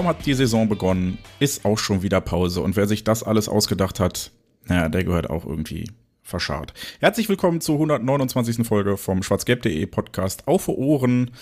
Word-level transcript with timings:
Kaum 0.00 0.08
hat 0.08 0.24
die 0.24 0.32
Saison 0.32 0.66
begonnen, 0.66 1.18
ist 1.40 1.66
auch 1.66 1.76
schon 1.76 2.00
wieder 2.00 2.22
Pause. 2.22 2.62
Und 2.62 2.74
wer 2.74 2.88
sich 2.88 3.04
das 3.04 3.22
alles 3.22 3.50
ausgedacht 3.50 4.00
hat, 4.00 4.30
naja, 4.64 4.88
der 4.88 5.04
gehört 5.04 5.28
auch 5.28 5.44
irgendwie 5.44 5.90
verscharrt. 6.22 6.72
Herzlich 7.00 7.28
willkommen 7.28 7.60
zur 7.60 7.74
129. 7.74 8.66
Folge 8.66 8.96
vom 8.96 9.22
schwarzgelb.de 9.22 9.84
Podcast 9.84 10.48
Auf 10.48 10.68
Ohren 10.68 11.32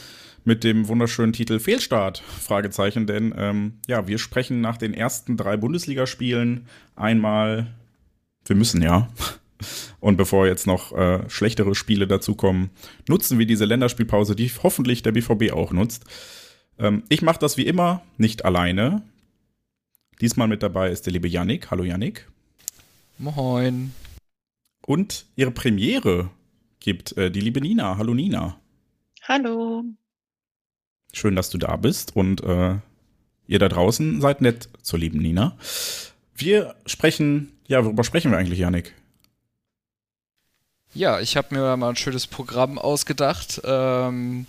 mit 0.43 0.65
dem 0.65 0.89
wunderschönen 0.89 1.33
Titel 1.33 1.61
Fehlstart, 1.61 2.25
Fragezeichen. 2.41 3.07
Denn 3.07 3.33
ähm, 3.39 3.75
ja, 3.87 4.09
wir 4.09 4.19
sprechen 4.19 4.61
nach 4.61 4.77
den 4.77 4.93
ersten 4.93 5.37
drei 5.37 5.57
Bundesligaspielen 5.57 6.67
einmal, 6.97 7.69
wir 8.45 8.57
müssen 8.57 8.83
ja, 8.83 9.09
und 10.01 10.17
bevor 10.17 10.49
jetzt 10.49 10.67
noch 10.67 10.91
äh, 10.97 11.21
schlechtere 11.29 11.77
Spiele 11.77 12.09
dazukommen, 12.09 12.71
nutzen 13.09 13.39
wir 13.39 13.47
diese 13.47 13.67
Länderspielpause, 13.67 14.35
die 14.35 14.51
hoffentlich 14.65 15.05
der 15.05 15.13
BVB 15.13 15.53
auch 15.53 15.71
nutzt. 15.71 16.07
Ähm, 16.79 17.03
ich 17.09 17.23
mache 17.23 17.39
das 17.39 17.57
wie 17.57 17.67
immer 17.67 18.03
nicht 18.17 18.45
alleine. 18.45 19.03
Diesmal 20.21 20.49
mit 20.49 20.63
dabei 20.63 20.91
ist 20.91 21.07
der 21.07 21.13
liebe 21.13 21.29
Yannick. 21.29 21.71
Hallo 21.71 21.85
Yannick. 21.85 22.29
Moin. 23.19 23.93
Und 24.87 25.27
ihre 25.37 25.51
Premiere 25.51 26.31
gibt 26.81 27.17
äh, 27.17 27.31
die 27.31 27.41
liebe 27.41 27.61
Nina. 27.61 27.99
Hallo 27.99 28.15
Nina. 28.15 28.59
Hallo. 29.23 29.85
Schön, 31.13 31.37
dass 31.37 31.51
du 31.51 31.59
da 31.59 31.77
bist 31.77 32.17
und 32.17 32.43
äh, 32.43 32.77
ihr 33.47 33.59
da 33.59 33.69
draußen 33.69 34.21
seid 34.21 34.41
nett 34.41 34.69
zur 34.83 34.99
lieben 34.99 35.19
Nina. 35.19 35.57
Wir 36.35 36.75
sprechen, 36.87 37.53
ja, 37.67 37.85
worüber 37.85 38.05
sprechen 38.05 38.31
wir 38.31 38.39
eigentlich, 38.39 38.61
Yannick? 38.61 38.95
Ja, 40.95 41.21
ich 41.21 41.37
habe 41.37 41.55
mir 41.55 41.77
mal 41.77 41.91
ein 41.91 41.97
schönes 41.97 42.27
Programm 42.27 42.79
ausgedacht. 42.79 43.61
Ähm, 43.65 44.47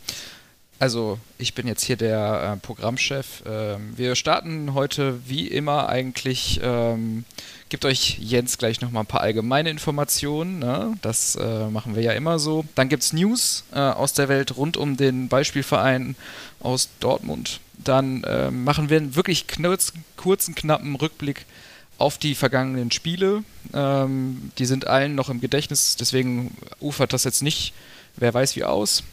also, 0.80 1.20
ich 1.38 1.54
bin 1.54 1.68
jetzt 1.68 1.84
hier 1.84 1.98
der 1.98 2.54
äh, 2.56 2.66
Programmchef. 2.66 3.44
Ähm, 3.46 3.94
wir 3.98 4.16
starten 4.16 4.74
heute 4.74 5.20
wie 5.28 5.48
immer 5.48 5.90
eigentlich. 5.90 6.62
Ähm, 6.64 7.26
gibt 7.68 7.84
euch 7.84 8.18
Jens 8.20 8.58
gleich 8.58 8.80
nochmal 8.80 9.04
ein 9.04 9.08
paar 9.08 9.22
allgemeine 9.22 9.70
Informationen. 9.70 10.60
Ne? 10.60 10.98
Das 11.02 11.36
äh, 11.36 11.68
machen 11.68 11.96
wir 11.96 12.02
ja 12.02 12.14
immer 12.14 12.40
so. 12.40 12.64
Dann 12.76 12.88
gibt 12.88 13.04
es 13.04 13.12
News 13.12 13.66
äh, 13.74 13.80
aus 13.80 14.14
der 14.14 14.30
Welt 14.30 14.56
rund 14.56 14.78
um 14.78 14.96
den 14.96 15.28
Beispielverein 15.28 16.16
aus 16.62 16.90
Dortmund. 17.02 17.60
Dann 17.78 18.24
äh, 18.24 18.50
machen 18.50 18.90
wir 18.90 18.98
einen 18.98 19.16
wirklich 19.16 19.48
knurz, 19.48 19.94
kurzen, 20.16 20.56
knappen 20.56 20.96
Rückblick 20.96 21.46
auf 21.98 22.18
die 22.18 22.36
vergangenen 22.36 22.92
Spiele. 22.92 23.44
Ähm, 23.74 24.52
die 24.58 24.66
sind 24.66 24.88
allen 24.88 25.16
noch 25.16 25.30
im 25.30 25.42
Gedächtnis, 25.42 25.98
deswegen 25.98 26.56
ufert 26.80 27.12
das 27.12 27.26
jetzt 27.26 27.44
nicht, 27.44 27.74
wer 28.16 28.34
weiß 28.34 28.56
wie 28.56 28.64
aus. 28.64 29.04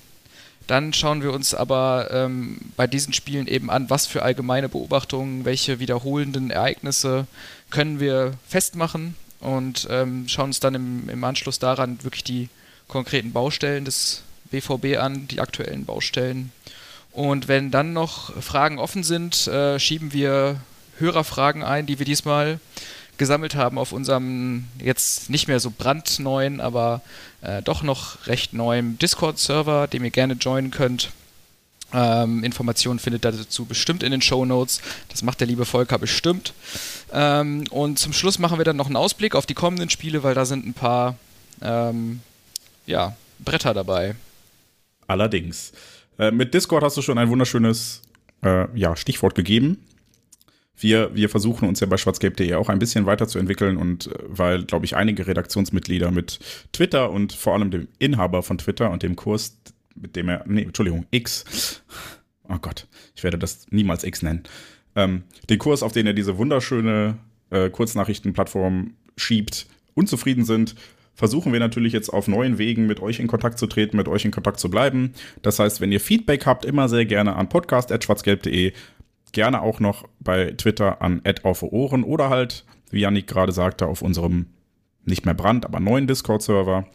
Dann 0.67 0.93
schauen 0.93 1.23
wir 1.23 1.33
uns 1.33 1.55
aber 1.55 2.09
ähm, 2.11 2.59
bei 2.77 2.87
diesen 2.87 3.13
Spielen 3.13 3.47
eben 3.47 3.71
an, 3.71 3.89
was 3.89 4.07
für 4.07 4.23
allgemeine 4.23 4.69
Beobachtungen, 4.69 5.45
welche 5.45 5.79
wiederholenden 5.79 6.51
Ereignisse 6.51 7.27
können 7.71 8.01
wir 8.01 8.35
festmachen 8.49 9.15
und 9.41 9.87
ähm, 9.91 10.29
schauen 10.29 10.47
uns 10.47 10.61
dann 10.61 10.75
im, 10.75 11.09
im 11.09 11.23
Anschluss 11.23 11.59
daran 11.59 12.03
wirklich 12.03 12.25
die 12.25 12.49
konkreten 12.89 13.33
Baustellen 13.33 13.85
des 13.85 14.23
BVB 14.51 14.99
an, 14.99 15.29
die 15.29 15.41
aktuellen 15.41 15.85
Baustellen. 15.85 16.53
Und 17.13 17.49
wenn 17.49 17.71
dann 17.71 17.93
noch 17.93 18.41
Fragen 18.43 18.79
offen 18.79 19.05
sind, 19.05 19.47
äh, 19.47 19.79
schieben 19.79 20.13
wir 20.13 20.61
Hörerfragen 20.99 21.63
ein, 21.63 21.87
die 21.87 21.99
wir 21.99 22.07
diesmal 22.07 22.59
gesammelt 23.19 23.55
haben 23.55 23.79
auf 23.79 23.93
unserem 23.93 24.65
jetzt 24.83 25.31
nicht 25.31 25.49
mehr 25.49 25.61
so 25.61 25.73
brandneuen, 25.77 26.61
aber 26.61 27.03
äh, 27.43 27.63
doch 27.63 27.83
noch 27.83 28.27
recht 28.27 28.53
neuen 28.53 28.99
Discord-Server, 28.99 29.87
dem 29.87 30.05
ihr 30.05 30.11
gerne 30.11 30.35
joinen 30.35 30.71
könnt. 30.71 31.11
Ähm, 31.93 32.43
Informationen 32.43 32.99
findet 32.99 33.25
ihr 33.25 33.33
dazu 33.33 33.65
bestimmt 33.65 34.03
in 34.03 34.11
den 34.11 34.21
Show 34.21 34.45
Notes. 34.45 34.81
Das 35.09 35.23
macht 35.23 35.41
der 35.41 35.47
liebe 35.47 35.65
Volker 35.65 35.99
bestimmt. 35.99 36.53
Ähm, 37.13 37.65
und 37.71 37.99
zum 37.99 38.13
Schluss 38.13 38.39
machen 38.39 38.59
wir 38.59 38.65
dann 38.65 38.77
noch 38.77 38.87
einen 38.87 38.97
Ausblick 38.97 39.35
auf 39.35 39.47
die 39.47 39.55
kommenden 39.55 39.91
Spiele, 39.91 40.23
weil 40.23 40.35
da 40.35 40.45
sind 40.45 40.67
ein 40.67 40.75
paar 40.75 41.17
ähm, 41.63 42.21
ja, 42.87 43.17
Bretter 43.39 43.73
dabei. 43.73 44.17
Allerdings. 45.07 45.73
Äh, 46.19 46.33
mit 46.33 46.55
Discord 46.55 46.83
hast 46.83 46.97
du 46.97 47.03
schon 47.03 47.19
ein 47.19 47.31
wunderschönes 47.31 48.03
äh, 48.43 48.67
ja, 48.77 48.97
Stichwort 48.97 49.35
gegeben 49.35 49.79
wir, 50.79 51.15
wir 51.15 51.29
versuchen 51.29 51.69
uns 51.69 51.81
ja 51.81 51.87
bei 51.87 51.97
schwarzgelb.de 51.97 52.55
auch 52.55 52.69
ein 52.69 52.79
bisschen 52.79 53.07
weiterzuentwickeln 53.07 53.77
und 53.77 54.09
äh, 54.09 54.19
weil, 54.27 54.65
glaube 54.65 54.85
ich, 54.85 54.97
einige 54.97 55.27
Redaktionsmitglieder 55.27 56.11
mit 56.11 56.41
Twitter 56.73 57.11
und 57.11 57.33
vor 57.33 57.55
allem 57.55 57.71
dem 57.71 57.89
Inhaber 57.99 58.43
von 58.43 58.59
Twitter 58.59 58.91
und 58.91 59.03
dem 59.03 59.17
Kurs, 59.17 59.59
mit 59.95 60.17
dem 60.17 60.29
er, 60.29 60.45
nee, 60.47 60.63
Entschuldigung, 60.63 61.07
X, 61.11 61.83
oh 62.49 62.59
Gott, 62.61 62.87
ich 63.15 63.25
werde 63.25 63.39
das 63.39 63.67
niemals 63.71 64.05
X 64.05 64.23
nennen, 64.23 64.45
ähm, 64.95 65.25
den 65.49 65.59
Kurs, 65.59 65.83
auf 65.83 65.93
den 65.93 66.07
er 66.07 66.15
diese 66.15 66.39
wunderschöne 66.39 67.19
äh, 67.51 67.71
Kurznachrichtenplattform 67.71 68.95
schiebt, 69.17 69.67
unzufrieden 69.95 70.45
sind, 70.45 70.75
versuchen 71.17 71.53
wir 71.53 71.61
natürlich 71.61 71.93
jetzt 71.93 72.11
auf 72.11 72.29
neuen 72.29 72.59
Wegen 72.59 72.87
mit 72.87 73.01
euch 73.01 73.19
in 73.19 73.27
Kontakt 73.27 73.59
zu 73.59 73.67
treten, 73.67 73.97
mit 73.97 74.07
euch 74.07 74.25
in 74.25 74.31
Kontakt 74.31 74.61
zu 74.61 74.71
bleiben. 74.71 75.15
Das 75.43 75.59
heißt, 75.59 75.81
wenn 75.81 75.91
ihr 75.91 76.01
Feedback 76.01 76.45
habt, 76.47 76.65
immer 76.65 76.89
sehr 76.89 77.07
gerne 77.07 77.37
an 77.37 77.49
podcast.schwarzgelb.de 77.49 78.73
gerne 79.33 79.63
auch 79.63 79.81
noch 79.81 80.05
bei 80.21 80.53
Twitter 80.53 81.03
an 81.03 81.23
Ohren 81.63 82.05
oder 82.05 82.31
halt, 82.31 82.65
wie 82.91 83.01
Janik 83.01 83.27
gerade 83.27 83.53
sagte, 83.53 83.87
auf 83.87 84.03
unserem 84.03 84.47
nicht 85.05 85.25
mehr 85.25 85.35
Brand, 85.35 85.65
aber 85.65 85.81
neuen 85.81 86.07
Discord-Server. 86.07 86.87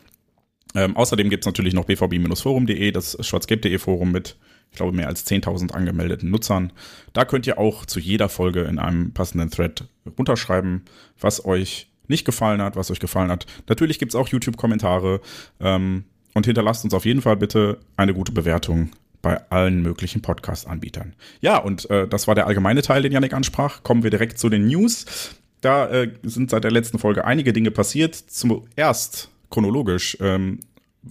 Ähm, 0.76 0.96
außerdem 0.96 1.30
gibt 1.30 1.44
es 1.44 1.46
natürlich 1.46 1.74
noch 1.74 1.86
bvb-forum.de, 1.86 2.92
das 2.92 3.18
schwarzgelb.de 3.20 3.78
Forum 3.78 4.12
mit, 4.12 4.38
ich 4.70 4.78
glaube, 4.78 4.96
mehr 4.96 5.08
als 5.08 5.26
10.000 5.26 5.72
angemeldeten 5.72 6.30
Nutzern. 6.30 6.72
Da 7.14 7.26
könnt 7.26 7.48
ihr 7.48 7.58
auch 7.58 7.86
zu 7.86 8.00
jeder 8.00 8.30
Folge 8.30 8.62
in 8.62 8.80
einem 8.80 9.14
passenden 9.14 9.50
Thread 9.50 9.86
runterschreiben, 10.18 10.86
was 11.20 11.44
euch 11.46 11.92
nicht 12.08 12.26
gefallen 12.26 12.62
hat, 12.62 12.76
was 12.76 12.92
euch 12.92 13.00
gefallen 13.00 13.32
hat. 13.32 13.46
Natürlich 13.68 14.00
gibt 14.00 14.14
es 14.14 14.16
auch 14.16 14.28
YouTube-Kommentare 14.28 15.22
ähm, 15.60 16.06
und 16.34 16.46
hinterlasst 16.46 16.84
uns 16.84 16.94
auf 16.94 17.06
jeden 17.06 17.22
Fall 17.22 17.38
bitte 17.38 17.80
eine 17.98 18.14
gute 18.14 18.32
Bewertung 18.32 18.92
bei 19.22 19.50
allen 19.50 19.82
möglichen 19.82 20.22
Podcast-Anbietern. 20.22 21.14
Ja, 21.42 21.58
und 21.58 21.90
äh, 21.90 22.08
das 22.08 22.28
war 22.28 22.36
der 22.36 22.48
allgemeine 22.48 22.82
Teil, 22.82 23.02
den 23.02 23.12
Yannick 23.12 23.34
ansprach. 23.34 23.84
Kommen 23.84 24.04
wir 24.04 24.10
direkt 24.10 24.40
zu 24.40 24.50
den 24.50 24.68
News. 24.68 25.36
Da 25.62 25.88
äh, 25.90 26.12
sind 26.24 26.50
seit 26.50 26.64
der 26.64 26.72
letzten 26.72 27.00
Folge 27.00 27.26
einige 27.26 27.54
Dinge 27.54 27.72
passiert. 27.72 28.16
Zuerst 28.16 29.30
chronologisch 29.50 30.18
ähm, 30.20 30.60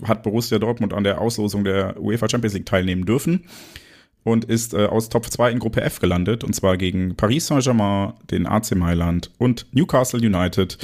hat 0.05 0.23
Borussia 0.23 0.59
Dortmund 0.59 0.93
an 0.93 1.05
der 1.05 1.21
Auslosung 1.21 1.65
der 1.65 2.01
UEFA 2.01 2.29
Champions 2.29 2.55
League 2.55 2.67
teilnehmen 2.67 3.07
dürfen 3.07 3.45
und 4.23 4.45
ist 4.45 4.75
äh, 4.75 4.87
aus 4.87 5.09
Top 5.09 5.27
2 5.27 5.53
in 5.53 5.59
Gruppe 5.59 5.81
F 5.83 6.01
gelandet 6.01 6.45
und 6.45 6.55
zwar 6.55 6.77
gegen 6.77 7.17
Paris 7.17 7.47
Saint-Germain, 7.47 8.15
den 8.31 8.47
AC 8.47 8.75
Mailand 8.75 9.31
und 9.39 9.67
Newcastle 9.73 10.21
United. 10.21 10.79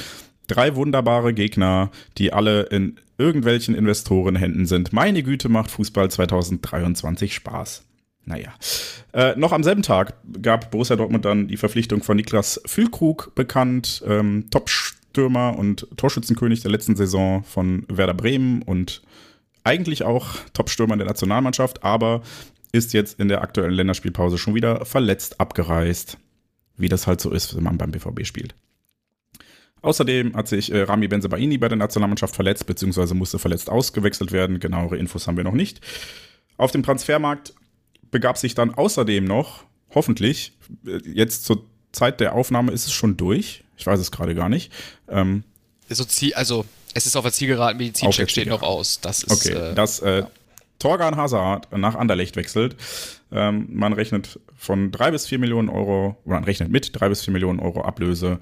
Drei 0.47 0.75
wunderbare 0.75 1.33
Gegner, 1.33 1.91
die 2.17 2.31
alle 2.31 2.63
in 2.63 2.97
irgendwelchen 3.17 3.75
Investorenhänden 3.75 4.65
sind. 4.65 4.93
Meine 4.93 5.23
Güte, 5.23 5.49
macht 5.49 5.71
Fußball 5.71 6.09
2023 6.11 7.33
Spaß. 7.33 7.83
Naja. 8.25 8.53
Äh, 9.13 9.35
noch 9.37 9.53
am 9.53 9.63
selben 9.63 9.83
Tag 9.83 10.15
gab 10.41 10.69
Borussia 10.69 10.95
Dortmund 10.95 11.23
dann 11.25 11.47
die 11.47 11.57
Verpflichtung 11.57 12.03
von 12.03 12.17
Niklas 12.17 12.61
Füllkrug 12.65 13.33
bekannt, 13.35 14.03
ähm, 14.05 14.49
Top-Stürmer 14.51 15.57
und 15.57 15.87
Torschützenkönig 15.95 16.61
der 16.61 16.71
letzten 16.71 16.97
Saison 16.97 17.43
von 17.43 17.85
Werder 17.87 18.13
Bremen 18.13 18.61
und 18.61 19.01
eigentlich 19.63 20.03
auch 20.03 20.27
Top-Stürmer 20.53 20.93
in 20.93 20.99
der 20.99 21.07
Nationalmannschaft, 21.07 21.83
aber 21.83 22.21
ist 22.73 22.93
jetzt 22.93 23.19
in 23.19 23.29
der 23.29 23.41
aktuellen 23.41 23.73
Länderspielpause 23.73 24.37
schon 24.37 24.55
wieder 24.55 24.85
verletzt 24.85 25.39
abgereist. 25.39 26.17
Wie 26.75 26.89
das 26.89 27.07
halt 27.07 27.21
so 27.21 27.31
ist, 27.31 27.55
wenn 27.55 27.63
man 27.63 27.77
beim 27.77 27.91
BVB 27.91 28.25
spielt. 28.25 28.55
Außerdem 29.81 30.35
hat 30.35 30.47
sich 30.47 30.71
äh, 30.71 30.81
Rami 30.81 31.07
Benzebaini 31.07 31.57
bei 31.57 31.67
der 31.67 31.77
Nationalmannschaft 31.77 32.35
verletzt, 32.35 32.65
beziehungsweise 32.65 33.13
musste 33.13 33.39
verletzt 33.39 33.69
ausgewechselt 33.69 34.31
werden. 34.31 34.59
Genauere 34.59 34.97
Infos 34.97 35.27
haben 35.27 35.37
wir 35.37 35.43
noch 35.43 35.53
nicht. 35.53 35.81
Auf 36.57 36.71
dem 36.71 36.83
Transfermarkt 36.83 37.53
begab 38.11 38.37
sich 38.37 38.55
dann 38.55 38.73
außerdem 38.73 39.23
noch, 39.23 39.63
hoffentlich, 39.93 40.53
äh, 40.85 40.99
jetzt 41.05 41.45
zur 41.45 41.65
Zeit 41.91 42.19
der 42.19 42.33
Aufnahme 42.33 42.71
ist 42.71 42.85
es 42.87 42.93
schon 42.93 43.17
durch. 43.17 43.63
Ich 43.77 43.85
weiß 43.85 43.99
es 43.99 44.11
gerade 44.11 44.35
gar 44.35 44.49
nicht. 44.49 44.71
Ähm, 45.07 45.43
also, 45.89 46.05
also, 46.35 46.65
es 46.93 47.05
ist 47.05 47.15
auf 47.15 47.23
der 47.23 47.31
Zielgeraden, 47.31 47.77
Medizincheck 47.77 48.29
steht 48.29 48.47
noch 48.47 48.63
aus. 48.63 48.99
Das 49.01 49.23
ist, 49.23 49.31
okay, 49.31 49.53
äh, 49.53 49.75
das, 49.75 49.99
äh, 49.99 50.19
ja. 50.19 50.31
Torgan 50.79 51.15
Hazard 51.15 51.71
nach 51.75 51.95
Anderlecht 51.95 52.35
wechselt. 52.35 52.75
Ähm, 53.31 53.67
man 53.71 53.93
rechnet 53.93 54.39
von 54.55 54.91
drei 54.91 55.11
bis 55.11 55.27
vier 55.27 55.39
Millionen 55.39 55.69
Euro, 55.69 56.17
oder 56.25 56.35
man 56.35 56.43
rechnet 56.43 56.69
mit 56.69 56.89
drei 56.93 57.09
bis 57.09 57.23
vier 57.23 57.33
Millionen 57.33 57.59
Euro 57.59 57.81
Ablöse 57.81 58.39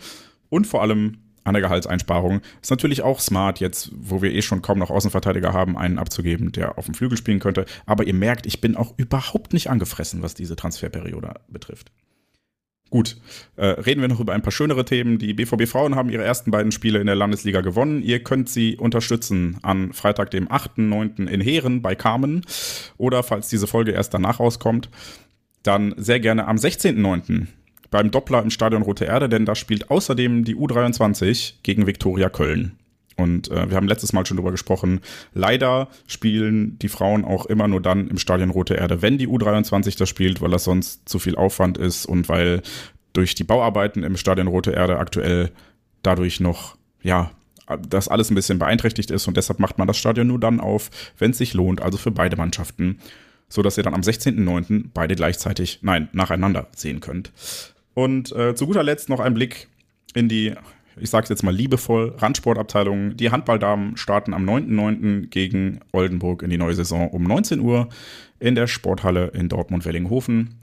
und 0.50 0.68
vor 0.68 0.82
allem 0.82 1.20
an 1.46 1.54
der 1.54 1.62
Gehaltseinsparung. 1.62 2.42
Ist 2.62 2.72
natürlich 2.72 3.02
auch 3.02 3.22
smart, 3.22 3.62
jetzt, 3.62 3.92
wo 3.96 4.22
wir 4.22 4.34
eh 4.34 4.42
schon 4.42 4.62
kaum 4.62 4.80
noch 4.80 4.90
Außenverteidiger 4.90 5.54
haben, 5.54 5.78
einen 5.78 5.98
abzugeben, 5.98 6.52
der 6.52 6.78
auf 6.78 6.86
dem 6.86 6.94
Flügel 6.94 7.18
spielen 7.18 7.40
könnte. 7.40 7.66
Aber 7.86 8.06
ihr 8.06 8.14
merkt, 8.14 8.46
ich 8.46 8.60
bin 8.60 8.76
auch 8.76 8.94
überhaupt 8.98 9.54
nicht 9.54 9.70
angefressen, 9.70 10.22
was 10.22 10.34
diese 10.34 10.58
Transferperiode 10.58 11.36
betrifft. 11.48 11.92
Gut, 12.92 13.18
äh, 13.56 13.66
reden 13.66 14.02
wir 14.02 14.08
noch 14.08 14.20
über 14.20 14.34
ein 14.34 14.42
paar 14.42 14.52
schönere 14.52 14.86
Themen. 14.86 15.18
Die 15.18 15.34
BVB 15.34 15.68
Frauen 15.68 15.96
haben 15.96 16.10
ihre 16.10 16.24
ersten 16.24 16.52
beiden 16.52 16.72
Spiele 16.72 17.00
in 17.00 17.08
der 17.08 17.16
Landesliga 17.16 17.62
gewonnen. 17.62 18.02
Ihr 18.02 18.24
könnt 18.24 18.48
sie 18.48 18.78
unterstützen 18.78 19.58
an 19.64 19.92
Freitag, 19.92 20.32
dem 20.32 20.48
8.9. 20.48 21.28
in 21.28 21.42
Heeren 21.42 21.82
bei 21.82 21.96
Carmen. 21.96 22.42
Oder 22.98 23.24
falls 23.24 23.50
diese 23.50 23.68
Folge 23.68 23.92
erst 23.92 24.14
danach 24.14 24.40
rauskommt, 24.40 24.90
dann 25.64 25.94
sehr 25.98 26.20
gerne 26.20 26.48
am 26.48 26.58
16.9 26.58 27.48
beim 27.92 28.12
Doppler 28.12 28.42
im 28.42 28.50
Stadion 28.50 28.82
Rote 28.82 29.06
Erde, 29.06 29.30
denn 29.30 29.46
da 29.46 29.56
spielt 29.56 29.90
außerdem 29.90 30.44
die 30.44 30.56
U23 30.56 31.56
gegen 31.64 31.88
Viktoria 31.88 32.30
Köln. 32.30 32.78
Und 33.18 33.50
äh, 33.50 33.70
wir 33.70 33.78
haben 33.78 33.88
letztes 33.88 34.14
Mal 34.14 34.26
schon 34.26 34.38
drüber 34.38 34.52
gesprochen. 34.52 35.00
Leider 35.34 35.88
spielen 36.08 36.78
die 36.80 36.90
Frauen 36.90 37.24
auch 37.24 37.46
immer 37.46 37.68
nur 37.68 37.82
dann 37.82 38.10
im 38.10 38.18
Stadion 38.18 38.50
Rote 38.50 38.76
Erde, 38.76 39.02
wenn 39.02 39.18
die 39.18 39.28
U23 39.28 39.98
das 39.98 40.10
spielt, 40.10 40.42
weil 40.42 40.52
das 40.52 40.66
sonst 40.66 41.08
zu 41.08 41.20
viel 41.20 41.36
Aufwand 41.36 41.78
ist 41.78 42.06
und 42.06 42.28
weil 42.28 42.62
durch 43.14 43.36
die 43.36 43.46
Bauarbeiten 43.46 44.04
im 44.04 44.18
Stadion 44.18 44.48
Rote 44.48 44.72
Erde 44.72 44.98
aktuell 44.98 45.52
dadurch 46.04 46.40
noch, 46.40 46.76
ja, 47.02 47.32
das 47.90 48.10
alles 48.10 48.30
ein 48.30 48.36
bisschen 48.36 48.60
beeinträchtigt 48.60 49.10
ist 49.10 49.28
und 49.28 49.38
deshalb 49.38 49.60
macht 49.60 49.78
man 49.78 49.88
das 49.88 49.98
Stadion 49.98 50.28
nur 50.28 50.40
dann 50.40 50.60
auf, 50.60 50.92
wenn 51.18 51.32
es 51.32 51.38
sich 51.38 51.54
lohnt, 51.54 51.82
also 51.82 51.98
für 51.98 52.12
beide 52.12 52.36
Mannschaften, 52.36 53.00
so 53.50 53.62
dass 53.62 53.78
ihr 53.78 53.84
dann 53.84 53.96
am 53.96 54.02
16.09. 54.02 54.90
beide 54.94 55.16
gleichzeitig, 55.16 55.80
nein, 55.82 56.10
nacheinander 56.12 56.68
sehen 56.76 57.00
könnt. 57.00 57.32
Und 57.96 58.32
äh, 58.34 58.54
zu 58.54 58.68
guter 58.68 58.84
Letzt 58.84 59.10
noch 59.10 59.20
ein 59.20 59.34
Blick 59.34 59.70
in 60.14 60.30
die, 60.30 60.54
ich 61.00 61.10
sage 61.10 61.24
es 61.24 61.30
jetzt 61.30 61.44
mal 61.44 61.56
liebevoll, 61.56 62.14
Randsportabteilung. 62.18 63.18
Die 63.18 63.32
Handballdamen 63.32 63.98
starten 63.98 64.34
am 64.34 64.48
9.9. 64.48 65.28
gegen 65.28 65.80
Oldenburg 65.94 66.44
in 66.44 66.50
die 66.50 66.58
neue 66.58 66.76
Saison 66.76 67.10
um 67.10 67.24
19 67.24 67.62
Uhr 67.62 67.90
in 68.40 68.54
der 68.54 68.68
Sporthalle 68.68 69.28
in 69.28 69.50
Dortmund-Wellinghofen. 69.50 70.60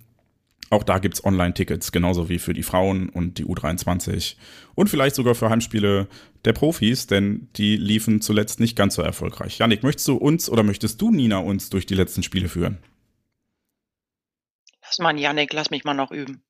Auch 0.69 0.83
da 0.83 0.99
gibt 0.99 1.15
es 1.15 1.25
Online-Tickets, 1.25 1.91
genauso 1.91 2.29
wie 2.29 2.39
für 2.39 2.55
die 2.55 2.63
Frauen 2.63 3.09
und 3.09 3.39
die 3.39 3.45
U23. 3.45 4.37
Und 4.75 4.89
vielleicht 4.89 5.17
sogar 5.17 5.35
für 5.35 5.51
Heimspiele 5.51 6.09
der 6.45 6.53
Profis, 6.53 7.07
denn 7.07 7.49
die 7.57 7.77
liefen 7.77 8.21
zuletzt 8.21 8.61
nicht 8.61 8.77
ganz 8.77 8.95
so 8.95 9.03
erfolgreich. 9.03 9.59
Janik, 9.59 9.83
möchtest 9.83 10.09
du 10.09 10.17
uns 10.17 10.49
oder 10.49 10.63
möchtest 10.63 11.01
du, 11.01 11.11
Nina, 11.11 11.39
uns 11.39 11.69
durch 11.71 11.85
die 11.87 11.95
letzten 11.95 12.23
Spiele 12.23 12.49
führen? 12.49 12.79
Lass 14.83 14.99
mal, 14.99 15.19
Janik, 15.19 15.53
lass 15.53 15.71
mich 15.71 15.85
mal 15.85 15.95
noch 15.95 16.11
üben. 16.11 16.43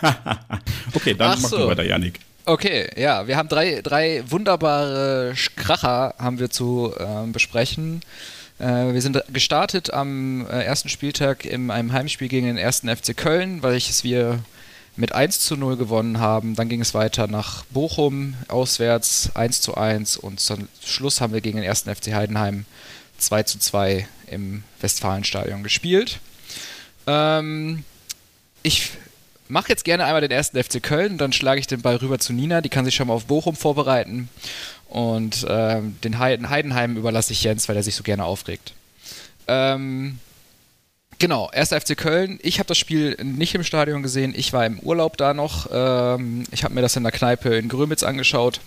okay, 0.94 1.14
dann 1.14 1.32
Ach 1.32 1.38
mach 1.40 1.48
so. 1.48 1.58
du 1.58 1.66
weiter, 1.68 1.84
Janik. 1.84 2.20
Okay, 2.46 2.90
ja, 2.96 3.26
wir 3.26 3.36
haben 3.36 3.48
drei, 3.48 3.80
drei 3.82 4.24
wunderbare 4.26 5.34
Kracher 5.56 6.14
haben 6.18 6.38
wir 6.38 6.50
zu 6.50 6.92
äh, 6.98 7.26
besprechen. 7.26 8.00
Äh, 8.58 8.92
wir 8.92 9.02
sind 9.02 9.22
gestartet 9.32 9.92
am 9.92 10.46
äh, 10.46 10.62
ersten 10.64 10.88
Spieltag 10.88 11.44
in 11.44 11.70
einem 11.70 11.92
Heimspiel 11.92 12.28
gegen 12.28 12.46
den 12.46 12.56
ersten 12.56 12.94
FC 12.94 13.16
Köln, 13.16 13.62
welches 13.62 14.04
wir 14.04 14.40
mit 14.96 15.12
1 15.12 15.40
zu 15.40 15.56
0 15.56 15.76
gewonnen 15.76 16.18
haben. 16.18 16.54
Dann 16.56 16.68
ging 16.68 16.80
es 16.80 16.94
weiter 16.94 17.26
nach 17.26 17.64
Bochum, 17.66 18.34
auswärts 18.48 19.30
1 19.34 19.60
zu 19.60 19.76
1 19.76 20.16
und 20.16 20.40
zum 20.40 20.68
Schluss 20.84 21.20
haben 21.20 21.32
wir 21.32 21.40
gegen 21.40 21.58
den 21.58 21.64
ersten 21.64 21.94
FC 21.94 22.12
Heidenheim 22.12 22.64
2 23.18 23.42
zu 23.44 23.58
2 23.58 24.06
im 24.26 24.62
Westfalenstadion 24.80 25.62
gespielt. 25.62 26.20
Ähm, 27.06 27.84
ich 28.62 28.90
mache 29.50 29.68
jetzt 29.68 29.84
gerne 29.84 30.04
einmal 30.04 30.20
den 30.20 30.30
ersten 30.30 30.62
FC 30.62 30.82
Köln, 30.82 31.18
dann 31.18 31.32
schlage 31.32 31.60
ich 31.60 31.66
den 31.66 31.82
Ball 31.82 31.96
rüber 31.96 32.18
zu 32.18 32.32
Nina, 32.32 32.60
die 32.60 32.68
kann 32.68 32.84
sich 32.84 32.94
schon 32.94 33.08
mal 33.08 33.14
auf 33.14 33.26
Bochum 33.26 33.56
vorbereiten. 33.56 34.28
Und 34.88 35.46
ähm, 35.48 35.96
den 36.02 36.18
Heidenheim 36.18 36.96
überlasse 36.96 37.32
ich 37.32 37.44
Jens, 37.44 37.68
weil 37.68 37.76
er 37.76 37.82
sich 37.82 37.94
so 37.94 38.02
gerne 38.02 38.24
aufregt. 38.24 38.72
Ähm, 39.46 40.18
genau, 41.18 41.50
erster 41.52 41.80
FC 41.80 41.96
Köln. 41.96 42.38
Ich 42.42 42.58
habe 42.58 42.66
das 42.66 42.78
Spiel 42.78 43.16
nicht 43.22 43.54
im 43.54 43.64
Stadion 43.64 44.02
gesehen, 44.02 44.34
ich 44.36 44.52
war 44.52 44.66
im 44.66 44.80
Urlaub 44.80 45.16
da 45.16 45.34
noch. 45.34 45.68
Ähm, 45.72 46.44
ich 46.50 46.64
habe 46.64 46.74
mir 46.74 46.82
das 46.82 46.96
in 46.96 47.02
der 47.02 47.12
Kneipe 47.12 47.54
in 47.54 47.68
Grömitz 47.68 48.02
angeschaut. 48.02 48.60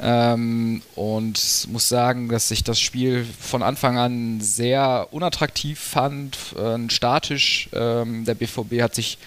Ähm, 0.00 0.82
und 0.94 1.66
muss 1.72 1.88
sagen, 1.88 2.28
dass 2.28 2.50
ich 2.52 2.62
das 2.62 2.78
Spiel 2.78 3.26
von 3.40 3.64
Anfang 3.64 3.98
an 3.98 4.40
sehr 4.40 5.08
unattraktiv 5.10 5.80
fand, 5.80 6.36
äh, 6.56 6.88
statisch. 6.88 7.68
Ähm, 7.72 8.24
der 8.24 8.34
BVB 8.34 8.80
hat 8.80 8.94
sich 8.94 9.18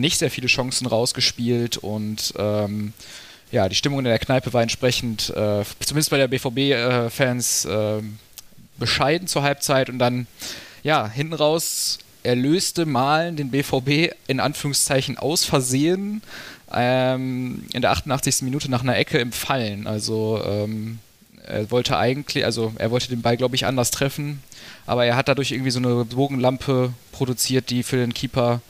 nicht 0.00 0.18
sehr 0.18 0.30
viele 0.30 0.46
Chancen 0.46 0.86
rausgespielt 0.86 1.76
und 1.76 2.34
ähm, 2.36 2.92
ja, 3.50 3.68
die 3.68 3.74
Stimmung 3.74 4.00
in 4.00 4.04
der 4.04 4.18
Kneipe 4.18 4.52
war 4.52 4.62
entsprechend, 4.62 5.30
äh, 5.30 5.64
zumindest 5.80 6.10
bei 6.10 6.18
der 6.18 6.28
BVB-Fans, 6.28 7.64
äh, 7.64 8.02
bescheiden 8.78 9.26
zur 9.26 9.42
Halbzeit 9.42 9.90
und 9.90 9.98
dann, 9.98 10.26
ja, 10.82 11.08
hinten 11.08 11.32
raus 11.32 11.98
erlöste 12.22 12.84
Malen 12.84 13.36
den 13.36 13.50
BVB 13.50 14.14
in 14.26 14.40
Anführungszeichen 14.40 15.18
aus 15.18 15.44
Versehen 15.44 16.22
ähm, 16.72 17.64
in 17.72 17.80
der 17.80 17.90
88. 17.92 18.42
Minute 18.42 18.70
nach 18.70 18.82
einer 18.82 18.96
Ecke 18.96 19.18
im 19.18 19.32
Fallen. 19.32 19.86
Also 19.86 20.42
ähm, 20.44 20.98
er 21.46 21.70
wollte 21.70 21.96
eigentlich, 21.96 22.44
also 22.44 22.72
er 22.76 22.90
wollte 22.90 23.08
den 23.08 23.22
Ball, 23.22 23.36
glaube 23.36 23.56
ich, 23.56 23.64
anders 23.64 23.90
treffen, 23.90 24.42
aber 24.86 25.06
er 25.06 25.16
hat 25.16 25.28
dadurch 25.28 25.52
irgendwie 25.52 25.70
so 25.70 25.78
eine 25.78 26.04
Bogenlampe 26.04 26.92
produziert, 27.12 27.70
die 27.70 27.82
für 27.82 27.96
den 27.96 28.12
Keeper 28.12 28.60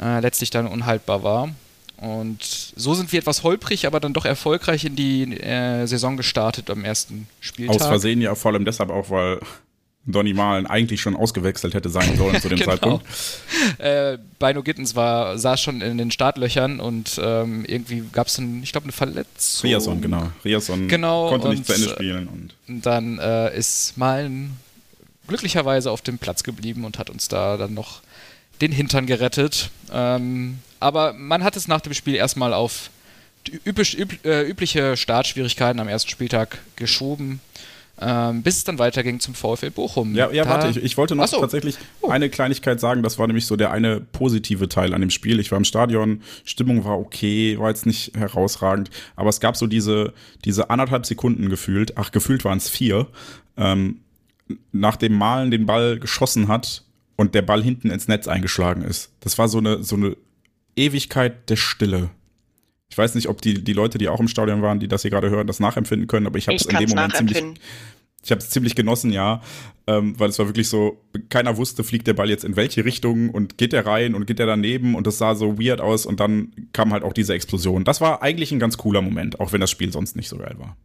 äh, 0.00 0.20
letztlich 0.20 0.50
dann 0.50 0.66
unhaltbar 0.66 1.22
war. 1.22 1.50
Und 1.96 2.42
so 2.76 2.94
sind 2.94 3.10
wir 3.10 3.18
etwas 3.18 3.42
holprig, 3.42 3.86
aber 3.86 3.98
dann 3.98 4.12
doch 4.12 4.24
erfolgreich 4.24 4.84
in 4.84 4.94
die 4.94 5.22
äh, 5.40 5.86
Saison 5.86 6.16
gestartet 6.16 6.70
am 6.70 6.84
ersten 6.84 7.26
Spieltag. 7.40 7.80
Aus 7.80 7.86
Versehen 7.86 8.20
ja 8.20 8.34
vor 8.36 8.52
allem 8.52 8.64
deshalb 8.64 8.90
auch, 8.90 9.10
weil 9.10 9.40
Donny 10.06 10.32
Malen 10.32 10.66
eigentlich 10.66 11.00
schon 11.00 11.16
ausgewechselt 11.16 11.74
hätte 11.74 11.90
sein 11.90 12.16
sollen 12.16 12.40
zu 12.40 12.48
dem 12.48 12.58
genau. 12.58 12.70
Zeitpunkt. 12.70 13.06
Äh, 13.78 14.18
Bino 14.38 14.62
Gittens 14.62 14.94
war, 14.94 15.38
saß 15.38 15.60
schon 15.60 15.80
in 15.80 15.98
den 15.98 16.10
Startlöchern 16.12 16.78
und 16.78 17.20
ähm, 17.22 17.64
irgendwie 17.66 18.04
gab 18.12 18.28
es, 18.28 18.38
ich 18.38 18.72
glaube, 18.72 18.84
eine 18.84 18.92
Verletzung. 18.92 19.68
Riason, 19.68 20.00
genau. 20.00 20.30
Riason 20.44 20.88
genau, 20.88 21.28
konnte 21.30 21.48
nicht 21.50 21.66
zu 21.66 21.74
Ende 21.74 21.88
spielen. 21.88 22.50
Und 22.68 22.86
dann 22.86 23.18
äh, 23.18 23.56
ist 23.56 23.98
Malen 23.98 24.56
glücklicherweise 25.26 25.90
auf 25.90 26.00
dem 26.00 26.18
Platz 26.18 26.42
geblieben 26.42 26.84
und 26.84 26.98
hat 26.98 27.10
uns 27.10 27.28
da 27.28 27.56
dann 27.56 27.74
noch 27.74 28.00
den 28.60 28.72
Hintern 28.72 29.06
gerettet. 29.06 29.70
Ähm, 29.92 30.58
aber 30.80 31.12
man 31.12 31.42
hat 31.44 31.56
es 31.56 31.68
nach 31.68 31.80
dem 31.80 31.94
Spiel 31.94 32.14
erstmal 32.14 32.52
auf 32.52 32.90
üblich, 33.64 33.98
üb, 33.98 34.24
äh, 34.24 34.42
übliche 34.42 34.96
Startschwierigkeiten 34.96 35.80
am 35.80 35.88
ersten 35.88 36.10
Spieltag 36.10 36.58
geschoben. 36.76 37.40
Ähm, 38.00 38.42
bis 38.42 38.58
es 38.58 38.64
dann 38.64 38.78
weiterging 38.78 39.18
zum 39.18 39.34
VfL 39.34 39.70
Bochum. 39.70 40.14
Ja, 40.14 40.30
ja 40.30 40.46
warte, 40.46 40.68
ich, 40.68 40.76
ich, 40.84 40.96
wollte 40.96 41.16
noch 41.16 41.26
so. 41.26 41.40
tatsächlich 41.40 41.76
oh. 42.00 42.10
eine 42.10 42.30
Kleinigkeit 42.30 42.78
sagen. 42.78 43.02
Das 43.02 43.18
war 43.18 43.26
nämlich 43.26 43.46
so 43.46 43.56
der 43.56 43.72
eine 43.72 44.00
positive 44.00 44.68
Teil 44.68 44.94
an 44.94 45.00
dem 45.00 45.10
Spiel. 45.10 45.40
Ich 45.40 45.50
war 45.50 45.58
im 45.58 45.64
Stadion, 45.64 46.22
Stimmung 46.44 46.84
war 46.84 46.96
okay, 46.96 47.58
war 47.58 47.70
jetzt 47.70 47.86
nicht 47.86 48.16
herausragend, 48.16 48.90
aber 49.16 49.30
es 49.30 49.40
gab 49.40 49.56
so 49.56 49.66
diese, 49.66 50.12
diese 50.44 50.70
anderthalb 50.70 51.06
Sekunden 51.06 51.48
gefühlt, 51.48 51.98
ach, 51.98 52.12
gefühlt 52.12 52.44
waren 52.44 52.58
es 52.58 52.68
vier, 52.68 53.08
ähm, 53.56 53.98
nach 54.70 54.94
dem 54.94 55.14
Malen 55.14 55.50
den 55.50 55.66
Ball 55.66 55.98
geschossen 55.98 56.46
hat 56.46 56.84
und 57.18 57.34
der 57.34 57.42
Ball 57.42 57.62
hinten 57.62 57.90
ins 57.90 58.08
Netz 58.08 58.28
eingeschlagen 58.28 58.82
ist. 58.82 59.10
Das 59.20 59.36
war 59.36 59.48
so 59.48 59.58
eine, 59.58 59.82
so 59.82 59.96
eine 59.96 60.16
Ewigkeit 60.76 61.50
der 61.50 61.56
Stille. 61.56 62.10
Ich 62.90 62.96
weiß 62.96 63.16
nicht, 63.16 63.28
ob 63.28 63.42
die, 63.42 63.62
die 63.62 63.72
Leute, 63.74 63.98
die 63.98 64.08
auch 64.08 64.20
im 64.20 64.28
Stadion 64.28 64.62
waren, 64.62 64.80
die 64.80 64.88
das 64.88 65.02
hier 65.02 65.10
gerade 65.10 65.28
hören, 65.28 65.46
das 65.46 65.60
nachempfinden 65.60 66.06
können, 66.06 66.26
aber 66.26 66.38
ich 66.38 66.46
habe 66.46 66.56
es 66.56 66.64
in 66.64 66.78
dem 66.78 66.88
Moment 66.88 67.16
ziemlich, 67.16 67.42
ich 68.24 68.30
habe 68.30 68.38
es 68.38 68.50
ziemlich 68.50 68.76
genossen, 68.76 69.10
ja, 69.10 69.42
ähm, 69.88 70.18
weil 70.18 70.30
es 70.30 70.38
war 70.38 70.46
wirklich 70.46 70.68
so, 70.68 71.02
keiner 71.28 71.56
wusste, 71.56 71.82
fliegt 71.82 72.06
der 72.06 72.14
Ball 72.14 72.30
jetzt 72.30 72.44
in 72.44 72.54
welche 72.54 72.84
Richtung 72.84 73.30
und 73.30 73.58
geht 73.58 73.72
er 73.72 73.84
rein 73.84 74.14
und 74.14 74.26
geht 74.26 74.38
er 74.38 74.46
daneben 74.46 74.94
und 74.94 75.06
das 75.06 75.18
sah 75.18 75.34
so 75.34 75.58
weird 75.58 75.80
aus 75.80 76.06
und 76.06 76.20
dann 76.20 76.52
kam 76.72 76.92
halt 76.92 77.02
auch 77.02 77.12
diese 77.12 77.34
Explosion. 77.34 77.82
Das 77.82 78.00
war 78.00 78.22
eigentlich 78.22 78.52
ein 78.52 78.60
ganz 78.60 78.78
cooler 78.78 79.02
Moment, 79.02 79.40
auch 79.40 79.52
wenn 79.52 79.60
das 79.60 79.72
Spiel 79.72 79.92
sonst 79.92 80.14
nicht 80.14 80.28
so 80.28 80.38
geil 80.38 80.54
war. 80.58 80.76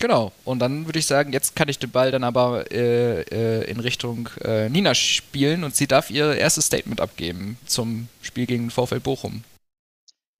Genau, 0.00 0.32
und 0.46 0.60
dann 0.60 0.86
würde 0.86 0.98
ich 0.98 1.06
sagen, 1.06 1.30
jetzt 1.34 1.54
kann 1.54 1.68
ich 1.68 1.78
den 1.78 1.90
Ball 1.90 2.10
dann 2.10 2.24
aber 2.24 2.72
äh, 2.72 3.20
äh, 3.20 3.70
in 3.70 3.80
Richtung 3.80 4.30
äh, 4.42 4.70
Nina 4.70 4.94
spielen 4.94 5.62
und 5.62 5.76
sie 5.76 5.86
darf 5.86 6.10
ihr 6.10 6.36
erstes 6.36 6.66
Statement 6.66 7.02
abgeben 7.02 7.58
zum 7.66 8.08
Spiel 8.22 8.46
gegen 8.46 8.70
VfL 8.70 8.98
Bochum. 8.98 9.44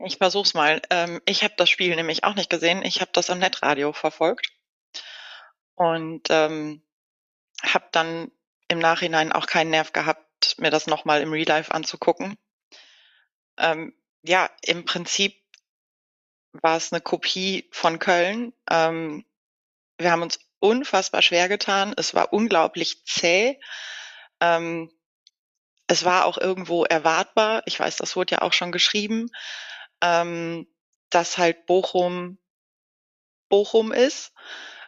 Ich 0.02 0.16
versuch's 0.16 0.54
mal. 0.54 0.80
Ähm, 0.88 1.20
ich 1.26 1.44
habe 1.44 1.52
das 1.58 1.68
Spiel 1.68 1.94
nämlich 1.94 2.24
auch 2.24 2.36
nicht 2.36 2.48
gesehen. 2.48 2.82
Ich 2.82 3.02
habe 3.02 3.10
das 3.12 3.28
am 3.28 3.38
Netradio 3.38 3.92
verfolgt 3.92 4.50
und 5.74 6.28
ähm, 6.30 6.80
habe 7.62 7.84
dann 7.92 8.30
im 8.68 8.78
Nachhinein 8.78 9.30
auch 9.30 9.46
keinen 9.46 9.70
Nerv 9.70 9.92
gehabt, 9.92 10.56
mir 10.58 10.70
das 10.70 10.86
nochmal 10.86 11.20
im 11.20 11.32
Real 11.32 11.46
Life 11.46 11.74
anzugucken. 11.74 12.38
Ähm, 13.58 13.92
ja, 14.22 14.48
im 14.62 14.86
Prinzip 14.86 15.36
war 16.52 16.78
es 16.78 16.94
eine 16.94 17.02
Kopie 17.02 17.68
von 17.72 17.98
Köln. 17.98 18.54
Ähm, 18.70 19.26
wir 20.00 20.10
haben 20.10 20.22
uns 20.22 20.40
unfassbar 20.60 21.22
schwer 21.22 21.48
getan. 21.48 21.94
Es 21.96 22.14
war 22.14 22.32
unglaublich 22.32 23.04
zäh. 23.04 23.60
Ähm, 24.40 24.90
es 25.86 26.04
war 26.04 26.24
auch 26.24 26.38
irgendwo 26.38 26.84
erwartbar. 26.84 27.62
Ich 27.66 27.78
weiß, 27.78 27.96
das 27.96 28.16
wurde 28.16 28.36
ja 28.36 28.42
auch 28.42 28.52
schon 28.52 28.72
geschrieben, 28.72 29.28
ähm, 30.00 30.66
dass 31.10 31.38
halt 31.38 31.66
Bochum 31.66 32.38
Bochum 33.48 33.92
ist. 33.92 34.32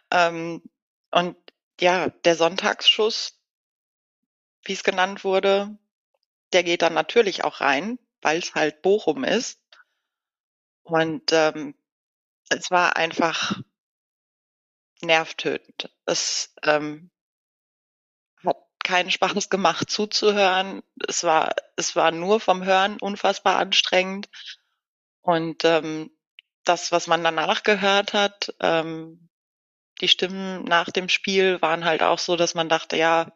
Ähm, 0.09 0.63
und 1.11 1.35
ja, 1.79 2.09
der 2.09 2.35
Sonntagsschuss, 2.35 3.39
wie 4.63 4.73
es 4.73 4.83
genannt 4.83 5.23
wurde, 5.23 5.77
der 6.53 6.63
geht 6.63 6.81
dann 6.81 6.93
natürlich 6.93 7.43
auch 7.43 7.61
rein, 7.61 7.99
weil 8.21 8.39
es 8.39 8.55
halt 8.55 8.81
Bochum 8.81 9.23
ist. 9.23 9.59
Und 10.83 11.31
ähm, 11.33 11.75
es 12.49 12.71
war 12.71 12.95
einfach 12.95 13.61
nervtötend. 15.03 15.91
Es 16.05 16.53
ähm, 16.63 17.11
hat 18.43 18.57
keinen 18.83 19.11
Spaß 19.11 19.49
gemacht 19.49 19.89
zuzuhören. 19.89 20.81
Es 21.07 21.23
war, 21.23 21.53
es 21.75 21.95
war 21.95 22.11
nur 22.11 22.39
vom 22.39 22.63
Hören 22.63 22.97
unfassbar 22.99 23.57
anstrengend. 23.57 24.29
Und 25.21 25.63
ähm, 25.65 26.11
das, 26.63 26.91
was 26.91 27.07
man 27.07 27.23
danach 27.23 27.63
gehört 27.63 28.13
hat, 28.13 28.53
ähm, 28.59 29.29
die 30.01 30.07
Stimmen 30.07 30.63
nach 30.63 30.89
dem 30.89 31.09
Spiel 31.09 31.61
waren 31.61 31.85
halt 31.85 32.03
auch 32.03 32.19
so, 32.19 32.35
dass 32.35 32.55
man 32.55 32.69
dachte, 32.69 32.97
ja, 32.97 33.31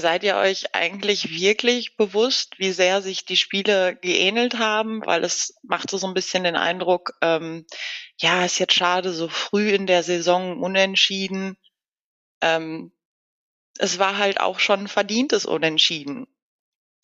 seid 0.00 0.24
ihr 0.24 0.36
euch 0.36 0.74
eigentlich 0.74 1.30
wirklich 1.30 1.96
bewusst, 1.96 2.58
wie 2.58 2.72
sehr 2.72 3.02
sich 3.02 3.24
die 3.24 3.36
Spiele 3.36 3.96
geähnelt 3.96 4.58
haben? 4.58 5.04
Weil 5.04 5.24
es 5.24 5.54
machte 5.62 5.98
so 5.98 6.06
ein 6.06 6.14
bisschen 6.14 6.44
den 6.44 6.56
Eindruck, 6.56 7.12
ähm, 7.22 7.66
ja, 8.18 8.44
ist 8.44 8.58
jetzt 8.58 8.74
schade, 8.74 9.12
so 9.12 9.28
früh 9.28 9.70
in 9.70 9.86
der 9.86 10.02
Saison 10.02 10.62
unentschieden. 10.62 11.56
Ähm, 12.40 12.92
es 13.78 13.98
war 13.98 14.18
halt 14.18 14.40
auch 14.40 14.58
schon 14.58 14.88
verdientes 14.88 15.46
Unentschieden. 15.46 16.26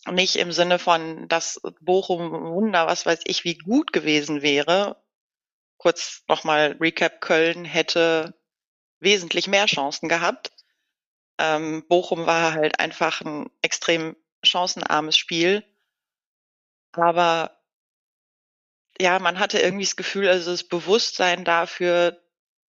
Nicht 0.09 0.35
im 0.35 0.51
Sinne 0.51 0.79
von, 0.79 1.27
dass 1.29 1.61
Bochum 1.79 2.31
Wunder, 2.31 2.87
was 2.87 3.05
weiß 3.05 3.21
ich, 3.25 3.43
wie 3.43 3.57
gut 3.57 3.93
gewesen 3.93 4.41
wäre. 4.41 5.01
Kurz 5.77 6.23
nochmal 6.27 6.77
Recap, 6.79 7.21
Köln 7.21 7.63
hätte 7.65 8.33
wesentlich 8.99 9.47
mehr 9.47 9.65
Chancen 9.65 10.09
gehabt. 10.09 10.51
Ähm, 11.37 11.85
Bochum 11.87 12.25
war 12.25 12.53
halt 12.53 12.79
einfach 12.79 13.21
ein 13.21 13.49
extrem 13.61 14.15
chancenarmes 14.43 15.17
Spiel. 15.17 15.63
Aber 16.93 17.59
ja, 18.99 19.19
man 19.19 19.39
hatte 19.39 19.59
irgendwie 19.59 19.85
das 19.85 19.95
Gefühl, 19.95 20.27
also 20.27 20.51
das 20.51 20.63
Bewusstsein 20.63 21.43
dafür, 21.43 22.21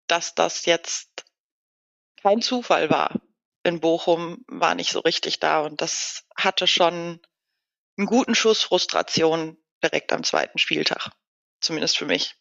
dass 0.07 0.35
das 0.35 0.65
jetzt 0.67 1.25
kein 2.23 2.41
Zufall 2.41 2.91
war 2.91 3.21
in 3.65 3.81
Bochum, 3.81 4.45
war 4.47 4.75
nicht 4.75 4.93
so 4.93 5.01
richtig 5.01 5.41
da. 5.41 5.61
Und 5.61 5.81
das 5.81 6.27
hatte 6.37 6.67
schon 6.67 7.21
einen 7.97 8.07
guten 8.07 8.35
Schuss 8.35 8.63
Frustration 8.63 9.59
direkt 9.83 10.13
am 10.13 10.25
zweiten 10.25 10.59
Spieltag. 10.59 11.11
Zumindest 11.61 11.97
für 11.97 12.07
mich. 12.07 12.37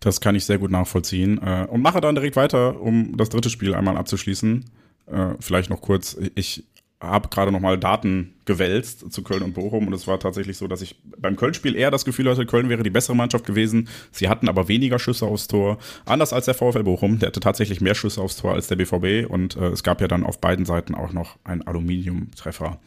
Das 0.00 0.20
kann 0.20 0.34
ich 0.34 0.44
sehr 0.44 0.58
gut 0.58 0.70
nachvollziehen. 0.70 1.38
Äh, 1.42 1.66
und 1.70 1.82
mache 1.82 2.00
dann 2.00 2.14
direkt 2.14 2.36
weiter, 2.36 2.80
um 2.80 3.16
das 3.16 3.28
dritte 3.28 3.50
Spiel 3.50 3.74
einmal 3.74 3.96
abzuschließen. 3.96 4.64
Äh, 5.06 5.34
vielleicht 5.38 5.70
noch 5.70 5.80
kurz, 5.80 6.16
ich 6.34 6.64
habe 7.00 7.28
gerade 7.28 7.50
noch 7.50 7.60
mal 7.60 7.78
Daten 7.78 8.34
gewälzt 8.44 9.10
zu 9.10 9.22
Köln 9.22 9.42
und 9.42 9.54
Bochum 9.54 9.86
und 9.86 9.94
es 9.94 10.06
war 10.06 10.20
tatsächlich 10.20 10.58
so, 10.58 10.68
dass 10.68 10.82
ich 10.82 10.96
beim 11.16 11.36
Köln-Spiel 11.36 11.74
eher 11.74 11.90
das 11.90 12.04
Gefühl 12.04 12.28
hatte, 12.28 12.44
Köln 12.44 12.68
wäre 12.68 12.82
die 12.82 12.90
bessere 12.90 13.16
Mannschaft 13.16 13.46
gewesen. 13.46 13.88
Sie 14.10 14.28
hatten 14.28 14.48
aber 14.48 14.68
weniger 14.68 14.98
Schüsse 14.98 15.24
aufs 15.24 15.48
Tor. 15.48 15.78
Anders 16.04 16.34
als 16.34 16.44
der 16.44 16.54
VfL 16.54 16.82
Bochum, 16.82 17.18
der 17.18 17.28
hatte 17.28 17.40
tatsächlich 17.40 17.80
mehr 17.80 17.94
Schüsse 17.94 18.20
aufs 18.20 18.36
Tor 18.36 18.52
als 18.52 18.68
der 18.68 18.76
BVB 18.76 19.30
und 19.30 19.56
äh, 19.56 19.68
es 19.68 19.82
gab 19.82 20.02
ja 20.02 20.08
dann 20.08 20.24
auf 20.24 20.40
beiden 20.40 20.66
Seiten 20.66 20.94
auch 20.94 21.12
noch 21.12 21.38
einen 21.44 21.62
Aluminiumtreffer. 21.62 22.78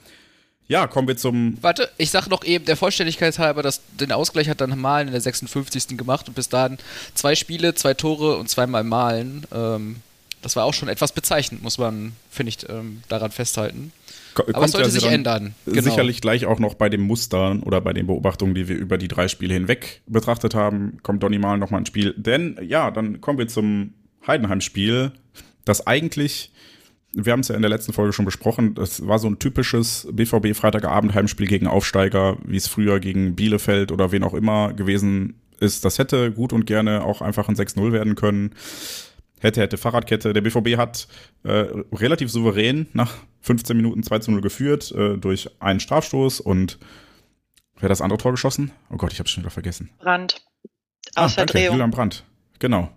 Ja, 0.67 0.88
kommen 0.88 1.08
wir 1.08 1.17
zum. 1.17 1.58
Warte, 1.62 1.89
ich 1.98 2.10
sag 2.10 2.27
noch 2.27 2.43
eben 2.43 2.65
der 2.65 2.77
Vollständigkeit 2.77 3.38
halber, 3.38 3.63
dass 3.63 3.82
den 4.00 4.12
Ausgleich 4.12 4.50
hat 4.50 4.62
dann 4.62 4.77
Malen 4.79 5.08
in 5.08 5.12
der 5.12 5.22
56. 5.22 5.98
gemacht 5.98 6.27
und 6.27 6.36
bis 6.36 6.50
dahin 6.50 6.77
zwei 7.13 7.36
Spiele, 7.36 7.75
zwei 7.75 7.93
Tore 7.93 8.38
und 8.38 8.50
zweimal 8.50 8.84
Malen. 8.84 9.46
Ähm, 9.53 9.98
das 10.41 10.55
war 10.55 10.65
auch 10.65 10.74
schon 10.74 10.89
etwas 10.89 11.12
bezeichnend, 11.13 11.63
muss 11.63 11.77
man, 11.77 12.13
finde 12.29 12.50
ich, 12.50 12.70
ähm, 12.70 13.01
daran 13.08 13.32
festhalten. 13.32 13.91
Aber 14.36 14.65
es 14.65 14.72
sollte 14.72 14.89
sich 14.89 15.05
ändern. 15.05 15.55
Genau. 15.65 15.82
Sicherlich 15.82 16.22
gleich 16.22 16.46
auch 16.46 16.60
noch 16.60 16.74
bei 16.74 16.89
den 16.89 17.01
Mustern 17.01 17.62
oder 17.62 17.82
bei 17.82 17.93
den 17.93 18.08
Beobachtungen, 18.08 18.55
die 18.55 18.67
wir 18.67 18.75
über 18.75 18.98
die 18.98 19.08
drei 19.08 19.27
Spiele 19.27 19.53
hinweg 19.53 20.01
betrachtet 20.08 20.55
haben, 20.55 20.98
kommt 21.03 21.24
Donny 21.24 21.38
mal 21.38 21.58
nochmal 21.58 21.79
ins 21.79 21.89
Spiel. 21.89 22.13
Denn 22.17 22.58
ja, 22.62 22.91
dann 22.91 23.22
kommen 23.22 23.38
wir 23.38 23.48
zum 23.48 23.93
Heidenheim-Spiel, 24.25 25.12
das 25.65 25.86
eigentlich 25.86 26.51
wir 27.15 27.32
haben 27.32 27.41
es 27.41 27.48
ja 27.48 27.55
in 27.55 27.62
der 27.62 27.70
letzten 27.70 27.93
Folge 27.93 28.13
schon 28.13 28.25
besprochen, 28.25 28.74
das 28.74 29.05
war 29.08 29.20
so 29.20 29.27
ein 29.27 29.39
typisches 29.39 30.08
BVB 30.12 30.55
Freitagabend 30.55 31.13
Heimspiel 31.13 31.48
gegen 31.48 31.67
Aufsteiger, 31.67 32.38
wie 32.43 32.58
es 32.58 32.67
früher 32.67 33.00
gegen 33.00 33.36
Bielefeld 33.36 33.91
oder 33.91 34.12
wen 34.12 34.24
auch 34.24 34.34
immer 34.34 34.74
gewesen 34.74 35.39
ist. 35.60 35.86
Das 35.86 36.00
hätte 36.00 36.32
gut 36.32 36.53
und 36.53 36.65
gerne 36.65 37.03
auch 37.03 37.22
einfach 37.22 37.50
ein 37.50 37.55
6-0 37.55 37.91
werden 37.91 38.15
können. 38.15 38.51
Hätte, 39.39 39.62
hätte 39.62 39.77
Fahrradkette. 39.77 40.34
Der 40.34 40.41
BVB 40.41 40.77
hat 40.77 41.08
äh, 41.43 41.65
relativ 41.91 42.32
souverän 42.32 42.88
nach 42.93 43.13
15 43.41 43.75
Minuten 43.75 44.01
2 44.01 44.32
0 44.32 44.41
geführt 44.41 44.91
äh, 44.93 45.17
durch 45.17 45.50
einen 45.60 45.79
Strafstoß 45.79 46.39
und 46.39 46.79
wer 47.75 47.84
hat 47.84 47.91
das 47.91 48.01
andere 48.01 48.17
Tor 48.17 48.32
geschossen? 48.32 48.72
Oh 48.89 48.98
Gott, 48.98 49.12
ich 49.12 49.20
habe 49.20 49.27
es 49.27 49.32
schon 49.32 49.43
wieder 49.43 49.51
vergessen. 49.51 49.89
Brand. 50.00 50.41
Aus 51.15 51.25
ah, 51.25 51.29
Verdrehung. 51.29 51.63
Danke, 51.63 51.74
Julian 51.74 51.91
Brandt. 51.91 52.24
Genau. 52.60 52.89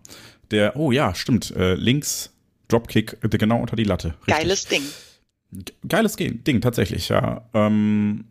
Der, 0.53 0.77
oh 0.77 0.93
ja, 0.93 1.15
stimmt, 1.15 1.51
äh, 1.51 1.75
links 1.75 2.36
Dropkick 2.69 3.19
äh, 3.23 3.29
genau 3.29 3.61
unter 3.61 3.77
die 3.77 3.85
Latte. 3.85 4.15
Richtig. 4.27 4.35
Geiles 4.35 4.65
Ding. 4.67 4.83
Geiles 5.89 6.17
Ding, 6.17 6.61
tatsächlich, 6.61 7.09
ja. 7.09 7.49
Ähm, 7.55 8.25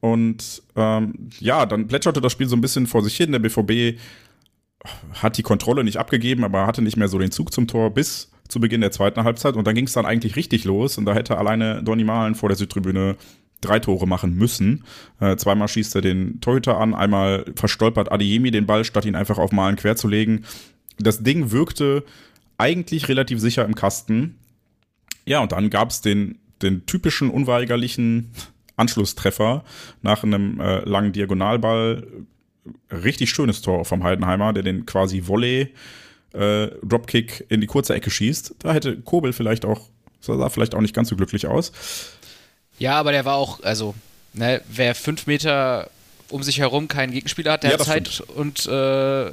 und 0.00 0.62
ähm, 0.76 1.30
ja, 1.38 1.66
dann 1.66 1.86
plätscherte 1.86 2.20
das 2.20 2.32
Spiel 2.32 2.48
so 2.48 2.56
ein 2.56 2.60
bisschen 2.60 2.86
vor 2.86 3.02
sich 3.02 3.16
hin. 3.16 3.32
Der 3.32 3.38
BVB 3.38 3.98
hat 5.14 5.36
die 5.36 5.42
Kontrolle 5.42 5.84
nicht 5.84 5.98
abgegeben, 5.98 6.44
aber 6.44 6.66
hatte 6.66 6.82
nicht 6.82 6.96
mehr 6.96 7.08
so 7.08 7.18
den 7.18 7.30
Zug 7.30 7.52
zum 7.52 7.66
Tor 7.66 7.90
bis 7.92 8.30
zu 8.48 8.60
Beginn 8.60 8.80
der 8.80 8.92
zweiten 8.92 9.24
Halbzeit. 9.24 9.56
Und 9.56 9.66
dann 9.66 9.74
ging 9.74 9.86
es 9.86 9.92
dann 9.92 10.06
eigentlich 10.06 10.36
richtig 10.36 10.64
los. 10.64 10.96
Und 10.98 11.04
da 11.04 11.14
hätte 11.14 11.38
alleine 11.38 11.82
Donny 11.82 12.04
Malen 12.04 12.34
vor 12.34 12.48
der 12.48 12.56
Südtribüne 12.56 13.16
drei 13.60 13.78
Tore 13.78 14.06
machen 14.06 14.34
müssen. 14.34 14.84
Äh, 15.20 15.36
zweimal 15.36 15.68
schießt 15.68 15.94
er 15.94 16.00
den 16.00 16.40
Torhüter 16.40 16.78
an, 16.78 16.94
einmal 16.94 17.44
verstolpert 17.56 18.10
Adeyemi 18.10 18.50
den 18.50 18.66
Ball, 18.66 18.84
statt 18.84 19.04
ihn 19.04 19.14
einfach 19.14 19.38
auf 19.38 19.52
Malen 19.52 19.76
querzulegen. 19.76 20.46
Das 20.98 21.22
Ding 21.22 21.50
wirkte 21.50 22.04
eigentlich 22.60 23.08
relativ 23.08 23.40
sicher 23.40 23.64
im 23.64 23.74
Kasten. 23.74 24.38
Ja, 25.24 25.40
und 25.40 25.52
dann 25.52 25.70
gab 25.70 25.90
es 25.90 26.02
den, 26.02 26.38
den 26.62 26.86
typischen 26.86 27.30
unweigerlichen 27.30 28.32
Anschlusstreffer 28.76 29.64
nach 30.02 30.22
einem 30.22 30.60
äh, 30.60 30.80
langen 30.80 31.12
Diagonalball. 31.12 32.06
Richtig 32.90 33.30
schönes 33.30 33.62
Tor 33.62 33.84
vom 33.84 34.04
Heidenheimer, 34.04 34.52
der 34.52 34.62
den 34.62 34.84
quasi 34.84 35.26
Volley 35.26 35.74
äh, 36.32 36.68
Dropkick 36.82 37.46
in 37.48 37.60
die 37.60 37.66
kurze 37.66 37.94
Ecke 37.94 38.10
schießt. 38.10 38.56
Da 38.58 38.74
hätte 38.74 39.00
Kobel 39.00 39.32
vielleicht 39.32 39.64
auch, 39.64 39.88
sah 40.20 40.48
vielleicht 40.50 40.74
auch 40.74 40.80
nicht 40.82 40.94
ganz 40.94 41.08
so 41.08 41.16
glücklich 41.16 41.46
aus. 41.46 41.72
Ja, 42.78 42.98
aber 42.98 43.12
der 43.12 43.24
war 43.24 43.36
auch, 43.36 43.62
also, 43.62 43.94
ne, 44.34 44.60
wer 44.68 44.94
fünf 44.94 45.26
Meter 45.26 45.90
um 46.28 46.42
sich 46.42 46.58
herum 46.58 46.88
keinen 46.88 47.12
Gegenspieler 47.12 47.52
hat, 47.52 47.62
der 47.62 47.72
ja, 47.72 47.78
hat 47.78 47.86
Zeit 47.86 48.08
stimmt. 48.08 48.30
und 48.30 48.66
äh, 48.66 49.32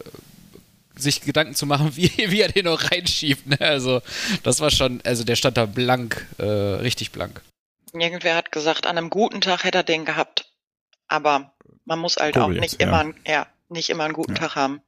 sich 0.97 1.21
Gedanken 1.21 1.55
zu 1.55 1.65
machen, 1.65 1.91
wie, 1.95 2.11
wie 2.17 2.41
er 2.41 2.49
den 2.49 2.65
noch 2.65 2.91
reinschiebt. 2.91 3.47
Ne? 3.47 3.61
Also, 3.61 4.01
das 4.43 4.59
war 4.59 4.71
schon, 4.71 5.01
also 5.03 5.23
der 5.23 5.35
stand 5.35 5.57
da 5.57 5.65
blank, 5.65 6.27
äh, 6.37 6.43
richtig 6.43 7.11
blank. 7.11 7.41
Irgendwer 7.93 8.35
hat 8.35 8.51
gesagt, 8.51 8.85
an 8.85 8.97
einem 8.97 9.09
guten 9.09 9.41
Tag 9.41 9.63
hätte 9.63 9.79
er 9.79 9.83
den 9.83 10.05
gehabt. 10.05 10.51
Aber 11.07 11.53
man 11.85 11.99
muss 11.99 12.17
halt 12.17 12.35
cool 12.35 12.43
auch 12.43 12.47
nicht, 12.49 12.81
ja. 12.81 12.87
immer, 12.87 13.13
ja, 13.25 13.47
nicht 13.69 13.89
immer 13.89 14.03
einen 14.03 14.13
guten 14.13 14.33
ja. 14.33 14.39
Tag 14.39 14.55
haben. 14.55 14.81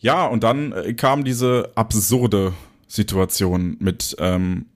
Ja, 0.00 0.26
und 0.26 0.44
dann 0.44 0.72
äh, 0.72 0.94
kam 0.94 1.24
diese 1.24 1.72
absurde 1.74 2.52
Situation 2.86 3.76
mit 3.80 4.16
ähm, 4.18 4.66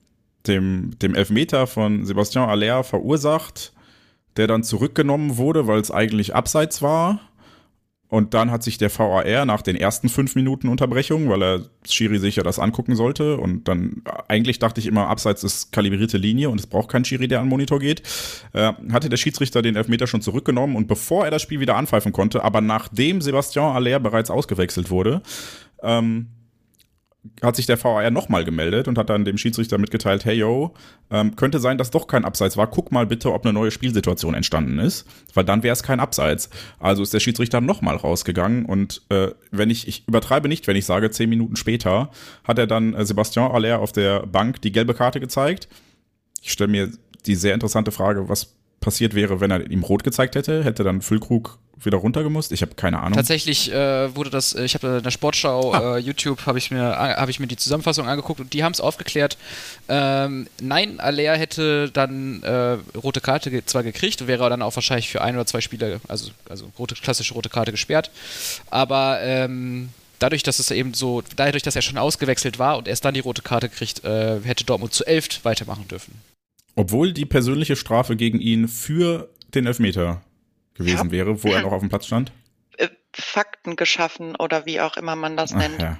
dem, 0.47 0.97
dem 0.99 1.15
Elfmeter 1.15 1.67
von 1.67 2.05
Sebastian 2.05 2.49
Aller 2.49 2.83
verursacht, 2.83 3.73
der 4.37 4.47
dann 4.47 4.63
zurückgenommen 4.63 5.37
wurde, 5.37 5.67
weil 5.67 5.79
es 5.79 5.91
eigentlich 5.91 6.35
abseits 6.35 6.81
war. 6.81 7.19
Und 8.13 8.35
dann 8.35 8.51
hat 8.51 8.61
sich 8.61 8.77
der 8.77 8.95
VAR 8.95 9.43
nach 9.45 9.63
den 9.63 9.75
ersten 9.75 10.07
fünf 10.07 10.35
Minuten 10.35 10.69
Unterbrechung, 10.69 11.29
weil 11.29 11.41
er 11.41 11.61
Schiri 11.89 12.19
sich 12.19 12.35
ja 12.35 12.43
das 12.43 12.59
angucken 12.59 12.95
sollte. 12.95 13.37
Und 13.37 13.67
dann 13.67 14.03
eigentlich 14.27 14.59
dachte 14.59 14.79
ich 14.79 14.85
immer, 14.85 15.07
abseits 15.07 15.43
ist 15.43 15.71
kalibrierte 15.71 16.19
Linie 16.19 16.51
und 16.51 16.59
es 16.59 16.67
braucht 16.67 16.91
keinen 16.91 17.05
Schiri, 17.05 17.27
der 17.27 17.39
an 17.39 17.45
den 17.45 17.49
Monitor 17.49 17.79
geht, 17.79 18.03
äh, 18.53 18.71
hatte 18.91 19.09
der 19.09 19.17
Schiedsrichter 19.17 19.63
den 19.63 19.75
Elfmeter 19.75 20.05
schon 20.05 20.21
zurückgenommen 20.21 20.75
und 20.75 20.87
bevor 20.87 21.25
er 21.25 21.31
das 21.31 21.41
Spiel 21.41 21.59
wieder 21.59 21.75
anpfeifen 21.75 22.11
konnte, 22.11 22.43
aber 22.43 22.61
nachdem 22.61 23.19
Sebastian 23.19 23.75
Aller 23.75 23.99
bereits 23.99 24.29
ausgewechselt 24.29 24.91
wurde, 24.91 25.23
ähm, 25.81 26.27
hat 27.41 27.55
sich 27.55 27.65
der 27.65 27.81
VAR 27.81 28.09
nochmal 28.11 28.43
gemeldet 28.43 28.87
und 28.87 28.97
hat 28.97 29.09
dann 29.09 29.23
dem 29.23 29.37
Schiedsrichter 29.37 29.77
mitgeteilt, 29.77 30.25
hey 30.25 30.35
yo, 30.35 30.73
ähm, 31.09 31.35
könnte 31.35 31.59
sein, 31.59 31.77
dass 31.77 31.89
doch 31.89 32.07
kein 32.07 32.25
Abseits 32.25 32.57
war. 32.57 32.67
Guck 32.67 32.91
mal 32.91 33.05
bitte, 33.05 33.31
ob 33.31 33.45
eine 33.45 33.53
neue 33.53 33.71
Spielsituation 33.71 34.33
entstanden 34.33 34.79
ist, 34.79 35.07
weil 35.33 35.45
dann 35.45 35.63
wäre 35.63 35.73
es 35.73 35.83
kein 35.83 35.99
Abseits. 35.99 36.49
Also 36.79 37.01
ist 37.01 37.13
der 37.13 37.21
Schiedsrichter 37.21 37.61
nochmal 37.61 37.95
rausgegangen 37.95 38.65
und 38.65 39.01
äh, 39.09 39.29
wenn 39.51 39.69
ich, 39.69 39.87
ich 39.87 40.07
übertreibe 40.07 40.49
nicht, 40.49 40.67
wenn 40.67 40.75
ich 40.75 40.85
sage, 40.85 41.11
zehn 41.11 41.29
Minuten 41.29 41.55
später 41.55 42.09
hat 42.43 42.59
er 42.59 42.67
dann 42.67 42.93
äh, 42.93 43.05
Sebastian 43.05 43.51
Aller 43.51 43.79
auf 43.79 43.93
der 43.93 44.25
Bank 44.27 44.61
die 44.61 44.71
gelbe 44.71 44.93
Karte 44.93 45.19
gezeigt. 45.19 45.69
Ich 46.41 46.51
stelle 46.51 46.71
mir 46.71 46.91
die 47.25 47.35
sehr 47.35 47.53
interessante 47.53 47.91
Frage, 47.91 48.27
was 48.27 48.55
passiert 48.81 49.15
wäre, 49.15 49.39
wenn 49.39 49.49
er 49.49 49.71
ihm 49.71 49.83
rot 49.83 50.03
gezeigt 50.03 50.35
hätte. 50.35 50.63
Hätte 50.63 50.83
dann 50.83 51.01
Füllkrug 51.01 51.57
wieder 51.85 51.97
runtergemusst? 51.97 52.51
Ich 52.51 52.61
habe 52.61 52.75
keine 52.75 52.99
Ahnung. 52.99 53.13
Tatsächlich 53.13 53.71
äh, 53.71 54.15
wurde 54.15 54.29
das, 54.29 54.53
äh, 54.53 54.63
ich 54.63 54.75
habe 54.75 54.97
in 54.97 55.03
der 55.03 55.11
Sportschau, 55.11 55.73
ah. 55.73 55.97
äh, 55.97 55.99
YouTube, 55.99 56.45
habe 56.45 56.57
ich, 56.57 56.71
mir, 56.71 57.25
ich 57.27 57.39
mir 57.39 57.47
die 57.47 57.57
Zusammenfassung 57.57 58.07
angeguckt 58.07 58.39
und 58.39 58.53
die 58.53 58.63
haben 58.63 58.73
es 58.73 58.81
aufgeklärt. 58.81 59.37
Ähm, 59.89 60.47
nein, 60.61 60.99
Aller 60.99 61.35
hätte 61.37 61.89
dann 61.91 62.43
äh, 62.43 62.77
rote 62.97 63.21
Karte 63.21 63.65
zwar 63.65 63.83
gekriegt, 63.83 64.27
wäre 64.27 64.49
dann 64.49 64.61
auch 64.61 64.75
wahrscheinlich 64.75 65.09
für 65.09 65.21
ein 65.21 65.35
oder 65.35 65.45
zwei 65.45 65.61
Spieler, 65.61 65.99
also, 66.07 66.31
also 66.49 66.71
rote, 66.77 66.95
klassische 66.95 67.33
rote 67.33 67.49
Karte 67.49 67.71
gesperrt, 67.71 68.11
aber 68.69 69.19
ähm, 69.21 69.89
dadurch, 70.19 70.43
dass 70.43 70.59
es 70.59 70.71
eben 70.71 70.93
so, 70.93 71.21
dadurch, 71.35 71.63
dass 71.63 71.75
er 71.75 71.81
schon 71.81 71.97
ausgewechselt 71.97 72.59
war 72.59 72.77
und 72.77 72.87
erst 72.87 73.05
dann 73.05 73.13
die 73.13 73.19
rote 73.19 73.41
Karte 73.41 73.69
kriegt, 73.69 74.03
äh, 74.03 74.39
hätte 74.43 74.65
Dortmund 74.65 74.93
zu 74.93 75.05
elf 75.05 75.43
weitermachen 75.43 75.87
dürfen. 75.87 76.13
Obwohl 76.75 77.13
die 77.13 77.25
persönliche 77.25 77.75
Strafe 77.75 78.15
gegen 78.15 78.39
ihn 78.39 78.67
für 78.67 79.29
den 79.53 79.67
Elfmeter 79.67 80.21
gewesen 80.75 81.11
wäre, 81.11 81.43
wo 81.43 81.49
er 81.49 81.61
noch 81.61 81.71
auf 81.71 81.81
dem 81.81 81.89
Platz 81.89 82.07
stand? 82.07 82.31
Äh, 82.77 82.89
Fakten 83.13 83.75
geschaffen 83.75 84.35
oder 84.35 84.65
wie 84.65 84.81
auch 84.81 84.97
immer 84.97 85.15
man 85.15 85.37
das 85.37 85.53
nennt. 85.53 85.81
Ja. 85.81 85.99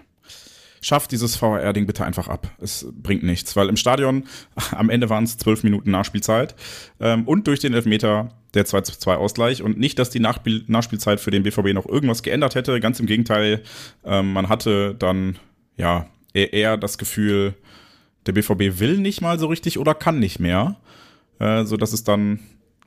Schafft 0.81 1.11
dieses 1.11 1.37
VR-Ding 1.37 1.85
bitte 1.85 2.03
einfach 2.03 2.27
ab. 2.27 2.49
Es 2.59 2.85
bringt 2.91 3.23
nichts, 3.23 3.55
weil 3.55 3.69
im 3.69 3.77
Stadion 3.77 4.25
am 4.71 4.89
Ende 4.89 5.09
waren 5.09 5.23
es 5.23 5.37
zwölf 5.37 5.63
Minuten 5.63 5.91
Nachspielzeit 5.91 6.55
ähm, 6.99 7.25
und 7.25 7.47
durch 7.47 7.59
den 7.59 7.73
Elfmeter 7.73 8.29
der 8.53 8.65
2-2 8.65 9.15
Ausgleich 9.15 9.63
und 9.63 9.79
nicht, 9.79 9.97
dass 9.97 10.09
die 10.09 10.19
Nachspiel 10.19 10.63
Nachspielzeit 10.67 11.19
für 11.19 11.31
den 11.31 11.43
BVB 11.43 11.73
noch 11.73 11.87
irgendwas 11.87 12.21
geändert 12.21 12.55
hätte. 12.55 12.79
Ganz 12.79 12.99
im 12.99 13.05
Gegenteil, 13.05 13.63
ähm, 14.03 14.33
man 14.33 14.49
hatte 14.49 14.95
dann 14.95 15.39
ja 15.77 16.07
eher 16.33 16.77
das 16.77 16.97
Gefühl, 16.97 17.55
der 18.25 18.33
BVB 18.33 18.79
will 18.79 18.97
nicht 18.97 19.21
mal 19.21 19.39
so 19.39 19.47
richtig 19.47 19.79
oder 19.79 19.93
kann 19.93 20.19
nicht 20.19 20.39
mehr, 20.39 20.77
äh, 21.39 21.63
so 21.63 21.77
dass 21.77 21.93
es 21.93 22.03
dann 22.03 22.39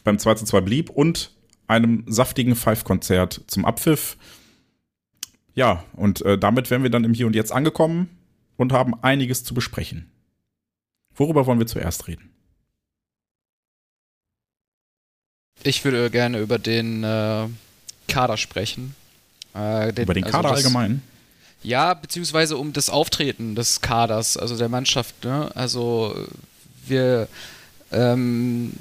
beim 0.05 0.19
2 0.19 0.35
2 0.35 0.61
blieb 0.61 0.91
und 0.91 1.36
einem 1.69 2.05
saftigen 2.07 2.55
Five-Konzert 2.55 3.43
zum 3.47 3.65
Abpfiff. 3.65 4.17
Ja, 5.55 5.85
und 5.95 6.23
äh, 6.23 6.39
damit 6.39 6.71
wären 6.71 6.83
wir 6.83 6.91
dann 6.91 7.05
im 7.05 7.15
Hier 7.15 7.27
und 7.27 7.35
Jetzt 7.35 7.53
angekommen 7.53 8.11
und 8.57 8.73
haben 8.73 8.95
einiges 9.03 9.45
zu 9.45 9.55
besprechen. 9.55 10.11
Worüber 11.15 11.47
wollen 11.47 11.59
wir 11.59 11.67
zuerst 11.67 12.09
reden? 12.09 12.31
Ich 15.63 15.85
würde 15.85 16.11
gerne 16.11 16.39
über 16.39 16.59
den 16.59 17.03
äh, 17.03 17.47
Kader 18.09 18.37
sprechen. 18.37 18.95
Äh, 19.55 19.93
den, 19.93 20.05
über 20.05 20.15
den 20.15 20.25
also 20.25 20.37
Kader 20.37 20.51
das, 20.51 20.59
allgemein? 20.59 21.03
Ja, 21.63 21.95
beziehungsweise 21.95 22.57
um 22.57 22.73
das 22.73 22.91
Auftreten 22.91 23.55
des 23.55 23.81
Kaders, 23.81 24.37
also 24.37 24.57
der 24.57 24.69
Mannschaft. 24.69 25.25
Ne? 25.25 25.51
Also 25.55 26.15
wir 26.87 27.29
ähm, 27.91 28.73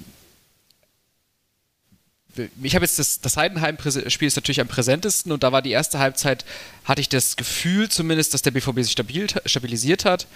ich 2.61 2.75
habe 2.75 2.85
jetzt 2.85 2.99
das, 2.99 3.21
das 3.21 3.37
Heidenheim-Spiel 3.37 4.27
ist 4.27 4.35
natürlich 4.35 4.61
am 4.61 4.67
präsentesten 4.67 5.31
und 5.31 5.43
da 5.43 5.51
war 5.51 5.61
die 5.61 5.71
erste 5.71 5.99
Halbzeit, 5.99 6.45
hatte 6.83 7.01
ich 7.01 7.09
das 7.09 7.35
Gefühl 7.35 7.89
zumindest, 7.89 8.33
dass 8.33 8.41
der 8.41 8.51
BVB 8.51 8.81
sich 8.81 8.91
stabil, 8.91 9.27
stabilisiert 9.45 10.05
hat 10.05 10.27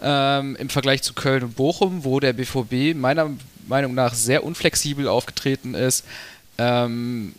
ähm, 0.00 0.56
im 0.56 0.68
Vergleich 0.68 1.02
zu 1.02 1.14
Köln 1.14 1.44
und 1.44 1.56
Bochum, 1.56 2.04
wo 2.04 2.20
der 2.20 2.32
BVB 2.32 2.96
meiner 2.96 3.30
Meinung 3.66 3.94
nach 3.94 4.14
sehr 4.14 4.44
unflexibel 4.44 5.08
aufgetreten 5.08 5.74
ist. 5.74 6.04
Ähm, 6.58 7.34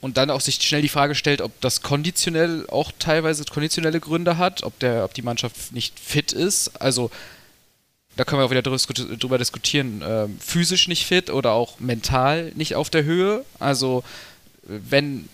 und 0.00 0.18
dann 0.18 0.30
auch 0.30 0.40
sich 0.40 0.56
schnell 0.62 0.82
die 0.82 0.88
Frage 0.88 1.14
stellt, 1.14 1.40
ob 1.40 1.60
das 1.60 1.82
konditionell 1.82 2.66
auch 2.68 2.92
teilweise 2.98 3.44
konditionelle 3.44 3.98
Gründe 3.98 4.38
hat, 4.38 4.62
ob, 4.62 4.78
der, 4.78 5.04
ob 5.04 5.14
die 5.14 5.22
Mannschaft 5.22 5.72
nicht 5.72 5.98
fit 5.98 6.32
ist. 6.32 6.80
Also 6.80 7.10
da 8.16 8.24
können 8.24 8.40
wir 8.40 8.46
auch 8.46 8.50
wieder 8.50 8.62
drüber 8.62 9.38
diskutieren, 9.38 10.02
äh, 10.02 10.26
physisch 10.40 10.88
nicht 10.88 11.06
fit 11.06 11.30
oder 11.30 11.52
auch 11.52 11.78
mental 11.80 12.52
nicht 12.54 12.74
auf 12.74 12.90
der 12.90 13.04
Höhe. 13.04 13.44
Also 13.58 14.02
wenn 14.62 15.28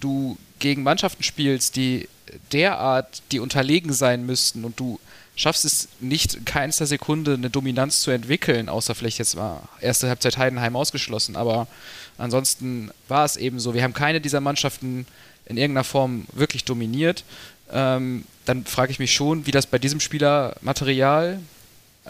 du 0.00 0.36
gegen 0.58 0.82
Mannschaften 0.82 1.22
spielst, 1.22 1.76
die 1.76 2.08
derart 2.52 3.22
die 3.32 3.40
unterlegen 3.40 3.92
sein 3.92 4.24
müssten 4.24 4.64
und 4.64 4.78
du 4.78 5.00
schaffst 5.34 5.64
es 5.64 5.88
nicht 6.00 6.34
in 6.34 6.44
keinster 6.44 6.86
Sekunde 6.86 7.34
eine 7.34 7.50
Dominanz 7.50 8.02
zu 8.02 8.10
entwickeln, 8.10 8.68
außer 8.68 8.94
vielleicht 8.94 9.18
jetzt 9.18 9.36
mal 9.36 9.62
erste 9.80 10.08
Halbzeit 10.08 10.36
Heidenheim 10.36 10.76
ausgeschlossen, 10.76 11.36
aber 11.36 11.66
ansonsten 12.18 12.90
war 13.08 13.24
es 13.24 13.36
eben 13.36 13.58
so. 13.58 13.72
Wir 13.72 13.82
haben 13.82 13.94
keine 13.94 14.20
dieser 14.20 14.40
Mannschaften 14.40 15.06
in 15.46 15.56
irgendeiner 15.56 15.84
Form 15.84 16.26
wirklich 16.32 16.64
dominiert. 16.64 17.24
Ähm, 17.72 18.24
dann 18.44 18.66
frage 18.66 18.92
ich 18.92 18.98
mich 18.98 19.14
schon, 19.14 19.46
wie 19.46 19.50
das 19.50 19.66
bei 19.66 19.78
diesem 19.78 20.00
Spielermaterial 20.00 21.40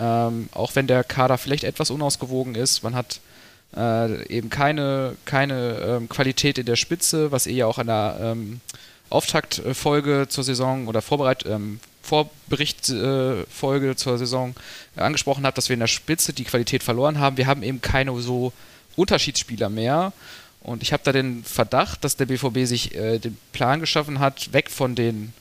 ähm, 0.00 0.48
auch 0.52 0.74
wenn 0.74 0.86
der 0.86 1.04
Kader 1.04 1.38
vielleicht 1.38 1.64
etwas 1.64 1.90
unausgewogen 1.90 2.54
ist, 2.54 2.82
man 2.82 2.94
hat 2.94 3.20
äh, 3.76 4.26
eben 4.26 4.50
keine, 4.50 5.16
keine 5.24 5.76
ähm, 5.76 6.08
Qualität 6.08 6.58
in 6.58 6.66
der 6.66 6.76
Spitze, 6.76 7.30
was 7.30 7.46
ihr 7.46 7.54
ja 7.54 7.66
auch 7.66 7.78
an 7.78 7.86
der 7.86 8.18
ähm, 8.20 8.60
Auftaktfolge 9.10 10.26
zur 10.28 10.44
Saison 10.44 10.88
oder 10.88 11.02
Vorbereit 11.02 11.44
ähm, 11.46 11.80
Vorberichtfolge 12.02 13.90
äh, 13.90 13.96
zur 13.96 14.18
Saison 14.18 14.54
äh, 14.96 15.00
angesprochen 15.00 15.44
habt, 15.44 15.58
dass 15.58 15.68
wir 15.68 15.74
in 15.74 15.80
der 15.80 15.86
Spitze 15.86 16.32
die 16.32 16.44
Qualität 16.44 16.82
verloren 16.82 17.18
haben. 17.18 17.36
Wir 17.36 17.46
haben 17.46 17.62
eben 17.62 17.80
keine 17.80 18.18
so 18.20 18.52
Unterschiedsspieler 18.96 19.68
mehr. 19.68 20.12
Und 20.62 20.82
ich 20.82 20.92
habe 20.92 21.02
da 21.04 21.12
den 21.12 21.44
Verdacht, 21.44 22.04
dass 22.04 22.16
der 22.16 22.26
BVB 22.26 22.66
sich 22.66 22.94
äh, 22.94 23.18
den 23.18 23.38
Plan 23.52 23.80
geschaffen 23.80 24.18
hat, 24.18 24.52
weg 24.52 24.70
von 24.70 24.94
den 24.94 25.32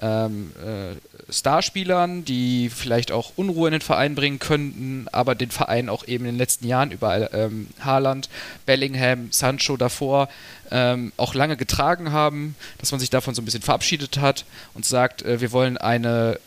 ähm, 0.00 0.52
äh, 0.64 1.32
Starspielern, 1.32 2.24
die 2.24 2.70
vielleicht 2.70 3.12
auch 3.12 3.32
Unruhe 3.36 3.68
in 3.68 3.72
den 3.72 3.80
Verein 3.80 4.14
bringen 4.14 4.38
könnten, 4.38 5.06
aber 5.12 5.34
den 5.34 5.50
Verein 5.50 5.88
auch 5.88 6.06
eben 6.06 6.24
in 6.24 6.32
den 6.32 6.38
letzten 6.38 6.66
Jahren 6.66 6.90
überall 6.90 7.28
ähm, 7.32 7.68
Haaland, 7.80 8.28
Bellingham, 8.64 9.30
Sancho 9.32 9.76
davor 9.76 10.28
ähm, 10.70 11.12
auch 11.16 11.34
lange 11.34 11.56
getragen 11.56 12.12
haben, 12.12 12.56
dass 12.78 12.90
man 12.90 13.00
sich 13.00 13.10
davon 13.10 13.34
so 13.34 13.42
ein 13.42 13.44
bisschen 13.44 13.62
verabschiedet 13.62 14.18
hat 14.18 14.44
und 14.74 14.86
sagt, 14.86 15.22
äh, 15.22 15.40
wir 15.40 15.52
wollen 15.52 15.76
eine 15.76 16.38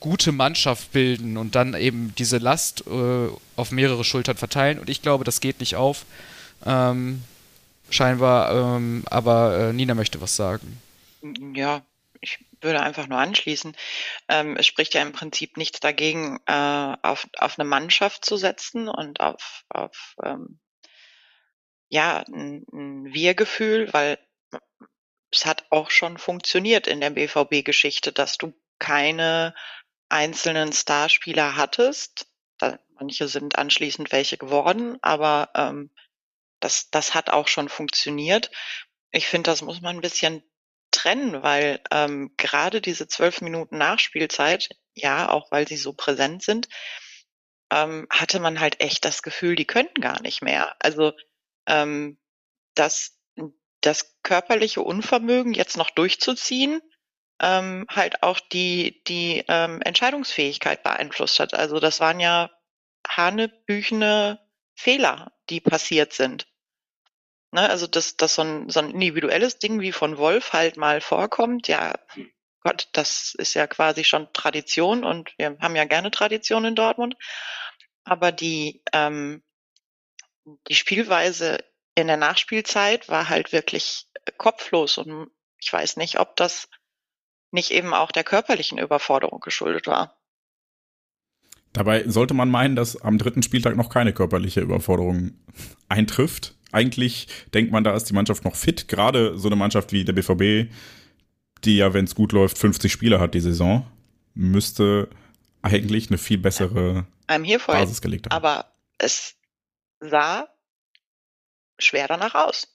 gute 0.00 0.32
Mannschaft 0.32 0.92
bilden 0.92 1.36
und 1.36 1.54
dann 1.54 1.74
eben 1.74 2.14
diese 2.18 2.38
Last 2.38 2.84
äh, 2.86 3.28
auf 3.56 3.70
mehrere 3.70 4.04
Schultern 4.04 4.36
verteilen. 4.36 4.78
Und 4.78 4.90
ich 4.90 5.00
glaube, 5.02 5.24
das 5.24 5.40
geht 5.40 5.60
nicht 5.60 5.76
auf. 5.76 6.04
Ähm, 6.66 7.22
scheinbar, 7.90 8.76
ähm, 8.76 9.04
aber 9.06 9.58
äh, 9.58 9.72
Nina 9.72 9.94
möchte 9.94 10.20
was 10.20 10.36
sagen. 10.36 10.78
Ja, 11.54 11.82
würde 12.64 12.80
einfach 12.80 13.06
nur 13.06 13.18
anschließen. 13.18 13.76
Ähm, 14.28 14.56
es 14.56 14.66
spricht 14.66 14.94
ja 14.94 15.02
im 15.02 15.12
Prinzip 15.12 15.56
nichts 15.56 15.80
dagegen, 15.80 16.40
äh, 16.46 16.96
auf, 17.02 17.28
auf 17.38 17.58
eine 17.58 17.68
Mannschaft 17.68 18.24
zu 18.24 18.36
setzen 18.36 18.88
und 18.88 19.20
auf, 19.20 19.64
auf 19.68 20.16
ähm, 20.24 20.58
ja, 21.88 22.24
ein, 22.26 22.64
ein 22.72 23.04
Wir-Gefühl, 23.12 23.92
weil 23.92 24.18
es 25.30 25.46
hat 25.46 25.66
auch 25.70 25.90
schon 25.90 26.18
funktioniert 26.18 26.86
in 26.86 27.00
der 27.00 27.10
BVB-Geschichte, 27.10 28.12
dass 28.12 28.38
du 28.38 28.52
keine 28.78 29.54
einzelnen 30.08 30.72
Starspieler 30.72 31.56
hattest. 31.56 32.28
Manche 32.96 33.28
sind 33.28 33.58
anschließend 33.58 34.12
welche 34.12 34.38
geworden, 34.38 34.98
aber 35.02 35.50
ähm, 35.54 35.90
das, 36.60 36.90
das 36.90 37.14
hat 37.14 37.30
auch 37.30 37.48
schon 37.48 37.68
funktioniert. 37.68 38.50
Ich 39.10 39.26
finde, 39.26 39.50
das 39.50 39.62
muss 39.62 39.80
man 39.80 39.96
ein 39.96 40.02
bisschen 40.02 40.42
trennen, 40.94 41.42
weil 41.42 41.80
ähm, 41.90 42.32
gerade 42.36 42.80
diese 42.80 43.08
zwölf 43.08 43.40
Minuten 43.40 43.78
Nachspielzeit, 43.78 44.68
ja, 44.94 45.30
auch 45.30 45.50
weil 45.50 45.66
sie 45.68 45.76
so 45.76 45.92
präsent 45.92 46.42
sind, 46.42 46.68
ähm, 47.70 48.06
hatte 48.10 48.40
man 48.40 48.60
halt 48.60 48.80
echt 48.80 49.04
das 49.04 49.22
Gefühl, 49.22 49.56
die 49.56 49.66
könnten 49.66 50.00
gar 50.00 50.22
nicht 50.22 50.42
mehr. 50.42 50.76
Also 50.78 51.12
ähm, 51.66 52.18
dass 52.74 53.18
das 53.80 54.16
körperliche 54.22 54.82
Unvermögen 54.82 55.52
jetzt 55.52 55.76
noch 55.76 55.90
durchzuziehen, 55.90 56.80
ähm, 57.40 57.86
halt 57.90 58.22
auch 58.22 58.40
die, 58.40 59.02
die 59.06 59.44
ähm, 59.48 59.82
Entscheidungsfähigkeit 59.82 60.82
beeinflusst 60.82 61.40
hat. 61.40 61.54
Also 61.54 61.80
das 61.80 62.00
waren 62.00 62.20
ja 62.20 62.50
hanebüchene 63.06 64.40
Fehler, 64.74 65.32
die 65.50 65.60
passiert 65.60 66.12
sind. 66.12 66.46
Ne, 67.54 67.70
also 67.70 67.86
dass, 67.86 68.16
dass 68.16 68.34
so, 68.34 68.42
ein, 68.42 68.68
so 68.68 68.80
ein 68.80 68.90
individuelles 68.90 69.60
Ding 69.60 69.80
wie 69.80 69.92
von 69.92 70.18
Wolf 70.18 70.52
halt 70.52 70.76
mal 70.76 71.00
vorkommt, 71.00 71.68
ja, 71.68 71.94
Gott, 72.64 72.88
das 72.94 73.36
ist 73.38 73.54
ja 73.54 73.68
quasi 73.68 74.02
schon 74.02 74.26
Tradition 74.32 75.04
und 75.04 75.32
wir 75.38 75.56
haben 75.60 75.76
ja 75.76 75.84
gerne 75.84 76.10
Tradition 76.10 76.64
in 76.64 76.74
Dortmund. 76.74 77.14
Aber 78.02 78.32
die, 78.32 78.82
ähm, 78.92 79.44
die 80.66 80.74
Spielweise 80.74 81.58
in 81.94 82.08
der 82.08 82.16
Nachspielzeit 82.16 83.08
war 83.08 83.28
halt 83.28 83.52
wirklich 83.52 84.08
kopflos 84.36 84.98
und 84.98 85.30
ich 85.60 85.72
weiß 85.72 85.96
nicht, 85.96 86.18
ob 86.18 86.34
das 86.34 86.68
nicht 87.52 87.70
eben 87.70 87.94
auch 87.94 88.10
der 88.10 88.24
körperlichen 88.24 88.78
Überforderung 88.78 89.38
geschuldet 89.38 89.86
war. 89.86 90.18
Dabei 91.72 92.02
sollte 92.08 92.34
man 92.34 92.50
meinen, 92.50 92.74
dass 92.74 93.00
am 93.00 93.16
dritten 93.16 93.44
Spieltag 93.44 93.76
noch 93.76 93.90
keine 93.90 94.12
körperliche 94.12 94.60
Überforderung 94.60 95.38
eintrifft. 95.88 96.56
Eigentlich 96.74 97.28
denkt 97.54 97.72
man, 97.72 97.84
da 97.84 97.94
ist 97.94 98.04
die 98.04 98.14
Mannschaft 98.14 98.44
noch 98.44 98.56
fit. 98.56 98.88
Gerade 98.88 99.38
so 99.38 99.48
eine 99.48 99.56
Mannschaft 99.56 99.92
wie 99.92 100.04
der 100.04 100.12
BVB, 100.12 100.70
die 101.64 101.76
ja, 101.76 101.94
wenn 101.94 102.04
es 102.04 102.14
gut 102.14 102.32
läuft, 102.32 102.58
50 102.58 102.92
Spieler 102.92 103.20
hat 103.20 103.34
die 103.34 103.40
Saison, 103.40 103.86
müsste 104.34 105.08
eigentlich 105.62 106.10
eine 106.10 106.18
viel 106.18 106.38
bessere 106.38 107.06
Basis 107.26 108.00
gelegt 108.00 108.26
haben. 108.26 108.36
Aber 108.36 108.72
es 108.98 109.36
sah 110.00 110.48
schwer 111.78 112.08
danach 112.08 112.34
aus. 112.34 112.68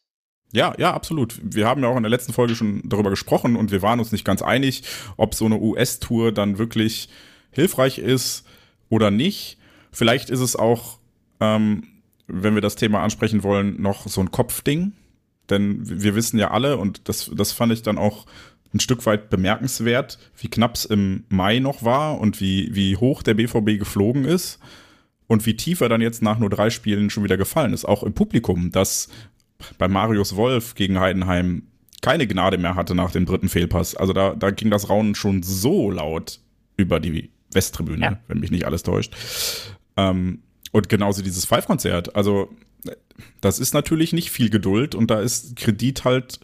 Ja, 0.52 0.74
ja, 0.78 0.94
absolut. 0.94 1.40
Wir 1.44 1.68
haben 1.68 1.84
ja 1.84 1.90
auch 1.90 1.98
in 1.98 2.04
der 2.04 2.10
letzten 2.10 2.34
Folge 2.34 2.56
schon 2.56 2.82
darüber 2.86 3.12
gesprochen 3.12 3.56
und 3.56 3.72
wir 3.72 3.82
waren 3.82 4.00
uns 4.00 4.12
nicht 4.12 4.26
ganz 4.26 4.42
einig, 4.42 4.84
ob 5.16 5.36
so 5.36 5.46
eine 5.46 5.60
US-Tour 5.60 6.32
dann 6.32 6.58
wirklich 6.58 7.10
hilfreich 7.52 8.00
ist 8.00 8.46
oder 8.90 9.12
nicht. 9.12 9.58
Vielleicht 9.92 10.30
ist 10.30 10.40
es 10.40 10.56
auch, 10.56 11.00
ähm, 11.40 11.99
wenn 12.30 12.56
wir 12.56 12.62
das 12.62 12.76
Thema 12.76 13.02
ansprechen 13.02 13.44
wollen, 13.44 13.82
noch 13.82 14.08
so 14.08 14.22
ein 14.22 14.32
Kopfding. 14.32 14.94
Denn 15.50 15.80
wir 15.82 16.16
wissen 16.16 16.40
ja 16.40 16.52
alle, 16.52 16.78
und 16.78 17.10
das, 17.10 17.32
das 17.34 17.52
fand 17.52 17.74
ich 17.74 17.82
dann 17.82 17.98
auch 17.98 18.26
ein 18.74 18.80
Stück 18.80 19.06
weit 19.06 19.30
bemerkenswert, 19.30 20.20
wie 20.38 20.48
knapp 20.48 20.76
es 20.76 20.86
im 20.86 21.24
Mai 21.30 21.60
noch 21.60 21.84
war 21.84 22.20
und 22.20 22.40
wie, 22.40 22.74
wie 22.76 22.98
hoch 22.98 23.24
der 23.24 23.34
BVB 23.34 23.80
geflogen 23.80 24.26
ist 24.26 24.60
und 25.28 25.46
wie 25.46 25.56
tief 25.56 25.82
er 25.82 25.90
dann 25.90 26.02
jetzt 26.02 26.22
nach 26.22 26.38
nur 26.38 26.50
drei 26.50 26.70
Spielen 26.70 27.10
schon 27.10 27.24
wieder 27.24 27.38
gefallen 27.38 27.74
ist. 27.74 27.86
Auch 27.86 28.04
im 28.04 28.14
Publikum, 28.14 28.72
das 28.72 29.10
bei 29.78 29.88
Marius 29.88 30.36
Wolf 30.36 30.76
gegen 30.76 31.00
Heidenheim 31.00 31.64
keine 32.02 32.28
Gnade 32.28 32.58
mehr 32.58 32.76
hatte 32.76 32.96
nach 32.96 33.12
dem 33.12 33.26
dritten 33.26 33.50
Fehlpass. 33.50 33.96
Also 33.96 34.14
da, 34.14 34.34
da 34.34 34.52
ging 34.52 34.70
das 34.70 34.90
Raunen 34.90 35.16
schon 35.16 35.44
so 35.44 35.92
laut 35.92 36.40
über 36.78 37.00
die 37.00 37.30
Westtribüne, 37.52 38.06
ja. 38.06 38.20
wenn 38.28 38.40
mich 38.40 38.52
nicht 38.52 38.66
alles 38.66 38.84
täuscht. 38.84 39.16
Ähm, 39.98 40.44
und 40.72 40.90
genauso 40.90 41.22
dieses 41.22 41.46
Five-Konzert. 41.46 42.16
Also 42.16 42.50
das 43.42 43.60
ist 43.60 43.74
natürlich 43.74 44.14
nicht 44.14 44.32
viel 44.32 44.50
Geduld 44.50 44.96
und 44.96 45.12
da 45.12 45.20
ist 45.20 45.56
Kredit 45.56 46.06
halt 46.06 46.40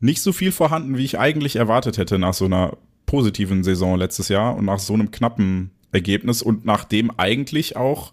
nicht 0.00 0.20
so 0.20 0.32
viel 0.32 0.52
vorhanden, 0.52 0.96
wie 0.96 1.04
ich 1.04 1.18
eigentlich 1.18 1.56
erwartet 1.56 1.98
hätte 1.98 2.18
nach 2.18 2.34
so 2.34 2.44
einer 2.44 2.76
positiven 3.06 3.64
Saison 3.64 3.96
letztes 3.96 4.28
Jahr 4.28 4.56
und 4.56 4.64
nach 4.64 4.78
so 4.78 4.94
einem 4.94 5.10
knappen 5.10 5.70
Ergebnis 5.92 6.42
und 6.42 6.64
nachdem 6.64 7.10
eigentlich 7.18 7.76
auch 7.76 8.12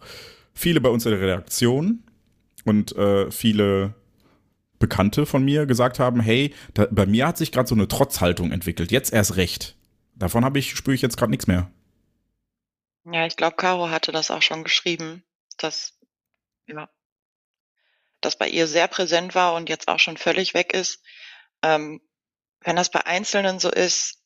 viele 0.53 0.79
bei 0.79 0.89
uns 0.89 1.05
in 1.05 1.11
der 1.11 1.21
Redaktion 1.21 2.03
und 2.63 2.95
äh, 2.95 3.29
viele 3.31 3.95
Bekannte 4.79 5.25
von 5.25 5.43
mir 5.43 5.65
gesagt 5.65 5.99
haben, 5.99 6.19
hey, 6.19 6.53
da, 6.73 6.87
bei 6.89 7.05
mir 7.05 7.27
hat 7.27 7.37
sich 7.37 7.51
gerade 7.51 7.67
so 7.67 7.75
eine 7.75 7.87
Trotzhaltung 7.87 8.51
entwickelt, 8.51 8.91
jetzt 8.91 9.11
erst 9.11 9.35
recht. 9.35 9.75
Davon 10.15 10.45
habe 10.45 10.59
ich, 10.59 10.75
spüre 10.75 10.95
ich 10.95 11.01
jetzt 11.01 11.17
gerade 11.17 11.31
nichts 11.31 11.47
mehr. 11.47 11.69
Ja, 13.05 13.25
ich 13.25 13.35
glaube, 13.35 13.55
Caro 13.57 13.89
hatte 13.89 14.11
das 14.11 14.31
auch 14.31 14.41
schon 14.41 14.63
geschrieben, 14.63 15.25
dass, 15.57 15.99
ja, 16.67 16.89
das 18.21 18.37
bei 18.37 18.47
ihr 18.47 18.67
sehr 18.67 18.87
präsent 18.87 19.35
war 19.35 19.53
und 19.55 19.69
jetzt 19.69 19.89
auch 19.89 19.99
schon 19.99 20.17
völlig 20.17 20.53
weg 20.53 20.73
ist. 20.73 21.03
Ähm, 21.61 22.01
wenn 22.61 22.77
das 22.77 22.89
bei 22.89 23.05
Einzelnen 23.05 23.59
so 23.59 23.69
ist, 23.69 24.23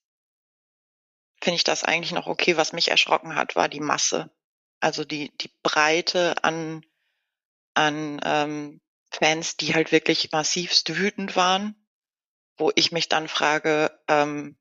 finde 1.42 1.56
ich 1.56 1.63
das 1.63 1.84
eigentlich 1.84 2.12
noch 2.12 2.28
okay. 2.28 2.58
Was 2.58 2.74
mich 2.74 2.90
erschrocken 2.90 3.36
hat, 3.36 3.56
war 3.56 3.70
die 3.70 3.80
Masse. 3.80 4.30
Also 4.80 5.04
die, 5.04 5.36
die 5.38 5.52
Breite 5.63 6.44
an, 6.44 6.86
an 7.74 8.22
ähm, 8.24 8.82
Fans, 9.12 9.58
die 9.58 9.74
halt 9.74 9.92
wirklich 9.92 10.32
massivst 10.32 10.96
wütend 10.96 11.36
waren, 11.36 11.76
wo 12.58 12.72
ich 12.76 12.92
mich 12.92 13.10
dann 13.10 13.28
frage, 13.28 14.00
ähm, 14.08 14.58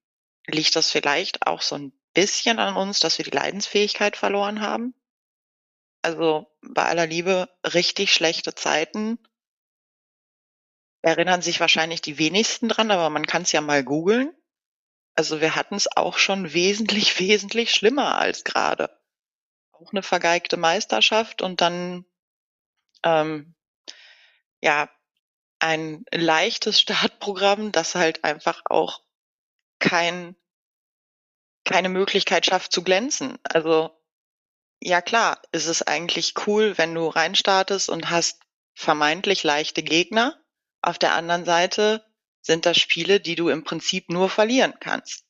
liegt 0.47 0.77
das 0.77 0.91
vielleicht 0.91 1.47
auch 1.47 1.61
so 1.61 1.75
ein 1.77 1.96
bisschen 2.17 2.59
an 2.59 2.77
uns, 2.77 2.99
dass 2.99 3.19
wir 3.19 3.25
die 3.25 3.31
Leidensfähigkeit 3.31 4.17
verloren 4.17 4.61
haben? 4.63 4.95
Also 6.03 6.47
bei 6.63 6.85
aller 6.85 7.07
Liebe 7.07 7.49
richtig 7.63 8.13
schlechte 8.13 8.55
Zeiten 8.55 9.19
erinnern 11.03 11.43
sich 11.43 11.61
wahrscheinlich 11.61 12.01
die 12.01 12.19
wenigsten 12.19 12.69
dran, 12.69 12.91
aber 12.91 13.11
man 13.11 13.27
kann 13.27 13.43
es 13.43 13.53
ja 13.53 13.61
mal 13.61 13.85
googeln. 13.85 14.35
Also 15.15 15.41
wir 15.41 15.55
hatten 15.55 15.75
es 15.75 15.95
auch 15.97 16.19
schon 16.19 16.53
wesentlich, 16.53 17.21
wesentlich 17.21 17.73
schlimmer 17.73 18.19
als 18.19 18.45
gerade. 18.45 18.99
Auch 19.73 19.93
eine 19.93 20.03
vergeigte 20.03 20.57
Meisterschaft 20.57 21.43
und 21.43 21.61
dann 21.61 22.07
ähm, 23.05 23.55
ja, 24.63 24.89
ein 25.59 26.05
leichtes 26.11 26.81
Startprogramm, 26.81 27.73
das 27.73 27.95
halt 27.95 28.25
einfach 28.25 28.63
auch 28.65 29.03
kein, 29.79 30.35
keine 31.67 31.91
Möglichkeit 31.91 32.47
schafft 32.47 32.73
zu 32.73 32.83
glänzen. 32.83 33.37
Also, 33.43 33.91
ja 34.81 35.03
klar, 35.03 35.43
ist 35.53 35.67
es 35.67 35.83
eigentlich 35.83 36.35
cool, 36.47 36.79
wenn 36.79 36.95
du 36.95 37.09
reinstartest 37.09 37.91
und 37.91 38.09
hast 38.09 38.41
vermeintlich 38.75 39.43
leichte 39.43 39.83
Gegner. 39.83 40.41
Auf 40.81 40.99
der 40.99 41.15
anderen 41.15 41.45
Seite 41.45 42.05
sind 42.41 42.65
das 42.65 42.79
Spiele, 42.79 43.21
die 43.21 43.35
du 43.35 43.49
im 43.49 43.65
Prinzip 43.65 44.09
nur 44.09 44.31
verlieren 44.31 44.75
kannst. 44.81 45.25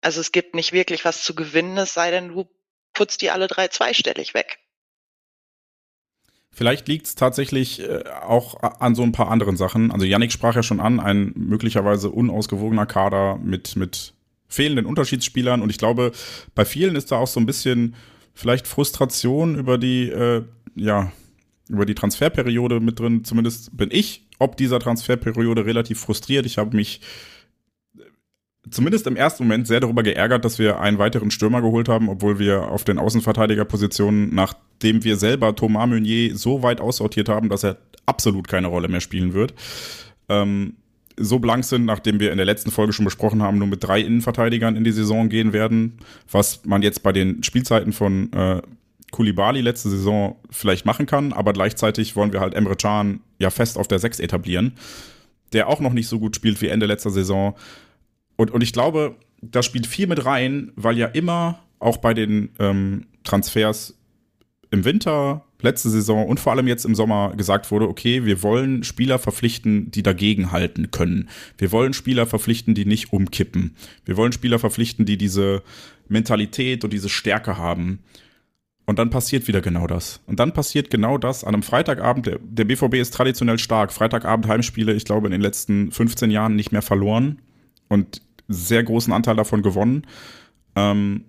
Also 0.00 0.20
es 0.20 0.32
gibt 0.32 0.54
nicht 0.54 0.72
wirklich 0.72 1.04
was 1.04 1.22
zu 1.24 1.34
gewinnen, 1.34 1.76
es 1.76 1.92
sei 1.92 2.10
denn, 2.10 2.28
du 2.28 2.48
putzt 2.92 3.20
die 3.20 3.30
alle 3.30 3.48
drei 3.48 3.68
zweistellig 3.68 4.34
weg. 4.34 4.58
Vielleicht 6.52 6.88
liegt 6.88 7.06
es 7.06 7.14
tatsächlich 7.14 7.80
äh, 7.80 8.04
auch 8.22 8.62
an 8.62 8.94
so 8.94 9.02
ein 9.02 9.12
paar 9.12 9.30
anderen 9.30 9.56
Sachen. 9.56 9.92
Also 9.92 10.04
Yannick 10.04 10.32
sprach 10.32 10.56
ja 10.56 10.62
schon 10.62 10.80
an, 10.80 11.00
ein 11.00 11.32
möglicherweise 11.36 12.10
unausgewogener 12.10 12.86
Kader 12.86 13.36
mit, 13.36 13.76
mit 13.76 14.14
fehlenden 14.50 14.84
Unterschiedsspielern. 14.84 15.62
Und 15.62 15.70
ich 15.70 15.78
glaube, 15.78 16.12
bei 16.54 16.66
vielen 16.66 16.96
ist 16.96 17.10
da 17.10 17.16
auch 17.16 17.26
so 17.26 17.40
ein 17.40 17.46
bisschen 17.46 17.94
vielleicht 18.34 18.66
Frustration 18.66 19.54
über 19.54 19.78
die, 19.78 20.10
äh, 20.10 20.42
ja, 20.74 21.10
über 21.70 21.86
die 21.86 21.94
Transferperiode 21.94 22.80
mit 22.80 22.98
drin. 22.98 23.24
Zumindest 23.24 23.74
bin 23.74 23.88
ich 23.90 24.26
ob 24.40 24.56
dieser 24.56 24.80
Transferperiode 24.80 25.64
relativ 25.66 26.00
frustriert. 26.00 26.46
Ich 26.46 26.58
habe 26.58 26.74
mich 26.74 27.00
zumindest 28.68 29.06
im 29.06 29.16
ersten 29.16 29.44
Moment 29.44 29.68
sehr 29.68 29.80
darüber 29.80 30.02
geärgert, 30.02 30.44
dass 30.44 30.58
wir 30.58 30.80
einen 30.80 30.98
weiteren 30.98 31.30
Stürmer 31.30 31.60
geholt 31.60 31.88
haben, 31.88 32.08
obwohl 32.08 32.38
wir 32.38 32.68
auf 32.68 32.82
den 32.82 32.98
Außenverteidigerpositionen, 32.98 34.34
nachdem 34.34 35.04
wir 35.04 35.16
selber 35.16 35.54
Thomas 35.54 35.86
Meunier 35.88 36.36
so 36.36 36.62
weit 36.62 36.80
aussortiert 36.80 37.28
haben, 37.28 37.48
dass 37.48 37.64
er 37.64 37.76
absolut 38.06 38.48
keine 38.48 38.68
Rolle 38.68 38.88
mehr 38.88 39.00
spielen 39.00 39.34
wird, 39.34 39.54
ähm, 40.28 40.76
so 41.16 41.38
blank 41.38 41.64
sind, 41.64 41.84
nachdem 41.84 42.20
wir 42.20 42.30
in 42.30 42.36
der 42.36 42.46
letzten 42.46 42.70
Folge 42.70 42.92
schon 42.92 43.04
besprochen 43.04 43.42
haben, 43.42 43.58
nur 43.58 43.68
mit 43.68 43.82
drei 43.82 44.00
Innenverteidigern 44.00 44.76
in 44.76 44.84
die 44.84 44.92
Saison 44.92 45.28
gehen 45.28 45.52
werden, 45.52 45.98
was 46.30 46.64
man 46.64 46.82
jetzt 46.82 47.02
bei 47.02 47.12
den 47.12 47.42
Spielzeiten 47.42 47.92
von 47.92 48.32
äh, 48.32 48.62
Kulibali 49.10 49.60
letzte 49.60 49.90
Saison 49.90 50.36
vielleicht 50.50 50.86
machen 50.86 51.06
kann, 51.06 51.32
aber 51.32 51.52
gleichzeitig 51.52 52.16
wollen 52.16 52.32
wir 52.32 52.40
halt 52.40 52.54
Emre 52.54 52.76
Can 52.76 53.20
ja 53.38 53.50
fest 53.50 53.76
auf 53.76 53.88
der 53.88 53.98
6 53.98 54.20
etablieren, 54.20 54.72
der 55.52 55.68
auch 55.68 55.80
noch 55.80 55.92
nicht 55.92 56.08
so 56.08 56.18
gut 56.18 56.36
spielt 56.36 56.60
wie 56.60 56.68
Ende 56.68 56.86
letzter 56.86 57.10
Saison. 57.10 57.54
Und, 58.36 58.50
und 58.50 58.62
ich 58.62 58.72
glaube, 58.72 59.16
da 59.42 59.62
spielt 59.62 59.86
viel 59.86 60.06
mit 60.06 60.24
rein, 60.24 60.72
weil 60.76 60.96
ja 60.96 61.06
immer 61.06 61.60
auch 61.78 61.96
bei 61.96 62.14
den 62.14 62.50
ähm, 62.58 63.06
Transfers 63.24 63.98
im 64.70 64.84
Winter, 64.84 65.44
letzte 65.62 65.90
Saison 65.90 66.26
und 66.26 66.40
vor 66.40 66.52
allem 66.52 66.68
jetzt 66.68 66.84
im 66.84 66.94
Sommer 66.94 67.34
gesagt 67.36 67.70
wurde, 67.70 67.88
okay, 67.88 68.24
wir 68.24 68.42
wollen 68.42 68.84
Spieler 68.84 69.18
verpflichten, 69.18 69.90
die 69.90 70.02
dagegen 70.02 70.52
halten 70.52 70.90
können. 70.90 71.28
Wir 71.58 71.72
wollen 71.72 71.92
Spieler 71.92 72.26
verpflichten, 72.26 72.74
die 72.74 72.84
nicht 72.84 73.12
umkippen. 73.12 73.76
Wir 74.04 74.16
wollen 74.16 74.32
Spieler 74.32 74.58
verpflichten, 74.58 75.06
die 75.06 75.16
diese 75.16 75.62
Mentalität 76.08 76.84
und 76.84 76.92
diese 76.92 77.08
Stärke 77.08 77.56
haben. 77.56 78.00
Und 78.86 78.98
dann 78.98 79.10
passiert 79.10 79.46
wieder 79.46 79.60
genau 79.60 79.86
das. 79.86 80.20
Und 80.26 80.40
dann 80.40 80.52
passiert 80.52 80.90
genau 80.90 81.16
das 81.16 81.44
an 81.44 81.54
einem 81.54 81.62
Freitagabend. 81.62 82.26
Der, 82.26 82.40
der 82.42 82.64
BVB 82.64 82.94
ist 82.94 83.14
traditionell 83.14 83.58
stark. 83.58 83.92
Freitagabend 83.92 84.48
Heimspiele, 84.48 84.92
ich 84.94 85.04
glaube, 85.04 85.28
in 85.28 85.30
den 85.30 85.40
letzten 85.40 85.92
15 85.92 86.30
Jahren 86.30 86.56
nicht 86.56 86.72
mehr 86.72 86.82
verloren. 86.82 87.40
Und 87.88 88.20
sehr 88.48 88.82
großen 88.82 89.12
Anteil 89.12 89.36
davon 89.36 89.62
gewonnen. 89.62 90.06
Ähm, 90.74 91.24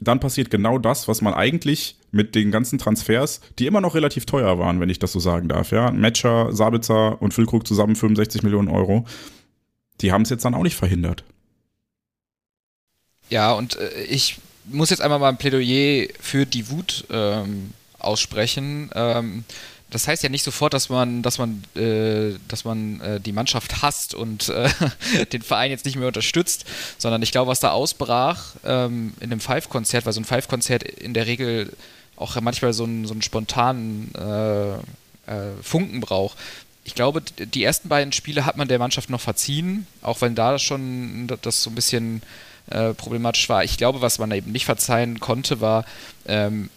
dann 0.00 0.20
passiert 0.20 0.50
genau 0.50 0.78
das, 0.78 1.06
was 1.06 1.22
man 1.22 1.34
eigentlich 1.34 1.98
mit 2.14 2.34
den 2.34 2.50
ganzen 2.50 2.78
Transfers, 2.78 3.40
die 3.58 3.66
immer 3.66 3.80
noch 3.80 3.94
relativ 3.94 4.24
teuer 4.24 4.58
waren, 4.58 4.80
wenn 4.80 4.88
ich 4.88 4.98
das 4.98 5.12
so 5.12 5.18
sagen 5.18 5.48
darf, 5.48 5.72
ja, 5.72 5.90
Matcher, 5.90 6.52
Sabitzer 6.52 7.20
und 7.20 7.34
Füllkrug 7.34 7.66
zusammen 7.66 7.96
65 7.96 8.42
Millionen 8.42 8.68
Euro, 8.68 9.04
die 10.00 10.12
haben 10.12 10.22
es 10.22 10.30
jetzt 10.30 10.44
dann 10.44 10.54
auch 10.54 10.62
nicht 10.62 10.76
verhindert. 10.76 11.24
Ja, 13.30 13.52
und 13.52 13.76
äh, 13.76 14.04
ich 14.04 14.38
muss 14.66 14.90
jetzt 14.90 15.00
einmal 15.00 15.18
mal 15.18 15.28
ein 15.28 15.36
Plädoyer 15.38 16.08
für 16.20 16.46
die 16.46 16.70
Wut 16.70 17.04
ähm, 17.10 17.72
aussprechen. 17.98 18.90
Ähm, 18.94 19.44
das 19.90 20.08
heißt 20.08 20.22
ja 20.22 20.28
nicht 20.28 20.42
sofort, 20.42 20.74
dass 20.74 20.88
man, 20.88 21.22
dass 21.22 21.38
man, 21.38 21.62
äh, 21.76 22.36
dass 22.48 22.64
man 22.64 23.00
äh, 23.00 23.20
die 23.20 23.32
Mannschaft 23.32 23.82
hasst 23.82 24.14
und 24.14 24.48
äh, 24.48 24.68
den 25.32 25.42
Verein 25.42 25.70
jetzt 25.70 25.84
nicht 25.84 25.96
mehr 25.96 26.08
unterstützt, 26.08 26.64
sondern 26.98 27.22
ich 27.22 27.32
glaube, 27.32 27.50
was 27.50 27.60
da 27.60 27.70
ausbrach 27.70 28.54
ähm, 28.64 29.14
in 29.20 29.30
einem 29.30 29.40
Five-Konzert, 29.40 30.04
weil 30.04 30.12
so 30.12 30.20
ein 30.20 30.24
Five-Konzert 30.24 30.82
in 30.82 31.14
der 31.14 31.26
Regel 31.26 31.72
auch 32.16 32.40
manchmal 32.40 32.72
so 32.72 32.84
einen, 32.84 33.06
so 33.06 33.12
einen 33.12 33.22
spontanen 33.22 34.12
äh, 34.14 34.74
äh, 34.74 35.52
Funken 35.62 36.00
braucht. 36.00 36.38
ich 36.84 36.94
glaube, 36.94 37.22
die 37.22 37.64
ersten 37.64 37.88
beiden 37.88 38.12
Spiele 38.12 38.44
hat 38.44 38.56
man 38.56 38.68
der 38.68 38.78
Mannschaft 38.78 39.10
noch 39.10 39.20
verziehen, 39.20 39.86
auch 40.02 40.20
wenn 40.20 40.34
da 40.34 40.58
schon 40.58 41.26
das 41.42 41.62
so 41.62 41.70
ein 41.70 41.74
bisschen 41.74 42.22
äh, 42.70 42.94
problematisch 42.94 43.48
war. 43.48 43.64
Ich 43.64 43.76
glaube, 43.76 44.00
was 44.00 44.18
man 44.18 44.30
eben 44.32 44.52
nicht 44.52 44.66
verzeihen 44.66 45.20
konnte, 45.20 45.60
war 45.60 45.84
ähm, 46.26 46.70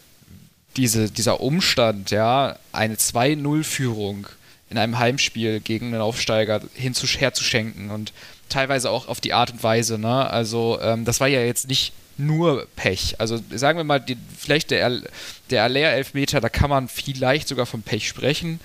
diese, 0.78 1.10
dieser 1.12 1.42
Umstand, 1.42 2.12
ja, 2.12 2.58
eine 2.72 2.96
2-0-Führung 2.96 4.28
in 4.70 4.78
einem 4.78 5.00
Heimspiel 5.00 5.60
gegen 5.60 5.88
einen 5.88 6.02
Aufsteiger 6.02 6.62
hinzu, 6.74 7.08
herzuschenken 7.08 7.90
und 7.90 8.14
teilweise 8.50 8.92
auch 8.92 9.08
auf 9.08 9.22
die 9.22 9.34
Art 9.34 9.52
und 9.52 9.64
Weise. 9.64 9.98
Ne? 9.98 10.30
Also 10.30 10.80
ähm, 10.82 11.06
das 11.06 11.20
war 11.20 11.28
ja 11.28 11.42
jetzt 11.42 11.68
nicht 11.68 11.94
nur 12.18 12.68
Pech. 12.76 13.16
Also 13.20 13.40
sagen 13.52 13.78
wir 13.78 13.84
mal, 13.84 14.00
die, 14.00 14.18
vielleicht 14.38 14.72
der, 14.72 15.02
der 15.50 15.64
Aller-Elfmeter, 15.64 16.42
da 16.42 16.50
kann 16.50 16.70
man 16.70 16.88
vielleicht 16.88 17.48
sogar 17.48 17.66
von 17.66 17.82
Pech 17.82 18.08
sprechen. 18.08 18.60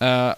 Äh, 0.00 0.34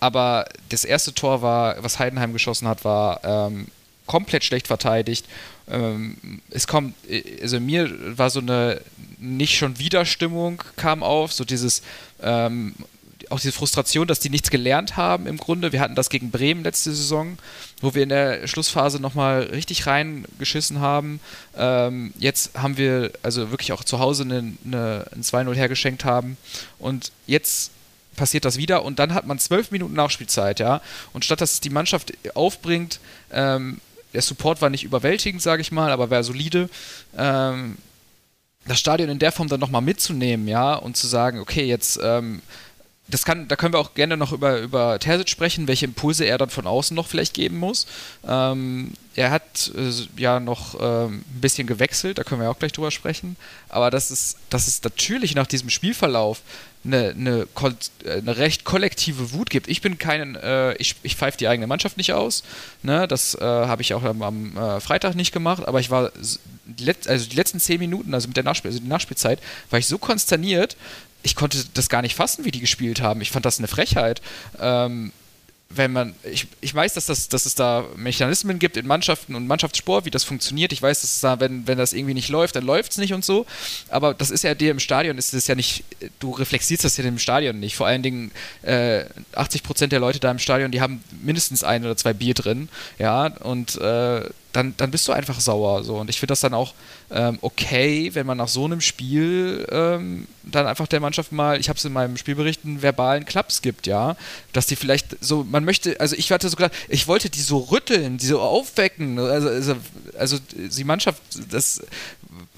aber 0.00 0.46
das 0.68 0.84
erste 0.84 1.12
Tor 1.12 1.42
war, 1.42 1.82
was 1.82 1.98
Heidenheim 1.98 2.32
geschossen 2.32 2.68
hat, 2.68 2.84
war 2.84 3.20
ähm, 3.24 3.66
komplett 4.06 4.44
schlecht 4.44 4.66
verteidigt. 4.68 5.26
Ähm, 5.68 6.40
es 6.50 6.66
kommt, 6.66 6.94
also 7.42 7.60
mir 7.60 7.90
war 8.16 8.30
so 8.30 8.40
eine 8.40 8.80
nicht 9.18 9.56
schon 9.56 9.78
wieder 9.78 10.04
Stimmung 10.04 10.62
kam 10.76 11.02
auf, 11.02 11.32
so 11.32 11.44
dieses 11.44 11.82
ähm, 12.22 12.74
auch 13.30 13.40
diese 13.40 13.52
Frustration, 13.52 14.06
dass 14.06 14.20
die 14.20 14.30
nichts 14.30 14.50
gelernt 14.50 14.96
haben 14.96 15.26
im 15.26 15.36
Grunde. 15.36 15.72
Wir 15.72 15.80
hatten 15.80 15.94
das 15.94 16.10
gegen 16.10 16.30
Bremen 16.30 16.62
letzte 16.62 16.90
Saison, 16.90 17.38
wo 17.80 17.94
wir 17.94 18.02
in 18.02 18.08
der 18.08 18.46
Schlussphase 18.46 19.00
nochmal 19.00 19.42
richtig 19.42 19.86
reingeschissen 19.86 20.80
haben. 20.80 21.20
Ähm, 21.56 22.12
jetzt 22.18 22.58
haben 22.58 22.76
wir 22.76 23.12
also 23.22 23.50
wirklich 23.50 23.72
auch 23.72 23.84
zu 23.84 23.98
Hause 23.98 24.24
eine, 24.24 24.54
eine, 24.64 25.06
ein 25.14 25.22
2-0 25.22 25.54
hergeschenkt 25.54 26.04
haben. 26.04 26.36
Und 26.78 27.12
jetzt 27.26 27.72
passiert 28.16 28.44
das 28.44 28.56
wieder 28.56 28.84
und 28.84 28.98
dann 28.98 29.14
hat 29.14 29.26
man 29.26 29.38
zwölf 29.38 29.70
Minuten 29.70 29.94
Nachspielzeit, 29.94 30.60
ja. 30.60 30.82
Und 31.12 31.24
statt 31.24 31.40
dass 31.40 31.60
die 31.60 31.70
Mannschaft 31.70 32.12
aufbringt, 32.34 33.00
ähm, 33.32 33.80
der 34.12 34.22
Support 34.22 34.60
war 34.60 34.70
nicht 34.70 34.84
überwältigend, 34.84 35.40
sage 35.40 35.62
ich 35.62 35.72
mal, 35.72 35.92
aber 35.92 36.10
war 36.10 36.24
solide. 36.24 36.68
Ähm, 37.16 37.78
das 38.66 38.78
Stadion 38.78 39.08
in 39.08 39.18
der 39.18 39.32
Form 39.32 39.48
dann 39.48 39.60
nochmal 39.60 39.82
mitzunehmen, 39.82 40.46
ja, 40.48 40.74
und 40.74 40.96
zu 40.96 41.06
sagen, 41.06 41.40
okay, 41.40 41.64
jetzt 41.64 41.98
ähm, 42.02 42.42
das 43.08 43.24
kann, 43.24 43.48
da 43.48 43.56
können 43.56 43.72
wir 43.72 43.78
auch 43.78 43.94
gerne 43.94 44.16
noch 44.16 44.32
über, 44.32 44.60
über 44.60 44.98
Terzic 44.98 45.30
sprechen, 45.30 45.66
welche 45.66 45.86
Impulse 45.86 46.24
er 46.24 46.36
dann 46.36 46.50
von 46.50 46.66
außen 46.66 46.94
noch 46.94 47.06
vielleicht 47.06 47.32
geben 47.34 47.56
muss. 47.56 47.86
Ähm, 48.26 48.92
er 49.14 49.30
hat 49.30 49.72
äh, 49.74 49.90
ja 50.20 50.40
noch 50.40 50.76
ähm, 50.80 51.24
ein 51.26 51.40
bisschen 51.40 51.66
gewechselt, 51.66 52.18
da 52.18 52.24
können 52.24 52.40
wir 52.42 52.50
auch 52.50 52.58
gleich 52.58 52.72
drüber 52.72 52.90
sprechen. 52.90 53.36
Aber 53.70 53.90
das 53.90 54.10
ist, 54.10 54.36
das 54.50 54.68
ist 54.68 54.84
natürlich 54.84 55.34
nach 55.34 55.46
diesem 55.46 55.70
Spielverlauf 55.70 56.42
eine, 56.84 57.10
eine, 57.10 57.46
eine 58.04 58.36
recht 58.36 58.64
kollektive 58.64 59.32
Wut 59.32 59.50
gibt. 59.50 59.68
Ich 59.68 59.80
bin 59.80 59.98
keinen, 59.98 60.36
äh, 60.36 60.74
ich, 60.74 60.94
ich 61.02 61.16
pfeife 61.16 61.38
die 61.38 61.48
eigene 61.48 61.66
Mannschaft 61.66 61.96
nicht 61.96 62.12
aus. 62.12 62.44
Ne? 62.82 63.08
Das 63.08 63.34
äh, 63.34 63.40
habe 63.40 63.82
ich 63.82 63.94
auch 63.94 64.04
am, 64.04 64.22
am 64.22 64.56
äh, 64.56 64.80
Freitag 64.80 65.14
nicht 65.14 65.32
gemacht, 65.32 65.66
aber 65.66 65.80
ich 65.80 65.90
war 65.90 66.12
also 66.14 67.26
die 67.26 67.36
letzten 67.36 67.60
zehn 67.60 67.80
Minuten, 67.80 68.12
also 68.12 68.28
mit 68.28 68.36
der 68.36 68.44
Nachspiel, 68.44 68.70
also 68.70 68.80
die 68.80 68.88
Nachspielzeit, 68.88 69.40
war 69.70 69.78
ich 69.78 69.86
so 69.86 69.96
konsterniert, 69.96 70.76
ich 71.22 71.34
konnte 71.34 71.64
das 71.74 71.88
gar 71.88 72.02
nicht 72.02 72.14
fassen, 72.14 72.44
wie 72.44 72.50
die 72.50 72.60
gespielt 72.60 73.00
haben. 73.00 73.20
Ich 73.20 73.30
fand 73.30 73.44
das 73.44 73.58
eine 73.58 73.68
Frechheit. 73.68 74.22
Ähm, 74.60 75.12
wenn 75.70 75.92
man, 75.92 76.14
ich, 76.24 76.46
ich 76.62 76.74
weiß, 76.74 76.94
dass, 76.94 77.06
das, 77.06 77.28
dass 77.28 77.44
es 77.44 77.54
da 77.54 77.84
Mechanismen 77.94 78.58
gibt 78.58 78.78
in 78.78 78.86
Mannschaften 78.86 79.34
und 79.34 79.46
Mannschaftssport, 79.46 80.06
wie 80.06 80.10
das 80.10 80.24
funktioniert. 80.24 80.72
Ich 80.72 80.80
weiß, 80.80 81.02
dass 81.02 81.16
es 81.16 81.20
da, 81.20 81.40
wenn, 81.40 81.66
wenn 81.66 81.76
das 81.76 81.92
irgendwie 81.92 82.14
nicht 82.14 82.30
läuft, 82.30 82.56
dann 82.56 82.64
läuft 82.64 82.92
es 82.92 82.98
nicht 82.98 83.12
und 83.12 83.22
so. 83.22 83.44
Aber 83.90 84.14
das 84.14 84.30
ist 84.30 84.44
ja 84.44 84.54
dir 84.54 84.70
im 84.70 84.80
Stadion, 84.80 85.18
ist 85.18 85.34
es 85.34 85.46
ja 85.46 85.54
nicht, 85.54 85.84
du 86.20 86.30
reflektierst 86.30 86.84
das 86.84 86.96
ja 86.96 87.04
im 87.04 87.18
Stadion 87.18 87.60
nicht. 87.60 87.76
Vor 87.76 87.86
allen 87.86 88.02
Dingen 88.02 88.30
äh, 88.62 89.04
80 89.34 89.62
Prozent 89.62 89.92
der 89.92 90.00
Leute 90.00 90.20
da 90.20 90.30
im 90.30 90.38
Stadion, 90.38 90.70
die 90.70 90.80
haben 90.80 91.04
mindestens 91.22 91.62
ein 91.62 91.84
oder 91.84 91.96
zwei 91.98 92.14
Bier 92.14 92.32
drin, 92.32 92.70
ja, 92.98 93.26
und 93.26 93.76
äh, 93.76 94.22
dann, 94.52 94.74
dann 94.76 94.90
bist 94.90 95.06
du 95.08 95.12
einfach 95.12 95.40
sauer. 95.40 95.84
So. 95.84 95.96
Und 95.96 96.10
ich 96.10 96.18
finde 96.18 96.32
das 96.32 96.40
dann 96.40 96.54
auch 96.54 96.74
ähm, 97.10 97.38
okay, 97.40 98.10
wenn 98.14 98.26
man 98.26 98.36
nach 98.36 98.48
so 98.48 98.64
einem 98.64 98.80
Spiel 98.80 99.66
ähm, 99.70 100.26
dann 100.42 100.66
einfach 100.66 100.86
der 100.86 101.00
Mannschaft 101.00 101.32
mal, 101.32 101.58
ich 101.58 101.68
habe 101.68 101.78
es 101.78 101.84
in 101.84 101.92
meinem 101.92 102.16
Spielbericht, 102.16 102.64
einen 102.64 102.82
verbalen 102.82 103.24
Klaps 103.24 103.62
gibt, 103.62 103.86
ja. 103.86 104.16
Dass 104.52 104.66
die 104.66 104.76
vielleicht 104.76 105.16
so, 105.20 105.44
man 105.44 105.64
möchte, 105.64 105.98
also 106.00 106.16
ich 106.16 106.30
hatte 106.32 106.48
so 106.48 106.56
gedacht, 106.56 106.74
ich 106.88 107.08
wollte 107.08 107.30
die 107.30 107.40
so 107.40 107.58
rütteln, 107.58 108.18
die 108.18 108.26
so 108.26 108.40
aufwecken. 108.40 109.18
Also, 109.18 109.48
also, 109.48 109.74
also 110.18 110.38
die 110.54 110.84
Mannschaft, 110.84 111.22
das, 111.50 111.82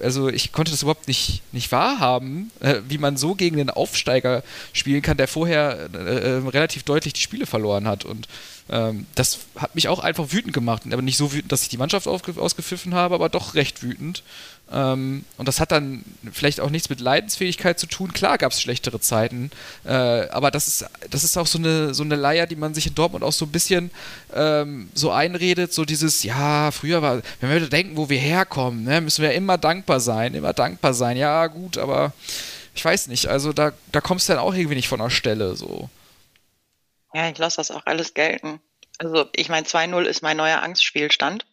also 0.00 0.28
ich 0.28 0.52
konnte 0.52 0.70
das 0.70 0.82
überhaupt 0.82 1.08
nicht, 1.08 1.42
nicht 1.52 1.70
wahrhaben, 1.72 2.50
äh, 2.60 2.80
wie 2.88 2.98
man 2.98 3.16
so 3.16 3.34
gegen 3.34 3.56
den 3.56 3.70
Aufsteiger 3.70 4.42
spielen 4.72 5.02
kann, 5.02 5.16
der 5.16 5.28
vorher 5.28 5.88
äh, 5.94 5.98
äh 5.98 6.48
relativ 6.48 6.82
deutlich 6.82 7.12
die 7.12 7.20
Spiele 7.20 7.46
verloren 7.46 7.86
hat. 7.86 8.04
Und 8.04 8.28
ähm, 8.68 9.06
das 9.14 9.40
hat 9.56 9.74
mich 9.74 9.88
auch 9.88 10.00
einfach 10.00 10.32
wütend 10.32 10.52
gemacht. 10.52 10.82
Aber 10.90 11.02
nicht 11.02 11.16
so 11.16 11.32
wütend, 11.32 11.52
dass 11.52 11.62
ich 11.62 11.68
die 11.68 11.76
Mannschaft 11.76 12.06
ausgepfiffen 12.06 12.94
habe, 12.94 13.14
aber 13.14 13.28
doch 13.28 13.54
recht 13.54 13.82
wütend. 13.82 14.22
Ähm, 14.72 15.24
und 15.36 15.48
das 15.48 15.58
hat 15.58 15.72
dann 15.72 16.04
vielleicht 16.32 16.60
auch 16.60 16.70
nichts 16.70 16.88
mit 16.88 17.00
Leidensfähigkeit 17.00 17.78
zu 17.78 17.86
tun. 17.86 18.12
Klar 18.12 18.38
gab 18.38 18.52
es 18.52 18.60
schlechtere 18.60 19.00
Zeiten, 19.00 19.50
äh, 19.84 19.90
aber 19.90 20.50
das 20.50 20.68
ist, 20.68 20.86
das 21.10 21.24
ist 21.24 21.36
auch 21.36 21.46
so 21.46 21.58
eine, 21.58 21.92
so 21.92 22.04
eine 22.04 22.16
Leier, 22.16 22.46
die 22.46 22.56
man 22.56 22.72
sich 22.74 22.86
in 22.86 22.94
Dortmund 22.94 23.24
auch 23.24 23.32
so 23.32 23.46
ein 23.46 23.52
bisschen 23.52 23.90
ähm, 24.32 24.88
so 24.94 25.10
einredet. 25.10 25.72
So 25.72 25.84
dieses, 25.84 26.22
ja, 26.22 26.70
früher 26.70 27.02
war, 27.02 27.20
wenn 27.40 27.50
wir 27.50 27.68
denken, 27.68 27.96
wo 27.96 28.08
wir 28.08 28.18
herkommen, 28.18 28.84
ne, 28.84 29.00
müssen 29.00 29.22
wir 29.22 29.32
immer 29.32 29.58
dankbar 29.58 30.00
sein, 30.00 30.34
immer 30.34 30.52
dankbar 30.52 30.94
sein. 30.94 31.16
Ja, 31.16 31.48
gut, 31.48 31.76
aber 31.76 32.12
ich 32.74 32.84
weiß 32.84 33.08
nicht. 33.08 33.26
Also 33.26 33.52
da, 33.52 33.72
da 33.90 34.00
kommst 34.00 34.28
du 34.28 34.34
dann 34.34 34.42
auch 34.42 34.54
irgendwie 34.54 34.76
nicht 34.76 34.88
von 34.88 35.00
der 35.00 35.10
Stelle. 35.10 35.56
So. 35.56 35.90
Ja, 37.12 37.28
ich 37.28 37.38
lasse 37.38 37.56
das 37.56 37.70
auch 37.72 37.86
alles 37.86 38.14
gelten. 38.14 38.60
Also 38.98 39.26
ich 39.34 39.48
meine, 39.48 39.66
2-0 39.66 40.02
ist 40.04 40.22
mein 40.22 40.36
neuer 40.36 40.62
Angstspielstand. 40.62 41.46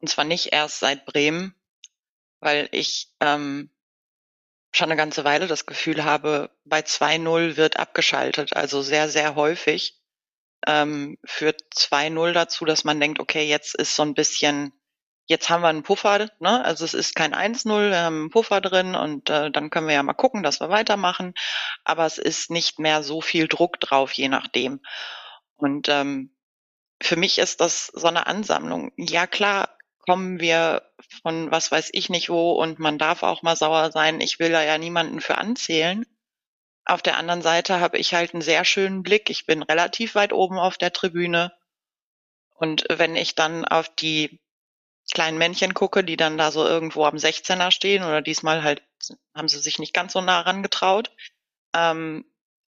Und 0.00 0.08
zwar 0.08 0.24
nicht 0.24 0.52
erst 0.52 0.80
seit 0.80 1.06
Bremen, 1.06 1.54
weil 2.42 2.68
ich 2.72 3.08
ähm, 3.20 3.70
schon 4.72 4.86
eine 4.86 4.96
ganze 4.96 5.24
Weile 5.24 5.46
das 5.46 5.64
Gefühl 5.64 6.04
habe, 6.04 6.50
bei 6.64 6.80
2-0 6.80 7.56
wird 7.56 7.78
abgeschaltet. 7.78 8.56
Also 8.56 8.82
sehr, 8.82 9.08
sehr 9.08 9.36
häufig 9.36 10.00
ähm, 10.66 11.18
führt 11.24 11.62
2-0 11.74 12.32
dazu, 12.32 12.64
dass 12.64 12.84
man 12.84 12.98
denkt, 12.98 13.20
okay, 13.20 13.48
jetzt 13.48 13.74
ist 13.76 13.94
so 13.94 14.02
ein 14.02 14.14
bisschen, 14.14 14.72
jetzt 15.26 15.50
haben 15.50 15.62
wir 15.62 15.68
einen 15.68 15.84
Puffer, 15.84 16.30
ne? 16.40 16.64
Also 16.64 16.84
es 16.84 16.94
ist 16.94 17.14
kein 17.14 17.32
1-0, 17.34 17.90
wir 17.90 17.98
haben 18.00 18.20
einen 18.22 18.30
Puffer 18.30 18.60
drin 18.60 18.96
und 18.96 19.30
äh, 19.30 19.50
dann 19.52 19.70
können 19.70 19.86
wir 19.86 19.94
ja 19.94 20.02
mal 20.02 20.14
gucken, 20.14 20.42
dass 20.42 20.60
wir 20.60 20.68
weitermachen. 20.68 21.34
Aber 21.84 22.06
es 22.06 22.18
ist 22.18 22.50
nicht 22.50 22.80
mehr 22.80 23.04
so 23.04 23.20
viel 23.20 23.46
Druck 23.46 23.78
drauf, 23.78 24.12
je 24.12 24.28
nachdem. 24.28 24.80
Und 25.56 25.88
ähm, 25.88 26.34
für 27.00 27.16
mich 27.16 27.38
ist 27.38 27.60
das 27.60 27.86
so 27.86 28.08
eine 28.08 28.26
Ansammlung. 28.26 28.92
Ja, 28.96 29.26
klar, 29.26 29.76
kommen 30.02 30.40
wir 30.40 30.82
von 31.22 31.50
was 31.50 31.70
weiß 31.70 31.90
ich 31.92 32.10
nicht 32.10 32.28
wo 32.28 32.52
und 32.52 32.78
man 32.78 32.98
darf 32.98 33.22
auch 33.22 33.42
mal 33.42 33.56
sauer 33.56 33.90
sein. 33.92 34.20
Ich 34.20 34.38
will 34.38 34.50
da 34.50 34.62
ja 34.62 34.78
niemanden 34.78 35.20
für 35.20 35.38
anzählen. 35.38 36.04
Auf 36.84 37.02
der 37.02 37.16
anderen 37.16 37.42
Seite 37.42 37.80
habe 37.80 37.98
ich 37.98 38.12
halt 38.12 38.34
einen 38.34 38.42
sehr 38.42 38.64
schönen 38.64 39.02
Blick. 39.02 39.30
Ich 39.30 39.46
bin 39.46 39.62
relativ 39.62 40.14
weit 40.14 40.32
oben 40.32 40.58
auf 40.58 40.76
der 40.76 40.92
Tribüne. 40.92 41.52
Und 42.54 42.84
wenn 42.90 43.16
ich 43.16 43.34
dann 43.34 43.64
auf 43.64 43.88
die 43.94 44.40
kleinen 45.12 45.38
Männchen 45.38 45.74
gucke, 45.74 46.04
die 46.04 46.16
dann 46.16 46.38
da 46.38 46.50
so 46.50 46.66
irgendwo 46.66 47.04
am 47.04 47.16
16er 47.16 47.70
stehen 47.70 48.02
oder 48.02 48.22
diesmal 48.22 48.62
halt 48.62 48.82
haben 49.34 49.48
sie 49.48 49.58
sich 49.58 49.78
nicht 49.78 49.94
ganz 49.94 50.12
so 50.12 50.20
nah 50.20 50.40
rangetraut. 50.40 51.10
Ähm, 51.74 52.24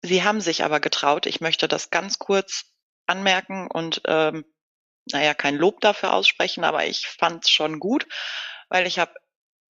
sie 0.02 0.22
haben 0.22 0.40
sich 0.40 0.64
aber 0.64 0.80
getraut. 0.80 1.26
Ich 1.26 1.40
möchte 1.40 1.68
das 1.68 1.90
ganz 1.90 2.18
kurz 2.18 2.66
anmerken 3.06 3.68
und 3.68 4.02
ähm, 4.06 4.44
naja, 5.12 5.34
kein 5.34 5.56
Lob 5.56 5.80
dafür 5.80 6.12
aussprechen, 6.12 6.64
aber 6.64 6.86
ich 6.86 7.06
fand 7.06 7.44
es 7.44 7.50
schon 7.50 7.78
gut, 7.78 8.06
weil 8.68 8.86
ich 8.86 8.98
habe 8.98 9.14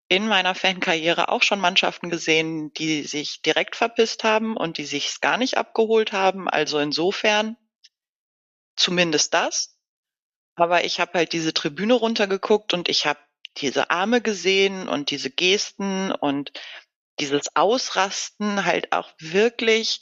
in 0.09 0.27
meiner 0.27 0.55
Fankarriere 0.55 1.29
auch 1.29 1.43
schon 1.43 1.59
Mannschaften 1.59 2.09
gesehen, 2.09 2.73
die 2.73 3.03
sich 3.03 3.43
direkt 3.43 3.75
verpisst 3.75 4.23
haben 4.23 4.57
und 4.57 4.77
die 4.79 4.85
sich 4.85 5.21
gar 5.21 5.37
nicht 5.37 5.57
abgeholt 5.57 6.11
haben. 6.11 6.49
Also 6.49 6.79
insofern 6.79 7.55
zumindest 8.75 9.33
das. 9.35 9.77
Aber 10.55 10.83
ich 10.83 10.99
habe 10.99 11.19
halt 11.19 11.31
diese 11.31 11.53
Tribüne 11.53 11.93
runtergeguckt 11.93 12.73
und 12.73 12.89
ich 12.89 13.05
habe 13.05 13.19
diese 13.57 13.91
Arme 13.91 14.21
gesehen 14.21 14.89
und 14.89 15.11
diese 15.11 15.29
Gesten 15.29 16.11
und 16.11 16.51
dieses 17.19 17.55
Ausrasten 17.55 18.65
halt 18.65 18.91
auch 18.91 19.11
wirklich 19.19 20.01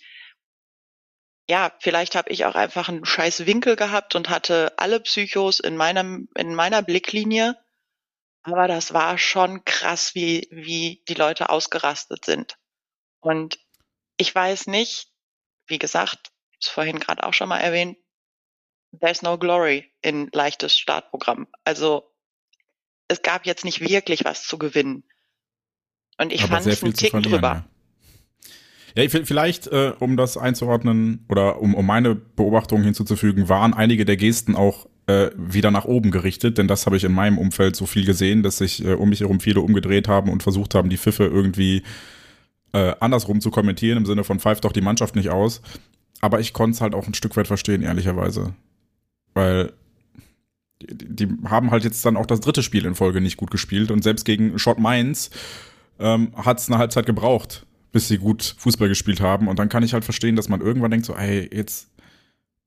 ja, 1.50 1.72
vielleicht 1.80 2.16
habe 2.16 2.30
ich 2.30 2.46
auch 2.46 2.56
einfach 2.56 2.90
einen 2.90 3.06
scheiß 3.06 3.46
Winkel 3.46 3.76
gehabt 3.76 4.16
und 4.16 4.30
hatte 4.30 4.74
alle 4.78 5.00
Psychos 5.00 5.60
in 5.60 5.78
meinem, 5.78 6.28
in 6.36 6.54
meiner 6.54 6.82
Blicklinie. 6.82 7.58
Aber 8.44 8.68
das 8.68 8.94
war 8.94 9.18
schon 9.18 9.64
krass, 9.66 10.14
wie, 10.14 10.48
wie 10.52 11.04
die 11.08 11.14
Leute 11.14 11.50
ausgerastet 11.50 12.26
sind. 12.26 12.58
Und 13.20 13.60
ich 14.18 14.34
weiß 14.34 14.68
nicht, 14.68 15.10
wie 15.68 15.80
gesagt, 15.80 16.32
ich 16.60 16.68
vorhin 16.68 17.00
gerade 17.00 17.24
auch 17.24 17.34
schon 17.34 17.50
mal 17.50 17.60
erwähnt, 17.60 17.98
there's 19.00 19.22
no 19.22 19.38
glory 19.38 19.92
in 20.02 20.30
leichtes 20.34 20.78
Startprogramm. 20.78 21.48
Also 21.64 22.14
es 23.08 23.22
gab 23.22 23.46
jetzt 23.46 23.64
nicht 23.64 23.80
wirklich 23.80 24.26
was 24.26 24.46
zu 24.48 24.58
gewinnen. 24.58 25.04
Und 26.18 26.34
ich 26.34 26.46
fand 26.46 26.66
es 26.66 26.84
einen 26.84 26.94
Tick 26.94 27.12
drüber. 27.12 27.42
Ja. 27.42 27.70
Ja, 28.98 29.08
vielleicht, 29.10 29.68
äh, 29.68 29.94
um 30.00 30.18
das 30.18 30.38
einzuordnen 30.38 31.24
oder 31.30 31.62
um, 31.62 31.76
um 31.76 31.86
meine 31.86 32.16
Beobachtungen 32.16 32.84
hinzuzufügen, 32.84 33.48
waren 33.48 33.76
einige 33.76 34.06
der 34.06 34.18
Gesten 34.18 34.56
auch 34.56 34.88
äh, 35.06 35.30
wieder 35.38 35.70
nach 35.70 35.86
oben 35.86 36.10
gerichtet, 36.10 36.58
denn 36.58 36.68
das 36.68 36.88
habe 36.88 36.98
ich 36.98 37.04
in 37.04 37.12
meinem 37.12 37.38
Umfeld 37.38 37.76
so 37.76 37.86
viel 37.86 38.06
gesehen, 38.06 38.42
dass 38.42 38.58
sich 38.58 38.84
äh, 38.84 38.94
um 38.94 39.10
mich 39.10 39.20
herum 39.20 39.40
viele 39.40 39.62
umgedreht 39.62 40.08
haben 40.08 40.32
und 40.32 40.42
versucht 40.42 40.74
haben, 40.74 40.90
die 40.90 40.98
Pfiffe 40.98 41.26
irgendwie 41.26 41.84
äh, 42.74 42.96
andersrum 43.00 43.40
zu 43.40 43.52
kommentieren, 43.52 44.00
im 44.00 44.08
Sinne 44.08 44.24
von 44.24 44.40
pfeift 44.40 44.66
doch 44.66 44.72
die 44.72 44.82
Mannschaft 44.82 45.16
nicht 45.16 45.30
aus. 45.30 45.62
Aber 46.20 46.40
ich 46.40 46.52
konnte 46.54 46.74
es 46.74 46.82
halt 46.82 46.96
auch 46.96 47.06
ein 47.06 47.14
Stück 47.14 47.38
weit 47.38 47.46
verstehen, 47.46 47.84
ehrlicherweise. 47.84 48.56
Weil 49.36 49.74
die, 50.82 51.28
die, 51.28 51.28
haben 51.48 51.70
halt 51.70 51.84
jetzt 51.84 52.04
dann 52.04 52.18
auch 52.18 52.26
das 52.26 52.40
dritte 52.40 52.64
Spiel 52.64 52.88
in 52.88 52.96
Folge 52.96 53.22
nicht 53.22 53.38
gut 53.38 53.52
gespielt 53.52 53.92
und 53.92 54.04
selbst 54.04 54.26
gegen 54.26 54.58
Schott 54.58 54.80
Mainz 54.80 55.30
ähm, 56.00 56.32
hat 56.36 56.58
es 56.58 56.68
eine 56.68 56.80
Halbzeit 56.80 57.06
gebraucht, 57.06 57.68
bis 57.92 58.08
sie 58.08 58.18
gut 58.18 58.56
Fußball 58.58 58.90
gespielt 58.90 59.22
haben. 59.22 59.48
Und 59.48 59.58
dann 59.60 59.70
kann 59.70 59.84
ich 59.84 59.94
halt 59.94 60.06
verstehen, 60.06 60.36
dass 60.36 60.50
man 60.50 60.62
irgendwann 60.62 60.92
denkt 60.92 61.06
so, 61.06 61.16
ey, 61.16 61.50
jetzt 61.54 61.90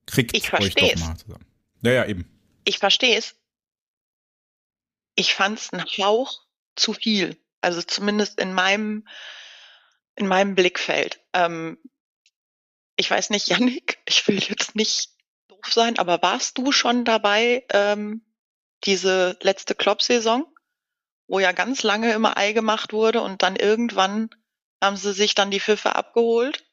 kriegt 0.07 0.37
ich 0.37 0.53
euch 0.53 0.75
doch 0.75 0.97
mal 0.97 1.17
zusammen. 1.17 1.45
Ja, 1.83 1.93
ja, 1.93 2.05
eben. 2.07 2.27
Ich 2.65 2.79
verstehe 2.79 3.17
es. 3.17 3.37
Ich 5.15 5.35
fand 5.35 5.59
es 5.59 5.73
ein 5.73 5.85
Hauch 5.99 6.43
zu 6.77 6.93
viel. 6.93 7.37
Also 7.61 7.83
zumindest 7.83 8.41
in 8.41 8.53
meinem, 8.55 9.07
in 10.17 10.27
meinem 10.27 10.55
Blickfeld. 10.55 11.21
Ähm, 11.33 11.79
ich 12.97 13.11
weiß 13.11 13.31
nicht, 13.31 13.49
Yannick, 13.51 13.99
ich 14.07 14.27
will 14.29 14.39
jetzt 14.39 14.75
nicht 14.77 15.11
doof 15.49 15.73
sein, 15.73 15.99
aber 15.99 16.23
warst 16.23 16.59
du 16.59 16.73
schon 16.73 17.05
dabei, 17.05 17.65
ähm, 17.73 18.23
diese 18.85 19.39
letzte 19.43 19.75
Klopp-Saison, 19.75 20.47
wo 21.27 21.39
ja 21.39 21.53
ganz 21.53 21.83
lange 21.83 22.13
immer 22.13 22.37
Ei 22.37 22.53
gemacht 22.53 22.93
wurde 22.93 23.21
und 23.21 23.43
dann 23.43 23.57
irgendwann 23.57 24.31
haben 24.81 24.97
sie 24.97 25.13
sich 25.13 25.35
dann 25.35 25.51
die 25.51 25.61
Pfiffe 25.61 25.95
abgeholt? 25.97 26.65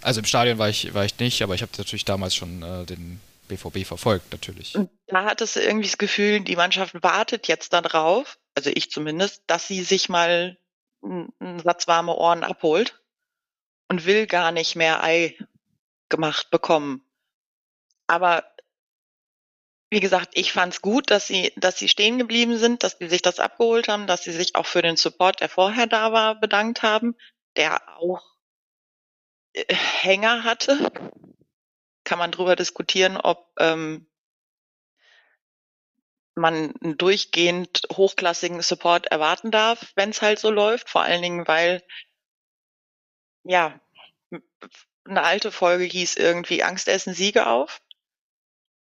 Also 0.00 0.20
im 0.20 0.26
Stadion 0.26 0.58
war 0.58 0.68
ich, 0.68 0.94
war 0.94 1.04
ich 1.04 1.18
nicht, 1.18 1.42
aber 1.42 1.54
ich 1.54 1.62
habe 1.62 1.72
natürlich 1.78 2.04
damals 2.04 2.34
schon 2.34 2.62
äh, 2.62 2.84
den 2.84 3.20
BVB 3.48 3.86
verfolgt, 3.86 4.32
natürlich. 4.32 4.74
Und 4.74 4.90
da 5.06 5.24
hattest 5.24 5.56
du 5.56 5.60
irgendwie 5.60 5.88
das 5.88 5.98
Gefühl, 5.98 6.40
die 6.40 6.56
Mannschaft 6.56 6.94
wartet 7.02 7.48
jetzt 7.48 7.72
darauf, 7.72 8.38
also 8.54 8.70
ich 8.72 8.90
zumindest, 8.90 9.42
dass 9.46 9.68
sie 9.68 9.82
sich 9.82 10.08
mal 10.08 10.58
einen 11.02 11.60
Satz 11.62 11.88
warme 11.88 12.14
Ohren 12.14 12.44
abholt 12.44 13.00
und 13.88 14.06
will 14.06 14.26
gar 14.26 14.52
nicht 14.52 14.76
mehr 14.76 15.02
Ei 15.02 15.36
gemacht 16.08 16.50
bekommen. 16.50 17.02
Aber 18.06 18.44
wie 19.92 20.00
gesagt, 20.00 20.30
ich 20.32 20.52
fand 20.52 20.72
es 20.72 20.80
gut, 20.80 21.10
dass 21.10 21.26
sie, 21.26 21.52
dass 21.56 21.78
sie 21.78 21.86
stehen 21.86 22.16
geblieben 22.16 22.56
sind, 22.56 22.82
dass 22.82 22.96
sie 22.98 23.10
sich 23.10 23.20
das 23.20 23.40
abgeholt 23.40 23.88
haben, 23.88 24.06
dass 24.06 24.24
sie 24.24 24.32
sich 24.32 24.56
auch 24.56 24.64
für 24.64 24.80
den 24.80 24.96
Support, 24.96 25.40
der 25.40 25.50
vorher 25.50 25.86
da 25.86 26.12
war, 26.12 26.40
bedankt 26.40 26.82
haben, 26.82 27.14
der 27.56 27.98
auch 27.98 28.22
äh, 29.52 29.66
Hänger 29.74 30.44
hatte 30.44 30.90
kann 32.04 32.18
man 32.18 32.32
darüber 32.32 32.56
diskutieren, 32.56 33.16
ob 33.18 33.52
ähm, 33.58 34.06
man 36.34 36.74
einen 36.80 36.96
durchgehend 36.96 37.82
hochklassigen 37.92 38.62
Support 38.62 39.08
erwarten 39.08 39.50
darf, 39.50 39.92
wenn 39.94 40.10
es 40.10 40.22
halt 40.22 40.38
so 40.38 40.50
läuft. 40.50 40.88
Vor 40.88 41.02
allen 41.02 41.22
Dingen, 41.22 41.46
weil 41.46 41.82
ja 43.44 43.78
eine 45.04 45.22
alte 45.22 45.52
Folge 45.52 45.84
hieß 45.84 46.16
irgendwie 46.16 46.62
Angst 46.62 46.88
essen 46.88 47.12
Siege 47.12 47.46
auf 47.46 47.82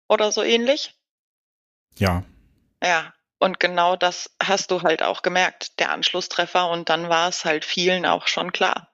oder 0.09 0.33
so 0.33 0.42
ähnlich. 0.42 0.95
Ja. 1.99 2.25
Ja, 2.83 3.12
und 3.38 3.61
genau 3.61 3.97
das 3.97 4.31
hast 4.42 4.71
du 4.71 4.83
halt 4.83 5.03
auch 5.03 5.23
gemerkt, 5.23 5.79
der 5.79 5.92
Anschlusstreffer. 5.92 6.71
Und 6.71 6.88
dann 6.88 7.09
war 7.09 7.29
es 7.29 7.45
halt 7.45 7.64
vielen 7.64 8.07
auch 8.07 8.29
schon 8.29 8.53
klar, 8.53 8.92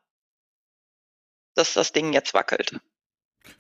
dass 1.55 1.75
das 1.75 1.93
Ding 1.93 2.13
jetzt 2.13 2.35
wackelt. 2.35 2.81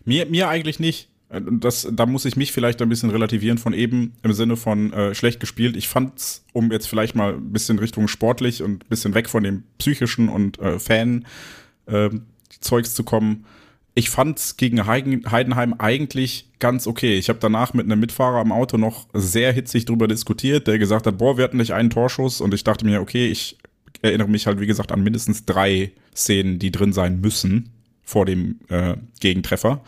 Mir, 0.04 0.26
mir 0.26 0.48
eigentlich 0.48 0.80
nicht. 0.80 1.08
Äh, 1.28 1.40
das, 1.44 1.86
da 1.90 2.06
muss 2.06 2.24
ich 2.24 2.36
mich 2.36 2.52
vielleicht 2.52 2.82
ein 2.82 2.88
bisschen 2.88 3.10
relativieren 3.10 3.58
von 3.58 3.72
eben 3.72 4.16
im 4.22 4.32
Sinne 4.32 4.56
von 4.56 4.92
äh, 4.92 5.14
schlecht 5.14 5.40
gespielt. 5.40 5.76
Ich 5.76 5.88
fand's, 5.88 6.44
um 6.52 6.72
jetzt 6.72 6.86
vielleicht 6.86 7.14
mal 7.14 7.34
ein 7.34 7.52
bisschen 7.52 7.78
Richtung 7.78 8.08
sportlich 8.08 8.62
und 8.62 8.84
ein 8.84 8.88
bisschen 8.88 9.14
weg 9.14 9.28
von 9.28 9.42
dem 9.42 9.64
psychischen 9.78 10.28
und 10.28 10.58
äh, 10.58 10.78
Fan-Zeugs 10.78 12.90
äh, 12.90 12.94
zu 12.94 13.04
kommen. 13.04 13.46
Ich 13.94 14.08
fand's 14.08 14.56
gegen 14.56 14.86
Heidenheim 14.86 15.74
eigentlich 15.74 16.48
ganz 16.58 16.86
okay. 16.86 17.18
Ich 17.18 17.28
habe 17.28 17.38
danach 17.40 17.74
mit 17.74 17.84
einem 17.84 18.00
Mitfahrer 18.00 18.38
am 18.38 18.52
Auto 18.52 18.78
noch 18.78 19.06
sehr 19.12 19.52
hitzig 19.52 19.84
drüber 19.84 20.08
diskutiert, 20.08 20.66
der 20.66 20.78
gesagt 20.78 21.06
hat, 21.06 21.18
boah, 21.18 21.36
wir 21.36 21.44
hatten 21.44 21.58
nicht 21.58 21.74
einen 21.74 21.90
Torschuss 21.90 22.40
und 22.40 22.54
ich 22.54 22.64
dachte 22.64 22.86
mir, 22.86 23.02
okay, 23.02 23.26
ich 23.26 23.58
erinnere 24.00 24.28
mich 24.28 24.46
halt, 24.46 24.60
wie 24.60 24.66
gesagt, 24.66 24.92
an 24.92 25.02
mindestens 25.02 25.44
drei 25.44 25.92
Szenen, 26.14 26.58
die 26.58 26.70
drin 26.70 26.92
sein 26.92 27.20
müssen 27.20 27.70
vor 28.02 28.24
dem 28.24 28.60
äh, 28.68 28.96
Gegentreffer. 29.20 29.82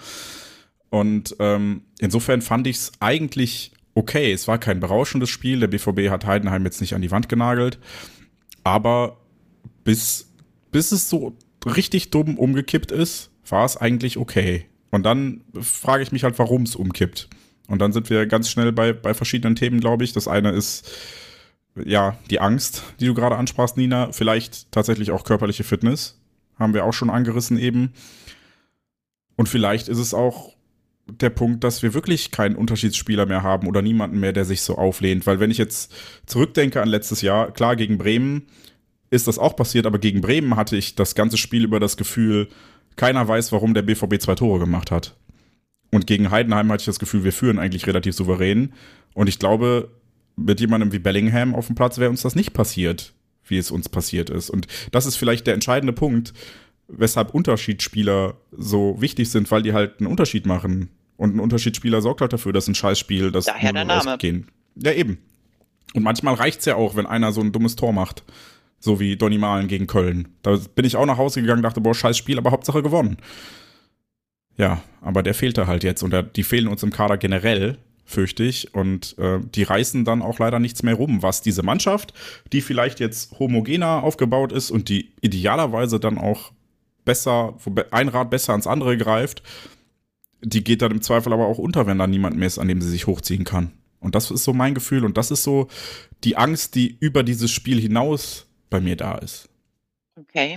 Und 0.91 1.35
ähm, 1.41 1.83
insofern 1.99 2.43
fand 2.43 2.67
ich 2.67 2.77
es 2.77 2.93
eigentlich 3.01 3.73
okay. 3.95 4.33
Es 4.33 4.47
war 4.47 4.59
kein 4.59 4.81
berauschendes 4.81 5.31
Spiel. 5.31 5.61
Der 5.61 5.67
BVB 5.69 6.11
hat 6.11 6.27
Heidenheim 6.27 6.65
jetzt 6.65 6.81
nicht 6.81 6.95
an 6.95 7.03
die 7.03 7.11
Wand 7.11 7.29
genagelt. 7.29 7.79
Aber 8.63 9.19
bis, 9.83 10.31
bis 10.71 10.93
es 10.93 11.11
so 11.11 11.37
richtig 11.67 12.11
dumm 12.11 12.39
umgekippt 12.39 12.93
ist, 12.93 13.31
war 13.49 13.65
es 13.65 13.77
eigentlich 13.77 14.17
okay. 14.17 14.67
Und 14.91 15.05
dann 15.05 15.43
frage 15.61 16.03
ich 16.03 16.13
mich 16.13 16.25
halt, 16.25 16.39
warum 16.39 16.63
es 16.63 16.77
umkippt. 16.77 17.29
Und 17.67 17.81
dann 17.81 17.93
sind 17.93 18.11
wir 18.11 18.27
ganz 18.27 18.49
schnell 18.49 18.73
bei, 18.73 18.93
bei 18.93 19.15
verschiedenen 19.15 19.57
Themen, 19.57 19.81
glaube 19.81 20.05
ich. 20.05 20.13
Das 20.13 20.29
eine 20.29 20.51
ist 20.51 20.91
ja 21.85 22.17
die 22.31 22.41
Angst, 22.41 22.83
die 23.01 23.07
du 23.07 23.15
gerade 23.15 23.37
ansprachst, 23.37 23.77
Nina. 23.77 24.13
Vielleicht 24.13 24.71
tatsächlich 24.71 25.11
auch 25.11 25.25
körperliche 25.25 25.65
Fitness 25.65 26.21
haben 26.59 26.75
wir 26.75 26.85
auch 26.85 26.93
schon 26.93 27.11
angerissen 27.11 27.59
eben. 27.59 27.93
Und 29.37 29.49
vielleicht 29.49 29.89
ist 29.89 29.99
es 29.99 30.15
auch 30.15 30.55
der 31.07 31.31
Punkt, 31.31 31.65
dass 31.65 31.83
wir 31.83 31.93
wirklich 31.93 32.31
keinen 32.31 32.57
Unterschiedsspieler 32.57 33.27
mehr 33.27 33.43
haben 33.43 33.67
oder 33.67 33.83
niemanden 33.83 34.21
mehr, 34.21 34.33
der 34.33 34.45
sich 34.45 34.63
so 34.63 34.77
auflehnt. 34.77 35.27
Weil 35.27 35.41
wenn 35.41 35.51
ich 35.51 35.59
jetzt 35.59 35.93
zurückdenke 36.27 36.81
an 36.81 36.89
letztes 36.89 37.21
Jahr, 37.21 37.51
klar, 37.53 37.77
gegen 37.77 37.99
Bremen 37.99 38.47
ist 39.11 39.29
das 39.29 39.39
auch 39.39 39.55
passiert, 39.55 39.87
aber 39.87 39.99
gegen 39.99 40.21
Bremen 40.21 40.57
hatte 40.57 40.77
ich 40.77 40.95
das 40.95 41.15
ganze 41.15 41.37
Spiel 41.37 41.65
über 41.65 41.79
das 41.79 41.97
Gefühl, 41.97 42.49
keiner 42.97 43.27
weiß, 43.27 43.53
warum 43.53 43.75
der 43.75 43.83
BVB 43.83 44.21
zwei 44.21 44.35
Tore 44.35 44.61
gemacht 44.61 44.91
hat. 44.91 45.17
Und 45.91 46.07
gegen 46.07 46.31
Heidenheim 46.31 46.71
hatte 46.73 46.83
ich 46.83 46.87
das 46.87 46.99
Gefühl, 46.99 47.25
wir 47.25 47.33
führen 47.33 47.59
eigentlich 47.59 47.87
relativ 47.87 48.15
souverän. 48.15 48.73
Und 49.15 49.29
ich 49.29 49.39
glaube, 49.39 49.91
mit 50.37 50.61
jemandem 50.61 50.93
wie 50.93 50.99
Bellingham 50.99 51.55
auf 51.55 51.67
dem 51.67 51.77
Platz 51.77 51.99
wäre 51.99 52.11
uns 52.11 52.23
das 52.23 52.35
nicht 52.35 52.53
passiert 52.53 53.15
wie 53.47 53.59
es 53.59 53.71
uns 53.71 53.89
passiert 53.89 54.31
ist. 54.31 54.51
Und 54.51 54.67
das 54.93 55.07
ist 55.07 55.17
vielleicht 55.17 55.47
der 55.47 55.55
entscheidende 55.55 55.93
Punkt, 55.93 56.33
weshalb 56.89 57.35
Unterschiedsspieler 57.35 58.37
so 58.53 59.01
wichtig 59.01 59.31
sind, 59.31 59.51
weil 59.51 59.63
die 59.63 59.73
halt 59.73 60.01
einen 60.01 60.09
Unterschied 60.09 60.47
machen. 60.47 60.91
Und 61.17 61.37
ein 61.37 61.41
Unterschiedsspieler 61.41 62.03
sorgt 62.03 62.21
halt 62.21 62.33
dafür, 62.33 62.53
dass 62.53 62.69
ein 62.69 62.75
Scheißspiel, 62.75 63.31
das 63.31 63.47
Daher 63.47 63.73
der 63.73 63.85
Name. 63.85 64.11
Rausgehen. 64.11 64.49
Ja, 64.77 64.93
eben. 64.93 65.19
Und 65.95 66.03
manchmal 66.03 66.35
reicht's 66.35 66.65
ja 66.65 66.75
auch, 66.75 66.97
wenn 66.97 67.07
einer 67.07 67.33
so 67.33 67.41
ein 67.41 67.53
dummes 67.53 67.77
Tor 67.77 67.93
macht. 67.93 68.25
So 68.85 69.01
wie 69.01 69.17
Donny 69.17 69.39
Malen 69.39 69.67
gegen 69.67 69.87
Köln. 69.87 70.29
Da 70.43 70.59
bin 70.75 70.85
ich 70.85 70.97
auch 70.97 71.07
nach 71.07 71.17
Hause 71.17 71.41
gegangen, 71.41 71.63
dachte, 71.63 71.81
boah, 71.81 71.95
scheiß 71.95 72.19
Spiel, 72.19 72.37
aber 72.37 72.51
Hauptsache 72.51 72.83
gewonnen. 72.83 73.17
Ja, 74.59 74.83
aber 75.01 75.23
der 75.23 75.33
fehlte 75.33 75.67
halt 75.67 75.85
jetzt 75.85 76.03
und 76.03 76.15
die 76.37 76.43
fehlen 76.43 76.69
uns 76.69 76.83
im 76.83 76.91
Kader 76.91 77.17
generell 77.17 77.79
fürchte 78.05 78.45
ich. 78.45 78.75
Und 78.75 79.17
äh, 79.19 79.41
die 79.41 79.63
reißen 79.63 80.05
dann 80.05 80.21
auch 80.21 80.39
leider 80.39 80.59
nichts 80.59 80.83
mehr 80.83 80.97
rum, 80.97 81.23
was 81.23 81.41
diese 81.41 81.63
Mannschaft, 81.63 82.13
die 82.53 82.61
vielleicht 82.61 83.01
jetzt 83.01 83.39
homogener 83.39 84.03
aufgebaut 84.03 84.53
ist 84.53 84.71
und 84.71 84.91
die 84.91 85.15
idealerweise 85.23 85.99
dann 85.99 86.19
auch 86.19 86.53
besser, 87.07 87.57
ein 87.91 88.09
Rad 88.09 88.29
besser 88.29 88.53
ans 88.53 88.67
andere 88.67 88.99
greift, 88.99 89.43
die 90.43 90.63
geht 90.63 90.83
dann 90.83 90.93
im 90.93 91.01
Zweifel 91.01 91.33
aber 91.33 91.47
auch 91.47 91.57
unter, 91.57 91.87
wenn 91.87 91.99
da 91.99 92.07
niemand 92.07 92.37
mehr 92.37 92.49
ist, 92.49 92.59
an 92.59 92.69
dem 92.69 92.83
sie 92.83 92.91
sich 92.91 93.07
hochziehen 93.07 93.45
kann. 93.45 93.73
Und 93.99 94.15
das 94.15 94.31
ist 94.31 94.45
so 94.45 94.53
mein 94.53 94.75
Gefühl 94.75 95.07
und 95.07 95.17
das 95.17 95.31
ist 95.31 95.43
so 95.43 95.69
die 96.23 96.37
Angst, 96.37 96.75
die 96.75 96.99
über 97.01 97.23
dieses 97.23 97.51
Spiel 97.51 97.81
hinaus 97.81 98.44
bei 98.71 98.81
mir 98.81 98.97
da 98.97 99.19
ist. 99.19 99.49
Okay. 100.19 100.57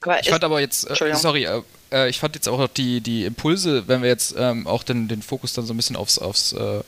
Aber 0.00 0.20
ich 0.20 0.30
fand 0.30 0.44
aber 0.44 0.60
jetzt, 0.60 0.88
äh, 0.88 1.14
sorry, 1.14 1.44
äh, 1.44 1.62
äh, 1.90 2.08
ich 2.08 2.18
fand 2.18 2.34
jetzt 2.34 2.48
auch 2.48 2.68
die, 2.68 3.00
die 3.00 3.24
Impulse, 3.24 3.88
wenn 3.88 4.02
wir 4.02 4.08
jetzt 4.08 4.34
ähm, 4.38 4.66
auch 4.66 4.82
den, 4.82 5.08
den 5.08 5.22
Fokus 5.22 5.52
dann 5.52 5.66
so 5.66 5.74
ein 5.74 5.76
bisschen 5.76 5.96
aufs, 5.96 6.18
aufs, 6.18 6.52
äh, 6.52 6.82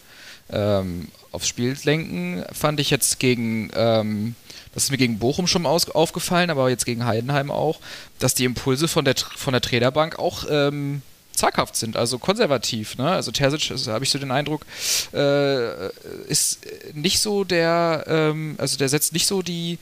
ähm, 0.51 1.09
aufs 1.33 1.49
Spiel 1.49 1.77
lenken, 1.85 2.44
fand 2.53 2.81
ich 2.81 2.90
jetzt 2.90 3.18
gegen, 3.18 3.70
ähm, 3.75 4.37
das 4.75 4.85
ist 4.85 4.90
mir 4.90 4.99
gegen 4.99 5.18
Bochum 5.18 5.46
schon 5.46 5.66
aus, 5.66 5.90
aufgefallen, 5.90 6.51
aber 6.51 6.70
jetzt 6.70 6.87
gegen 6.87 7.05
Heidenheim 7.05 7.51
auch, 7.51 7.81
dass 8.18 8.35
die 8.35 8.44
Impulse 8.44 8.87
von 8.87 9.05
der, 9.05 9.16
von 9.16 9.53
der 9.53 9.61
Trainerbank 9.61 10.18
auch 10.18 10.44
ähm, 10.49 11.03
zaghaft 11.40 11.76
sind, 11.76 11.96
also 11.96 12.18
konservativ. 12.18 12.96
Ne? 12.96 13.11
Also 13.11 13.33
Terzic, 13.33 13.70
habe 13.88 14.05
ich 14.05 14.11
so 14.11 14.18
den 14.18 14.30
Eindruck, 14.30 14.64
äh, 15.12 15.88
ist 16.28 16.61
nicht 16.95 17.20
so 17.20 17.45
der, 17.45 18.05
ähm, 18.07 18.55
also 18.59 18.76
der 18.76 18.88
setzt 18.88 19.12
nicht 19.12 19.26
so 19.26 19.43
die 19.43 19.78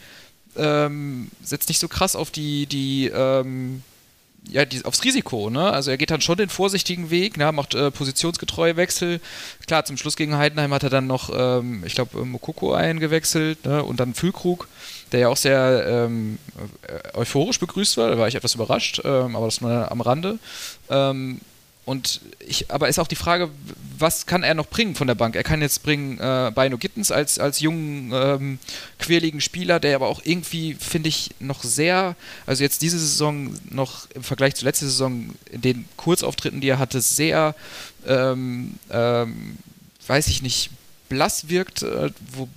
ähm, 0.57 1.31
setzt 1.43 1.69
nicht 1.69 1.79
so 1.79 1.89
krass 1.89 2.17
auf 2.17 2.31
die, 2.31 2.67
die, 2.67 3.11
ähm, 3.15 3.83
ja, 4.51 4.65
die, 4.65 4.85
aufs 4.85 5.05
Risiko, 5.05 5.51
ne? 5.51 5.71
Also 5.71 5.91
er 5.91 5.97
geht 5.97 6.11
dann 6.11 6.21
schon 6.21 6.37
den 6.37 6.49
vorsichtigen 6.49 7.11
Weg, 7.11 7.37
ne? 7.37 7.51
macht 7.53 7.75
äh, 7.75 7.91
positionsgetreue 7.91 8.77
Wechsel. 8.77 9.21
Klar, 9.67 9.85
zum 9.85 9.97
Schluss 9.97 10.17
gegen 10.17 10.37
Heidenheim 10.37 10.73
hat 10.73 10.83
er 10.83 10.91
dann 10.91 11.07
noch, 11.07 11.31
ähm, 11.35 11.83
ich 11.85 11.95
glaube, 11.95 12.25
Mokoko 12.25 12.73
eingewechselt 12.73 13.65
ne? 13.65 13.83
und 13.83 14.01
dann 14.01 14.15
Füllkrug, 14.15 14.69
der 15.13 15.21
ja 15.21 15.29
auch 15.29 15.37
sehr 15.37 15.85
ähm, 15.87 16.39
äh, 16.83 17.17
euphorisch 17.17 17.61
begrüßt 17.61 17.97
war. 17.97 18.11
Da 18.11 18.19
war 18.19 18.29
ich 18.29 18.35
etwas 18.35 18.55
überrascht, 18.55 19.01
ähm, 19.05 19.37
aber 19.37 19.47
das 19.47 19.61
nur 19.61 19.91
am 19.91 20.01
Rande. 20.01 20.39
Und 21.89 22.21
ich, 22.47 22.71
aber 22.71 22.91
ist 22.91 22.99
auch 22.99 23.07
die 23.07 23.17
Frage, 23.17 23.49
was 23.99 24.27
kann 24.27 24.43
er 24.43 24.53
noch 24.53 24.67
bringen 24.67 24.95
von 24.95 25.07
der 25.07 25.15
Bank? 25.15 25.35
Er 25.35 25.43
kann 25.43 25.63
jetzt 25.63 25.83
bringen 25.83 26.19
äh, 26.19 26.53
Bino 26.55 26.77
Gittens 26.77 27.11
als, 27.11 27.39
als 27.39 27.61
jungen, 27.61 28.13
ähm, 28.13 28.59
quirligen 28.99 29.41
Spieler, 29.41 29.81
der 29.81 29.97
aber 29.97 30.09
auch 30.09 30.21
irgendwie, 30.23 30.75
finde 30.75 31.09
ich, 31.09 31.31
noch 31.41 31.65
sehr, 31.65 32.15
also 32.45 32.63
jetzt 32.63 32.83
diese 32.83 32.99
Saison 32.99 33.55
noch 33.71 34.07
im 34.11 34.23
Vergleich 34.23 34.55
zur 34.55 34.67
letzten 34.67 34.85
Saison, 34.85 35.35
in 35.51 35.63
den 35.63 35.89
Kurzauftritten, 35.97 36.61
die 36.61 36.69
er 36.69 36.79
hatte, 36.79 37.01
sehr, 37.01 37.55
ähm, 38.07 38.75
ähm, 38.91 39.57
weiß 40.07 40.27
ich 40.27 40.43
nicht, 40.43 40.69
blass 41.09 41.49
wirkt, 41.49 41.85
äh, 41.85 42.11
wo, 42.33 42.51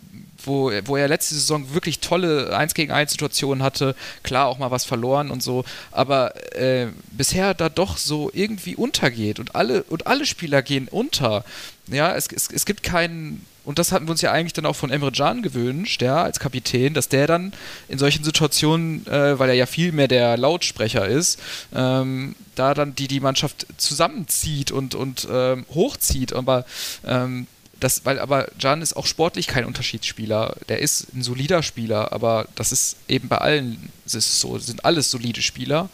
wo, 0.45 0.71
wo 0.85 0.97
er 0.97 1.07
letzte 1.07 1.35
Saison 1.35 1.73
wirklich 1.73 1.99
tolle 1.99 2.55
1 2.55 2.73
gegen 2.73 2.91
1 2.91 3.11
Situationen 3.11 3.63
hatte, 3.63 3.95
klar 4.23 4.47
auch 4.47 4.57
mal 4.57 4.71
was 4.71 4.85
verloren 4.85 5.31
und 5.31 5.43
so, 5.43 5.63
aber 5.91 6.35
äh, 6.55 6.87
bisher 7.11 7.53
da 7.53 7.69
doch 7.69 7.97
so 7.97 8.29
irgendwie 8.33 8.75
untergeht 8.75 9.39
und 9.39 9.55
alle, 9.55 9.83
und 9.83 10.07
alle 10.07 10.25
Spieler 10.25 10.61
gehen 10.61 10.87
unter. 10.89 11.43
Ja, 11.87 12.15
es, 12.15 12.27
es, 12.27 12.49
es 12.51 12.65
gibt 12.65 12.83
keinen, 12.83 13.45
und 13.63 13.77
das 13.79 13.91
hatten 13.91 14.07
wir 14.07 14.11
uns 14.11 14.21
ja 14.21 14.31
eigentlich 14.31 14.53
dann 14.53 14.65
auch 14.65 14.75
von 14.75 14.89
Emre 14.91 15.11
Can 15.11 15.41
gewünscht, 15.41 16.01
ja, 16.01 16.23
als 16.23 16.39
Kapitän, 16.39 16.93
dass 16.93 17.09
der 17.09 17.27
dann 17.27 17.53
in 17.89 17.99
solchen 17.99 18.23
Situationen, 18.23 19.05
äh, 19.07 19.37
weil 19.37 19.49
er 19.49 19.55
ja 19.55 19.65
viel 19.65 19.91
mehr 19.91 20.07
der 20.07 20.37
Lautsprecher 20.37 21.07
ist, 21.07 21.39
ähm, 21.73 22.35
da 22.55 22.73
dann 22.73 22.95
die, 22.95 23.07
die 23.07 23.19
Mannschaft 23.19 23.67
zusammenzieht 23.77 24.71
und, 24.71 24.95
und 24.95 25.27
ähm, 25.31 25.65
hochzieht. 25.73 26.33
Aber 26.33 26.65
ähm, 27.05 27.47
das, 27.81 28.05
weil 28.05 28.19
aber 28.19 28.47
Jan 28.59 28.81
ist 28.81 28.95
auch 28.95 29.07
sportlich 29.07 29.47
kein 29.47 29.65
Unterschiedsspieler. 29.65 30.55
Der 30.69 30.79
ist 30.79 31.13
ein 31.13 31.23
solider 31.23 31.63
Spieler, 31.63 32.13
aber 32.13 32.47
das 32.55 32.71
ist 32.71 32.95
eben 33.07 33.27
bei 33.27 33.39
allen 33.39 33.89
ist 34.05 34.39
so, 34.39 34.57
sind 34.59 34.85
alles 34.85 35.11
solide 35.11 35.41
Spieler. 35.41 35.89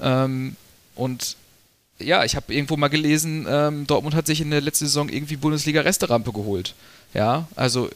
Ähm, 0.00 0.56
und 0.94 1.36
ja, 1.98 2.24
ich 2.24 2.36
habe 2.36 2.52
irgendwo 2.52 2.76
mal 2.76 2.88
gelesen, 2.88 3.46
ähm, 3.48 3.86
Dortmund 3.86 4.14
hat 4.14 4.26
sich 4.26 4.40
in 4.40 4.50
der 4.50 4.60
letzten 4.60 4.86
Saison 4.86 5.08
irgendwie 5.08 5.36
Bundesliga-Resterampe 5.36 6.32
geholt. 6.32 6.74
Ja, 7.14 7.48
also 7.56 7.88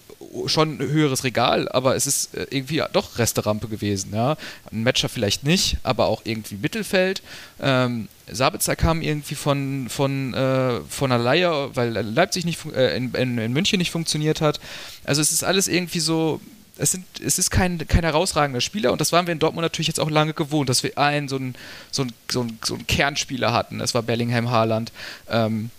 schon 0.46 0.78
ein 0.78 0.88
höheres 0.88 1.24
Regal, 1.24 1.68
aber 1.68 1.96
es 1.96 2.06
ist 2.06 2.34
äh, 2.34 2.46
irgendwie 2.50 2.82
doch 2.92 3.18
Resterampe 3.18 3.68
gewesen. 3.68 4.14
Ja, 4.14 4.36
ein 4.72 4.82
Matcher 4.82 5.08
vielleicht 5.08 5.44
nicht, 5.44 5.78
aber 5.82 6.06
auch 6.06 6.22
irgendwie 6.24 6.54
Mittelfeld. 6.56 7.22
Ähm, 7.60 8.08
Sabitzer 8.30 8.76
kam 8.76 9.02
irgendwie 9.02 9.34
von, 9.34 9.88
von, 9.88 10.32
äh, 10.34 10.80
von 10.88 11.10
einer 11.10 11.22
Leihe, 11.22 11.70
weil 11.74 11.90
Leipzig 11.90 12.44
nicht 12.44 12.64
äh, 12.74 12.96
in, 12.96 13.12
in, 13.14 13.38
in 13.38 13.52
München 13.52 13.78
nicht 13.78 13.90
funktioniert 13.90 14.40
hat. 14.40 14.60
Also 15.04 15.20
es 15.20 15.32
ist 15.32 15.42
alles 15.42 15.68
irgendwie 15.68 16.00
so, 16.00 16.40
es, 16.80 16.92
sind, 16.92 17.04
es 17.20 17.38
ist 17.38 17.50
kein, 17.50 17.78
kein 17.86 18.04
herausragender 18.04 18.60
Spieler 18.60 18.92
und 18.92 19.00
das 19.00 19.12
waren 19.12 19.26
wir 19.26 19.32
in 19.32 19.38
Dortmund 19.38 19.64
natürlich 19.64 19.88
jetzt 19.88 20.00
auch 20.00 20.10
lange 20.10 20.34
gewohnt, 20.34 20.68
dass 20.68 20.82
wir 20.82 20.96
einen 20.98 21.28
so 21.28 21.36
einen, 21.36 21.54
so 21.90 22.02
einen, 22.02 22.12
so 22.30 22.40
einen, 22.40 22.58
so 22.64 22.74
einen 22.74 22.86
Kernspieler 22.86 23.52
hatten. 23.52 23.78
Das 23.78 23.94
war 23.94 24.02
Bellingham 24.02 24.50
Haaland. 24.50 24.92
Ähm, 25.28 25.70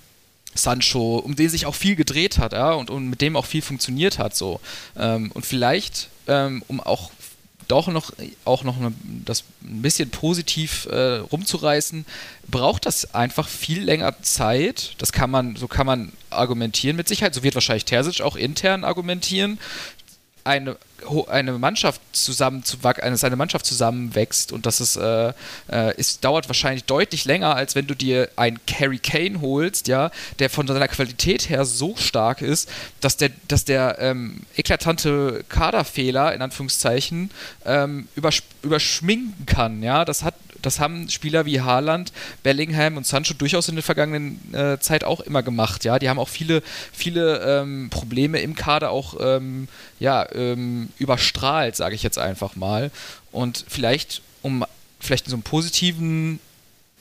Sancho, 0.54 1.18
um 1.18 1.36
den 1.36 1.50
sich 1.50 1.66
auch 1.66 1.76
viel 1.76 1.96
gedreht 1.96 2.38
hat, 2.38 2.52
ja, 2.52 2.74
und, 2.74 2.90
und 2.90 3.10
mit 3.10 3.22
dem 3.22 3.38
auch 3.38 3.46
viel 3.46 3.62
funktioniert 3.62 4.20
hat, 4.20 4.36
so. 4.36 4.60
Ähm, 4.98 5.32
und 5.34 5.46
vielleicht, 5.46 6.10
ähm, 6.28 6.62
um 6.68 6.82
auch 6.82 7.12
doch 7.72 7.88
noch, 7.88 8.12
auch 8.44 8.64
noch 8.64 8.76
das 9.26 9.46
ein 9.64 9.82
bisschen 9.82 10.10
positiv 10.10 10.88
äh, 10.88 11.20
rumzureißen, 11.20 12.06
braucht 12.50 12.86
das 12.86 13.16
einfach 13.16 13.48
viel 13.48 13.82
länger 13.82 14.22
Zeit. 14.24 14.96
Das 14.98 15.14
kann 15.14 15.32
man, 15.32 15.56
so 15.56 15.70
kann 15.70 15.86
man 15.86 16.12
argumentieren 16.30 16.98
mit 16.98 17.08
Sicherheit. 17.08 17.34
So 17.34 17.44
wird 17.44 17.56
wahrscheinlich 17.56 17.86
Terzic 17.86 18.20
auch 18.22 18.36
intern 18.36 18.84
argumentieren. 18.84 19.58
Eine 20.44 20.78
eine 21.28 21.54
Mannschaft 21.54 22.02
zusammenzuwachsen, 22.12 23.04
eine 23.24 23.36
Mannschaft 23.36 23.66
zusammenwächst 23.66 24.52
und 24.52 24.66
das 24.66 24.82
ist, 24.82 24.96
äh, 24.96 25.34
äh, 25.72 25.96
ist, 25.98 26.24
dauert 26.24 26.48
wahrscheinlich 26.48 26.86
deutlich 26.86 27.26
länger, 27.26 27.56
als 27.56 27.76
wenn 27.76 27.88
du 27.88 27.96
dir 27.96 28.30
einen 28.36 28.60
Carry 28.68 29.00
Kane 29.00 29.42
holst, 29.42 29.88
ja, 29.88 30.12
der 30.40 30.50
von 30.50 30.68
seiner 30.68 30.88
Qualität 30.88 31.50
her 31.50 31.66
so 31.66 31.96
stark 31.96 32.42
ist, 32.42 32.70
dass 33.00 33.18
der, 33.18 33.32
dass 33.48 33.66
der 33.66 33.98
ähm, 34.00 34.42
eklatante 34.56 35.44
Kaderfehler 35.50 36.34
in 36.34 36.42
Anführungszeichen 36.42 37.32
ähm, 37.66 38.08
übersch 38.16 38.44
überschminken 38.62 39.46
kann, 39.46 39.82
ja. 39.82 40.06
Das 40.06 40.24
hat 40.24 40.36
das 40.62 40.80
haben 40.80 41.10
Spieler 41.10 41.46
wie 41.46 41.62
Haaland, 41.62 42.12
Bellingham 42.44 42.98
und 42.98 43.06
Sancho 43.06 43.34
durchaus 43.34 43.70
in 43.70 43.76
der 43.76 43.84
vergangenen 43.84 44.54
äh, 44.54 44.80
Zeit 44.80 45.04
auch 45.04 45.20
immer 45.22 45.44
gemacht. 45.44 45.84
Ja, 45.84 46.00
die 46.00 46.10
haben 46.10 46.20
auch 46.20 46.30
viele, 46.30 46.62
viele 46.94 47.40
ähm, 47.40 47.90
Probleme 47.90 48.40
im 48.40 48.56
Kader 48.56 48.92
auch 48.92 49.16
ähm, 49.20 49.68
ja, 50.00 50.28
ähm, 50.34 50.90
überstrahlt, 50.98 51.76
sage 51.76 51.96
ich 51.96 52.04
jetzt 52.04 52.18
einfach 52.18 52.56
mal. 52.56 52.92
Und 53.32 53.66
vielleicht, 53.68 54.22
um 54.42 54.66
vielleicht 55.00 55.28
so 55.28 55.36
einen 55.36 55.44
positiven 55.44 56.40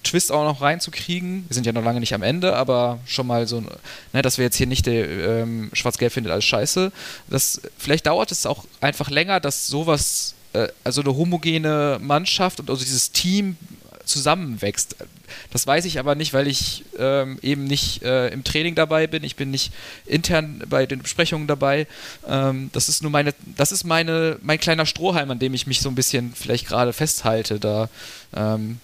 Twist 0.03 0.33
auch 0.33 0.45
noch 0.45 0.63
reinzukriegen. 0.63 1.45
Wir 1.49 1.55
sind 1.55 1.67
ja 1.67 1.73
noch 1.73 1.85
lange 1.85 2.01
nicht 2.01 2.15
am 2.15 2.23
Ende, 2.23 2.57
aber 2.57 3.01
schon 3.05 3.27
mal 3.27 3.47
so, 3.47 3.61
ne, 3.61 4.23
dass 4.23 4.39
wir 4.39 4.47
jetzt 4.47 4.57
hier 4.57 4.67
nicht 4.67 4.87
ähm, 4.87 5.71
Schwarz-Gelb 5.73 6.13
findet 6.13 6.33
alles 6.33 6.45
scheiße. 6.47 6.91
Das, 7.29 7.61
vielleicht 7.77 8.07
dauert 8.07 8.33
es 8.33 8.47
auch 8.47 8.65
einfach 8.81 9.11
länger, 9.11 9.41
dass 9.41 9.67
sowas 9.67 10.35
also 10.85 11.01
eine 11.03 11.17
homogene 11.17 11.99
Mannschaft 12.01 12.61
und 12.61 12.71
also 12.71 12.83
dieses 12.83 13.13
Team 13.13 13.57
zusammenwächst. 14.05 14.97
Das 15.53 15.67
weiß 15.67 15.85
ich 15.85 15.99
aber 15.99 16.15
nicht, 16.15 16.35
weil 16.35 16.49
ich 16.49 16.85
ähm, 16.99 17.39
eben 17.43 17.65
nicht 17.65 18.03
äh, 18.03 18.29
im 18.29 18.45
Training 18.45 18.75
dabei 18.75 19.07
bin. 19.07 19.23
Ich 19.25 19.37
bin 19.37 19.51
nicht 19.51 19.73
intern 20.07 20.63
bei 20.69 20.87
den 20.87 21.01
Besprechungen 21.03 21.47
dabei. 21.47 21.87
Ähm, 22.27 22.71
das 22.73 22.89
ist 22.89 23.03
nur 23.03 23.11
meine, 23.11 23.33
das 23.57 23.73
ist 23.73 23.85
meine, 23.85 24.39
mein 24.43 24.59
kleiner 24.59 24.87
Strohhalm, 24.87 25.31
an 25.31 25.39
dem 25.39 25.55
ich 25.55 25.67
mich 25.67 25.81
so 25.81 25.89
ein 25.89 25.95
bisschen 25.95 26.35
vielleicht 26.35 26.67
gerade 26.67 26.93
festhalte. 26.93 27.61
Da, 27.61 27.89
ähm, 28.35 28.81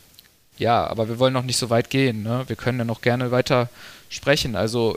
ja, 0.59 0.87
aber 0.87 1.09
wir 1.09 1.19
wollen 1.19 1.35
noch 1.35 1.43
nicht 1.43 1.59
so 1.59 1.69
weit 1.69 1.91
gehen. 1.91 2.23
Ne? 2.23 2.45
Wir 2.47 2.57
können 2.57 2.79
ja 2.79 2.85
noch 2.85 3.03
gerne 3.03 3.31
weiter 3.31 3.69
sprechen. 4.09 4.55
Also 4.57 4.97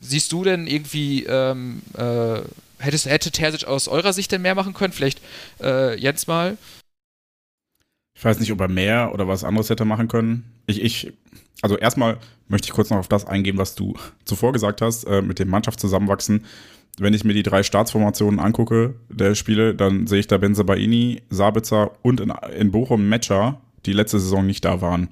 siehst 0.00 0.32
du 0.32 0.44
denn 0.44 0.66
irgendwie 0.66 1.24
ähm, 1.24 1.82
äh, 1.96 2.40
Hättest, 2.78 3.06
hätte 3.06 3.30
Terzic 3.30 3.64
aus 3.64 3.88
eurer 3.88 4.12
Sicht 4.12 4.32
denn 4.32 4.42
mehr 4.42 4.54
machen 4.54 4.74
können? 4.74 4.92
Vielleicht 4.92 5.20
äh, 5.60 5.98
Jens 5.98 6.26
mal? 6.26 6.56
Ich 8.14 8.24
weiß 8.24 8.40
nicht, 8.40 8.52
ob 8.52 8.60
er 8.60 8.68
mehr 8.68 9.12
oder 9.14 9.28
was 9.28 9.44
anderes 9.44 9.70
hätte 9.70 9.84
machen 9.84 10.08
können. 10.08 10.44
Ich, 10.66 10.82
ich, 10.82 11.12
also 11.62 11.76
erstmal 11.76 12.18
möchte 12.48 12.66
ich 12.66 12.72
kurz 12.72 12.90
noch 12.90 12.98
auf 12.98 13.08
das 13.08 13.26
eingehen, 13.26 13.58
was 13.58 13.74
du 13.74 13.94
zuvor 14.24 14.52
gesagt 14.52 14.80
hast, 14.80 15.04
äh, 15.04 15.22
mit 15.22 15.38
dem 15.38 15.48
Mannschaft 15.48 15.78
zusammenwachsen. 15.80 16.44
Wenn 16.98 17.14
ich 17.14 17.24
mir 17.24 17.34
die 17.34 17.44
drei 17.44 17.62
Staatsformationen 17.62 18.40
angucke 18.40 18.94
der 19.08 19.36
Spiele, 19.36 19.74
dann 19.74 20.08
sehe 20.08 20.18
ich 20.18 20.26
da 20.26 20.38
Benzebaini, 20.38 21.22
Sabitzer 21.30 21.92
und 22.02 22.20
in, 22.20 22.32
in 22.56 22.72
Bochum 22.72 23.08
Matcher, 23.08 23.60
die 23.86 23.92
letzte 23.92 24.18
Saison 24.18 24.44
nicht 24.44 24.64
da 24.64 24.80
waren. 24.80 25.08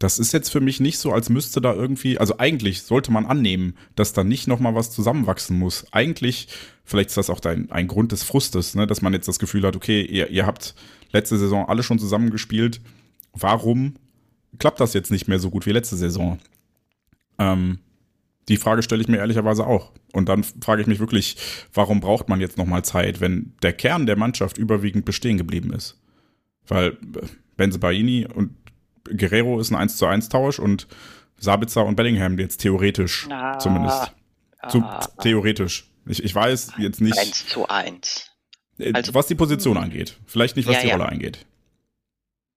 Das 0.00 0.18
ist 0.18 0.32
jetzt 0.32 0.48
für 0.48 0.62
mich 0.62 0.80
nicht 0.80 0.98
so, 0.98 1.12
als 1.12 1.28
müsste 1.28 1.60
da 1.60 1.74
irgendwie, 1.74 2.16
also 2.16 2.38
eigentlich 2.38 2.82
sollte 2.82 3.12
man 3.12 3.26
annehmen, 3.26 3.76
dass 3.96 4.14
da 4.14 4.24
nicht 4.24 4.48
nochmal 4.48 4.74
was 4.74 4.90
zusammenwachsen 4.90 5.58
muss. 5.58 5.86
Eigentlich, 5.92 6.48
vielleicht 6.86 7.10
ist 7.10 7.18
das 7.18 7.28
auch 7.28 7.44
ein, 7.44 7.70
ein 7.70 7.86
Grund 7.86 8.10
des 8.10 8.22
Frustes, 8.22 8.74
ne, 8.74 8.86
dass 8.86 9.02
man 9.02 9.12
jetzt 9.12 9.28
das 9.28 9.38
Gefühl 9.38 9.62
hat, 9.66 9.76
okay, 9.76 10.00
ihr, 10.00 10.30
ihr 10.30 10.46
habt 10.46 10.74
letzte 11.12 11.36
Saison 11.36 11.68
alle 11.68 11.82
schon 11.82 11.98
zusammengespielt. 11.98 12.80
Warum 13.34 13.96
klappt 14.58 14.80
das 14.80 14.94
jetzt 14.94 15.10
nicht 15.10 15.28
mehr 15.28 15.38
so 15.38 15.50
gut 15.50 15.66
wie 15.66 15.72
letzte 15.72 15.96
Saison? 15.96 16.38
Ähm, 17.38 17.80
die 18.48 18.56
Frage 18.56 18.82
stelle 18.82 19.02
ich 19.02 19.08
mir 19.08 19.18
ehrlicherweise 19.18 19.66
auch. 19.66 19.92
Und 20.14 20.30
dann 20.30 20.44
frage 20.44 20.80
ich 20.80 20.88
mich 20.88 20.98
wirklich, 20.98 21.36
warum 21.74 22.00
braucht 22.00 22.30
man 22.30 22.40
jetzt 22.40 22.56
nochmal 22.56 22.86
Zeit, 22.86 23.20
wenn 23.20 23.52
der 23.62 23.74
Kern 23.74 24.06
der 24.06 24.16
Mannschaft 24.16 24.56
überwiegend 24.56 25.04
bestehen 25.04 25.36
geblieben 25.36 25.74
ist? 25.74 26.00
Weil 26.66 26.92
äh, 26.92 27.26
Benzebaini 27.58 28.26
und 28.26 28.59
Guerrero 29.04 29.60
ist 29.60 29.70
ein 29.70 29.76
1 29.76 29.96
zu 29.96 30.06
1 30.06 30.28
Tausch 30.28 30.58
und 30.58 30.86
Sabitzer 31.38 31.84
und 31.84 31.96
Bellingham 31.96 32.38
jetzt 32.38 32.58
theoretisch 32.58 33.28
ah, 33.30 33.58
zumindest. 33.58 34.12
Zu, 34.68 34.80
ah, 34.82 35.00
theoretisch. 35.22 35.90
Ich, 36.06 36.22
ich 36.22 36.34
weiß 36.34 36.74
jetzt 36.78 37.00
nicht. 37.00 37.18
1 37.18 37.48
zu 37.48 37.68
1. 37.68 38.30
Äh, 38.78 38.92
also, 38.92 39.14
was 39.14 39.26
die 39.26 39.34
Position 39.34 39.76
hm. 39.76 39.84
angeht. 39.84 40.16
Vielleicht 40.26 40.56
nicht, 40.56 40.68
was 40.68 40.76
ja, 40.76 40.82
die 40.82 40.90
Rolle 40.90 41.04
ja. 41.04 41.08
angeht. 41.08 41.46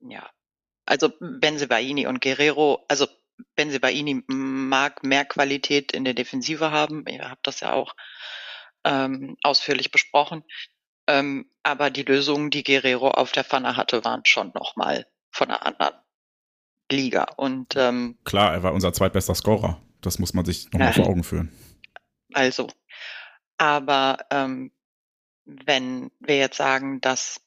Ja. 0.01 0.29
Also 0.85 1.11
Benzebaini 1.19 2.07
und 2.07 2.21
Guerrero, 2.21 2.83
also 2.89 3.07
Benzebaini 3.55 4.23
mag 4.27 5.03
mehr 5.03 5.23
Qualität 5.23 5.93
in 5.93 6.03
der 6.03 6.13
Defensive 6.13 6.71
haben. 6.71 7.05
Ihr 7.07 7.29
habt 7.29 7.47
das 7.47 7.61
ja 7.61 7.71
auch 7.71 7.95
ähm, 8.83 9.37
ausführlich 9.43 9.91
besprochen. 9.91 10.43
Ähm, 11.07 11.49
aber 11.63 11.89
die 11.89 12.03
Lösungen, 12.03 12.49
die 12.49 12.63
Guerrero 12.63 13.11
auf 13.11 13.31
der 13.31 13.43
Pfanne 13.43 13.77
hatte, 13.77 14.03
waren 14.03 14.25
schon 14.25 14.51
nochmal 14.53 15.05
von 15.31 15.49
einer 15.49 15.65
anderen 15.65 15.95
Liga. 16.91 17.25
Und 17.37 17.75
ähm, 17.75 18.17
klar, 18.23 18.53
er 18.53 18.63
war 18.63 18.73
unser 18.73 18.93
zweitbester 18.93 19.35
Scorer. 19.35 19.81
Das 20.01 20.19
muss 20.19 20.33
man 20.33 20.45
sich 20.45 20.71
nochmal 20.71 20.93
vor 20.93 21.07
Augen 21.07 21.23
führen. 21.23 21.51
Also, 22.33 22.67
aber 23.57 24.19
ähm, 24.31 24.71
wenn 25.45 26.11
wir 26.19 26.37
jetzt 26.37 26.57
sagen, 26.57 27.01
dass 27.01 27.41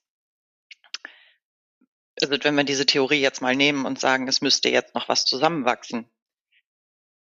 also 2.20 2.42
wenn 2.42 2.54
wir 2.54 2.64
diese 2.64 2.86
Theorie 2.86 3.20
jetzt 3.20 3.42
mal 3.42 3.54
nehmen 3.54 3.84
und 3.84 4.00
sagen, 4.00 4.26
es 4.26 4.40
müsste 4.40 4.70
jetzt 4.70 4.94
noch 4.94 5.08
was 5.08 5.26
zusammenwachsen, 5.26 6.08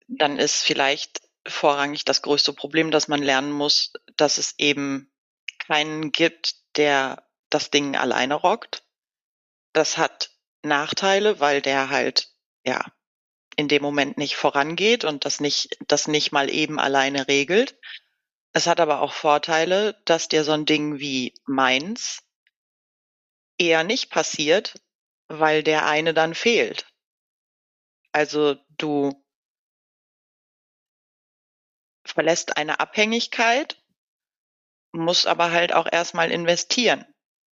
dann 0.06 0.38
ist 0.38 0.62
vielleicht 0.62 1.22
vorrangig 1.46 2.04
das 2.04 2.22
größte 2.22 2.52
Problem, 2.52 2.90
dass 2.90 3.08
man 3.08 3.22
lernen 3.22 3.52
muss, 3.52 3.92
dass 4.16 4.38
es 4.38 4.54
eben 4.58 5.10
keinen 5.58 6.12
gibt, 6.12 6.56
der 6.76 7.26
das 7.50 7.70
Ding 7.70 7.96
alleine 7.96 8.34
rockt. 8.34 8.84
Das 9.72 9.96
hat 9.96 10.30
Nachteile, 10.62 11.40
weil 11.40 11.62
der 11.62 11.90
halt, 11.90 12.28
ja, 12.64 12.84
in 13.56 13.68
dem 13.68 13.82
Moment 13.82 14.18
nicht 14.18 14.36
vorangeht 14.36 15.04
und 15.04 15.24
das 15.24 15.40
nicht, 15.40 15.78
das 15.88 16.08
nicht 16.08 16.32
mal 16.32 16.50
eben 16.50 16.78
alleine 16.78 17.28
regelt. 17.28 17.78
Es 18.52 18.66
hat 18.66 18.80
aber 18.80 19.00
auch 19.00 19.12
Vorteile, 19.12 20.00
dass 20.04 20.28
dir 20.28 20.44
so 20.44 20.52
ein 20.52 20.66
Ding 20.66 20.98
wie 20.98 21.34
meins 21.46 22.22
eher 23.58 23.84
nicht 23.84 24.10
passiert, 24.10 24.80
weil 25.28 25.62
der 25.62 25.86
eine 25.86 26.14
dann 26.14 26.34
fehlt. 26.34 26.86
Also 28.12 28.56
du 28.78 29.12
verlässt 32.04 32.56
eine 32.56 32.80
Abhängigkeit, 32.80 33.82
musst 34.92 35.26
aber 35.26 35.50
halt 35.50 35.72
auch 35.72 35.86
erstmal 35.90 36.30
investieren. 36.30 37.04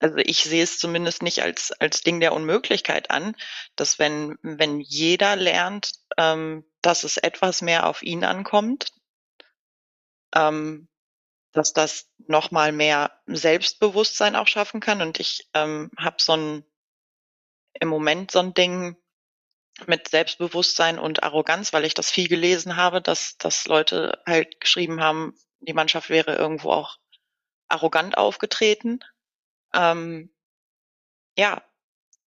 Also 0.01 0.17
ich 0.19 0.45
sehe 0.45 0.63
es 0.63 0.79
zumindest 0.79 1.23
nicht 1.23 1.43
als, 1.43 1.73
als 1.73 2.03
Ding 2.03 2.21
der 2.21 2.33
Unmöglichkeit 2.33 3.11
an, 3.11 3.35
dass 3.75 3.99
wenn, 3.99 4.39
wenn 4.43 4.81
jeder 4.81 5.35
lernt, 5.37 5.93
ähm, 6.17 6.65
dass 6.83 7.05
es 7.05 7.17
etwas 7.17 7.63
mehr 7.63 7.87
auf 7.87 8.03
ihn 8.03 8.25
ankommt, 8.25 8.93
ähm, 10.35 10.89
dass 11.53 11.73
das 11.73 12.09
nochmal 12.19 12.73
mehr 12.73 13.21
Selbstbewusstsein 13.27 14.37
auch 14.37 14.47
schaffen 14.47 14.81
kann. 14.81 15.03
Und 15.03 15.19
ich 15.19 15.49
ähm, 15.55 15.91
habe 15.99 16.17
so 16.21 16.35
ein 16.35 16.65
im 17.81 17.89
Moment 17.89 18.31
so 18.31 18.41
ein 18.41 18.55
Ding 18.55 18.97
mit 19.87 20.09
Selbstbewusstsein 20.09 20.99
und 20.99 21.23
Arroganz, 21.23 21.73
weil 21.73 21.85
ich 21.85 21.95
das 21.95 22.11
viel 22.11 22.29
gelesen 22.29 22.77
habe, 22.77 23.01
dass, 23.01 23.37
dass 23.39 23.67
Leute 23.67 24.21
halt 24.27 24.61
geschrieben 24.61 25.01
haben, 25.01 25.35
die 25.61 25.73
Mannschaft 25.73 26.11
wäre 26.11 26.35
irgendwo 26.35 26.73
auch 26.73 26.99
arrogant 27.69 28.19
aufgetreten. 28.19 29.01
Ähm, 29.75 30.31
ja, 31.37 31.63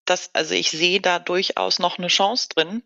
das, 0.05 0.31
also 0.33 0.53
ich 0.53 0.71
sehe 0.71 1.01
da 1.01 1.19
durchaus 1.19 1.79
noch 1.79 1.97
eine 1.97 2.07
Chance 2.07 2.49
drin. 2.49 2.83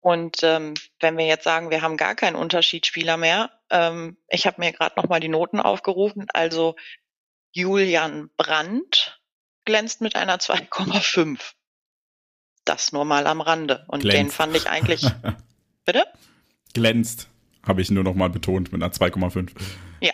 Und 0.00 0.42
ähm, 0.42 0.74
wenn 1.00 1.18
wir 1.18 1.26
jetzt 1.26 1.44
sagen, 1.44 1.70
wir 1.70 1.82
haben 1.82 1.96
gar 1.96 2.14
keinen 2.14 2.36
Unterschiedsspieler 2.36 3.16
mehr, 3.16 3.50
ähm, 3.70 4.16
ich 4.28 4.46
habe 4.46 4.60
mir 4.60 4.72
gerade 4.72 4.98
noch 4.98 5.08
mal 5.08 5.20
die 5.20 5.28
Noten 5.28 5.60
aufgerufen. 5.60 6.26
Also 6.32 6.76
Julian 7.52 8.30
Brandt 8.36 9.20
glänzt 9.64 10.00
mit 10.00 10.16
einer 10.16 10.36
2,5. 10.38 11.38
Das 12.64 12.92
nur 12.92 13.04
mal 13.04 13.26
am 13.26 13.40
Rande. 13.40 13.84
Und 13.88 14.00
glänzt. 14.00 14.18
den 14.18 14.30
fand 14.30 14.56
ich 14.56 14.68
eigentlich. 14.68 15.02
Bitte? 15.84 16.04
Glänzt, 16.72 17.28
habe 17.66 17.82
ich 17.82 17.90
nur 17.90 18.04
noch 18.04 18.14
mal 18.14 18.30
betont 18.30 18.72
mit 18.72 18.82
einer 18.82 18.92
2,5. 18.92 19.50
Ja. 20.00 20.12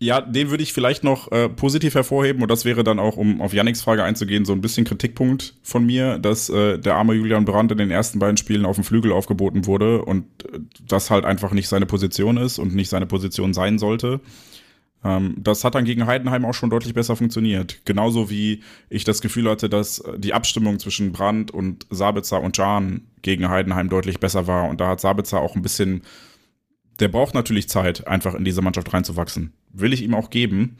Ja, 0.00 0.20
den 0.20 0.50
würde 0.50 0.62
ich 0.62 0.72
vielleicht 0.72 1.02
noch 1.02 1.32
äh, 1.32 1.48
positiv 1.48 1.96
hervorheben 1.96 2.40
und 2.42 2.50
das 2.50 2.64
wäre 2.64 2.84
dann 2.84 3.00
auch, 3.00 3.16
um 3.16 3.40
auf 3.40 3.52
Yannicks 3.52 3.82
Frage 3.82 4.04
einzugehen, 4.04 4.44
so 4.44 4.52
ein 4.52 4.60
bisschen 4.60 4.84
Kritikpunkt 4.84 5.54
von 5.62 5.84
mir, 5.84 6.18
dass 6.18 6.48
äh, 6.48 6.78
der 6.78 6.94
arme 6.94 7.14
Julian 7.14 7.44
Brandt 7.44 7.72
in 7.72 7.78
den 7.78 7.90
ersten 7.90 8.20
beiden 8.20 8.36
Spielen 8.36 8.64
auf 8.64 8.76
dem 8.76 8.84
Flügel 8.84 9.10
aufgeboten 9.10 9.66
wurde 9.66 10.04
und 10.04 10.24
äh, 10.44 10.60
das 10.86 11.10
halt 11.10 11.24
einfach 11.24 11.52
nicht 11.52 11.68
seine 11.68 11.86
Position 11.86 12.36
ist 12.36 12.60
und 12.60 12.76
nicht 12.76 12.90
seine 12.90 13.06
Position 13.06 13.52
sein 13.54 13.78
sollte. 13.80 14.20
Ähm, 15.04 15.34
das 15.38 15.64
hat 15.64 15.74
dann 15.74 15.84
gegen 15.84 16.06
Heidenheim 16.06 16.44
auch 16.44 16.54
schon 16.54 16.70
deutlich 16.70 16.94
besser 16.94 17.16
funktioniert. 17.16 17.80
Genauso 17.84 18.30
wie 18.30 18.62
ich 18.90 19.02
das 19.02 19.20
Gefühl 19.20 19.48
hatte, 19.48 19.68
dass 19.68 20.02
die 20.16 20.32
Abstimmung 20.32 20.78
zwischen 20.78 21.12
Brandt 21.12 21.50
und 21.50 21.86
Sabitzer 21.90 22.40
und 22.40 22.56
Jan 22.56 23.02
gegen 23.22 23.48
Heidenheim 23.48 23.88
deutlich 23.88 24.20
besser 24.20 24.46
war. 24.46 24.68
Und 24.68 24.80
da 24.80 24.88
hat 24.88 25.00
Sabitzer 25.00 25.40
auch 25.40 25.56
ein 25.56 25.62
bisschen, 25.62 26.02
der 27.00 27.08
braucht 27.08 27.34
natürlich 27.34 27.68
Zeit, 27.68 28.06
einfach 28.06 28.34
in 28.34 28.44
diese 28.44 28.62
Mannschaft 28.62 28.92
reinzuwachsen. 28.92 29.52
Will 29.72 29.92
ich 29.92 30.02
ihm 30.02 30.14
auch 30.14 30.30
geben. 30.30 30.78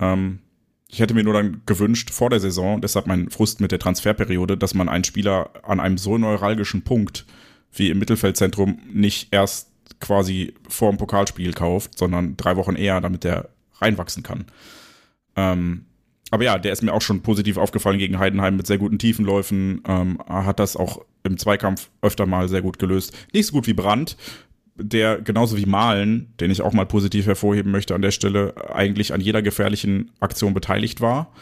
Ähm, 0.00 0.40
ich 0.88 1.00
hätte 1.00 1.14
mir 1.14 1.24
nur 1.24 1.34
dann 1.34 1.62
gewünscht 1.64 2.10
vor 2.10 2.30
der 2.30 2.40
Saison, 2.40 2.80
deshalb 2.80 3.06
mein 3.06 3.30
Frust 3.30 3.60
mit 3.60 3.72
der 3.72 3.78
Transferperiode, 3.78 4.58
dass 4.58 4.74
man 4.74 4.88
einen 4.88 5.04
Spieler 5.04 5.50
an 5.62 5.80
einem 5.80 5.96
so 5.96 6.18
neuralgischen 6.18 6.82
Punkt 6.82 7.24
wie 7.72 7.88
im 7.88 7.98
Mittelfeldzentrum 7.98 8.78
nicht 8.92 9.28
erst 9.32 9.70
quasi 10.00 10.54
vor 10.68 10.90
dem 10.90 10.98
Pokalspiel 10.98 11.54
kauft, 11.54 11.96
sondern 11.96 12.36
drei 12.36 12.56
Wochen 12.56 12.76
eher, 12.76 13.00
damit 13.00 13.24
der 13.24 13.48
reinwachsen 13.80 14.22
kann. 14.22 14.46
Ähm, 15.36 15.86
aber 16.30 16.44
ja, 16.44 16.58
der 16.58 16.72
ist 16.72 16.82
mir 16.82 16.92
auch 16.92 17.02
schon 17.02 17.22
positiv 17.22 17.56
aufgefallen 17.56 17.98
gegen 17.98 18.18
Heidenheim 18.18 18.56
mit 18.56 18.66
sehr 18.66 18.78
guten 18.78 18.98
Tiefenläufen. 18.98 19.82
Ähm, 19.86 20.18
hat 20.26 20.60
das 20.60 20.76
auch 20.76 21.04
im 21.24 21.38
Zweikampf 21.38 21.90
öfter 22.00 22.26
mal 22.26 22.48
sehr 22.48 22.62
gut 22.62 22.78
gelöst. 22.78 23.16
Nicht 23.32 23.46
so 23.46 23.52
gut 23.52 23.66
wie 23.66 23.74
Brandt, 23.74 24.16
der 24.74 25.20
genauso 25.20 25.56
wie 25.56 25.66
Malen, 25.66 26.32
den 26.40 26.50
ich 26.50 26.62
auch 26.62 26.72
mal 26.72 26.86
positiv 26.86 27.26
hervorheben 27.26 27.72
möchte 27.72 27.94
an 27.94 28.02
der 28.02 28.10
Stelle, 28.10 28.54
eigentlich 28.74 29.12
an 29.12 29.20
jeder 29.20 29.42
gefährlichen 29.42 30.10
Aktion 30.20 30.54
beteiligt 30.54 31.00
war. 31.00 31.32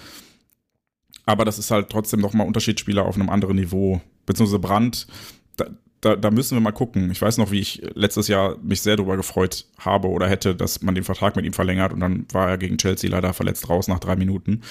Aber 1.27 1.45
das 1.45 1.59
ist 1.59 1.71
halt 1.71 1.91
trotzdem 1.91 2.21
nochmal 2.21 2.47
Unterschiedsspieler 2.47 3.05
auf 3.05 3.15
einem 3.15 3.31
anderen 3.31 3.57
Niveau. 3.57 4.01
Beziehungsweise 4.27 4.59
Brandt, 4.59 5.07
da, 5.57 5.67
da, 6.01 6.17
da 6.17 6.31
müssen 6.31 6.57
wir 6.57 6.61
mal 6.61 6.73
gucken. 6.73 7.11
Ich 7.11 7.23
weiß 7.23 7.39
noch, 7.39 7.51
wie 7.53 7.61
ich 7.61 7.83
letztes 7.95 8.27
Jahr 8.27 8.57
mich 8.63 8.81
sehr 8.81 8.97
darüber 8.97 9.17
gefreut 9.17 9.67
habe 9.79 10.09
oder 10.09 10.29
hätte, 10.29 10.57
dass 10.57 10.83
man 10.83 10.95
den 10.95 11.05
Vertrag 11.05 11.37
mit 11.37 11.45
ihm 11.45 11.53
verlängert 11.53 11.93
und 11.93 12.01
dann 12.01 12.27
war 12.33 12.49
er 12.49 12.59
gegen 12.59 12.79
Chelsea 12.79 13.11
leider 13.11 13.33
verletzt 13.33 13.69
raus 13.69 13.87
nach 13.87 14.01
drei 14.01 14.17
Minuten. 14.17 14.63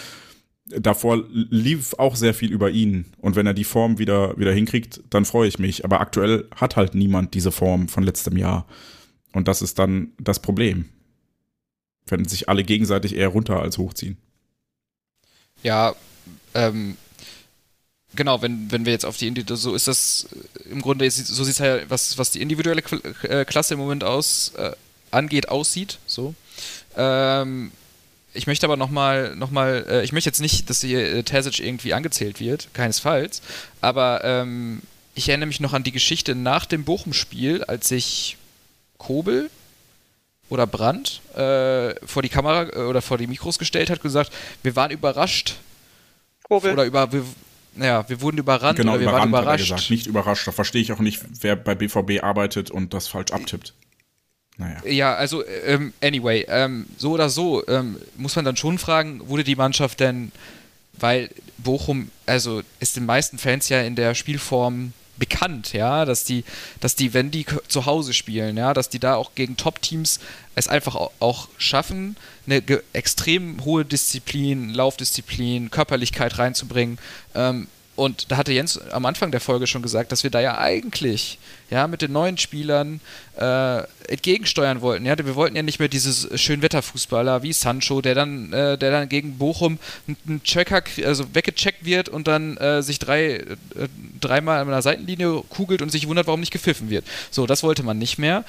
Davor 0.69 1.23
lief 1.31 1.95
auch 1.95 2.15
sehr 2.15 2.33
viel 2.33 2.51
über 2.51 2.69
ihn 2.69 3.05
und 3.17 3.35
wenn 3.35 3.47
er 3.47 3.53
die 3.53 3.63
Form 3.63 3.97
wieder, 3.97 4.37
wieder 4.37 4.53
hinkriegt, 4.53 5.01
dann 5.09 5.25
freue 5.25 5.47
ich 5.47 5.57
mich. 5.57 5.83
Aber 5.83 5.99
aktuell 5.99 6.47
hat 6.55 6.75
halt 6.75 6.93
niemand 6.93 7.33
diese 7.33 7.51
Form 7.51 7.87
von 7.87 8.03
letztem 8.03 8.37
Jahr. 8.37 8.67
Und 9.33 9.47
das 9.47 9.61
ist 9.61 9.79
dann 9.79 10.11
das 10.19 10.39
Problem. 10.39 10.85
Wenn 12.05 12.25
sich 12.25 12.49
alle 12.49 12.63
gegenseitig 12.63 13.15
eher 13.15 13.29
runter 13.29 13.59
als 13.59 13.77
hochziehen. 13.77 14.17
Ja, 15.63 15.95
ähm, 16.53 16.97
genau, 18.15 18.41
wenn, 18.41 18.71
wenn 18.71 18.85
wir 18.85 18.93
jetzt 18.93 19.05
auf 19.05 19.17
die 19.17 19.27
Indie, 19.27 19.43
so 19.47 19.75
ist 19.75 19.87
das 19.87 20.27
äh, 20.65 20.69
im 20.69 20.81
Grunde, 20.81 21.09
so 21.09 21.43
sieht 21.43 21.53
es 21.53 21.59
ja, 21.59 21.89
was, 21.89 22.17
was 22.17 22.31
die 22.31 22.41
individuelle 22.41 22.81
äh, 23.23 23.45
Klasse 23.45 23.73
im 23.73 23.79
Moment 23.79 24.03
aus, 24.03 24.53
äh, 24.55 24.71
angeht, 25.11 25.49
aussieht. 25.49 25.99
So. 26.05 26.33
Ähm, 26.95 27.71
ich 28.39 28.47
möchte 28.47 28.65
aber 28.65 28.77
nochmal, 28.77 29.35
noch 29.35 29.51
mal, 29.51 29.85
äh, 29.89 30.03
ich 30.05 30.13
möchte 30.13 30.29
jetzt 30.29 30.39
nicht, 30.39 30.69
dass 30.69 30.79
hier 30.79 31.13
äh, 31.13 31.23
Terzic 31.23 31.59
irgendwie 31.59 31.93
angezählt 31.93 32.39
wird, 32.39 32.69
keinesfalls, 32.73 33.41
aber 33.81 34.21
ähm, 34.23 34.81
ich 35.13 35.27
erinnere 35.27 35.47
mich 35.47 35.59
noch 35.59 35.73
an 35.73 35.83
die 35.83 35.91
Geschichte 35.91 36.35
nach 36.35 36.65
dem 36.65 36.85
Bochum-Spiel, 36.85 37.65
als 37.65 37.89
sich 37.89 38.37
Kobel 38.97 39.49
oder 40.47 40.65
Brandt 40.67 41.19
äh, 41.35 41.93
vor 42.05 42.21
die 42.21 42.29
Kamera 42.29 42.69
äh, 42.69 42.79
oder 42.83 43.01
vor 43.01 43.17
die 43.17 43.27
Mikros 43.27 43.59
gestellt 43.59 43.89
hat, 43.89 44.01
gesagt, 44.01 44.31
wir 44.63 44.73
waren 44.77 44.91
überrascht. 44.91 45.55
Kobel. 46.43 46.71
Oder 46.71 46.85
über, 46.85 47.11
wir, 47.11 47.25
ja, 47.75 48.07
wir 48.07 48.21
wurden 48.21 48.37
überrannt 48.37 48.77
genau, 48.77 48.93
oder 48.93 49.01
wir 49.01 49.09
überrannt, 49.09 49.33
waren 49.33 49.43
überrascht. 49.43 49.65
Gesagt. 49.65 49.89
Nicht 49.89 50.07
überrascht. 50.07 50.47
Da 50.47 50.53
verstehe 50.53 50.81
ich 50.81 50.93
auch 50.93 50.99
nicht, 50.99 51.21
wer 51.41 51.57
bei 51.57 51.75
BVB 51.75 52.23
arbeitet 52.23 52.71
und 52.71 52.93
das 52.93 53.09
falsch 53.09 53.31
abtippt. 53.31 53.73
Naja. 54.59 54.85
Ja, 54.85 55.15
also 55.15 55.43
ähm, 55.65 55.93
anyway, 56.03 56.45
ähm, 56.49 56.85
so 56.97 57.11
oder 57.11 57.29
so 57.29 57.65
ähm, 57.67 57.97
muss 58.17 58.35
man 58.35 58.43
dann 58.43 58.57
schon 58.57 58.77
fragen, 58.77 59.27
wurde 59.29 59.45
die 59.45 59.55
Mannschaft 59.55 60.01
denn, 60.01 60.33
weil 60.93 61.29
Bochum, 61.57 62.11
also 62.25 62.61
ist 62.81 62.97
den 62.97 63.05
meisten 63.05 63.37
Fans 63.37 63.69
ja 63.69 63.81
in 63.81 63.95
der 63.95 64.15
Spielform 64.15 64.91
bekannt, 65.17 65.71
ja, 65.71 66.03
dass 66.03 66.25
die, 66.25 66.43
dass 66.81 66.95
die, 66.95 67.13
wenn 67.13 67.31
die 67.31 67.45
zu 67.69 67.85
Hause 67.85 68.13
spielen, 68.13 68.57
ja, 68.57 68.73
dass 68.73 68.89
die 68.89 68.99
da 68.99 69.15
auch 69.15 69.31
gegen 69.33 69.55
Top-Teams 69.55 70.19
es 70.55 70.67
einfach 70.67 70.95
auch 71.19 71.47
schaffen, 71.57 72.17
eine 72.45 72.61
extrem 72.91 73.63
hohe 73.63 73.85
Disziplin, 73.85 74.73
Laufdisziplin, 74.73 75.71
Körperlichkeit 75.71 76.37
reinzubringen. 76.37 76.99
Ähm, 77.33 77.67
und 77.99 78.31
da 78.31 78.37
hatte 78.37 78.53
Jens 78.53 78.77
am 78.91 79.05
Anfang 79.05 79.29
der 79.29 79.41
Folge 79.41 79.67
schon 79.67 79.81
gesagt, 79.81 80.13
dass 80.13 80.23
wir 80.23 80.31
da 80.31 80.39
ja 80.39 80.57
eigentlich 80.57 81.37
ja, 81.69 81.85
mit 81.85 82.01
den 82.01 82.13
neuen 82.13 82.37
Spielern 82.37 83.01
äh, 83.37 83.83
entgegensteuern 84.07 84.79
wollten. 84.79 85.05
Ja? 85.05 85.17
Wir 85.17 85.35
wollten 85.35 85.57
ja 85.57 85.63
nicht 85.63 85.79
mehr 85.79 85.89
dieses 85.89 86.29
Schönwetterfußballer 86.39 87.43
wie 87.43 87.51
Sancho, 87.51 88.01
der 88.01 88.15
dann, 88.15 88.53
äh, 88.53 88.77
der 88.77 88.91
dann 88.91 89.09
gegen 89.09 89.37
Bochum 89.37 89.79
einen 90.25 90.41
Checker, 90.43 90.81
also 91.05 91.35
weggecheckt 91.35 91.83
wird 91.83 92.07
und 92.07 92.27
dann 92.27 92.55
äh, 92.55 92.81
sich 92.81 92.99
drei, 92.99 93.33
äh, 93.33 93.45
dreimal 94.21 94.61
an 94.61 94.69
einer 94.69 94.81
Seitenlinie 94.81 95.43
kugelt 95.49 95.81
und 95.81 95.91
sich 95.91 96.07
wundert, 96.07 96.27
warum 96.27 96.39
nicht 96.39 96.53
gepfiffen 96.53 96.89
wird. 96.89 97.05
So, 97.31 97.47
das 97.47 97.63
wollte 97.63 97.83
man 97.83 97.97
nicht 97.97 98.17
mehr. 98.17 98.45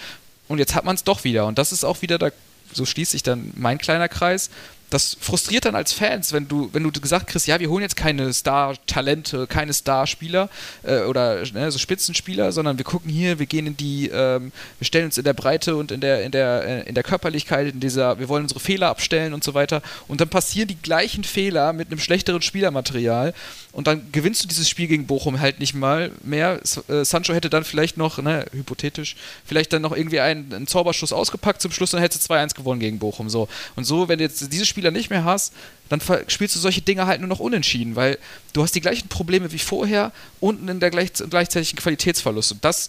Und 0.46 0.58
jetzt 0.58 0.76
hat 0.76 0.84
man 0.84 0.94
es 0.94 1.02
doch 1.02 1.24
wieder. 1.24 1.46
Und 1.46 1.58
das 1.58 1.72
ist 1.72 1.82
auch 1.82 2.02
wieder, 2.02 2.18
da, 2.18 2.30
so 2.72 2.86
schließt 2.86 3.10
sich 3.10 3.24
dann 3.24 3.50
mein 3.56 3.78
kleiner 3.78 4.08
Kreis, 4.08 4.48
das 4.90 5.16
frustriert 5.20 5.64
dann 5.64 5.76
als 5.76 5.92
Fans, 5.92 6.32
wenn 6.32 6.48
du, 6.48 6.68
wenn 6.72 6.82
du 6.82 6.90
gesagt 6.90 7.28
kriegst, 7.28 7.46
ja, 7.46 7.60
wir 7.60 7.70
holen 7.70 7.82
jetzt 7.82 7.96
keine 7.96 8.32
Star-Talente, 8.32 9.46
keine 9.46 9.72
Star-Spieler 9.72 10.50
äh, 10.82 11.02
oder 11.02 11.44
ne, 11.52 11.70
so 11.70 11.78
Spitzenspieler, 11.78 12.50
sondern 12.50 12.76
wir 12.76 12.84
gucken 12.84 13.10
hier, 13.10 13.38
wir 13.38 13.46
gehen 13.46 13.68
in 13.68 13.76
die, 13.76 14.08
ähm, 14.08 14.52
wir 14.78 14.84
stellen 14.84 15.06
uns 15.06 15.16
in 15.16 15.24
der 15.24 15.32
Breite 15.32 15.76
und 15.76 15.92
in 15.92 16.00
der, 16.00 16.24
in 16.24 16.32
der, 16.32 16.64
äh, 16.64 16.88
in 16.88 16.94
der 16.94 17.04
Körperlichkeit, 17.04 17.72
in 17.72 17.80
dieser, 17.80 18.18
wir 18.18 18.28
wollen 18.28 18.42
unsere 18.42 18.60
Fehler 18.60 18.88
abstellen 18.88 19.32
und 19.32 19.44
so 19.44 19.54
weiter. 19.54 19.80
Und 20.08 20.20
dann 20.20 20.28
passieren 20.28 20.66
die 20.66 20.80
gleichen 20.80 21.22
Fehler 21.22 21.72
mit 21.72 21.88
einem 21.88 22.00
schlechteren 22.00 22.42
Spielermaterial 22.42 23.32
und 23.72 23.86
dann 23.86 24.10
gewinnst 24.10 24.42
du 24.42 24.48
dieses 24.48 24.68
Spiel 24.68 24.88
gegen 24.88 25.06
Bochum 25.06 25.38
halt 25.38 25.60
nicht 25.60 25.74
mal 25.74 26.10
mehr. 26.24 26.60
Äh, 26.88 27.04
Sancho 27.04 27.32
hätte 27.32 27.50
dann 27.50 27.62
vielleicht 27.62 27.96
noch, 27.96 28.18
ne, 28.18 28.44
hypothetisch, 28.52 29.14
vielleicht 29.44 29.72
dann 29.72 29.82
noch 29.82 29.96
irgendwie 29.96 30.18
einen, 30.18 30.52
einen 30.52 30.66
Zauberschuss 30.66 31.12
ausgepackt 31.12 31.62
zum 31.62 31.70
Schluss 31.70 31.94
und 31.94 32.00
hätte 32.00 32.18
2-1 32.18 32.56
gewonnen 32.56 32.80
gegen 32.80 32.98
Bochum. 32.98 33.30
So. 33.30 33.48
Und 33.76 33.84
so, 33.84 34.08
wenn 34.08 34.18
du 34.18 34.24
jetzt 34.24 34.52
diese 34.52 34.66
Spieler 34.80 34.90
nicht 34.90 35.10
mehr 35.10 35.24
hast, 35.24 35.52
dann 35.90 36.00
spielst 36.28 36.56
du 36.56 36.60
solche 36.60 36.80
Dinge 36.80 37.06
halt 37.06 37.20
nur 37.20 37.28
noch 37.28 37.40
unentschieden, 37.40 37.96
weil 37.96 38.18
du 38.54 38.62
hast 38.62 38.74
die 38.74 38.80
gleichen 38.80 39.08
Probleme 39.08 39.52
wie 39.52 39.58
vorher 39.58 40.12
unten 40.38 40.68
in 40.68 40.80
der 40.80 40.90
gleich, 40.90 41.12
gleichzeitigen 41.12 41.78
Qualitätsverlust. 41.78 42.52
Und 42.52 42.64
das 42.64 42.88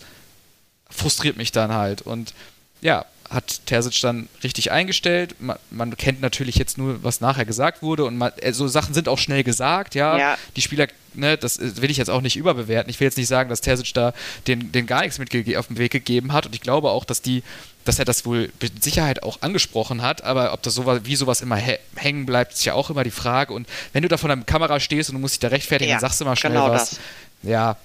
frustriert 0.89 1.35
mich 1.35 1.51
dann 1.51 1.73
halt. 1.73 2.01
Und 2.01 2.33
ja, 2.81 3.05
hat 3.29 3.65
Terzic 3.65 3.99
dann 4.01 4.29
richtig 4.43 4.71
eingestellt. 4.71 5.35
Man, 5.39 5.57
man, 5.69 5.97
kennt 5.97 6.21
natürlich 6.21 6.55
jetzt 6.55 6.77
nur, 6.77 7.03
was 7.03 7.21
nachher 7.21 7.45
gesagt 7.45 7.81
wurde 7.81 8.05
und 8.05 8.17
man, 8.17 8.31
äh, 8.37 8.53
so 8.53 8.67
Sachen 8.67 8.93
sind 8.93 9.07
auch 9.07 9.17
schnell 9.17 9.43
gesagt, 9.43 9.95
ja. 9.95 10.17
ja. 10.17 10.37
Die 10.55 10.61
Spieler, 10.61 10.87
ne, 11.13 11.37
das 11.37 11.59
will 11.59 11.89
ich 11.89 11.97
jetzt 11.97 12.09
auch 12.09 12.21
nicht 12.21 12.35
überbewerten. 12.35 12.89
Ich 12.89 12.99
will 12.99 13.05
jetzt 13.05 13.17
nicht 13.17 13.27
sagen, 13.27 13.49
dass 13.49 13.61
Terzic 13.61 13.93
da 13.93 14.13
den, 14.47 14.71
den 14.71 14.85
gar 14.85 15.01
nichts 15.01 15.17
mit 15.17 15.31
auf 15.57 15.67
den 15.67 15.77
Weg 15.77 15.91
gegeben 15.91 16.33
hat 16.33 16.45
und 16.45 16.55
ich 16.55 16.61
glaube 16.61 16.89
auch, 16.89 17.05
dass 17.05 17.21
die 17.21 17.43
dass 17.86 17.99
er 17.99 18.05
das 18.05 18.25
wohl 18.25 18.51
mit 18.61 18.84
Sicherheit 18.84 19.23
auch 19.23 19.41
angesprochen 19.41 20.01
hat, 20.01 20.23
aber 20.23 20.53
ob 20.53 20.61
das 20.63 20.75
sowas, 20.75 21.01
wie 21.03 21.15
sowas 21.15 21.41
immer 21.41 21.57
hängen 21.95 22.25
bleibt, 22.25 22.53
ist 22.53 22.65
ja 22.65 22.73
auch 22.73 22.89
immer 22.89 23.03
die 23.03 23.11
Frage. 23.11 23.53
Und 23.53 23.67
wenn 23.93 24.03
du 24.03 24.09
da 24.09 24.17
vor 24.17 24.27
der 24.27 24.38
Kamera 24.43 24.79
stehst 24.79 25.09
und 25.09 25.15
du 25.15 25.19
musst 25.19 25.36
dich 25.36 25.39
da 25.39 25.47
rechtfertigen, 25.49 25.89
ja, 25.89 25.95
dann 25.95 26.01
sagst 26.01 26.21
du 26.21 26.25
mal 26.25 26.36
schnell 26.36 26.53
genau 26.53 26.71
was. 26.71 26.91
Das. 26.91 26.99
Ja. 27.43 27.77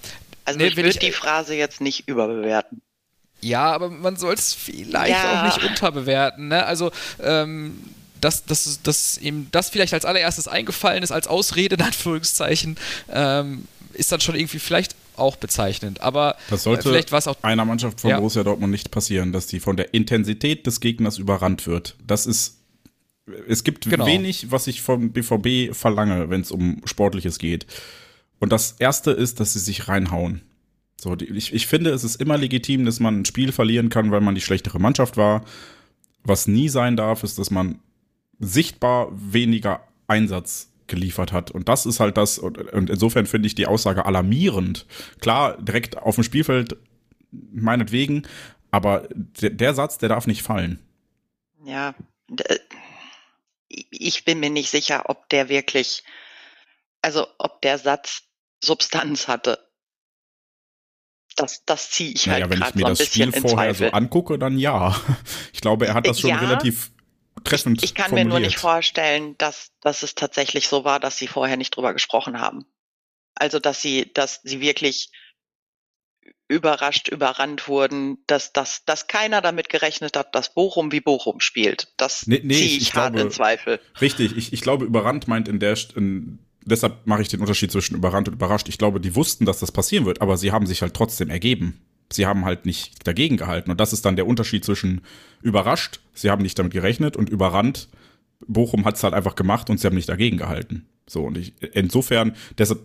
Also 0.45 0.59
nee, 0.59 0.67
ich 0.67 0.77
würde 0.77 0.91
die 0.91 1.13
Phrase 1.13 1.55
jetzt 1.55 1.81
nicht 1.81 2.09
überbewerten. 2.09 2.81
Ja, 3.41 3.73
aber 3.73 3.91
man 3.91 4.17
soll 4.17 4.35
es 4.35 4.55
vielleicht 4.55 5.11
ja. 5.11 5.41
auch 5.41 5.45
nicht 5.45 5.69
unterbewerten. 5.69 6.49
Ne? 6.49 6.65
Also, 6.65 6.91
ähm, 7.23 7.83
dass, 8.21 8.45
dass, 8.45 8.81
dass 8.83 9.19
ihm 9.19 9.49
das 9.53 9.69
vielleicht 9.69 9.93
als 9.93 10.05
allererstes 10.05 10.49
eingefallen 10.49 11.03
ist, 11.03 11.13
als 11.13 11.27
Ausrede, 11.27 11.77
in 11.77 11.83
Anführungszeichen, 11.83 12.77
ähm, 13.13 13.69
ist 13.93 14.11
dann 14.11 14.21
schon 14.21 14.35
irgendwie 14.35 14.59
vielleicht 14.59 14.95
auch 15.19 15.37
bezeichnend. 15.37 16.01
Aber 16.01 16.37
das 16.51 16.63
sollte 16.65 16.89
vielleicht 16.89 17.13
was 17.13 17.29
auch 17.29 17.37
einer 17.43 17.65
Mannschaft 17.65 18.01
von 18.01 18.11
ja. 18.11 18.19
Borussia 18.19 18.45
Dortmund 18.45 18.71
nicht 18.71 18.91
passieren, 18.91 19.33
dass 19.33 19.47
die 19.47 19.61
von 19.61 19.77
der 19.77 19.95
Intensität 19.95 20.67
des 20.67 20.81
Gegners 20.81 21.19
überrannt 21.19 21.67
wird. 21.67 21.97
Das 22.07 22.27
ist 22.27 22.57
es 23.49 23.65
gibt 23.65 23.91
genau. 23.91 24.07
wenig, 24.07 24.51
was 24.51 24.67
ich 24.69 24.83
vom 24.83 25.11
BVB 25.11 25.75
verlange, 25.75 26.31
wenn 26.31 26.43
es 26.43 26.53
um 26.53 26.81
Sportliches 26.85 27.39
geht. 27.39 27.67
Und 28.39 28.53
das 28.53 28.77
erste 28.79 29.11
ist, 29.11 29.41
dass 29.41 29.55
sie 29.55 29.59
sich 29.59 29.89
reinhauen. 29.89 30.43
So, 30.97 31.17
die, 31.17 31.27
ich, 31.27 31.53
ich 31.53 31.67
finde, 31.67 31.91
es 31.91 32.05
ist 32.05 32.21
immer 32.21 32.39
legitim, 32.39 32.85
dass 32.85 33.01
man 33.01 33.21
ein 33.21 33.25
Spiel 33.25 33.53
verlieren 33.53 33.89
kann, 33.89 34.11
weil 34.11 34.21
man 34.21 34.35
die 34.35 34.41
schlechtere 34.41 34.79
Mannschaft 34.79 35.17
war. 35.17 35.45
Was 36.23 36.47
nie 36.47 36.69
sein 36.69 36.97
darf, 36.97 37.25
ist, 37.25 37.39
dass 37.39 37.51
man 37.51 37.81
sichtbar 38.39 39.09
weniger 39.13 39.81
Einsatz 40.07 40.71
geliefert 40.87 41.33
hat. 41.33 41.51
Und 41.51 41.69
das 41.69 41.87
ist 41.87 42.01
halt 42.01 42.17
das, 42.17 42.39
und, 42.39 42.59
und 42.59 42.91
insofern 42.91 43.27
finde 43.27 43.47
ich 43.47 43.55
die 43.55 43.67
Aussage 43.67 44.07
alarmierend. 44.07 44.87
Klar, 45.21 45.61
direkt 45.61 45.97
auf 45.97 46.15
dem 46.15 46.25
Spielfeld, 46.25 46.77
meinetwegen, 47.31 48.27
aber 48.71 49.09
der, 49.11 49.51
der 49.51 49.75
Satz, 49.75 49.99
der 49.99 50.09
darf 50.09 50.27
nicht 50.27 50.43
fallen. 50.43 50.79
Ja, 51.65 51.95
ich 53.69 54.25
bin 54.25 54.41
mir 54.41 54.51
nicht 54.51 54.71
sicher, 54.71 55.05
ob 55.09 55.29
der 55.29 55.49
wirklich, 55.49 56.05
also 57.03 57.27
ob 57.39 57.63
der 57.63 57.79
Satz 57.79 58.23
Substanz 58.63 59.29
hatte 59.29 59.59
das, 61.37 61.65
das 61.65 61.91
ziehe 61.91 62.11
ich 62.13 62.27
naja, 62.27 62.49
halt 62.49 62.59
gerade 62.59 62.79
so 62.79 62.87
ein 62.87 62.93
bisschen 62.93 63.21
Wenn 63.21 63.29
ich 63.29 63.35
mir 63.35 63.41
das 63.41 63.41
Spiel 63.41 63.51
vorher 63.51 63.75
so 63.75 63.87
angucke, 63.91 64.39
dann 64.39 64.59
ja. 64.59 64.99
Ich 65.53 65.61
glaube, 65.61 65.87
er 65.87 65.95
hat 65.95 66.07
das 66.07 66.21
schon 66.21 66.31
ja, 66.31 66.39
relativ 66.39 66.91
treffend 67.47 67.83
Ich, 67.83 67.95
kann 67.95 68.11
formuliert. 68.11 68.27
mir 68.27 68.31
nur 68.31 68.41
nicht 68.41 68.59
vorstellen, 68.59 69.37
dass, 69.39 69.73
dass 69.81 70.03
es 70.03 70.15
tatsächlich 70.15 70.69
so 70.69 70.85
war, 70.85 71.01
dass 71.01 71.19
sie 71.19 71.29
vorher 71.29 71.57
nicht 71.57 71.77
drüber 71.77 71.93
gesprochen 71.93 72.41
haben. 72.41 72.65
Also, 73.35 73.59
dass 73.59 73.83
sie, 73.83 74.13
dass 74.13 74.41
sie 74.45 74.61
wirklich 74.61 75.11
überrascht, 76.49 77.09
überrannt 77.09 77.69
wurden, 77.69 78.19
dass, 78.27 78.53
dass, 78.53 78.85
dass 78.85 79.07
keiner 79.09 79.41
damit 79.41 79.69
gerechnet 79.69 80.17
hat, 80.17 80.35
dass 80.35 80.55
Bochum 80.55 80.93
wie 80.93 81.01
Bochum 81.01 81.41
spielt. 81.41 81.93
Das 81.97 82.27
nee, 82.27 82.41
nee, 82.43 82.55
ziehe 82.55 82.67
ich, 82.67 82.83
ich 82.83 82.95
hart 82.95 83.15
glaube, 83.15 83.27
in 83.29 83.33
Zweifel. 83.33 83.81
Richtig, 84.01 84.37
ich, 84.37 84.53
ich 84.53 84.61
glaube, 84.61 84.85
überrannt 84.85 85.29
meint 85.29 85.49
in 85.49 85.59
der, 85.59 85.77
in 85.97 86.39
deshalb 86.67 87.07
mache 87.07 87.23
ich 87.23 87.29
den 87.29 87.41
Unterschied 87.41 87.73
zwischen 87.73 87.97
überrannt 87.97 88.29
und 88.29 88.35
überrascht. 88.35 88.69
Ich 88.69 88.79
glaube, 88.79 89.01
die 89.01 89.15
wussten, 89.15 89.45
dass 89.45 89.61
das 89.61 89.73
passieren 89.73 90.05
wird, 90.05 90.21
aber 90.21 90.37
sie 90.37 90.53
haben 90.53 90.67
sich 90.67 90.83
halt 90.83 90.95
trotzdem 90.95 91.31
ergeben. 91.31 91.81
Sie 92.13 92.27
haben 92.27 92.45
halt 92.45 92.67
nicht 92.67 93.07
dagegen 93.07 93.37
gehalten. 93.37 93.71
Und 93.71 93.81
das 93.81 93.93
ist 93.93 94.05
dann 94.05 94.17
der 94.17 94.27
Unterschied 94.27 94.65
zwischen 94.65 95.03
überrascht, 95.43 96.01
sie 96.13 96.31
haben 96.31 96.43
nicht 96.43 96.59
damit 96.59 96.73
gerechnet, 96.73 97.17
und 97.17 97.29
überrannt, 97.29 97.89
Bochum 98.47 98.85
hat 98.85 98.97
es 98.97 99.03
halt 99.03 99.15
einfach 99.15 99.35
gemacht 99.35 99.71
und 99.71 99.79
sie 99.79 99.87
haben 99.87 99.95
nicht 99.95 100.09
dagegen 100.09 100.37
gehalten. 100.37 100.89
So, 101.09 101.25
und 101.25 101.39
ich, 101.39 101.55
insofern, 101.75 102.37
deshalb 102.59 102.81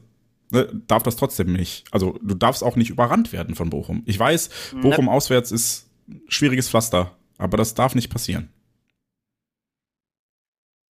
ne, 0.50 0.70
darf 0.88 1.04
das 1.04 1.16
trotzdem 1.16 1.54
nicht. 1.54 1.86
Also, 1.92 2.18
du 2.22 2.36
darfst 2.36 2.64
auch 2.64 2.76
nicht 2.76 2.90
überrannt 2.90 3.34
werden 3.34 3.56
von 3.56 3.70
Bochum. 3.70 4.04
Ich 4.06 4.18
weiß, 4.18 4.50
Bochum 4.82 5.06
ne. 5.06 5.12
auswärts 5.12 5.52
ist 5.52 5.90
schwieriges 6.28 6.70
Pflaster, 6.70 7.18
aber 7.38 7.58
das 7.58 7.74
darf 7.74 7.96
nicht 7.96 8.12
passieren. 8.12 8.52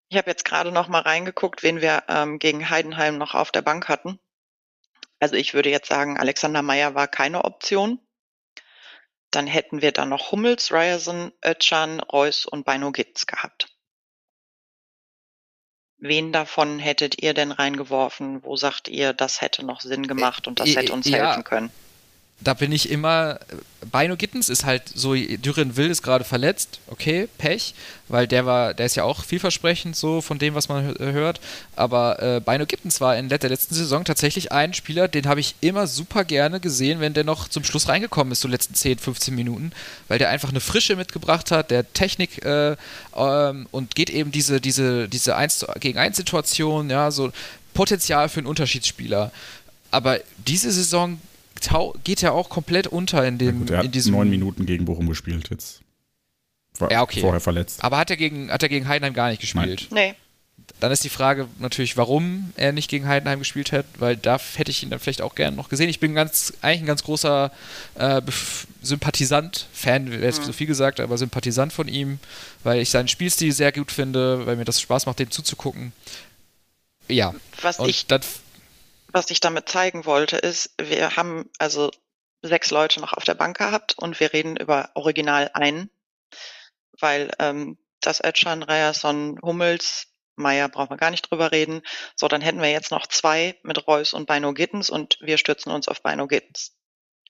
Ich 0.08 0.18
habe 0.18 0.28
jetzt 0.28 0.44
gerade 0.44 0.72
noch 0.72 0.88
mal 0.88 1.02
reingeguckt, 1.02 1.62
wen 1.62 1.80
wir 1.80 2.02
ähm, 2.08 2.40
gegen 2.40 2.68
Heidenheim 2.68 3.16
noch 3.16 3.34
auf 3.34 3.52
der 3.52 3.62
Bank 3.62 3.88
hatten. 3.88 4.18
Also 5.20 5.36
ich 5.36 5.54
würde 5.54 5.70
jetzt 5.70 5.88
sagen, 5.88 6.16
Alexander 6.18 6.62
Meyer 6.62 6.96
war 6.96 7.06
keine 7.06 7.44
Option. 7.44 8.00
Dann 9.30 9.46
hätten 9.46 9.80
wir 9.80 9.92
da 9.92 10.06
noch 10.06 10.32
Hummels, 10.32 10.72
Ryerson, 10.72 11.32
Özcan, 11.44 12.00
Reus 12.00 12.46
und 12.46 12.64
Beino 12.64 12.90
Gitz 12.92 13.26
gehabt. 13.26 13.68
Wen 15.98 16.32
davon 16.32 16.78
hättet 16.78 17.22
ihr 17.22 17.34
denn 17.34 17.52
reingeworfen? 17.52 18.42
Wo 18.42 18.56
sagt 18.56 18.88
ihr, 18.88 19.12
das 19.12 19.42
hätte 19.42 19.64
noch 19.64 19.82
Sinn 19.82 20.06
gemacht 20.06 20.46
und 20.46 20.58
das 20.58 20.74
hätte 20.74 20.92
uns 20.92 21.06
ja, 21.06 21.26
helfen 21.26 21.44
können? 21.44 21.70
Da 22.40 22.54
bin 22.54 22.72
ich 22.72 22.90
immer. 22.90 23.38
Beino 23.90 24.16
Gittens 24.16 24.50
ist 24.50 24.66
halt 24.66 24.82
so, 24.94 25.14
Düren 25.14 25.76
Will 25.76 25.90
ist 25.90 26.02
gerade 26.02 26.24
verletzt, 26.24 26.80
okay, 26.88 27.28
Pech, 27.38 27.74
weil 28.08 28.26
der 28.26 28.44
war, 28.44 28.74
der 28.74 28.84
ist 28.84 28.94
ja 28.94 29.04
auch 29.04 29.24
vielversprechend 29.24 29.96
so 29.96 30.20
von 30.20 30.38
dem, 30.38 30.54
was 30.54 30.68
man 30.68 30.94
hört. 30.98 31.40
Aber 31.76 32.22
äh, 32.22 32.40
Beino 32.40 32.66
Gittens 32.66 33.00
war 33.00 33.16
in 33.16 33.30
der 33.30 33.38
letzten 33.40 33.74
Saison 33.74 34.04
tatsächlich 34.04 34.52
ein 34.52 34.74
Spieler, 34.74 35.08
den 35.08 35.26
habe 35.26 35.40
ich 35.40 35.54
immer 35.62 35.86
super 35.86 36.24
gerne 36.24 36.60
gesehen, 36.60 37.00
wenn 37.00 37.14
der 37.14 37.24
noch 37.24 37.48
zum 37.48 37.64
Schluss 37.64 37.88
reingekommen 37.88 38.32
ist, 38.32 38.42
so 38.42 38.48
letzten 38.48 38.74
10, 38.74 38.98
15 38.98 39.34
Minuten, 39.34 39.72
weil 40.08 40.18
der 40.18 40.28
einfach 40.28 40.50
eine 40.50 40.60
Frische 40.60 40.96
mitgebracht 40.96 41.50
hat, 41.50 41.70
der 41.70 41.90
Technik 41.94 42.44
äh, 42.44 42.76
ähm, 43.16 43.66
und 43.70 43.94
geht 43.94 44.10
eben 44.10 44.30
diese, 44.30 44.60
diese, 44.60 45.08
diese 45.08 45.36
1 45.36 45.66
gegen 45.80 45.98
1 45.98 46.18
Situation, 46.18 46.90
ja, 46.90 47.10
so 47.10 47.32
Potenzial 47.72 48.28
für 48.28 48.40
einen 48.40 48.46
Unterschiedsspieler. 48.46 49.32
Aber 49.90 50.20
diese 50.46 50.70
Saison 50.70 51.18
geht 52.04 52.22
ja 52.22 52.32
auch 52.32 52.48
komplett 52.48 52.86
unter 52.86 53.26
in 53.26 53.38
dem. 53.38 53.46
Ja 53.46 53.52
gut, 53.52 53.70
er 53.70 53.78
hat 53.78 53.86
in 53.86 53.92
diesem 53.92 54.12
neun 54.12 54.30
Minuten 54.30 54.66
gegen 54.66 54.84
Bochum 54.84 55.08
gespielt 55.08 55.48
jetzt. 55.50 55.80
War 56.78 56.90
ja, 56.90 57.02
okay. 57.02 57.20
vorher 57.20 57.40
verletzt. 57.40 57.82
Aber 57.84 57.98
hat 57.98 58.10
er 58.10 58.16
gegen, 58.16 58.50
hat 58.50 58.62
er 58.62 58.68
gegen 58.68 58.88
Heidenheim 58.88 59.14
gar 59.14 59.28
nicht 59.28 59.40
gespielt? 59.40 59.88
Nein. 59.90 60.10
Nee. 60.10 60.14
Dann 60.78 60.92
ist 60.92 61.02
die 61.02 61.10
Frage 61.10 61.48
natürlich, 61.58 61.96
warum 61.96 62.52
er 62.56 62.72
nicht 62.72 62.88
gegen 62.88 63.08
Heidenheim 63.08 63.40
gespielt 63.40 63.72
hat, 63.72 63.86
weil 63.98 64.16
da 64.16 64.38
hätte 64.54 64.70
ich 64.70 64.82
ihn 64.82 64.90
dann 64.90 65.00
vielleicht 65.00 65.20
auch 65.20 65.34
gerne 65.34 65.56
noch 65.56 65.68
gesehen. 65.68 65.88
Ich 65.88 66.00
bin 66.00 66.14
ganz, 66.14 66.52
eigentlich 66.62 66.82
ein 66.82 66.86
ganz 66.86 67.02
großer 67.02 67.50
äh, 67.96 68.22
Sympathisant, 68.80 69.66
Fan, 69.72 70.10
wäre 70.10 70.22
jetzt 70.22 70.40
mhm. 70.40 70.44
so 70.44 70.52
viel 70.52 70.66
gesagt, 70.66 71.00
aber 71.00 71.18
Sympathisant 71.18 71.72
von 71.72 71.88
ihm, 71.88 72.18
weil 72.62 72.80
ich 72.80 72.90
seinen 72.90 73.08
Spielstil 73.08 73.52
sehr 73.52 73.72
gut 73.72 73.90
finde, 73.90 74.46
weil 74.46 74.56
mir 74.56 74.64
das 74.64 74.80
Spaß 74.80 75.06
macht, 75.06 75.18
dem 75.18 75.30
zuzugucken. 75.30 75.92
Ja. 77.08 77.34
Was 77.62 77.80
und 77.80 77.88
ich 77.88 78.06
dann 78.06 78.20
was 79.12 79.30
ich 79.30 79.40
damit 79.40 79.68
zeigen 79.68 80.04
wollte, 80.04 80.36
ist, 80.36 80.74
wir 80.80 81.16
haben 81.16 81.50
also 81.58 81.90
sechs 82.42 82.70
Leute 82.70 83.00
noch 83.00 83.12
auf 83.12 83.24
der 83.24 83.34
Bank 83.34 83.58
gehabt 83.58 83.94
und 83.98 84.18
wir 84.20 84.32
reden 84.32 84.56
über 84.56 84.90
Original 84.94 85.50
ein, 85.54 85.90
weil 86.98 87.30
ähm, 87.38 87.78
das 88.00 88.22
Özcan, 88.22 88.62
Ryerson, 88.62 89.38
Hummels, 89.42 90.06
Meier 90.36 90.68
brauchen 90.68 90.90
wir 90.90 90.96
gar 90.96 91.10
nicht 91.10 91.30
drüber 91.30 91.52
reden. 91.52 91.82
So, 92.16 92.26
dann 92.28 92.40
hätten 92.40 92.62
wir 92.62 92.70
jetzt 92.70 92.90
noch 92.90 93.06
zwei 93.06 93.58
mit 93.62 93.86
Reus 93.86 94.14
und 94.14 94.26
Beino 94.26 94.54
Gittens 94.54 94.88
und 94.88 95.18
wir 95.20 95.36
stürzen 95.38 95.70
uns 95.70 95.86
auf 95.86 96.02
Beino 96.02 96.26
Gittens. 96.26 96.76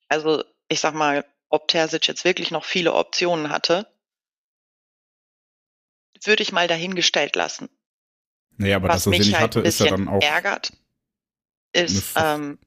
Also, 0.09 0.45
ich 0.69 0.81
sag 0.81 0.95
mal, 0.95 1.25
ob 1.49 1.67
Terzic 1.69 2.07
jetzt 2.07 2.25
wirklich 2.25 2.51
noch 2.53 2.65
viele 2.65 2.95
Optionen 2.95 3.51
hatte, 3.51 3.93
würde 6.23 6.43
ich 6.43 6.53
mal 6.53 6.69
dahingestellt 6.69 7.35
lassen. 7.35 7.69
Naja, 8.57 8.77
aber 8.77 8.89
Was 8.89 9.05
dass 9.05 9.07
er 9.07 9.13
sie 9.13 9.19
nicht 9.31 9.35
halt 9.35 9.57
hatte, 9.57 9.61
ist 9.61 9.81
ja 9.81 9.87
dann 9.87 10.09
auch. 10.09 10.23
ärgert, 10.23 10.73
ist, 11.73 12.15
ähm, 12.17 12.59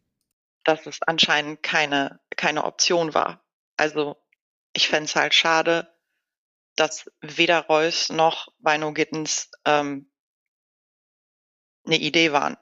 dass 0.64 0.86
es 0.86 1.02
anscheinend 1.02 1.64
keine, 1.64 2.20
keine 2.36 2.64
Option 2.64 3.14
war. 3.14 3.44
Also 3.78 4.18
ich 4.74 4.88
fände 4.88 5.06
es 5.06 5.16
halt 5.16 5.34
schade, 5.34 5.94
dass 6.76 7.10
weder 7.22 7.62
Reus 7.62 8.10
noch 8.10 8.48
Beino 8.60 8.94
Gittens 8.94 9.52
ähm, 9.66 10.12
eine 11.86 11.98
Idee 11.98 12.32
waren. 12.32 12.58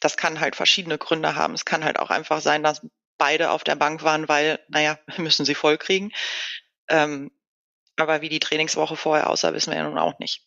Das 0.00 0.16
kann 0.16 0.40
halt 0.40 0.56
verschiedene 0.56 0.98
Gründe 0.98 1.34
haben. 1.34 1.54
Es 1.54 1.64
kann 1.64 1.84
halt 1.84 1.98
auch 1.98 2.10
einfach 2.10 2.40
sein, 2.40 2.62
dass 2.62 2.86
beide 3.18 3.50
auf 3.50 3.64
der 3.64 3.76
Bank 3.76 4.02
waren, 4.02 4.28
weil, 4.28 4.64
naja, 4.68 4.98
müssen 5.18 5.44
sie 5.44 5.54
voll 5.54 5.78
kriegen. 5.78 6.12
Ähm, 6.88 7.30
aber 7.96 8.22
wie 8.22 8.28
die 8.28 8.40
Trainingswoche 8.40 8.96
vorher 8.96 9.28
aussah, 9.28 9.52
wissen 9.52 9.70
wir 9.72 9.78
ja 9.78 9.84
nun 9.84 9.98
auch 9.98 10.18
nicht. 10.18 10.46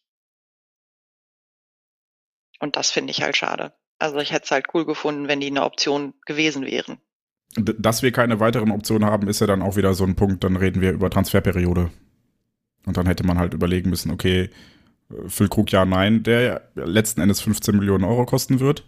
Und 2.60 2.76
das 2.78 2.92
finde 2.92 3.12
ich 3.12 3.22
halt 3.22 3.36
schade. 3.38 3.78
Also 4.00 4.18
ich 4.18 4.32
hätte 4.32 4.46
es 4.46 4.52
halt 4.52 4.68
cool 4.74 4.86
gefunden, 4.86 5.28
wenn 5.28 5.40
die 5.40 5.48
eine 5.48 5.64
Option 5.64 6.14
gewesen 6.26 6.66
wären. 6.66 6.98
Dass 7.56 8.02
wir 8.02 8.12
keine 8.12 8.40
weiteren 8.40 8.72
Optionen 8.72 9.08
haben, 9.08 9.28
ist 9.28 9.40
ja 9.40 9.48
dann 9.48 9.62
auch 9.62 9.76
wieder 9.76 9.94
so 9.94 10.04
ein 10.04 10.16
Punkt, 10.16 10.44
dann 10.44 10.56
reden 10.56 10.82
wir 10.82 10.92
über 10.92 11.10
Transferperiode. 11.10 11.92
Und 12.86 12.98
dann 12.98 13.06
hätte 13.06 13.26
man 13.26 13.38
halt 13.38 13.54
überlegen 13.54 13.90
müssen, 13.90 14.12
okay, 14.12 14.50
Füllkrug 15.28 15.72
ja, 15.72 15.86
nein, 15.86 16.24
der 16.24 16.70
letzten 16.76 17.22
Endes 17.22 17.42
15 17.42 17.78
Millionen 17.78 18.04
Euro 18.04 18.26
kosten 18.26 18.60
wird. 18.60 18.84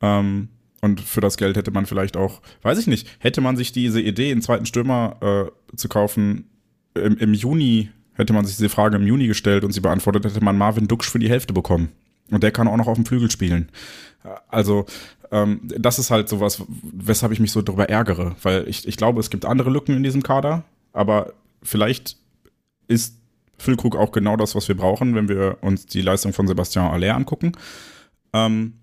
Ähm, 0.00 0.48
und 0.80 1.00
für 1.00 1.20
das 1.20 1.36
Geld 1.36 1.56
hätte 1.56 1.70
man 1.70 1.86
vielleicht 1.86 2.16
auch, 2.16 2.40
weiß 2.62 2.78
ich 2.78 2.86
nicht, 2.86 3.08
hätte 3.18 3.40
man 3.40 3.56
sich 3.56 3.72
diese 3.72 4.00
Idee, 4.00 4.30
einen 4.30 4.42
zweiten 4.42 4.66
Stürmer 4.66 5.50
äh, 5.72 5.76
zu 5.76 5.88
kaufen, 5.88 6.48
im, 6.94 7.18
im, 7.18 7.34
Juni, 7.34 7.90
hätte 8.14 8.32
man 8.32 8.44
sich 8.44 8.56
diese 8.56 8.68
Frage 8.68 8.96
im 8.96 9.06
Juni 9.06 9.26
gestellt 9.26 9.64
und 9.64 9.72
sie 9.72 9.80
beantwortet, 9.80 10.24
hätte 10.24 10.42
man 10.42 10.56
Marvin 10.56 10.88
Duksch 10.88 11.10
für 11.10 11.18
die 11.18 11.28
Hälfte 11.28 11.52
bekommen. 11.52 11.92
Und 12.30 12.42
der 12.42 12.52
kann 12.52 12.68
auch 12.68 12.76
noch 12.76 12.88
auf 12.88 12.96
dem 12.96 13.06
Flügel 13.06 13.30
spielen. 13.30 13.70
Also, 14.48 14.86
ähm, 15.30 15.60
das 15.64 15.98
ist 15.98 16.10
halt 16.10 16.28
sowas, 16.28 16.62
weshalb 16.68 17.32
ich 17.32 17.40
mich 17.40 17.52
so 17.52 17.62
darüber 17.62 17.88
ärgere, 17.88 18.36
weil 18.42 18.68
ich, 18.68 18.86
ich 18.86 18.96
glaube, 18.96 19.20
es 19.20 19.30
gibt 19.30 19.44
andere 19.44 19.70
Lücken 19.70 19.96
in 19.96 20.02
diesem 20.02 20.22
Kader, 20.22 20.64
aber 20.92 21.32
vielleicht 21.62 22.16
ist 22.86 23.18
Füllkrug 23.58 23.96
auch 23.96 24.12
genau 24.12 24.36
das, 24.36 24.54
was 24.54 24.68
wir 24.68 24.76
brauchen, 24.76 25.14
wenn 25.14 25.28
wir 25.28 25.58
uns 25.60 25.86
die 25.86 26.00
Leistung 26.00 26.32
von 26.32 26.46
Sebastian 26.46 26.90
Aller 26.90 27.14
angucken. 27.14 27.52
Ähm, 28.32 28.74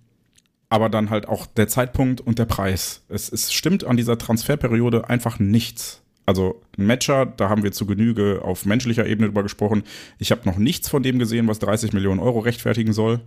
aber 0.69 0.89
dann 0.89 1.09
halt 1.09 1.27
auch 1.27 1.45
der 1.45 1.67
Zeitpunkt 1.67 2.21
und 2.21 2.39
der 2.39 2.45
Preis. 2.45 3.03
Es, 3.07 3.31
es 3.31 3.53
stimmt 3.53 3.83
an 3.83 3.97
dieser 3.97 4.17
Transferperiode 4.17 5.09
einfach 5.09 5.39
nichts. 5.39 6.01
Also 6.26 6.61
ein 6.78 6.88
Matcher, 6.88 7.26
da 7.26 7.49
haben 7.49 7.63
wir 7.63 7.71
zu 7.71 7.86
Genüge 7.86 8.41
auf 8.43 8.65
menschlicher 8.65 9.05
Ebene 9.05 9.28
drüber 9.28 9.43
gesprochen. 9.43 9.84
Ich 10.17 10.32
habe 10.32 10.41
noch 10.45 10.57
nichts 10.57 10.89
von 10.89 11.03
dem 11.03 11.19
gesehen, 11.19 11.47
was 11.47 11.59
30 11.59 11.93
Millionen 11.93 12.19
Euro 12.19 12.39
rechtfertigen 12.39 12.93
soll. 12.93 13.19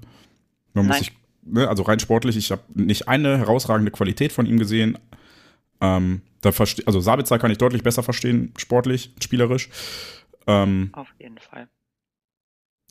Man 0.74 0.86
muss 0.86 0.99
sich, 0.99 1.12
ne, 1.42 1.68
also 1.68 1.84
rein 1.84 2.01
sportlich, 2.01 2.36
ich 2.36 2.51
habe 2.51 2.62
nicht 2.74 3.09
eine 3.09 3.38
herausragende 3.38 3.90
Qualität 3.90 4.32
von 4.32 4.46
ihm 4.46 4.59
gesehen. 4.59 4.99
Ähm, 5.80 6.22
da 6.40 6.51
also 6.51 7.01
Sabitzer 7.01 7.38
kann 7.38 7.51
ich 7.51 7.59
deutlich 7.59 7.82
besser 7.82 8.03
verstehen, 8.03 8.53
sportlich, 8.57 9.12
spielerisch. 9.22 9.70
Ähm, 10.46 10.90
Auf 10.92 11.12
jeden 11.18 11.38
Fall. 11.38 11.68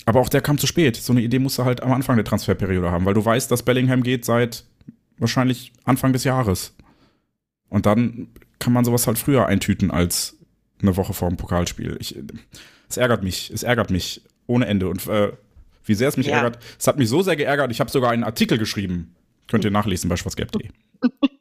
Aber 0.05 0.21
auch 0.21 0.29
der 0.29 0.41
kam 0.41 0.57
zu 0.57 0.67
spät. 0.67 0.95
So 0.95 1.11
eine 1.11 1.21
Idee 1.21 1.39
musst 1.39 1.57
du 1.57 1.65
halt 1.65 1.83
am 1.83 1.91
Anfang 1.91 2.15
der 2.15 2.25
Transferperiode 2.25 2.91
haben, 2.91 3.05
weil 3.05 3.13
du 3.13 3.23
weißt, 3.23 3.51
dass 3.51 3.63
Bellingham 3.63 4.03
geht 4.03 4.23
seit 4.23 4.63
wahrscheinlich 5.17 5.73
Anfang 5.83 6.13
des 6.13 6.23
Jahres. 6.23 6.75
Und 7.69 7.85
dann 7.85 8.29
kann 8.59 8.73
man 8.73 8.85
sowas 8.85 9.07
halt 9.07 9.17
früher 9.17 9.45
eintüten 9.45 9.91
als 9.91 10.37
eine 10.81 10.95
Woche 10.95 11.13
vor 11.13 11.29
dem 11.29 11.37
Pokalspiel. 11.37 11.97
Ich, 11.99 12.15
es 12.89 12.97
ärgert 12.97 13.23
mich, 13.23 13.51
es 13.51 13.63
ärgert 13.63 13.89
mich 13.89 14.21
ohne 14.45 14.67
Ende. 14.67 14.87
Und 14.87 15.05
äh, 15.07 15.31
wie 15.85 15.93
sehr 15.93 16.07
es 16.09 16.17
mich 16.17 16.27
ja. 16.27 16.37
ärgert, 16.37 16.59
es 16.79 16.87
hat 16.87 16.97
mich 16.97 17.09
so 17.09 17.21
sehr 17.21 17.35
geärgert, 17.35 17.71
ich 17.71 17.79
habe 17.79 17.89
sogar 17.89 18.11
einen 18.11 18.23
Artikel 18.23 18.57
geschrieben. 18.57 19.15
Könnt 19.47 19.63
ihr 19.63 19.71
nachlesen 19.71 20.09
bei 20.09 20.17
schwarzgelb.de. 20.17 20.69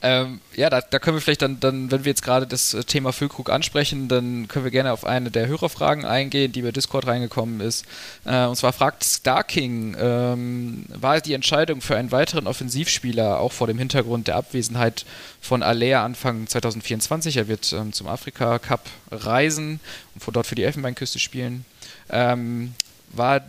Ähm, 0.00 0.40
ja, 0.54 0.70
da, 0.70 0.80
da, 0.80 1.00
können 1.00 1.16
wir 1.16 1.20
vielleicht 1.20 1.42
dann, 1.42 1.58
dann, 1.58 1.90
wenn 1.90 2.04
wir 2.04 2.10
jetzt 2.10 2.22
gerade 2.22 2.46
das 2.46 2.72
äh, 2.72 2.84
Thema 2.84 3.12
Füllkrug 3.12 3.50
ansprechen, 3.50 4.06
dann 4.06 4.46
können 4.46 4.64
wir 4.64 4.70
gerne 4.70 4.92
auf 4.92 5.04
eine 5.04 5.32
der 5.32 5.48
Hörerfragen 5.48 6.04
eingehen, 6.04 6.52
die 6.52 6.62
bei 6.62 6.70
Discord 6.70 7.08
reingekommen 7.08 7.60
ist. 7.60 7.84
Äh, 8.24 8.44
und 8.44 8.54
zwar 8.54 8.72
fragt 8.72 9.02
Starking, 9.02 9.96
ähm, 9.98 10.84
war 10.88 11.20
die 11.20 11.34
Entscheidung 11.34 11.80
für 11.80 11.96
einen 11.96 12.12
weiteren 12.12 12.46
Offensivspieler 12.46 13.40
auch 13.40 13.52
vor 13.52 13.66
dem 13.66 13.78
Hintergrund 13.78 14.28
der 14.28 14.36
Abwesenheit 14.36 15.04
von 15.40 15.64
Alea 15.64 16.04
Anfang 16.04 16.46
2024? 16.46 17.36
Er 17.36 17.48
wird 17.48 17.72
ähm, 17.72 17.92
zum 17.92 18.06
Afrika 18.06 18.60
Cup 18.60 18.86
reisen 19.10 19.80
und 20.14 20.22
von 20.22 20.32
dort 20.32 20.46
für 20.46 20.54
die 20.54 20.62
Elfenbeinküste 20.62 21.18
spielen. 21.18 21.64
Ähm, 22.08 22.74
war 23.10 23.40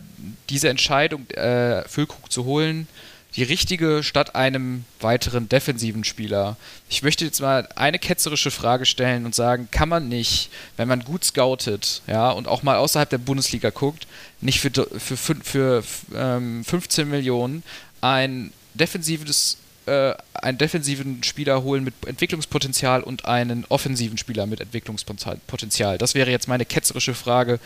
diese 0.48 0.68
Entscheidung, 0.68 1.28
äh, 1.30 1.86
Füllkrug 1.86 2.32
zu 2.32 2.44
holen, 2.44 2.88
die 3.36 3.42
richtige 3.42 4.02
statt 4.02 4.34
einem 4.34 4.84
weiteren 5.00 5.48
defensiven 5.48 6.04
Spieler. 6.04 6.56
Ich 6.88 7.02
möchte 7.02 7.24
jetzt 7.24 7.40
mal 7.40 7.68
eine 7.76 7.98
ketzerische 7.98 8.50
Frage 8.50 8.86
stellen 8.86 9.24
und 9.24 9.34
sagen, 9.34 9.68
kann 9.70 9.88
man 9.88 10.08
nicht, 10.08 10.50
wenn 10.76 10.88
man 10.88 11.04
gut 11.04 11.24
scoutet, 11.24 12.02
ja, 12.06 12.30
und 12.30 12.48
auch 12.48 12.62
mal 12.62 12.76
außerhalb 12.76 13.08
der 13.08 13.18
Bundesliga 13.18 13.70
guckt, 13.70 14.06
nicht 14.40 14.60
für, 14.60 14.70
für, 14.70 15.16
für, 15.16 15.42
für 15.42 15.84
ähm, 16.14 16.64
15 16.64 17.08
Millionen 17.08 17.62
ein 18.00 18.52
defensives 18.74 19.58
äh, 19.86 20.14
einen 20.34 20.58
defensiven 20.58 21.22
Spieler 21.22 21.62
holen 21.62 21.84
mit 21.84 21.94
Entwicklungspotenzial 22.06 23.02
und 23.02 23.24
einen 23.24 23.64
offensiven 23.68 24.18
Spieler 24.18 24.46
mit 24.46 24.60
Entwicklungspotenzial? 24.60 25.98
Das 25.98 26.14
wäre 26.14 26.30
jetzt 26.30 26.48
meine 26.48 26.64
ketzerische 26.64 27.14
Frage, 27.14 27.60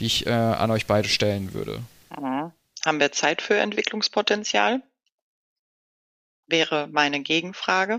die 0.00 0.06
ich 0.06 0.26
äh, 0.26 0.30
an 0.30 0.70
euch 0.70 0.86
beide 0.86 1.08
stellen 1.08 1.54
würde. 1.54 1.80
Mhm. 2.18 2.52
Haben 2.84 3.00
wir 3.00 3.12
Zeit 3.12 3.42
für 3.42 3.56
Entwicklungspotenzial? 3.56 4.82
Wäre 6.48 6.88
meine 6.90 7.20
Gegenfrage. 7.22 7.98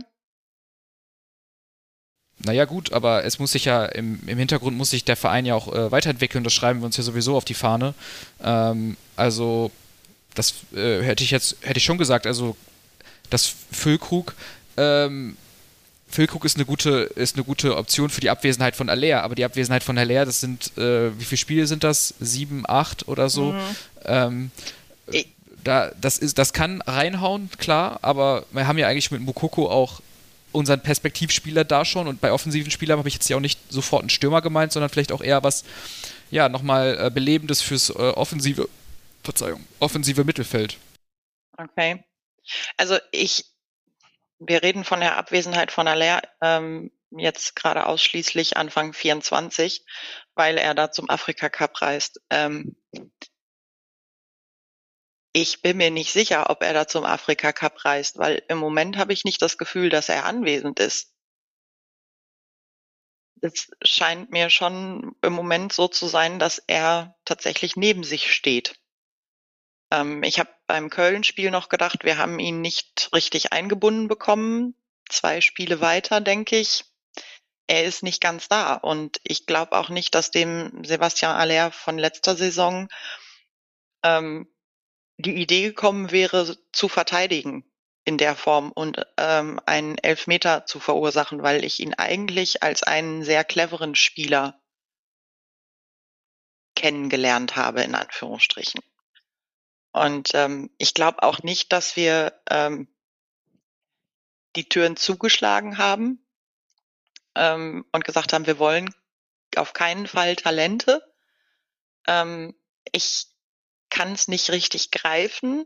Naja 2.41 2.65
gut, 2.65 2.93
aber 2.93 3.25
es 3.25 3.37
muss 3.37 3.51
sich 3.51 3.65
ja 3.65 3.85
im, 3.85 4.21
im 4.25 4.37
Hintergrund 4.37 4.77
muss 4.77 4.91
sich 4.91 5.03
der 5.03 5.17
Verein 5.17 5.45
ja 5.45 5.55
auch 5.55 5.73
äh, 5.73 5.91
weiterentwickeln, 5.91 6.43
das 6.43 6.53
schreiben 6.53 6.79
wir 6.79 6.85
uns 6.85 6.95
ja 6.95 7.03
sowieso 7.03 7.35
auf 7.35 7.43
die 7.43 7.53
Fahne. 7.53 7.93
Ähm, 8.41 8.95
also 9.17 9.71
das 10.35 10.53
äh, 10.73 11.01
hätte 11.01 11.23
ich 11.23 11.31
jetzt, 11.31 11.57
hätte 11.61 11.79
ich 11.79 11.83
schon 11.83 11.97
gesagt, 11.97 12.25
also 12.25 12.55
das 13.29 13.53
Füllkrug, 13.71 14.35
ähm, 14.77 15.35
Füllkrug 16.07 16.45
ist 16.45 16.55
eine 16.55 16.65
gute, 16.65 16.89
ist 17.15 17.35
eine 17.35 17.43
gute 17.43 17.77
Option 17.77 18.09
für 18.09 18.21
die 18.21 18.29
Abwesenheit 18.29 18.75
von 18.75 18.89
Aller, 18.89 19.21
aber 19.21 19.35
die 19.35 19.45
Abwesenheit 19.45 19.83
von 19.83 19.97
Aller, 19.97 20.25
das 20.25 20.39
sind, 20.39 20.75
äh, 20.77 21.17
wie 21.19 21.25
viele 21.25 21.37
Spiele 21.37 21.67
sind 21.67 21.83
das? 21.83 22.15
Sieben, 22.19 22.63
acht 22.67 23.07
oder 23.07 23.29
so. 23.29 23.51
Mhm. 23.51 23.75
Ähm, 24.05 24.51
da, 25.69 25.91
das, 26.01 26.17
ist, 26.17 26.39
das 26.39 26.51
kann 26.51 26.81
reinhauen, 26.81 27.51
klar, 27.59 27.99
aber 28.01 28.45
wir 28.51 28.65
haben 28.65 28.79
ja 28.79 28.87
eigentlich 28.87 29.11
mit 29.11 29.21
Mukoko 29.21 29.69
auch 29.69 30.01
unseren 30.51 30.81
Perspektivspieler 30.81 31.63
da 31.63 31.85
schon 31.85 32.07
und 32.07 32.21
bei 32.21 32.31
offensiven 32.31 32.71
Spielern 32.71 32.97
habe 32.97 33.07
ich 33.07 33.13
jetzt 33.13 33.29
ja 33.29 33.37
auch 33.37 33.41
nicht 33.41 33.59
sofort 33.71 34.01
einen 34.01 34.09
Stürmer 34.09 34.41
gemeint, 34.41 34.71
sondern 34.71 34.89
vielleicht 34.89 35.11
auch 35.11 35.21
eher 35.21 35.43
was, 35.43 35.63
ja, 36.31 36.49
nochmal 36.49 36.97
äh, 36.99 37.11
Belebendes 37.11 37.61
fürs 37.61 37.91
äh, 37.91 37.93
offensive, 37.93 38.67
Verzeihung, 39.23 39.63
offensive 39.79 40.23
Mittelfeld. 40.23 40.77
Okay. 41.55 42.03
Also 42.75 42.97
ich, 43.11 43.45
wir 44.39 44.63
reden 44.63 44.83
von 44.83 45.01
der 45.01 45.17
Abwesenheit 45.17 45.71
von 45.71 45.87
Aller 45.87 46.23
ähm, 46.41 46.89
jetzt 47.11 47.55
gerade 47.55 47.85
ausschließlich 47.85 48.57
Anfang 48.57 48.93
24, 48.93 49.85
weil 50.33 50.57
er 50.57 50.73
da 50.73 50.91
zum 50.91 51.11
Afrika 51.11 51.47
Cup 51.49 51.79
reist. 51.79 52.21
Ähm, 52.31 52.75
ich 55.41 55.61
bin 55.61 55.77
mir 55.77 55.91
nicht 55.91 56.11
sicher, 56.11 56.49
ob 56.49 56.63
er 56.63 56.73
da 56.73 56.87
zum 56.87 57.05
Afrika 57.05 57.53
Cup 57.53 57.85
reist, 57.85 58.17
weil 58.17 58.43
im 58.47 58.57
Moment 58.57 58.97
habe 58.97 59.13
ich 59.13 59.23
nicht 59.23 59.41
das 59.41 59.57
Gefühl, 59.57 59.89
dass 59.89 60.09
er 60.09 60.25
anwesend 60.25 60.79
ist. 60.79 61.13
Es 63.41 63.71
scheint 63.81 64.31
mir 64.31 64.49
schon 64.49 65.15
im 65.21 65.33
Moment 65.33 65.71
so 65.71 65.87
zu 65.87 66.07
sein, 66.07 66.39
dass 66.39 66.61
er 66.67 67.15
tatsächlich 67.23 67.77
neben 67.77 68.03
sich 68.03 68.33
steht. 68.33 68.75
Ähm, 69.91 70.23
ich 70.23 70.39
habe 70.39 70.49
beim 70.67 70.89
Köln-Spiel 70.89 71.49
noch 71.49 71.69
gedacht, 71.69 72.03
wir 72.03 72.17
haben 72.17 72.39
ihn 72.39 72.61
nicht 72.61 73.09
richtig 73.13 73.53
eingebunden 73.53 74.07
bekommen. 74.07 74.75
Zwei 75.09 75.41
Spiele 75.41 75.79
weiter, 75.79 76.19
denke 76.19 76.57
ich. 76.57 76.83
Er 77.67 77.85
ist 77.85 78.03
nicht 78.03 78.19
ganz 78.19 78.49
da. 78.49 78.73
Und 78.73 79.21
ich 79.23 79.45
glaube 79.45 79.77
auch 79.77 79.89
nicht, 79.89 80.15
dass 80.15 80.31
dem 80.31 80.83
Sebastian 80.83 81.35
Aller 81.35 81.71
von 81.71 81.97
letzter 81.97 82.35
Saison 82.35 82.89
ähm, 84.03 84.47
die 85.19 85.35
Idee 85.35 85.63
gekommen 85.63 86.11
wäre, 86.11 86.57
zu 86.71 86.87
verteidigen 86.87 87.65
in 88.05 88.17
der 88.17 88.35
Form 88.35 88.71
und 88.71 89.05
ähm, 89.17 89.59
einen 89.65 89.97
Elfmeter 89.97 90.65
zu 90.65 90.79
verursachen, 90.79 91.43
weil 91.43 91.63
ich 91.65 91.81
ihn 91.81 91.93
eigentlich 91.93 92.63
als 92.63 92.83
einen 92.83 93.23
sehr 93.23 93.43
cleveren 93.43 93.95
Spieler 93.95 94.61
kennengelernt 96.75 97.57
habe, 97.57 97.81
in 97.81 97.95
Anführungsstrichen. 97.95 98.81
Und 99.91 100.29
ähm, 100.33 100.69
ich 100.77 100.93
glaube 100.93 101.21
auch 101.23 101.43
nicht, 101.43 101.73
dass 101.73 101.97
wir 101.97 102.39
ähm, 102.49 102.87
die 104.55 104.69
Türen 104.69 104.95
zugeschlagen 104.95 105.77
haben 105.77 106.25
ähm, 107.35 107.85
und 107.91 108.05
gesagt 108.05 108.31
haben, 108.31 108.47
wir 108.47 108.59
wollen 108.59 108.93
auf 109.57 109.73
keinen 109.73 110.07
Fall 110.07 110.37
Talente. 110.37 111.03
Ähm, 112.07 112.55
ich 112.93 113.28
kann 113.89 114.13
es 114.13 114.27
nicht 114.27 114.49
richtig 114.51 114.91
greifen, 114.91 115.65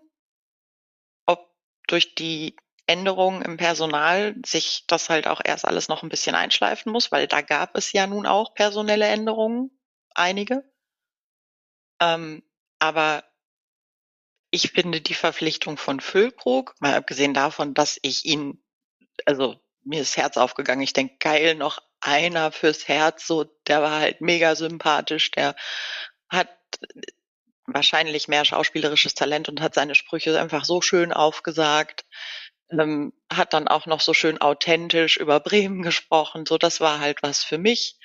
ob 1.25 1.49
durch 1.87 2.15
die 2.15 2.55
Änderungen 2.85 3.41
im 3.41 3.57
Personal 3.57 4.35
sich 4.45 4.85
das 4.87 5.09
halt 5.09 5.27
auch 5.27 5.41
erst 5.43 5.65
alles 5.65 5.87
noch 5.87 6.03
ein 6.03 6.09
bisschen 6.09 6.35
einschleifen 6.35 6.91
muss, 6.91 7.11
weil 7.11 7.27
da 7.27 7.41
gab 7.41 7.77
es 7.77 7.93
ja 7.93 8.07
nun 8.07 8.25
auch 8.25 8.53
personelle 8.53 9.05
Änderungen, 9.05 9.71
einige. 10.13 10.63
Ähm, 12.01 12.43
aber 12.79 13.23
ich 14.51 14.71
finde 14.71 15.01
die 15.01 15.13
Verpflichtung 15.13 15.77
von 15.77 15.99
Füllkrug, 15.99 16.75
mal 16.79 16.93
abgesehen 16.93 17.33
davon, 17.33 17.73
dass 17.73 17.97
ich 18.01 18.25
ihn, 18.25 18.63
also 19.25 19.59
mir 19.83 20.01
ist 20.01 20.17
Herz 20.17 20.37
aufgegangen. 20.37 20.83
Ich 20.83 20.93
denke, 20.93 21.15
geil, 21.19 21.55
noch 21.55 21.81
einer 22.01 22.51
fürs 22.51 22.87
Herz, 22.87 23.25
so, 23.25 23.45
der 23.67 23.81
war 23.81 23.99
halt 23.99 24.21
mega 24.21 24.55
sympathisch, 24.55 25.31
der 25.31 25.55
hat 26.29 26.49
wahrscheinlich 27.67 28.27
mehr 28.27 28.45
schauspielerisches 28.45 29.13
Talent 29.13 29.49
und 29.49 29.61
hat 29.61 29.73
seine 29.73 29.95
Sprüche 29.95 30.39
einfach 30.39 30.65
so 30.65 30.81
schön 30.81 31.13
aufgesagt, 31.13 32.05
ähm, 32.71 33.13
hat 33.31 33.53
dann 33.53 33.67
auch 33.67 33.85
noch 33.85 34.01
so 34.01 34.13
schön 34.13 34.39
authentisch 34.41 35.17
über 35.17 35.39
Bremen 35.39 35.81
gesprochen, 35.81 36.45
so, 36.45 36.57
das 36.57 36.81
war 36.81 36.99
halt 36.99 37.23
was 37.23 37.43
für 37.43 37.57
mich. 37.57 37.97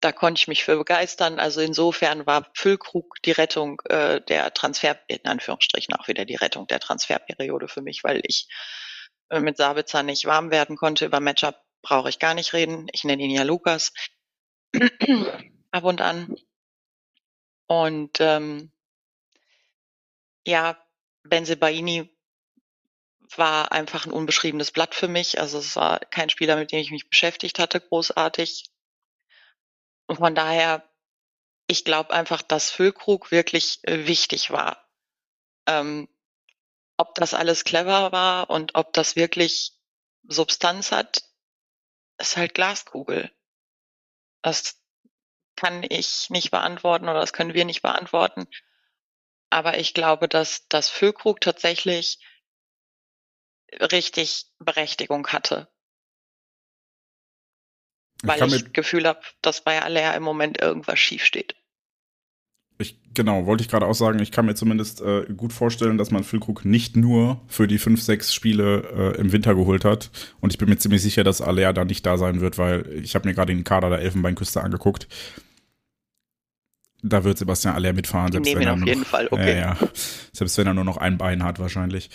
Da 0.00 0.12
konnte 0.12 0.38
ich 0.38 0.48
mich 0.48 0.64
für 0.64 0.76
begeistern. 0.76 1.38
Also 1.40 1.62
insofern 1.62 2.26
war 2.26 2.50
Füllkrug 2.54 3.16
die 3.24 3.30
Rettung 3.30 3.80
äh, 3.86 4.20
der 4.20 4.52
Transfer, 4.52 4.98
in 5.06 5.24
Anführungsstrichen 5.24 5.94
auch 5.94 6.08
wieder 6.08 6.26
die 6.26 6.34
Rettung 6.34 6.66
der 6.66 6.78
Transferperiode 6.78 7.68
für 7.68 7.80
mich, 7.80 8.04
weil 8.04 8.20
ich 8.24 8.48
äh, 9.30 9.40
mit 9.40 9.56
Sabitzer 9.56 10.02
nicht 10.02 10.26
warm 10.26 10.50
werden 10.50 10.76
konnte. 10.76 11.06
Über 11.06 11.20
Matchup 11.20 11.58
brauche 11.80 12.10
ich 12.10 12.18
gar 12.18 12.34
nicht 12.34 12.52
reden. 12.52 12.86
Ich 12.92 13.04
nenne 13.04 13.22
ihn 13.22 13.30
ja 13.30 13.44
Lukas 13.44 13.94
ab 15.70 15.84
und 15.84 16.02
an. 16.02 16.36
Und 17.66 18.18
ähm, 18.20 18.72
ja, 20.46 20.78
Benzebaini 21.22 22.10
war 23.36 23.72
einfach 23.72 24.06
ein 24.06 24.12
unbeschriebenes 24.12 24.70
Blatt 24.70 24.94
für 24.94 25.08
mich. 25.08 25.40
Also 25.40 25.58
es 25.58 25.76
war 25.76 25.98
kein 25.98 26.30
Spieler, 26.30 26.56
mit 26.56 26.72
dem 26.72 26.78
ich 26.78 26.90
mich 26.90 27.08
beschäftigt 27.08 27.58
hatte, 27.58 27.80
großartig. 27.80 28.70
Und 30.06 30.16
von 30.16 30.34
daher, 30.34 30.88
ich 31.66 31.84
glaube 31.84 32.12
einfach, 32.12 32.42
dass 32.42 32.70
Füllkrug 32.70 33.30
wirklich 33.30 33.80
äh, 33.84 34.06
wichtig 34.06 34.50
war. 34.50 34.86
Ähm, 35.66 36.08
ob 36.96 37.14
das 37.14 37.34
alles 37.34 37.64
clever 37.64 38.12
war 38.12 38.50
und 38.50 38.74
ob 38.74 38.92
das 38.92 39.16
wirklich 39.16 39.72
Substanz 40.28 40.92
hat, 40.92 41.24
ist 42.18 42.36
halt 42.36 42.54
Glaskugel. 42.54 43.32
Das 44.42 44.80
kann 45.56 45.84
ich 45.88 46.30
nicht 46.30 46.50
beantworten 46.50 47.08
oder 47.08 47.20
das 47.20 47.32
können 47.32 47.54
wir 47.54 47.64
nicht 47.64 47.82
beantworten. 47.82 48.46
Aber 49.54 49.78
ich 49.78 49.94
glaube, 49.94 50.26
dass 50.26 50.66
das 50.66 50.88
Füllkrug 50.88 51.40
tatsächlich 51.40 52.18
richtig 53.80 54.46
Berechtigung 54.58 55.28
hatte. 55.28 55.68
Weil 58.24 58.44
ich, 58.48 58.52
ich 58.52 58.62
das 58.64 58.72
Gefühl 58.72 59.06
habe, 59.06 59.20
dass 59.42 59.62
bei 59.62 59.80
Alea 59.80 60.14
im 60.14 60.24
Moment 60.24 60.60
irgendwas 60.60 60.98
schief 60.98 61.24
steht. 61.24 61.54
Ich, 62.78 62.98
genau, 63.14 63.46
wollte 63.46 63.62
ich 63.62 63.68
gerade 63.68 63.86
auch 63.86 63.94
sagen, 63.94 64.18
ich 64.18 64.32
kann 64.32 64.46
mir 64.46 64.56
zumindest 64.56 65.00
äh, 65.02 65.32
gut 65.32 65.52
vorstellen, 65.52 65.98
dass 65.98 66.10
man 66.10 66.24
Füllkrug 66.24 66.64
nicht 66.64 66.96
nur 66.96 67.40
für 67.46 67.68
die 67.68 67.78
fünf, 67.78 68.02
sechs 68.02 68.34
Spiele 68.34 69.14
äh, 69.14 69.20
im 69.20 69.30
Winter 69.30 69.54
geholt 69.54 69.84
hat. 69.84 70.10
Und 70.40 70.52
ich 70.52 70.58
bin 70.58 70.68
mir 70.68 70.78
ziemlich 70.78 71.02
sicher, 71.02 71.22
dass 71.22 71.40
Alea 71.40 71.72
da 71.72 71.84
nicht 71.84 72.04
da 72.04 72.18
sein 72.18 72.40
wird, 72.40 72.58
weil 72.58 72.92
ich 73.04 73.14
habe 73.14 73.28
mir 73.28 73.34
gerade 73.36 73.54
den 73.54 73.62
Kader 73.62 73.90
der 73.90 74.00
Elfenbeinküste 74.00 74.60
angeguckt. 74.60 75.06
Da 77.06 77.22
wird 77.22 77.36
Sebastian 77.36 77.74
Aller 77.74 77.92
mitfahren. 77.92 78.32
Selbst 78.32 78.54
wenn 78.54 78.62
er 78.62 78.72
auf 78.72 78.86
jeden 78.86 79.04
Fall, 79.04 79.28
okay. 79.30 79.52
Äh, 79.52 79.60
ja, 79.60 79.76
selbst 80.32 80.56
wenn 80.56 80.66
er 80.66 80.74
nur 80.74 80.84
noch 80.84 80.96
ein 80.96 81.18
Bein 81.18 81.42
hat, 81.42 81.58
wahrscheinlich. 81.58 82.10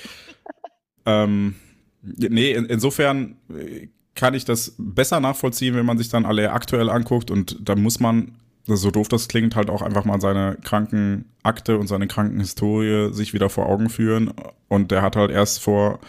ähm, 1.05 1.55
nee, 2.01 2.53
in, 2.53 2.65
insofern 2.65 3.35
äh, 3.49 3.87
kann 4.15 4.33
ich 4.33 4.45
das 4.45 4.75
besser 4.77 5.19
nachvollziehen, 5.19 5.75
wenn 5.75 5.85
man 5.85 5.97
sich 5.97 6.09
dann 6.09 6.25
alle 6.25 6.51
aktuell 6.51 6.89
anguckt 6.89 7.29
und 7.31 7.57
da 7.61 7.75
muss 7.75 7.99
man 7.99 8.35
so 8.65 8.91
doof 8.91 9.07
das 9.07 9.27
klingt, 9.27 9.55
halt 9.55 9.69
auch 9.69 9.81
einfach 9.81 10.05
mal 10.05 10.21
seine 10.21 10.57
Krankenakte 10.63 11.77
und 11.77 11.87
seine 11.87 12.07
Krankenhistorie 12.07 13.13
sich 13.13 13.33
wieder 13.33 13.49
vor 13.49 13.67
Augen 13.67 13.89
führen. 13.89 14.33
Und 14.67 14.91
der 14.91 15.01
hat 15.01 15.15
halt 15.15 15.31
erst 15.31 15.59
vor 15.59 15.99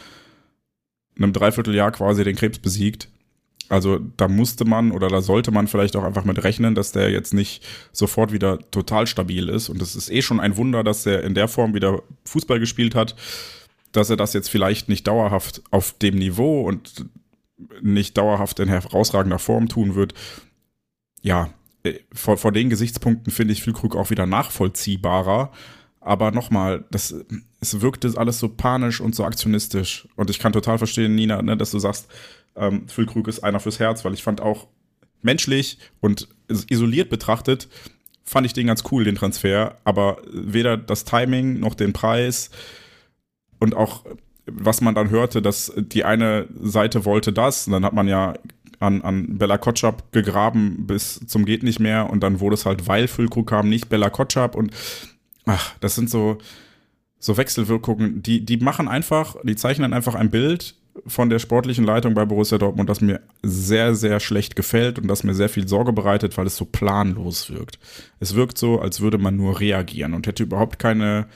einem 1.17 1.33
Dreivierteljahr 1.33 1.93
quasi 1.93 2.25
den 2.25 2.37
Krebs 2.37 2.59
besiegt. 2.59 3.09
Also 3.71 4.01
da 4.17 4.27
musste 4.27 4.65
man 4.65 4.91
oder 4.91 5.09
da 5.09 5.23
sollte 5.23 5.53
man 5.53 5.69
vielleicht 5.69 5.95
auch 5.95 6.03
einfach 6.03 6.25
mit 6.25 6.43
rechnen, 6.43 6.75
dass 6.75 6.91
der 6.91 7.11
jetzt 7.11 7.33
nicht 7.33 7.65
sofort 7.93 8.33
wieder 8.33 8.59
total 8.73 9.07
stabil 9.07 9.49
ist. 9.49 9.69
Und 9.69 9.81
es 9.81 9.95
ist 9.95 10.11
eh 10.11 10.23
schon 10.23 10.41
ein 10.41 10.57
Wunder, 10.57 10.83
dass 10.83 11.07
er 11.07 11.23
in 11.23 11.35
der 11.35 11.47
Form 11.47 11.73
wieder 11.73 12.03
Fußball 12.25 12.59
gespielt 12.59 12.97
hat, 12.97 13.15
dass 13.93 14.11
er 14.11 14.17
das 14.17 14.33
jetzt 14.33 14.51
vielleicht 14.51 14.89
nicht 14.89 15.07
dauerhaft 15.07 15.63
auf 15.71 15.97
dem 15.99 16.17
Niveau 16.17 16.63
und 16.63 17.07
nicht 17.81 18.19
dauerhaft 18.19 18.59
in 18.59 18.69
herausragender 18.69 19.39
Form 19.39 19.69
tun 19.69 19.95
wird. 19.95 20.15
Ja, 21.23 21.51
äh, 21.85 21.95
vor, 22.13 22.39
vor 22.39 22.51
den 22.51 22.71
Gesichtspunkten 22.71 23.33
finde 23.33 23.53
ich 23.53 23.63
Füllkrug 23.63 23.95
auch 23.95 24.11
wieder 24.11 24.27
nachvollziehbarer. 24.27 25.53
Aber 26.01 26.33
nochmal, 26.33 26.87
das, 26.91 27.15
es 27.61 27.81
wirkte 27.83 28.13
alles 28.17 28.41
so 28.41 28.49
panisch 28.49 29.01
und 29.01 29.15
so 29.15 29.25
aktionistisch. 29.25 30.09
Und 30.17 30.29
ich 30.29 30.41
kann 30.41 30.53
total 30.53 30.79
verstehen, 30.79 31.15
Nina, 31.15 31.41
ne, 31.43 31.57
dass 31.57 31.71
du 31.71 31.79
sagst, 31.79 32.09
ähm, 32.57 32.89
Füllkrug 32.89 33.29
ist 33.29 33.41
einer 33.41 33.61
fürs 33.61 33.79
Herz, 33.79 34.05
weil 34.05 34.15
ich 34.15 34.23
fand 34.23 34.41
auch 34.41 34.69
menschlich 35.23 35.79
und 36.01 36.29
isoliert 36.49 37.11
betrachtet, 37.11 37.69
fand 38.25 38.47
ich 38.47 38.53
den 38.53 38.67
ganz 38.67 38.85
cool, 38.91 39.05
den 39.05 39.17
Transfer. 39.17 39.79
Aber 39.85 40.19
weder 40.33 40.77
das 40.77 41.05
Timing 41.05 41.61
noch 41.61 41.75
den 41.75 41.93
Preis 41.93 42.51
und 43.59 43.75
auch 43.75 44.05
was 44.47 44.81
man 44.81 44.95
dann 44.95 45.11
hörte, 45.11 45.43
dass 45.43 45.73
die 45.77 46.05
eine 46.05 46.49
Seite 46.61 47.05
wollte 47.05 47.33
das, 47.33 47.67
und 47.67 47.73
dann 47.73 47.85
hat 47.85 47.93
man 47.93 48.09
ja 48.09 48.35
an, 48.81 49.03
an 49.03 49.39
Bella 49.39 49.59
Kotschap 49.59 50.11
gegraben 50.11 50.87
bis 50.87 51.21
zum 51.27 51.45
geht 51.45 51.63
nicht 51.63 51.79
mehr. 51.79 52.11
Und 52.11 52.23
dann 52.23 52.41
wurde 52.41 52.55
es 52.55 52.67
halt, 52.67 52.89
weil 52.89 53.07
Füllkrug 53.07 53.49
kam, 53.49 53.69
nicht 53.69 53.89
Bella 53.89 54.11
Kotschap. 54.11 54.57
Und 54.57 54.73
ach, 55.45 55.75
das 55.81 55.95
sind 55.95 56.11
so, 56.11 56.39
so 57.19 57.37
Wechselwirkungen, 57.37 58.23
die, 58.23 58.45
die 58.45 58.57
machen 58.57 58.89
einfach, 58.89 59.37
die 59.45 59.55
zeichnen 59.55 59.93
einfach 59.93 60.15
ein 60.15 60.31
Bild 60.31 60.77
von 61.07 61.31
der 61.31 61.39
sportlichen 61.39 61.85
Leitung 61.85 62.15
bei 62.15 62.25
Borussia 62.25 62.59
Dortmund, 62.59 62.89
das 62.89 63.01
mir 63.01 63.21
sehr, 63.43 63.95
sehr 63.95 64.21
schlecht 64.21 64.57
gefällt 64.57 64.99
und 64.99 65.09
das 65.09 65.25
mir 65.25 65.35
sehr 65.35 65.49
viel 65.49 65.69
Sorge 65.69 65.93
bereitet, 65.93 66.37
weil 66.37 66.47
es 66.47 66.57
so 66.57 66.65
planlos 66.65 67.51
wirkt. 67.51 67.79
Es 68.19 68.35
wirkt 68.35 68.59
so, 68.59 68.81
als 68.81 69.01
würde 69.01 69.19
man 69.19 69.37
nur 69.37 69.61
reagieren 69.61 70.15
und 70.15 70.27
hätte 70.27 70.43
überhaupt 70.43 70.79
keine, 70.79 71.27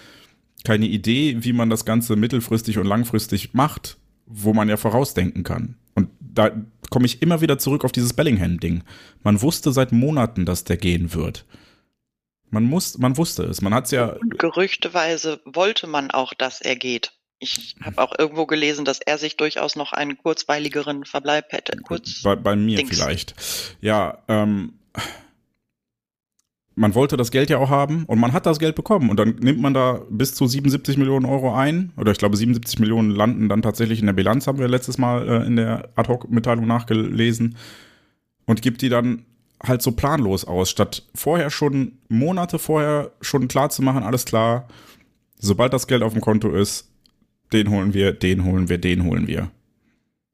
keine 0.65 0.87
Idee, 0.87 1.37
wie 1.41 1.53
man 1.53 1.71
das 1.71 1.85
Ganze 1.85 2.17
mittelfristig 2.17 2.79
und 2.79 2.87
langfristig 2.87 3.55
macht, 3.55 3.99
wo 4.27 4.53
man 4.53 4.69
ja 4.69 4.77
vorausdenken 4.77 5.45
kann. 5.45 5.77
Und 5.95 6.09
da 6.21 6.51
komme 6.91 7.07
ich 7.07 7.23
immer 7.23 7.41
wieder 7.41 7.59
zurück 7.59 7.85
auf 7.85 7.93
dieses 7.93 8.12
Bellingham-Ding. 8.12 8.83
Man 9.23 9.43
wusste 9.43 9.73
seit 9.73 9.93
Monaten, 9.93 10.45
dass 10.45 10.65
der 10.65 10.77
gehen 10.77 11.15
wird. 11.15 11.45
Man, 12.51 12.65
muss, 12.65 12.99
man 12.99 13.17
wusste 13.17 13.45
es. 13.45 13.62
Man 13.62 13.75
hat 13.75 13.91
ja. 13.91 14.11
Und 14.11 14.39
gerüchteweise 14.39 15.41
wollte 15.45 15.87
man 15.87 16.11
auch, 16.11 16.35
dass 16.35 16.61
er 16.61 16.77
geht. 16.77 17.12
Ich 17.45 17.76
habe 17.82 17.99
auch 18.01 18.18
irgendwo 18.18 18.47
gelesen, 18.47 18.84
dass 18.84 19.01
er 19.01 19.18
sich 19.18 19.36
durchaus 19.36 19.76
noch 19.76 19.92
einen 19.92 20.16
kurzweiligeren 20.16 21.05
Verbleib 21.05 21.53
hätte. 21.53 21.76
Kurz 21.76 22.22
bei, 22.22 22.36
bei 22.36 22.57
mir 22.57 22.78
Dings. 22.78 22.90
vielleicht. 22.90 23.34
Ja, 23.80 24.18
ähm, 24.28 24.78
man 26.74 26.95
wollte 26.95 27.16
das 27.16 27.30
Geld 27.30 27.51
ja 27.51 27.59
auch 27.59 27.68
haben 27.68 28.05
und 28.07 28.18
man 28.18 28.32
hat 28.32 28.47
das 28.47 28.59
Geld 28.59 28.74
bekommen 28.74 29.11
und 29.11 29.18
dann 29.18 29.36
nimmt 29.36 29.61
man 29.61 29.74
da 29.74 30.01
bis 30.09 30.34
zu 30.34 30.47
77 30.47 30.97
Millionen 30.97 31.26
Euro 31.26 31.55
ein 31.55 31.92
oder 31.97 32.12
ich 32.12 32.18
glaube 32.18 32.36
77 32.36 32.80
Millionen 32.80 33.11
landen 33.11 33.49
dann 33.49 33.62
tatsächlich 33.62 34.01
in 34.01 34.07
der 34.07 34.14
Bilanz, 34.14 34.47
haben 34.47 34.59
wir 34.59 34.68
letztes 34.68 34.99
Mal 34.99 35.28
äh, 35.28 35.47
in 35.47 35.57
der 35.57 35.90
Ad-Hoc-Mitteilung 35.95 36.66
nachgelesen 36.66 37.57
und 38.47 38.62
gibt 38.62 38.82
die 38.82 38.88
dann 38.88 39.24
halt 39.62 39.82
so 39.82 39.92
planlos 39.92 40.45
aus, 40.45 40.70
statt 40.70 41.05
vorher 41.14 41.51
schon 41.51 41.99
Monate 42.09 42.59
vorher 42.59 43.12
schon 43.20 43.47
klar 43.49 43.70
zu 43.70 43.82
machen, 43.82 44.03
alles 44.03 44.24
klar, 44.24 44.66
sobald 45.38 45.72
das 45.72 45.86
Geld 45.86 46.03
auf 46.03 46.12
dem 46.12 46.22
Konto 46.22 46.51
ist, 46.51 46.90
den 47.53 47.70
holen 47.70 47.95
wir, 47.95 48.12
den 48.12 48.45
holen 48.45 48.68
wir, 48.68 48.78
den 48.78 49.05
holen 49.05 49.26
wir. 49.26 49.51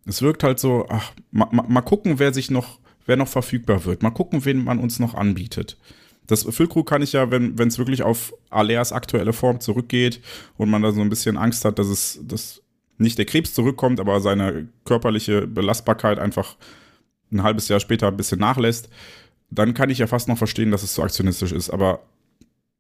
Es 0.07 0.23
wirkt 0.23 0.43
halt 0.43 0.59
so, 0.59 0.87
ach, 0.89 1.13
mal, 1.31 1.49
mal 1.51 1.83
gucken, 1.83 2.19
wer 2.19 2.33
sich 2.33 2.51
noch, 2.51 2.79
wer 3.07 3.17
noch 3.17 3.29
verfügbar 3.29 3.85
wird, 3.85 4.03
mal 4.03 4.11
gucken, 4.11 4.45
wen 4.45 4.65
man 4.65 4.79
uns 4.79 4.99
noch 4.99 5.15
anbietet. 5.15 5.77
Das 6.27 6.45
Füllkrug 6.45 6.89
kann 6.89 7.03
ich 7.03 7.13
ja, 7.13 7.31
wenn 7.31 7.59
es 7.59 7.79
wirklich 7.79 8.03
auf 8.03 8.33
Aleas 8.51 8.93
aktuelle 8.93 9.33
Form 9.33 9.61
zurückgeht 9.61 10.21
und 10.57 10.71
man 10.71 10.83
da 10.83 10.93
so 10.93 11.01
ein 11.01 11.09
bisschen 11.09 11.37
Angst 11.37 11.65
hat, 11.65 11.79
dass 11.79 11.89
es 11.89 12.21
dass 12.23 12.63
nicht 12.99 13.19
der 13.19 13.25
Krebs 13.25 13.55
zurückkommt, 13.55 13.99
aber 13.99 14.21
seine 14.21 14.69
körperliche 14.85 15.47
Belastbarkeit 15.47 16.19
einfach 16.19 16.57
ein 17.33 17.43
halbes 17.43 17.69
Jahr 17.69 17.81
später 17.81 18.09
ein 18.09 18.17
bisschen 18.17 18.39
nachlässt, 18.39 18.91
dann 19.51 19.75
kann 19.75 19.91
ich 19.91 19.99
ja 19.99 20.07
fast 20.07 20.29
noch 20.29 20.39
verstehen, 20.39 20.71
dass 20.71 20.83
es 20.83 20.95
so 20.95 21.03
aktionistisch 21.03 21.53
ist. 21.53 21.71
Aber 21.71 22.01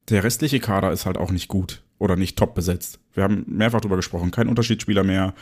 der 0.08 0.24
restliche 0.24 0.60
Kader 0.60 0.92
ist 0.92 1.06
halt 1.06 1.18
auch 1.18 1.30
nicht 1.30 1.48
gut 1.48 1.82
oder 1.98 2.16
nicht 2.16 2.38
top 2.38 2.54
besetzt. 2.54 2.98
Wir 3.12 3.22
haben 3.22 3.44
mehrfach 3.46 3.80
drüber 3.80 3.96
gesprochen, 3.96 4.30
kein 4.30 4.48
Unterschiedsspieler 4.48 5.04
mehr. 5.04 5.34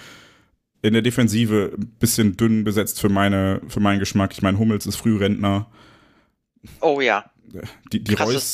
In 0.83 0.93
der 0.93 1.03
Defensive 1.03 1.73
ein 1.77 1.89
bisschen 1.99 2.37
dünn 2.37 2.65
besetzt 2.65 3.01
für, 3.01 3.09
meine, 3.09 3.61
für 3.69 3.81
meinen 3.81 3.99
Geschmack. 3.99 4.33
Ich 4.33 4.43
meine, 4.43 4.59
Hummels 4.59 4.87
ist 4.87 4.97
Frührentner. 4.97 5.67
Oh 6.81 7.01
ja 7.01 7.25
die, 7.93 8.03
die 8.03 8.15
Reus, 8.15 8.53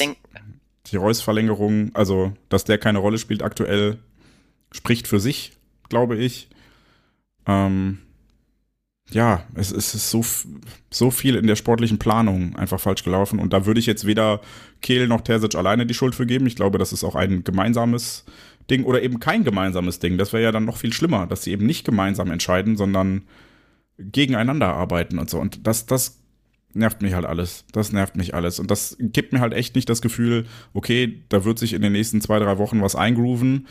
die 0.86 0.96
Reus-Verlängerung, 0.96 1.94
also 1.94 2.32
dass 2.48 2.64
der 2.64 2.78
keine 2.78 2.98
Rolle 2.98 3.18
spielt 3.18 3.42
aktuell, 3.42 3.98
spricht 4.72 5.08
für 5.08 5.20
sich, 5.20 5.52
glaube 5.88 6.16
ich. 6.16 6.48
Ähm, 7.46 7.98
ja, 9.10 9.44
es, 9.54 9.70
es 9.70 9.94
ist 9.94 10.10
so, 10.10 10.24
so 10.90 11.10
viel 11.10 11.36
in 11.36 11.46
der 11.46 11.56
sportlichen 11.56 11.98
Planung 11.98 12.56
einfach 12.56 12.80
falsch 12.80 13.04
gelaufen. 13.04 13.38
Und 13.38 13.52
da 13.52 13.66
würde 13.66 13.80
ich 13.80 13.86
jetzt 13.86 14.06
weder 14.06 14.40
Kehl 14.80 15.06
noch 15.06 15.20
Terzic 15.20 15.54
alleine 15.54 15.86
die 15.86 15.94
Schuld 15.94 16.14
für 16.14 16.26
geben. 16.26 16.46
Ich 16.46 16.56
glaube, 16.56 16.78
das 16.78 16.92
ist 16.92 17.04
auch 17.04 17.14
ein 17.14 17.44
gemeinsames 17.44 18.24
Ding 18.70 18.84
oder 18.84 19.02
eben 19.02 19.20
kein 19.20 19.44
gemeinsames 19.44 19.98
Ding. 19.98 20.16
Das 20.16 20.32
wäre 20.32 20.42
ja 20.42 20.52
dann 20.52 20.64
noch 20.64 20.78
viel 20.78 20.92
schlimmer, 20.92 21.26
dass 21.26 21.42
sie 21.42 21.52
eben 21.52 21.66
nicht 21.66 21.84
gemeinsam 21.84 22.30
entscheiden, 22.30 22.76
sondern 22.76 23.22
gegeneinander 23.98 24.72
arbeiten 24.72 25.18
und 25.18 25.28
so. 25.28 25.38
Und 25.38 25.66
das, 25.66 25.86
das 25.86 26.20
nervt 26.72 27.02
mich 27.02 27.14
halt 27.14 27.26
alles. 27.26 27.64
Das 27.72 27.92
nervt 27.92 28.16
mich 28.16 28.34
alles. 28.34 28.58
Und 28.58 28.70
das 28.70 28.96
gibt 28.98 29.32
mir 29.32 29.40
halt 29.40 29.52
echt 29.52 29.74
nicht 29.76 29.88
das 29.88 30.02
Gefühl, 30.02 30.46
okay, 30.72 31.22
da 31.28 31.44
wird 31.44 31.58
sich 31.58 31.74
in 31.74 31.82
den 31.82 31.92
nächsten 31.92 32.20
zwei, 32.20 32.38
drei 32.38 32.58
Wochen 32.58 32.82
was 32.82 32.96
eingrooven. 32.96 33.66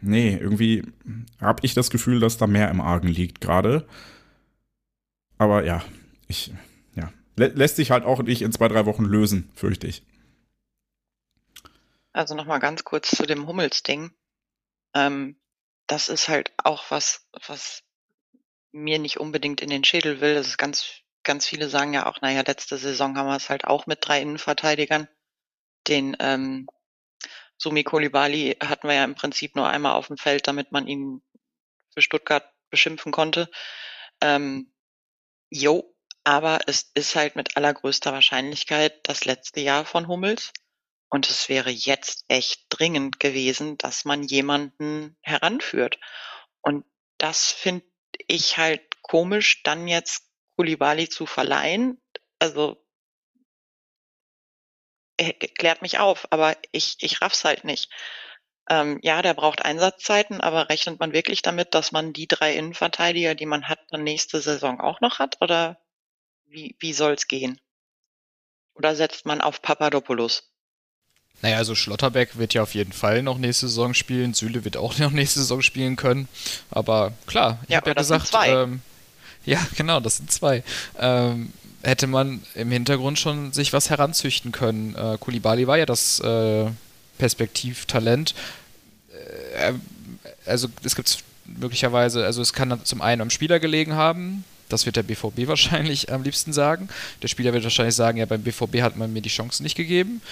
Nee, 0.00 0.36
irgendwie 0.36 0.82
habe 1.40 1.60
ich 1.64 1.74
das 1.74 1.90
Gefühl, 1.90 2.20
dass 2.20 2.36
da 2.36 2.46
mehr 2.46 2.70
im 2.70 2.80
Argen 2.80 3.08
liegt 3.08 3.40
gerade. 3.40 3.86
Aber 5.38 5.64
ja, 5.64 5.84
ich, 6.28 6.52
ja. 6.94 7.12
Lä 7.36 7.48
lässt 7.48 7.76
sich 7.76 7.90
halt 7.90 8.04
auch 8.04 8.22
nicht 8.22 8.42
in 8.42 8.52
zwei, 8.52 8.68
drei 8.68 8.86
Wochen 8.86 9.04
lösen, 9.04 9.50
fürchte 9.54 9.86
ich. 9.86 10.04
Also 12.12 12.34
nochmal 12.34 12.60
ganz 12.60 12.84
kurz 12.84 13.10
zu 13.10 13.26
dem 13.26 13.46
Hummels-Ding. 13.46 14.12
Ähm, 14.94 15.36
das 15.86 16.08
ist 16.08 16.28
halt 16.28 16.52
auch 16.62 16.84
was, 16.90 17.26
was 17.46 17.82
mir 18.72 18.98
nicht 18.98 19.18
unbedingt 19.18 19.60
in 19.60 19.70
den 19.70 19.84
Schädel 19.84 20.20
will. 20.20 20.34
Das 20.34 20.46
ist 20.46 20.58
ganz, 20.58 21.02
ganz 21.24 21.46
viele 21.46 21.68
sagen 21.68 21.92
ja 21.92 22.06
auch, 22.06 22.20
naja, 22.20 22.42
letzte 22.46 22.76
Saison 22.76 23.16
haben 23.16 23.26
wir 23.26 23.36
es 23.36 23.50
halt 23.50 23.64
auch 23.64 23.86
mit 23.86 23.98
drei 24.02 24.22
Innenverteidigern. 24.22 25.08
Den 25.88 26.16
ähm, 26.20 26.68
Sumi 27.64 27.82
Kolibali 27.82 28.58
hatten 28.62 28.88
wir 28.88 28.94
ja 28.94 29.04
im 29.04 29.14
Prinzip 29.14 29.56
nur 29.56 29.66
einmal 29.66 29.94
auf 29.94 30.08
dem 30.08 30.18
Feld, 30.18 30.46
damit 30.46 30.70
man 30.70 30.86
ihn 30.86 31.22
für 31.94 32.02
Stuttgart 32.02 32.46
beschimpfen 32.68 33.10
konnte. 33.10 33.48
Ähm, 34.20 34.70
jo, 35.48 35.96
aber 36.24 36.60
es 36.66 36.90
ist 36.92 37.16
halt 37.16 37.36
mit 37.36 37.56
allergrößter 37.56 38.12
Wahrscheinlichkeit 38.12 39.00
das 39.08 39.24
letzte 39.24 39.60
Jahr 39.60 39.86
von 39.86 40.08
Hummels. 40.08 40.52
Und 41.08 41.30
es 41.30 41.48
wäre 41.48 41.70
jetzt 41.70 42.26
echt 42.28 42.66
dringend 42.68 43.18
gewesen, 43.18 43.78
dass 43.78 44.04
man 44.04 44.24
jemanden 44.24 45.16
heranführt. 45.22 45.98
Und 46.60 46.84
das 47.16 47.50
finde 47.50 47.86
ich 48.26 48.58
halt 48.58 48.82
komisch, 49.00 49.62
dann 49.62 49.88
jetzt 49.88 50.28
Kulibali 50.56 51.08
zu 51.08 51.24
verleihen. 51.24 51.98
Also 52.38 52.83
klärt 55.16 55.82
mich 55.82 55.98
auf, 55.98 56.26
aber 56.30 56.56
ich, 56.72 56.96
ich 57.00 57.20
raff's 57.20 57.44
halt 57.44 57.64
nicht. 57.64 57.90
Ähm, 58.68 58.98
ja, 59.02 59.20
der 59.20 59.34
braucht 59.34 59.64
Einsatzzeiten, 59.64 60.40
aber 60.40 60.70
rechnet 60.70 60.98
man 60.98 61.12
wirklich 61.12 61.42
damit, 61.42 61.74
dass 61.74 61.92
man 61.92 62.12
die 62.12 62.26
drei 62.26 62.54
Innenverteidiger, 62.54 63.34
die 63.34 63.46
man 63.46 63.68
hat, 63.68 63.80
dann 63.90 64.02
nächste 64.02 64.40
Saison 64.40 64.80
auch 64.80 65.00
noch 65.00 65.18
hat? 65.18 65.36
Oder 65.40 65.78
wie, 66.46 66.76
wie 66.78 66.92
soll's 66.92 67.28
gehen? 67.28 67.60
Oder 68.74 68.96
setzt 68.96 69.26
man 69.26 69.40
auf 69.40 69.60
Papadopoulos? 69.60 70.50
Naja, 71.42 71.58
also 71.58 71.74
Schlotterbeck 71.74 72.38
wird 72.38 72.54
ja 72.54 72.62
auf 72.62 72.74
jeden 72.74 72.92
Fall 72.92 73.22
noch 73.22 73.38
nächste 73.38 73.68
Saison 73.68 73.92
spielen. 73.92 74.34
Süle 74.34 74.64
wird 74.64 74.76
auch 74.76 74.98
noch 74.98 75.10
nächste 75.10 75.40
Saison 75.40 75.62
spielen 75.62 75.96
können. 75.96 76.28
Aber 76.70 77.12
klar, 77.26 77.58
ich 77.64 77.70
ja, 77.70 77.76
habe 77.78 77.90
ja 77.90 77.94
gesagt, 77.94 78.30
ähm, 78.46 78.80
ja, 79.44 79.64
genau, 79.76 80.00
das 80.00 80.16
sind 80.16 80.32
zwei. 80.32 80.64
Ähm, 80.98 81.52
hätte 81.84 82.06
man 82.06 82.42
im 82.54 82.70
Hintergrund 82.70 83.18
schon 83.18 83.52
sich 83.52 83.72
was 83.72 83.90
heranzüchten 83.90 84.52
können. 84.52 84.94
Äh, 84.96 85.18
Kulibali 85.18 85.66
war 85.66 85.78
ja 85.78 85.86
das 85.86 86.18
äh, 86.20 86.66
Perspektivtalent. 87.18 88.34
Äh, 89.56 89.74
also 90.46 90.68
es 90.82 90.96
gibt 90.96 91.18
möglicherweise, 91.44 92.24
also 92.24 92.42
es 92.42 92.52
kann 92.52 92.80
zum 92.84 93.02
einen 93.02 93.20
am 93.20 93.30
Spieler 93.30 93.60
gelegen 93.60 93.94
haben, 93.94 94.44
das 94.68 94.86
wird 94.86 94.96
der 94.96 95.02
BVB 95.02 95.46
wahrscheinlich 95.46 96.12
am 96.12 96.22
liebsten 96.22 96.52
sagen. 96.52 96.88
Der 97.22 97.28
Spieler 97.28 97.52
wird 97.52 97.64
wahrscheinlich 97.64 97.94
sagen, 97.94 98.18
ja, 98.18 98.26
beim 98.26 98.42
BVB 98.42 98.80
hat 98.80 98.96
man 98.96 99.12
mir 99.12 99.22
die 99.22 99.28
Chance 99.28 99.62
nicht 99.62 99.76
gegeben. 99.76 100.22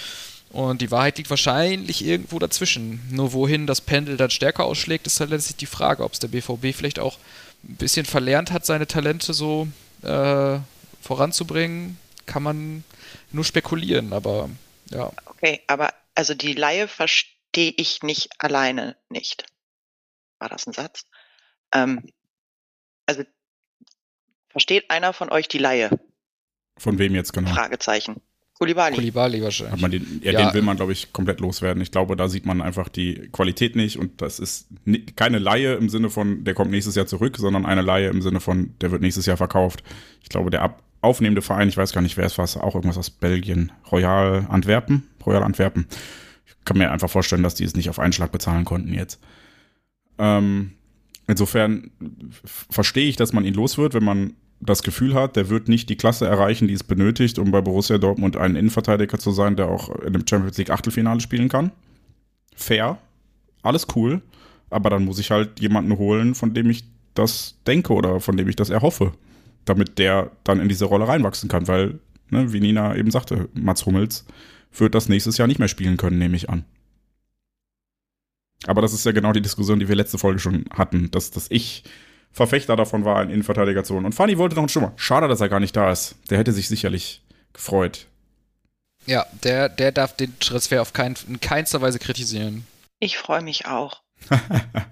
Und 0.49 0.81
die 0.81 0.91
Wahrheit 0.91 1.17
liegt 1.17 1.31
wahrscheinlich 1.31 2.05
irgendwo 2.05 2.37
dazwischen. 2.37 3.01
Nur 3.09 3.33
wohin 3.33 3.65
das 3.65 3.81
Pendel 3.81 4.17
dann 4.17 4.29
stärker 4.29 4.65
ausschlägt, 4.65 5.07
ist 5.07 5.19
halt 5.19 5.31
letztlich 5.31 5.57
die 5.57 5.65
Frage, 5.65 6.03
ob 6.03 6.13
es 6.13 6.19
der 6.19 6.27
BVB 6.27 6.75
vielleicht 6.75 6.99
auch 6.99 7.17
ein 7.63 7.75
bisschen 7.75 8.05
verlernt 8.05 8.51
hat, 8.51 8.65
seine 8.65 8.85
Talente 8.85 9.33
so 9.33 9.67
äh, 10.03 10.59
voranzubringen. 11.03 11.97
Kann 12.25 12.41
man 12.41 12.83
nur 13.31 13.43
spekulieren, 13.43 14.13
aber 14.13 14.49
ja. 14.89 15.11
Okay, 15.25 15.61
aber 15.67 15.93
also 16.15 16.33
die 16.33 16.53
Laie 16.53 16.87
verstehe 16.87 17.73
ich 17.75 18.01
nicht 18.01 18.29
alleine 18.39 18.95
nicht. 19.09 19.45
War 20.39 20.49
das 20.49 20.65
ein 20.65 20.73
Satz? 20.73 21.05
Ähm, 21.73 22.09
also 23.05 23.23
versteht 24.49 24.89
einer 24.89 25.13
von 25.13 25.29
euch 25.29 25.47
die 25.47 25.57
Laie? 25.57 25.89
Von 26.77 26.97
wem 26.97 27.13
jetzt 27.13 27.33
genau? 27.33 27.53
Fragezeichen. 27.53 28.21
Kulibali. 28.57 28.95
Kulibali 28.95 29.41
wahrscheinlich. 29.41 29.81
Man 29.81 29.91
den, 29.91 30.21
ja, 30.23 30.31
ja, 30.31 30.45
den 30.45 30.53
will 30.53 30.61
man, 30.61 30.77
glaube 30.77 30.93
ich, 30.93 31.11
komplett 31.11 31.39
loswerden. 31.39 31.81
Ich 31.81 31.91
glaube, 31.91 32.15
da 32.15 32.29
sieht 32.29 32.45
man 32.45 32.61
einfach 32.61 32.87
die 32.87 33.29
Qualität 33.31 33.75
nicht 33.75 33.97
und 33.97 34.21
das 34.21 34.39
ist 34.39 34.67
keine 35.15 35.39
Laie 35.39 35.73
im 35.73 35.89
Sinne 35.89 36.09
von, 36.09 36.43
der 36.43 36.53
kommt 36.53 36.71
nächstes 36.71 36.95
Jahr 36.95 37.07
zurück, 37.07 37.37
sondern 37.37 37.65
eine 37.65 37.81
Laie 37.81 38.09
im 38.09 38.21
Sinne 38.21 38.39
von, 38.39 38.75
der 38.79 38.91
wird 38.91 39.01
nächstes 39.01 39.25
Jahr 39.25 39.37
verkauft. 39.37 39.83
Ich 40.21 40.29
glaube, 40.29 40.49
der 40.49 40.61
ab 40.61 40.81
aufnehmende 41.03 41.41
Verein, 41.41 41.69
ich 41.69 41.77
weiß 41.77 41.93
gar 41.93 42.01
nicht, 42.01 42.17
wer 42.17 42.25
es 42.25 42.37
war, 42.37 42.45
auch 42.63 42.75
irgendwas 42.75 42.97
aus 42.97 43.09
Belgien, 43.09 43.71
Royal 43.91 44.45
Antwerpen, 44.49 45.03
Royal 45.25 45.43
Antwerpen. 45.43 45.87
Ich 46.45 46.65
kann 46.65 46.77
mir 46.77 46.91
einfach 46.91 47.09
vorstellen, 47.09 47.43
dass 47.43 47.55
die 47.55 47.65
es 47.65 47.75
nicht 47.75 47.89
auf 47.89 47.99
einen 47.99 48.13
Schlag 48.13 48.31
bezahlen 48.31 48.65
konnten 48.65 48.93
jetzt. 48.93 49.19
Ähm, 50.17 50.71
insofern 51.27 51.91
verstehe 52.69 53.07
ich, 53.07 53.15
dass 53.15 53.33
man 53.33 53.45
ihn 53.45 53.53
los 53.53 53.77
wird, 53.77 53.93
wenn 53.93 54.03
man 54.03 54.33
das 54.61 54.83
Gefühl 54.83 55.13
hat, 55.13 55.35
der 55.35 55.49
wird 55.49 55.67
nicht 55.67 55.89
die 55.89 55.97
Klasse 55.97 56.25
erreichen, 56.25 56.67
die 56.67 56.73
es 56.73 56.83
benötigt, 56.83 57.37
um 57.37 57.51
bei 57.51 57.61
Borussia 57.61 57.97
Dortmund 57.97 58.37
ein 58.37 58.55
Innenverteidiger 58.55 59.19
zu 59.19 59.31
sein, 59.31 59.55
der 59.55 59.67
auch 59.67 59.89
in 60.01 60.13
dem 60.13 60.25
Champions 60.27 60.57
League 60.57 60.69
Achtelfinale 60.69 61.19
spielen 61.19 61.49
kann. 61.49 61.71
Fair, 62.55 62.97
alles 63.61 63.87
cool, 63.95 64.21
aber 64.69 64.89
dann 64.89 65.03
muss 65.03 65.19
ich 65.19 65.31
halt 65.31 65.59
jemanden 65.59 65.97
holen, 65.97 66.33
von 66.35 66.53
dem 66.53 66.69
ich 66.69 66.85
das 67.13 67.55
denke 67.67 67.93
oder 67.93 68.19
von 68.19 68.37
dem 68.37 68.47
ich 68.47 68.55
das 68.55 68.69
erhoffe, 68.69 69.11
damit 69.65 69.99
der 69.99 70.31
dann 70.43 70.59
in 70.59 70.69
diese 70.69 70.85
Rolle 70.85 71.07
reinwachsen 71.07 71.49
kann, 71.49 71.67
weil, 71.67 71.99
ne, 72.29 72.51
wie 72.53 72.59
Nina 72.59 72.95
eben 72.95 73.11
sagte, 73.11 73.49
Mats 73.53 73.85
Hummels 73.85 74.25
wird 74.73 74.95
das 74.95 75.09
nächstes 75.09 75.37
Jahr 75.37 75.47
nicht 75.47 75.59
mehr 75.59 75.67
spielen 75.67 75.97
können, 75.97 76.17
nehme 76.17 76.35
ich 76.35 76.49
an. 76.49 76.65
Aber 78.65 78.81
das 78.81 78.93
ist 78.93 79.05
ja 79.05 79.11
genau 79.11 79.33
die 79.33 79.41
Diskussion, 79.41 79.79
die 79.79 79.87
wir 79.87 79.95
letzte 79.95 80.17
Folge 80.17 80.39
schon 80.39 80.65
hatten, 80.73 81.11
dass, 81.11 81.31
dass 81.31 81.47
ich 81.49 81.83
Verfechter 82.31 82.75
davon 82.75 83.05
war, 83.05 83.17
einen 83.17 83.29
Innenverteidiger 83.29 83.83
zu 83.83 83.93
holen. 83.93 84.05
Und 84.05 84.15
Fanny 84.15 84.37
wollte 84.37 84.55
noch 84.55 84.63
einen 84.63 84.69
Stürmer. 84.69 84.93
Schade, 84.95 85.27
dass 85.27 85.41
er 85.41 85.49
gar 85.49 85.59
nicht 85.59 85.75
da 85.75 85.91
ist. 85.91 86.15
Der 86.29 86.37
hätte 86.37 86.51
sich 86.51 86.67
sicherlich 86.67 87.21
gefreut. 87.53 88.07
Ja, 89.05 89.25
der, 89.43 89.69
der 89.69 89.91
darf 89.91 90.15
den 90.15 90.37
Transfer 90.39 90.81
auf 90.81 90.93
kein, 90.93 91.15
in 91.27 91.39
keinster 91.41 91.81
Weise 91.81 91.99
kritisieren. 91.99 92.65
Ich 92.99 93.17
freue 93.17 93.41
mich 93.41 93.65
auch. 93.65 94.01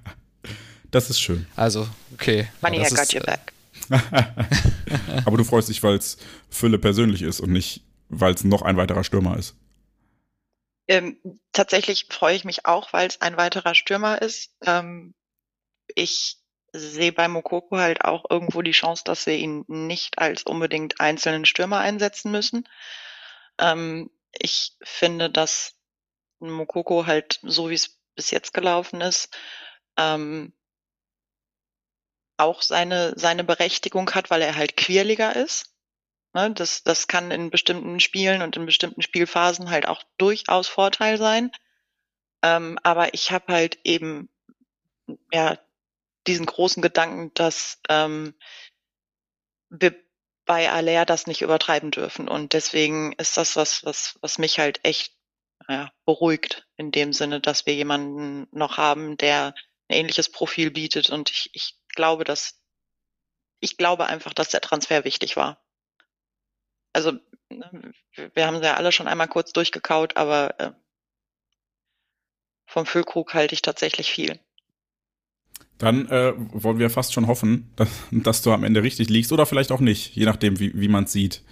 das 0.91 1.09
ist 1.09 1.19
schön. 1.19 1.47
Also, 1.55 1.87
okay. 2.13 2.47
Money, 2.61 2.81
I 2.81 2.89
got 2.89 3.13
your 3.13 3.21
back. 3.21 3.53
Aber 5.25 5.37
du 5.37 5.43
freust 5.43 5.69
dich, 5.69 5.83
weil 5.83 5.95
es 5.95 6.17
Fülle 6.49 6.79
persönlich 6.79 7.21
ist 7.21 7.39
und 7.39 7.51
nicht, 7.51 7.83
weil 8.09 8.33
es 8.33 8.43
noch 8.43 8.61
ein 8.61 8.77
weiterer 8.77 9.03
Stürmer 9.03 9.37
ist. 9.37 9.55
Ähm, 10.87 11.17
tatsächlich 11.51 12.07
freue 12.09 12.35
ich 12.35 12.43
mich 12.43 12.65
auch, 12.65 12.93
weil 12.93 13.07
es 13.07 13.21
ein 13.21 13.37
weiterer 13.37 13.75
Stürmer 13.75 14.21
ist. 14.21 14.55
Ähm, 14.65 15.13
ich 15.95 16.37
sehe 16.73 17.11
bei 17.11 17.27
Mokoko 17.27 17.77
halt 17.77 18.03
auch 18.03 18.25
irgendwo 18.29 18.61
die 18.61 18.71
Chance, 18.71 19.03
dass 19.05 19.25
wir 19.25 19.35
ihn 19.35 19.65
nicht 19.67 20.19
als 20.19 20.43
unbedingt 20.43 20.99
einzelnen 20.99 21.45
Stürmer 21.45 21.79
einsetzen 21.79 22.31
müssen. 22.31 22.67
Ähm, 23.59 24.09
ich 24.31 24.73
finde, 24.81 25.29
dass 25.29 25.75
Mokoko 26.39 27.05
halt 27.05 27.39
so 27.43 27.69
wie 27.69 27.75
es 27.75 27.99
bis 28.15 28.31
jetzt 28.31 28.53
gelaufen 28.53 29.01
ist, 29.01 29.35
ähm, 29.97 30.53
auch 32.41 32.61
seine, 32.61 33.13
seine 33.17 33.43
Berechtigung 33.43 34.09
hat, 34.11 34.29
weil 34.29 34.41
er 34.41 34.55
halt 34.55 34.77
quirliger 34.77 35.35
ist. 35.35 35.73
Ne, 36.33 36.51
das, 36.51 36.83
das 36.83 37.07
kann 37.07 37.31
in 37.31 37.49
bestimmten 37.49 37.99
Spielen 37.99 38.41
und 38.41 38.55
in 38.55 38.65
bestimmten 38.65 39.01
Spielphasen 39.01 39.69
halt 39.69 39.87
auch 39.87 40.03
durchaus 40.17 40.67
Vorteil 40.67 41.17
sein. 41.17 41.51
Ähm, 42.41 42.79
aber 42.83 43.13
ich 43.13 43.31
habe 43.31 43.51
halt 43.53 43.79
eben 43.83 44.29
ja 45.31 45.57
diesen 46.27 46.45
großen 46.45 46.81
Gedanken, 46.81 47.33
dass 47.33 47.79
ähm, 47.89 48.33
wir 49.69 49.95
bei 50.45 50.69
Aller 50.71 51.05
das 51.05 51.27
nicht 51.27 51.41
übertreiben 51.41 51.91
dürfen. 51.91 52.27
Und 52.27 52.53
deswegen 52.53 53.13
ist 53.13 53.37
das 53.37 53.55
was, 53.55 53.85
was, 53.85 54.17
was 54.21 54.37
mich 54.37 54.59
halt 54.59 54.79
echt 54.83 55.13
ja, 55.67 55.91
beruhigt, 56.05 56.67
in 56.77 56.91
dem 56.91 57.13
Sinne, 57.13 57.39
dass 57.39 57.65
wir 57.65 57.75
jemanden 57.75 58.47
noch 58.51 58.77
haben, 58.77 59.17
der 59.17 59.53
ein 59.87 59.97
ähnliches 59.97 60.29
Profil 60.29 60.71
bietet. 60.71 61.09
Und 61.09 61.29
ich, 61.29 61.49
ich 61.53 61.75
glaube, 62.01 62.23
dass 62.23 62.59
ich 63.59 63.77
glaube 63.77 64.07
einfach, 64.07 64.33
dass 64.33 64.49
der 64.49 64.59
Transfer 64.59 65.05
wichtig 65.05 65.37
war. 65.37 65.61
Also 66.93 67.11
ne, 67.51 67.93
wir 68.33 68.47
haben 68.47 68.57
sie 68.57 68.63
ja 68.63 68.73
alle 68.73 68.91
schon 68.91 69.07
einmal 69.07 69.27
kurz 69.27 69.53
durchgekaut, 69.53 70.17
aber 70.17 70.59
äh, 70.59 70.71
vom 72.65 72.87
Füllkrug 72.87 73.35
halte 73.35 73.53
ich 73.53 73.61
tatsächlich 73.61 74.11
viel. 74.11 74.39
Dann 75.77 76.09
äh, 76.09 76.33
wollen 76.35 76.79
wir 76.79 76.89
fast 76.89 77.13
schon 77.13 77.27
hoffen, 77.27 77.71
dass, 77.75 77.89
dass, 78.09 78.41
du 78.41 78.51
am 78.51 78.63
Ende 78.63 78.81
richtig 78.81 79.09
liegst 79.09 79.31
oder 79.31 79.45
vielleicht 79.45 79.71
auch 79.71 79.79
nicht, 79.79 80.15
je 80.15 80.25
nachdem, 80.25 80.59
wie, 80.59 80.71
wie 80.73 80.87
man 80.87 81.03
es 81.03 81.11
sieht. 81.11 81.43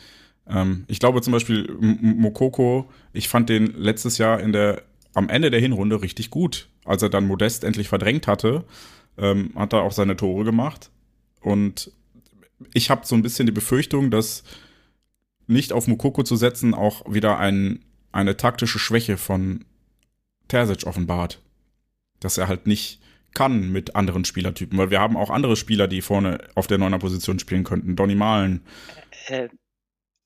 Ähm, 0.47 0.85
ich 0.87 0.99
glaube 0.99 1.21
zum 1.21 1.33
Beispiel 1.33 1.71
Mokoko, 1.79 2.91
ich 3.13 3.29
fand 3.29 3.49
den 3.49 3.67
letztes 3.75 4.17
Jahr 4.17 4.39
in 4.39 4.51
der, 4.51 4.81
am 5.13 5.29
Ende 5.29 5.51
der 5.51 5.59
Hinrunde 5.59 6.01
richtig 6.01 6.31
gut. 6.31 6.69
Als 6.85 7.03
er 7.03 7.09
dann 7.09 7.27
Modest 7.27 7.63
endlich 7.63 7.87
verdrängt 7.87 8.25
hatte, 8.25 8.65
ähm, 9.19 9.51
hat 9.55 9.73
er 9.73 9.81
auch 9.81 9.91
seine 9.91 10.15
Tore 10.15 10.43
gemacht. 10.43 10.91
Und 11.41 11.91
ich 12.73 12.89
habe 12.89 13.05
so 13.05 13.15
ein 13.15 13.21
bisschen 13.21 13.45
die 13.45 13.51
Befürchtung, 13.51 14.11
dass 14.11 14.43
nicht 15.47 15.73
auf 15.73 15.87
Mokoko 15.87 16.23
zu 16.23 16.35
setzen 16.35 16.73
auch 16.73 17.11
wieder 17.11 17.39
ein, 17.39 17.83
eine 18.11 18.37
taktische 18.37 18.79
Schwäche 18.79 19.17
von 19.17 19.65
Terzic 20.47 20.85
offenbart. 20.85 21.41
Dass 22.19 22.37
er 22.37 22.47
halt 22.47 22.67
nicht 22.67 22.99
kann 23.33 23.71
mit 23.71 23.95
anderen 23.95 24.25
Spielertypen, 24.25 24.77
weil 24.77 24.89
wir 24.89 24.99
haben 24.99 25.15
auch 25.15 25.29
andere 25.29 25.55
Spieler, 25.55 25.87
die 25.87 26.01
vorne 26.01 26.39
auf 26.55 26.67
der 26.67 26.77
neuner 26.77 26.99
Position 26.99 27.39
spielen 27.39 27.63
könnten. 27.63 27.95
Donny 27.95 28.15
Malen. 28.15 28.61
Äh, 29.27 29.49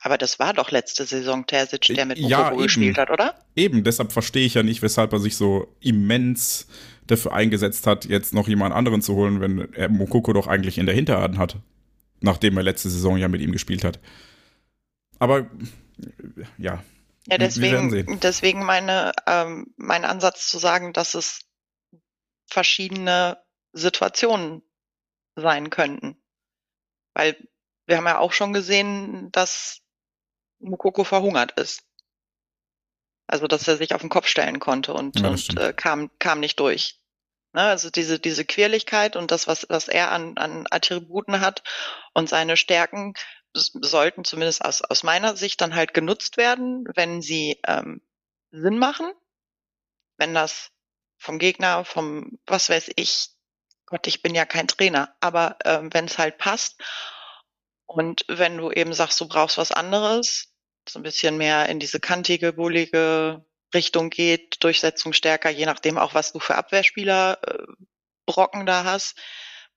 aber 0.05 0.17
das 0.17 0.37
war 0.37 0.51
doch 0.53 0.69
letzte 0.69 1.05
Saison 1.05 1.47
Terzic, 1.47 1.95
der 1.95 2.05
mit 2.05 2.19
Mokoko 2.19 2.59
ja, 2.59 2.63
gespielt 2.63 2.97
hat, 2.97 3.09
oder? 3.09 3.39
Eben, 3.55 3.85
deshalb 3.85 4.11
verstehe 4.11 4.45
ich 4.45 4.53
ja 4.53 4.61
nicht, 4.61 4.81
weshalb 4.81 5.13
er 5.13 5.19
sich 5.19 5.37
so 5.37 5.73
immens 5.79 6.67
dafür 7.07 7.31
eingesetzt 7.31 7.87
hat, 7.87 8.03
jetzt 8.03 8.33
noch 8.33 8.49
jemand 8.49 8.75
anderen 8.75 9.01
zu 9.01 9.15
holen, 9.15 9.39
wenn 9.39 9.73
er 9.73 9.87
Mokoko 9.87 10.33
doch 10.33 10.47
eigentlich 10.47 10.77
in 10.77 10.87
der 10.87 10.93
Hinterhand 10.93 11.37
hat. 11.37 11.55
Nachdem 12.19 12.57
er 12.57 12.63
letzte 12.63 12.89
Saison 12.89 13.15
ja 13.15 13.29
mit 13.29 13.39
ihm 13.39 13.53
gespielt 13.53 13.85
hat. 13.85 14.01
Aber 15.19 15.49
ja. 16.57 16.83
Ja, 17.27 17.37
deswegen, 17.37 18.19
deswegen 18.19 18.65
meine, 18.65 19.13
ähm, 19.25 19.73
mein 19.77 20.03
Ansatz 20.03 20.49
zu 20.49 20.57
sagen, 20.57 20.91
dass 20.91 21.13
es 21.13 21.45
verschiedene 22.47 23.37
Situationen 23.71 24.63
sein 25.37 25.69
könnten. 25.69 26.17
Weil 27.13 27.37
wir 27.85 27.95
haben 27.95 28.05
ja 28.05 28.19
auch 28.19 28.33
schon 28.33 28.51
gesehen, 28.51 29.31
dass 29.31 29.82
Mukoko 30.63 31.03
verhungert 31.03 31.51
ist. 31.59 31.83
Also, 33.27 33.47
dass 33.47 33.67
er 33.67 33.77
sich 33.77 33.93
auf 33.93 34.01
den 34.01 34.09
Kopf 34.09 34.27
stellen 34.27 34.59
konnte 34.59 34.93
und, 34.93 35.19
ja, 35.19 35.29
und 35.29 35.57
äh, 35.59 35.73
kam, 35.73 36.11
kam 36.19 36.39
nicht 36.39 36.59
durch. 36.59 36.99
Ne? 37.53 37.61
Also 37.61 37.89
diese, 37.89 38.19
diese 38.19 38.45
Quirligkeit 38.45 39.15
und 39.15 39.31
das, 39.31 39.47
was, 39.47 39.67
was 39.69 39.87
er 39.87 40.11
an, 40.11 40.37
an 40.37 40.65
Attributen 40.69 41.39
hat 41.39 41.63
und 42.13 42.27
seine 42.27 42.57
Stärken 42.57 43.13
sollten 43.53 44.25
zumindest 44.25 44.65
aus, 44.65 44.81
aus 44.81 45.03
meiner 45.03 45.35
Sicht 45.35 45.61
dann 45.61 45.75
halt 45.75 45.93
genutzt 45.93 46.37
werden, 46.37 46.85
wenn 46.95 47.21
sie 47.21 47.59
ähm, 47.67 48.01
Sinn 48.51 48.79
machen, 48.79 49.11
wenn 50.17 50.33
das 50.33 50.71
vom 51.17 51.37
Gegner, 51.37 51.85
vom 51.85 52.39
was 52.47 52.69
weiß 52.69 52.91
ich, 52.95 53.29
Gott, 53.85 54.07
ich 54.07 54.23
bin 54.23 54.33
ja 54.33 54.45
kein 54.45 54.67
Trainer, 54.67 55.15
aber 55.19 55.57
ähm, 55.65 55.93
wenn 55.93 56.05
es 56.05 56.17
halt 56.17 56.39
passt 56.39 56.81
und 57.85 58.25
wenn 58.27 58.57
du 58.57 58.71
eben 58.71 58.93
sagst, 58.93 59.21
du 59.21 59.27
brauchst 59.27 59.59
was 59.59 59.71
anderes, 59.71 60.52
so 60.89 60.99
ein 60.99 61.03
bisschen 61.03 61.37
mehr 61.37 61.69
in 61.69 61.79
diese 61.79 61.99
kantige, 61.99 62.53
bullige 62.53 63.43
Richtung 63.73 64.09
geht, 64.09 64.63
Durchsetzung 64.63 65.13
stärker, 65.13 65.49
je 65.49 65.65
nachdem 65.65 65.97
auch, 65.97 66.13
was 66.13 66.31
du 66.31 66.39
für 66.39 66.55
Abwehrspieler 66.55 67.39
äh, 67.45 67.63
Brocken 68.25 68.65
da 68.65 68.83
hast, 68.83 69.17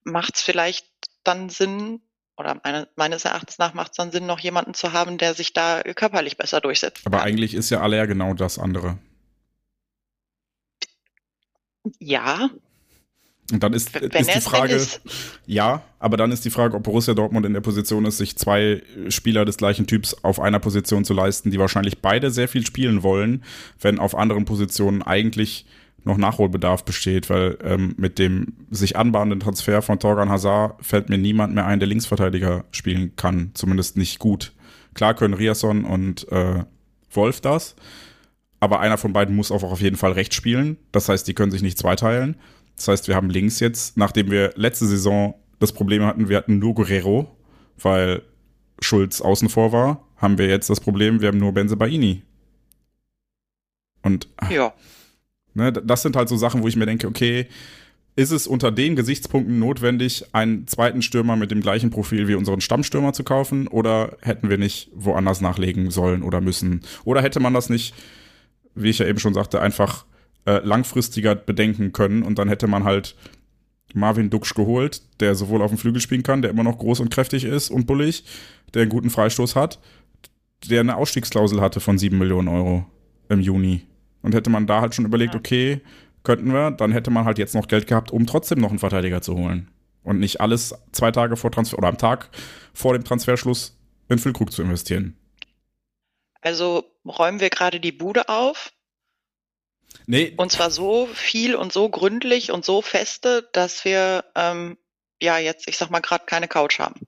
macht 0.05 0.37
es 0.37 0.43
vielleicht 0.43 0.87
dann 1.25 1.49
Sinn, 1.49 2.01
oder 2.37 2.61
meine, 2.63 2.89
meines 2.97 3.25
Erachtens 3.25 3.59
nach 3.59 3.75
macht 3.75 3.93
es 3.93 3.97
dann 3.97 4.13
Sinn, 4.13 4.27
noch 4.27 4.39
jemanden 4.41 4.75
zu 4.75 4.93
haben, 4.93 5.19
der 5.19 5.35
sich 5.35 5.53
da 5.53 5.83
körperlich 5.83 6.37
besser 6.37 6.61
durchsetzt. 6.61 7.07
Aber 7.07 7.19
kann. 7.19 7.29
eigentlich 7.29 7.55
ist 7.55 7.71
ja 7.71 7.81
Aller 7.81 8.07
genau 8.07 8.35
das 8.35 8.59
andere. 8.59 8.99
Ja. 11.99 12.51
Und 13.53 13.63
dann 13.63 13.73
ist, 13.73 13.95
ist 13.97 14.35
die 14.35 14.41
Frage, 14.41 14.75
ist. 14.75 15.01
ja, 15.47 15.83
aber 16.01 16.17
dann 16.17 16.33
ist 16.33 16.45
die 16.45 16.51
Frage, 16.51 16.77
ob 16.77 16.83
Borussia 16.83 17.15
Dortmund 17.15 17.47
in 17.47 17.53
der 17.53 17.61
Position 17.61 18.05
ist, 18.05 18.19
sich 18.19 18.37
zwei 18.37 18.83
Spieler 19.09 19.45
des 19.45 19.57
gleichen 19.57 19.87
Typs 19.87 20.17
auf 20.25 20.41
einer 20.41 20.59
Position 20.59 21.05
zu 21.05 21.15
leisten, 21.15 21.51
die 21.53 21.59
wahrscheinlich 21.59 22.01
beide 22.01 22.31
sehr 22.31 22.49
viel 22.49 22.67
spielen 22.67 23.05
wollen, 23.05 23.45
wenn 23.81 24.01
auf 24.01 24.17
anderen 24.17 24.47
Positionen 24.47 25.03
eigentlich 25.03 25.67
noch 26.07 26.17
Nachholbedarf 26.17 26.85
besteht, 26.85 27.29
weil 27.31 27.59
ähm, 27.63 27.95
mit 27.99 28.19
dem 28.19 28.55
sich 28.71 28.97
anbahnenden 28.97 29.41
Transfer 29.41 29.83
von 29.83 29.99
Torgan 29.99 30.31
Hazard 30.31 30.85
fällt 30.85 31.09
mir 31.09 31.19
niemand 31.19 31.55
mehr 31.55 31.67
ein, 31.67 31.81
der 31.81 31.89
Linksverteidiger 31.89 32.65
spielen 32.71 33.15
kann, 33.17 33.51
zumindest 33.55 33.97
nicht 33.97 34.19
gut. 34.19 34.53
Klar 34.95 35.15
können 35.15 35.35
Riasson 35.35 35.85
und 35.85 36.31
äh, 36.31 36.65
Wolf 37.11 37.41
das, 37.41 37.75
aber 38.61 38.81
einer 38.81 38.99
von 38.99 39.13
beiden 39.13 39.35
muss 39.35 39.51
auch 39.51 39.65
auf 39.65 39.81
jeden 39.81 39.97
Fall 39.97 40.13
rechts 40.13 40.37
spielen. 40.37 40.77
Das 40.93 41.09
heißt, 41.09 41.27
die 41.27 41.35
können 41.35 41.51
sich 41.51 41.63
nicht 41.63 41.77
zweiteilen. 41.79 42.37
Das 42.77 42.89
heißt, 42.89 43.09
wir 43.09 43.15
haben 43.15 43.31
links 43.31 43.61
jetzt, 43.61 43.97
nachdem 43.97 44.31
wir 44.31 44.53
letzte 44.57 44.87
Saison 44.87 45.35
das 45.59 45.73
Problem 45.73 46.05
hatten, 46.05 46.29
wir 46.29 46.37
hatten 46.37 46.59
nur 46.59 46.75
Guerrero, 46.75 47.35
weil 47.79 48.23
Schulz 48.81 49.21
außen 49.21 49.49
vor 49.49 49.73
war, 49.73 50.07
haben 50.17 50.39
wir 50.39 50.47
jetzt 50.47 50.69
das 50.69 50.81
Problem, 50.81 51.21
wir 51.21 51.29
haben 51.29 51.39
nur 51.39 51.53
Benze 51.53 51.77
Baini. 51.77 52.23
Und 54.03 54.29
ja. 54.51 54.75
Ne, 55.55 55.73
das 55.73 56.03
sind 56.03 56.17
halt 56.17 56.29
so 56.29 56.37
Sachen, 56.37 56.63
wo 56.63 56.69
ich 56.69 56.77
mir 56.77 56.85
denke, 56.85 57.07
okay, 57.07 57.47
ist 58.15 58.31
es 58.31 58.47
unter 58.47 58.71
den 58.71 58.95
Gesichtspunkten 58.97 59.59
notwendig, 59.59 60.27
einen 60.33 60.67
zweiten 60.67 61.01
Stürmer 61.01 61.37
mit 61.37 61.51
dem 61.51 61.63
gleichen 61.63 61.91
Profil 61.91 62.29
wie 62.29 62.35
unseren 62.35 62.61
Stammstürmer 62.61 63.15
zu 63.15 63.25
kaufen? 63.25 63.67
Oder 63.69 64.17
hätten 64.21 64.51
wir 64.51 64.59
nicht 64.59 64.91
woanders 64.95 65.41
nachlegen 65.41 65.91
sollen 65.91 66.23
oder 66.23 66.41
müssen? 66.43 66.83
Oder 67.05 67.23
hätte 67.23 67.41
man 67.41 67.55
das 67.55 67.71
nicht 67.71 67.95
wie 68.77 68.91
ich 68.91 68.99
ja 68.99 69.07
eben 69.07 69.19
schon 69.19 69.35
sagte, 69.35 69.61
einfach 69.61 70.05
äh, 70.47 70.59
langfristiger 70.65 71.35
bedenken 71.35 71.93
können 71.93 72.23
und 72.23 72.39
dann 72.39 72.49
hätte 72.49 72.67
man 72.67 72.85
halt 72.85 73.17
Marvin 73.95 74.31
Duksch 74.31 74.55
geholt, 74.55 75.03
der 75.21 75.35
sowohl 75.35 75.63
auf 75.63 75.71
dem 75.71 75.79
Flügel 75.79 76.01
spielen 76.01 76.23
kann, 76.23 76.43
der 76.43 76.51
immer 76.51 76.63
noch 76.63 76.79
groß 76.79 77.01
und 77.01 77.11
kräftig 77.11 77.45
ist 77.45 77.71
und 77.71 77.87
bullig, 77.87 78.25
der 78.75 78.83
einen 78.83 78.91
guten 78.91 79.11
Freistoß 79.11 79.57
hat, 79.57 79.79
der 80.67 80.81
eine 80.81 80.97
Ausstiegsklausel 80.97 81.61
hatte 81.61 81.81
von 81.81 81.99
7 81.99 82.17
Millionen 82.17 82.49
Euro 82.49 82.87
im 83.29 83.41
Juni. 83.41 83.83
Und 84.23 84.35
hätte 84.35 84.51
man 84.51 84.67
da 84.67 84.81
halt 84.81 84.95
schon 84.95 85.05
überlegt, 85.05 85.35
okay, 85.35 85.81
könnten 86.25 86.53
wir, 86.53 86.73
dann 86.73 86.93
hätte 86.93 87.11
man 87.11 87.25
halt 87.25 87.39
jetzt 87.39 87.55
noch 87.55 87.69
Geld 87.69 87.87
gehabt, 87.87 88.11
um 88.11 88.27
trotzdem 88.27 88.59
noch 88.59 88.71
einen 88.71 88.79
Verteidiger 88.79 89.23
zu 89.23 89.37
holen. 89.37 89.69
Und 90.03 90.19
nicht 90.19 90.41
alles 90.41 90.75
zwei 90.93 91.11
Tage 91.11 91.37
vor 91.37 91.51
Transfer 91.51 91.79
oder 91.79 91.89
am 91.89 91.99
Tag 91.99 92.31
vor 92.73 92.93
dem 92.93 93.05
Transferschluss 93.05 93.79
in 94.09 94.19
Füllkrug 94.19 94.53
zu 94.53 94.63
investieren. 94.63 95.17
Also 96.41 96.85
räumen 97.05 97.41
wir 97.41 97.51
gerade 97.51 97.81
die 97.81 97.93
Bude 97.93 98.29
auf. 98.29 98.73
Nee. 100.07 100.35
Und 100.37 100.53
zwar 100.53 100.71
so 100.71 101.07
viel 101.07 101.55
und 101.55 101.73
so 101.73 101.89
gründlich 101.89 102.53
und 102.53 102.65
so 102.65 102.83
feste, 102.83 103.49
dass 103.53 103.85
wir 103.85 104.25
ähm, 104.35 104.77
ja 105.21 105.39
jetzt, 105.39 105.69
ich 105.69 105.77
sag 105.77 105.91
mal, 105.91 106.01
gerade 106.01 106.25
keine 106.27 106.49
Couch 106.49 106.79
haben. 106.79 107.01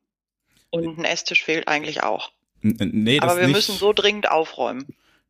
Und 0.70 0.98
ein 0.98 1.04
Esstisch 1.04 1.44
fehlt 1.44 1.68
eigentlich 1.68 2.02
auch. 2.02 2.30
Nee, 2.60 3.20
das 3.20 3.30
aber 3.30 3.40
wir 3.40 3.46
nicht. 3.46 3.56
müssen 3.56 3.76
so 3.76 3.92
dringend 3.92 4.30
aufräumen. 4.30 4.86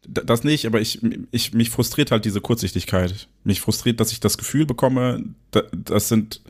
Das 0.07 0.45
nicht, 0.45 0.67
aber 0.67 0.81
ich, 0.81 1.01
ich, 1.31 1.53
mich 1.53 1.71
frustriert 1.71 2.11
halt 2.11 2.25
diese 2.25 2.41
Kurzsichtigkeit. 2.41 3.29
Mich 3.45 3.61
frustriert, 3.61 4.01
dass 4.01 4.13
ich 4.13 4.21
das 4.21 4.39
Gefühl 4.39 4.65
bekomme, 4.65 5.25
das 5.51 6.09
sind, 6.09 6.41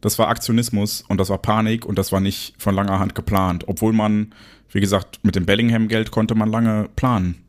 das 0.00 0.18
war 0.18 0.28
Aktionismus 0.28 1.04
und 1.06 1.18
das 1.18 1.28
war 1.28 1.38
Panik 1.38 1.84
und 1.84 1.96
das 1.96 2.10
war 2.12 2.20
nicht 2.20 2.54
von 2.58 2.74
langer 2.74 2.98
Hand 2.98 3.14
geplant. 3.14 3.64
Obwohl 3.68 3.92
man 3.92 4.34
wie 4.70 4.80
gesagt, 4.80 5.20
mit 5.24 5.34
dem 5.34 5.46
Bellingham-Geld 5.46 6.10
konnte 6.10 6.34
man 6.34 6.50
lange 6.50 6.88
planen. 6.96 7.44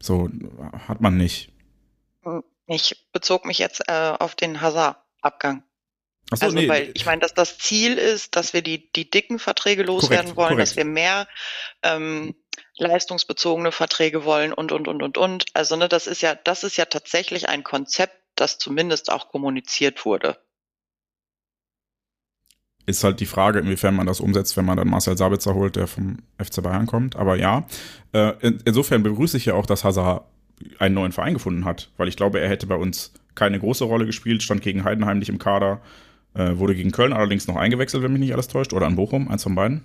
So 0.00 0.28
hat 0.88 1.00
man 1.00 1.16
nicht. 1.16 1.50
Ich 2.66 3.10
bezog 3.12 3.44
mich 3.44 3.58
jetzt 3.58 3.88
äh, 3.88 4.14
auf 4.18 4.34
den 4.34 4.60
Hazard-Abgang. 4.60 5.62
So, 6.32 6.46
also, 6.46 6.56
nee. 6.56 6.68
weil 6.68 6.90
ich 6.94 7.04
meine, 7.04 7.20
dass 7.20 7.34
das 7.34 7.58
Ziel 7.58 7.98
ist, 7.98 8.34
dass 8.34 8.54
wir 8.54 8.62
die, 8.62 8.90
die 8.92 9.10
dicken 9.10 9.38
Verträge 9.38 9.82
loswerden 9.82 10.34
korrekt, 10.34 10.36
wollen, 10.36 10.48
korrekt. 10.48 10.62
dass 10.62 10.76
wir 10.76 10.86
mehr 10.86 11.28
ähm, 11.82 12.34
leistungsbezogene 12.76 13.72
Verträge 13.72 14.24
wollen 14.24 14.52
und 14.52 14.72
und 14.72 14.88
und 14.88 15.02
und 15.02 15.18
und. 15.18 15.44
Also 15.52 15.76
ne, 15.76 15.88
das 15.88 16.06
ist 16.06 16.22
ja, 16.22 16.34
das 16.34 16.64
ist 16.64 16.76
ja 16.76 16.86
tatsächlich 16.86 17.48
ein 17.48 17.62
Konzept, 17.62 18.16
das 18.36 18.58
zumindest 18.58 19.12
auch 19.12 19.28
kommuniziert 19.28 20.04
wurde. 20.06 20.38
Ist 22.86 23.04
halt 23.04 23.20
die 23.20 23.26
Frage, 23.26 23.60
inwiefern 23.60 23.94
man 23.94 24.06
das 24.06 24.20
umsetzt, 24.20 24.56
wenn 24.56 24.64
man 24.66 24.76
dann 24.76 24.88
Marcel 24.88 25.16
Sabitzer 25.16 25.54
holt, 25.54 25.76
der 25.76 25.86
vom 25.86 26.18
FC 26.38 26.62
Bayern 26.62 26.86
kommt. 26.86 27.16
Aber 27.16 27.36
ja, 27.36 27.66
äh, 28.12 28.34
in, 28.40 28.62
insofern 28.64 29.02
begrüße 29.02 29.36
ich 29.36 29.46
ja 29.46 29.54
auch, 29.54 29.66
dass 29.66 29.84
Hazard 29.84 30.26
einen 30.78 30.94
neuen 30.94 31.12
Verein 31.12 31.34
gefunden 31.34 31.64
hat, 31.64 31.90
weil 31.96 32.08
ich 32.08 32.16
glaube, 32.16 32.40
er 32.40 32.48
hätte 32.48 32.66
bei 32.66 32.76
uns 32.76 33.12
keine 33.34 33.58
große 33.58 33.84
Rolle 33.84 34.06
gespielt, 34.06 34.42
stand 34.42 34.62
gegen 34.62 34.84
Heidenheim 34.84 35.18
nicht 35.18 35.28
im 35.28 35.38
Kader, 35.38 35.80
äh, 36.34 36.56
wurde 36.56 36.74
gegen 36.74 36.92
Köln 36.92 37.12
allerdings 37.12 37.46
noch 37.46 37.56
eingewechselt, 37.56 38.02
wenn 38.02 38.12
mich 38.12 38.20
nicht 38.20 38.32
alles 38.32 38.48
täuscht, 38.48 38.72
oder 38.72 38.86
an 38.86 38.96
Bochum, 38.96 39.28
eins 39.28 39.42
von 39.42 39.54
beiden. 39.54 39.84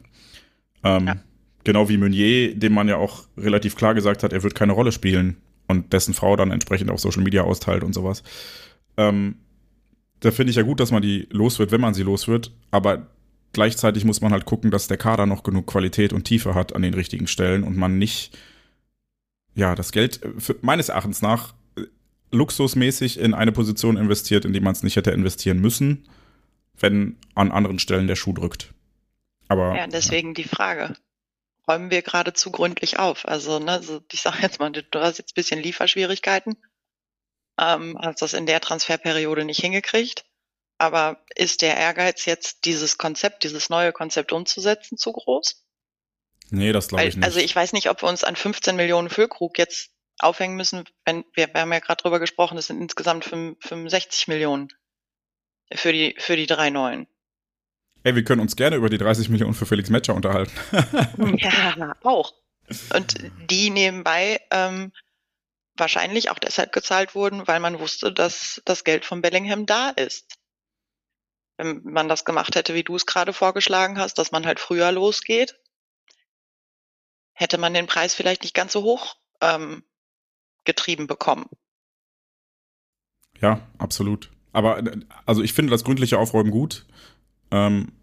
Ähm, 0.84 1.08
ja. 1.08 1.16
Genau 1.64 1.90
wie 1.90 1.98
Meunier, 1.98 2.56
dem 2.56 2.74
man 2.74 2.88
ja 2.88 2.98
auch 2.98 3.24
relativ 3.38 3.76
klar 3.76 3.94
gesagt 3.94 4.24
hat, 4.24 4.34
er 4.34 4.44
wird 4.44 4.56
keine 4.56 4.74
Rolle 4.74 4.92
spielen 4.92 5.38
und 5.68 5.94
dessen 5.94 6.14
Frau 6.14 6.36
dann 6.36 6.52
entsprechend 6.52 6.90
auf 6.90 7.00
Social 7.00 7.24
Media 7.24 7.44
austeilt 7.44 7.84
und 7.84 7.94
sowas. 7.94 8.24
Ähm, 8.98 9.36
da 10.20 10.32
finde 10.32 10.52
ich 10.52 10.58
ja 10.58 10.64
gut, 10.64 10.80
dass 10.80 10.92
man 10.92 11.02
die 11.02 11.28
los 11.32 11.60
wird, 11.60 11.72
wenn 11.72 11.82
man 11.82 11.94
sie 11.94 12.04
los 12.04 12.28
wird, 12.28 12.52
aber 12.72 13.08
gleichzeitig 13.54 14.06
muss 14.06 14.22
man 14.22 14.32
halt 14.32 14.46
gucken, 14.46 14.72
dass 14.72 14.88
der 14.88 14.98
Kader 14.98 15.26
noch 15.26 15.44
genug 15.44 15.68
Qualität 15.68 16.14
und 16.14 16.24
Tiefe 16.24 16.56
hat 16.56 16.76
an 16.76 16.82
den 16.82 16.94
richtigen 16.94 17.28
Stellen 17.28 17.64
und 17.64 17.78
man 17.78 17.98
nicht, 17.98 18.38
ja, 19.60 19.76
das 19.76 19.92
Geld 19.92 20.24
äh, 20.24 20.40
für, 20.40 20.56
meines 20.62 20.90
Erachtens 20.90 21.22
nach 21.22 21.54
äh, 21.78 21.84
luxusmäßig 22.32 23.20
in 23.20 23.34
eine 23.34 23.52
Position 23.52 23.98
investiert, 23.98 24.46
in 24.46 24.54
die 24.54 24.60
man 24.60 24.74
es 24.74 24.84
nicht 24.84 24.96
hätte 24.96 25.12
investieren 25.12 25.60
müssen 25.60 26.08
wenn 26.82 27.18
an 27.36 27.52
anderen 27.52 27.80
Stellen 27.80 28.08
der 28.08 28.16
Schuh 28.16 28.34
drückt. 28.34 28.74
Aber 29.48 29.76
ja, 29.76 29.88
deswegen 29.88 30.30
ja. 30.30 30.34
die 30.36 30.44
Frage. 30.44 30.96
Räumen 31.68 31.92
wir 31.92 32.02
gerade 32.02 32.34
zu 32.34 32.52
gründlich 32.52 32.98
auf? 32.98 33.28
Also, 33.28 33.60
ne, 33.60 33.82
so, 33.84 34.02
ich 34.12 34.22
sage 34.22 34.40
jetzt 34.42 34.60
mal, 34.60 34.72
du 34.72 35.00
hast 35.00 35.20
jetzt 35.20 35.32
ein 35.32 35.36
bisschen 35.36 35.62
Lieferschwierigkeiten, 35.62 36.58
ähm, 37.60 37.98
hast 38.02 38.22
das 38.22 38.34
in 38.34 38.46
der 38.46 38.60
Transferperiode 38.60 39.46
nicht 39.46 39.62
hingekriegt. 39.62 40.26
Aber 40.78 41.24
ist 41.36 41.62
der 41.62 41.78
Ehrgeiz 41.78 42.26
jetzt, 42.26 42.66
dieses 42.66 42.98
Konzept, 42.98 43.44
dieses 43.44 43.70
neue 43.70 43.92
Konzept 43.92 44.32
umzusetzen, 44.32 44.98
zu 44.98 45.12
groß? 45.12 45.64
Nee, 46.52 46.72
das 46.72 46.88
glaube 46.88 47.06
ich 47.06 47.16
nicht. 47.16 47.26
Also 47.26 47.40
ich 47.40 47.56
weiß 47.56 47.74
nicht, 47.74 47.90
ob 47.90 48.02
wir 48.02 48.10
uns 48.10 48.24
an 48.24 48.36
15 48.36 48.76
Millionen 48.76 49.10
Füllkrug 49.10 49.58
jetzt 49.58 49.92
aufhängen 50.20 50.56
müssen, 50.56 50.84
wenn 51.06 51.24
wir, 51.34 51.54
wir 51.54 51.62
haben 51.62 51.72
ja 51.72 51.80
gerade 51.80 52.02
drüber 52.02 52.20
gesprochen, 52.20 52.58
es 52.58 52.68
sind 52.68 52.82
insgesamt 52.82 53.26
65 53.26 54.28
Millionen 54.28 54.68
für 55.74 55.92
die, 55.92 56.16
für 56.20 56.36
die 56.36 56.46
drei 56.46 56.70
neuen. 56.70 57.08
Ey, 58.04 58.16
wir 58.16 58.24
können 58.24 58.42
uns 58.42 58.56
gerne 58.56 58.78
über 58.78 58.90
die 58.90 58.98
30 58.98 59.30
Millionen 59.30 59.54
für 59.54 59.66
Felix 59.66 59.90
Metscher 59.90 60.16
unterhalten. 60.16 60.52
ja, 61.38 61.96
auch. 62.04 62.34
Und 62.94 63.16
die 63.50 63.70
nebenbei 63.70 64.40
ähm, 64.52 64.94
wahrscheinlich 65.76 66.30
auch 66.30 66.40
deshalb 66.40 66.72
gezahlt 66.72 67.16
wurden, 67.16 67.48
weil 67.48 67.60
man 67.60 67.80
wusste, 67.80 68.14
dass 68.14 68.62
das 68.66 68.84
Geld 68.84 69.06
von 69.06 69.22
Bellingham 69.22 69.66
da 69.66 69.90
ist. 69.90 70.38
Wenn 71.58 71.82
man 71.84 72.08
das 72.08 72.24
gemacht 72.24 72.56
hätte, 72.56 72.74
wie 72.74 72.84
du 72.84 72.96
es 72.96 73.06
gerade 73.06 73.34
vorgeschlagen 73.34 73.98
hast, 73.98 74.18
dass 74.18 74.32
man 74.32 74.46
halt 74.46 74.60
früher 74.60 74.92
losgeht, 74.92 75.60
hätte 77.40 77.58
man 77.58 77.74
den 77.74 77.88
Preis 77.88 78.14
vielleicht 78.14 78.44
nicht 78.44 78.54
ganz 78.54 78.74
so 78.74 78.84
hoch 78.84 79.16
ähm, 79.40 79.82
getrieben 80.66 81.08
bekommen. 81.08 81.46
Ja, 83.40 83.62
absolut. 83.78 84.30
Aber 84.52 84.84
also 85.26 85.42
ich 85.42 85.54
finde 85.54 85.72
das 85.72 85.86
gründliche 85.86 86.20
Aufräumen 86.20 86.52
gut. 86.52 86.86
Ähm, 87.52 87.94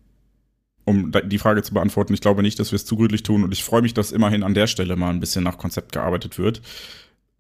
um 0.87 1.13
die 1.25 1.39
Frage 1.39 1.63
zu 1.63 1.75
beantworten, 1.75 2.15
ich 2.15 2.21
glaube 2.21 2.43
nicht, 2.43 2.59
dass 2.59 2.71
wir 2.71 2.77
es 2.77 2.87
zu 2.87 2.97
gründlich 2.97 3.25
tun 3.25 3.45
und 3.45 3.53
ich 3.53 3.65
freue 3.65 3.83
mich, 3.83 3.93
dass 3.93 4.13
immerhin 4.13 4.43
an 4.43 4.55
der 4.55 4.69
Stelle 4.69 4.97
mal 4.97 5.11
ein 5.11 5.21
bisschen 5.21 5.45
nach 5.45 5.59
Konzept 5.59 5.93
gearbeitet 5.93 6.39
wird. 6.39 6.63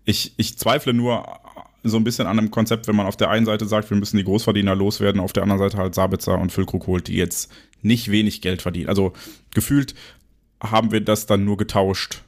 Ich, 0.04 0.34
ich 0.36 0.58
zweifle 0.58 0.92
nur 0.92 1.40
so 1.82 1.96
ein 1.96 2.04
bisschen 2.04 2.26
an 2.26 2.38
einem 2.38 2.50
Konzept, 2.50 2.88
wenn 2.88 2.96
man 2.96 3.06
auf 3.06 3.16
der 3.16 3.30
einen 3.30 3.46
Seite 3.46 3.66
sagt, 3.66 3.88
wir 3.88 3.96
müssen 3.96 4.16
die 4.16 4.24
Großverdiener 4.24 4.74
loswerden, 4.74 5.20
auf 5.20 5.32
der 5.32 5.44
anderen 5.44 5.60
Seite 5.60 5.78
halt 5.78 5.94
Sabitzer 5.94 6.38
und 6.38 6.50
Füllkrug 6.50 6.88
holt, 6.88 7.06
die 7.06 7.14
jetzt 7.14 7.50
nicht 7.82 8.10
wenig 8.10 8.42
Geld 8.42 8.62
verdienen. 8.62 8.88
Also 8.88 9.12
gefühlt 9.54 9.94
haben 10.60 10.92
wir 10.92 11.00
das 11.00 11.26
dann 11.26 11.44
nur 11.44 11.56
getauscht 11.56 12.22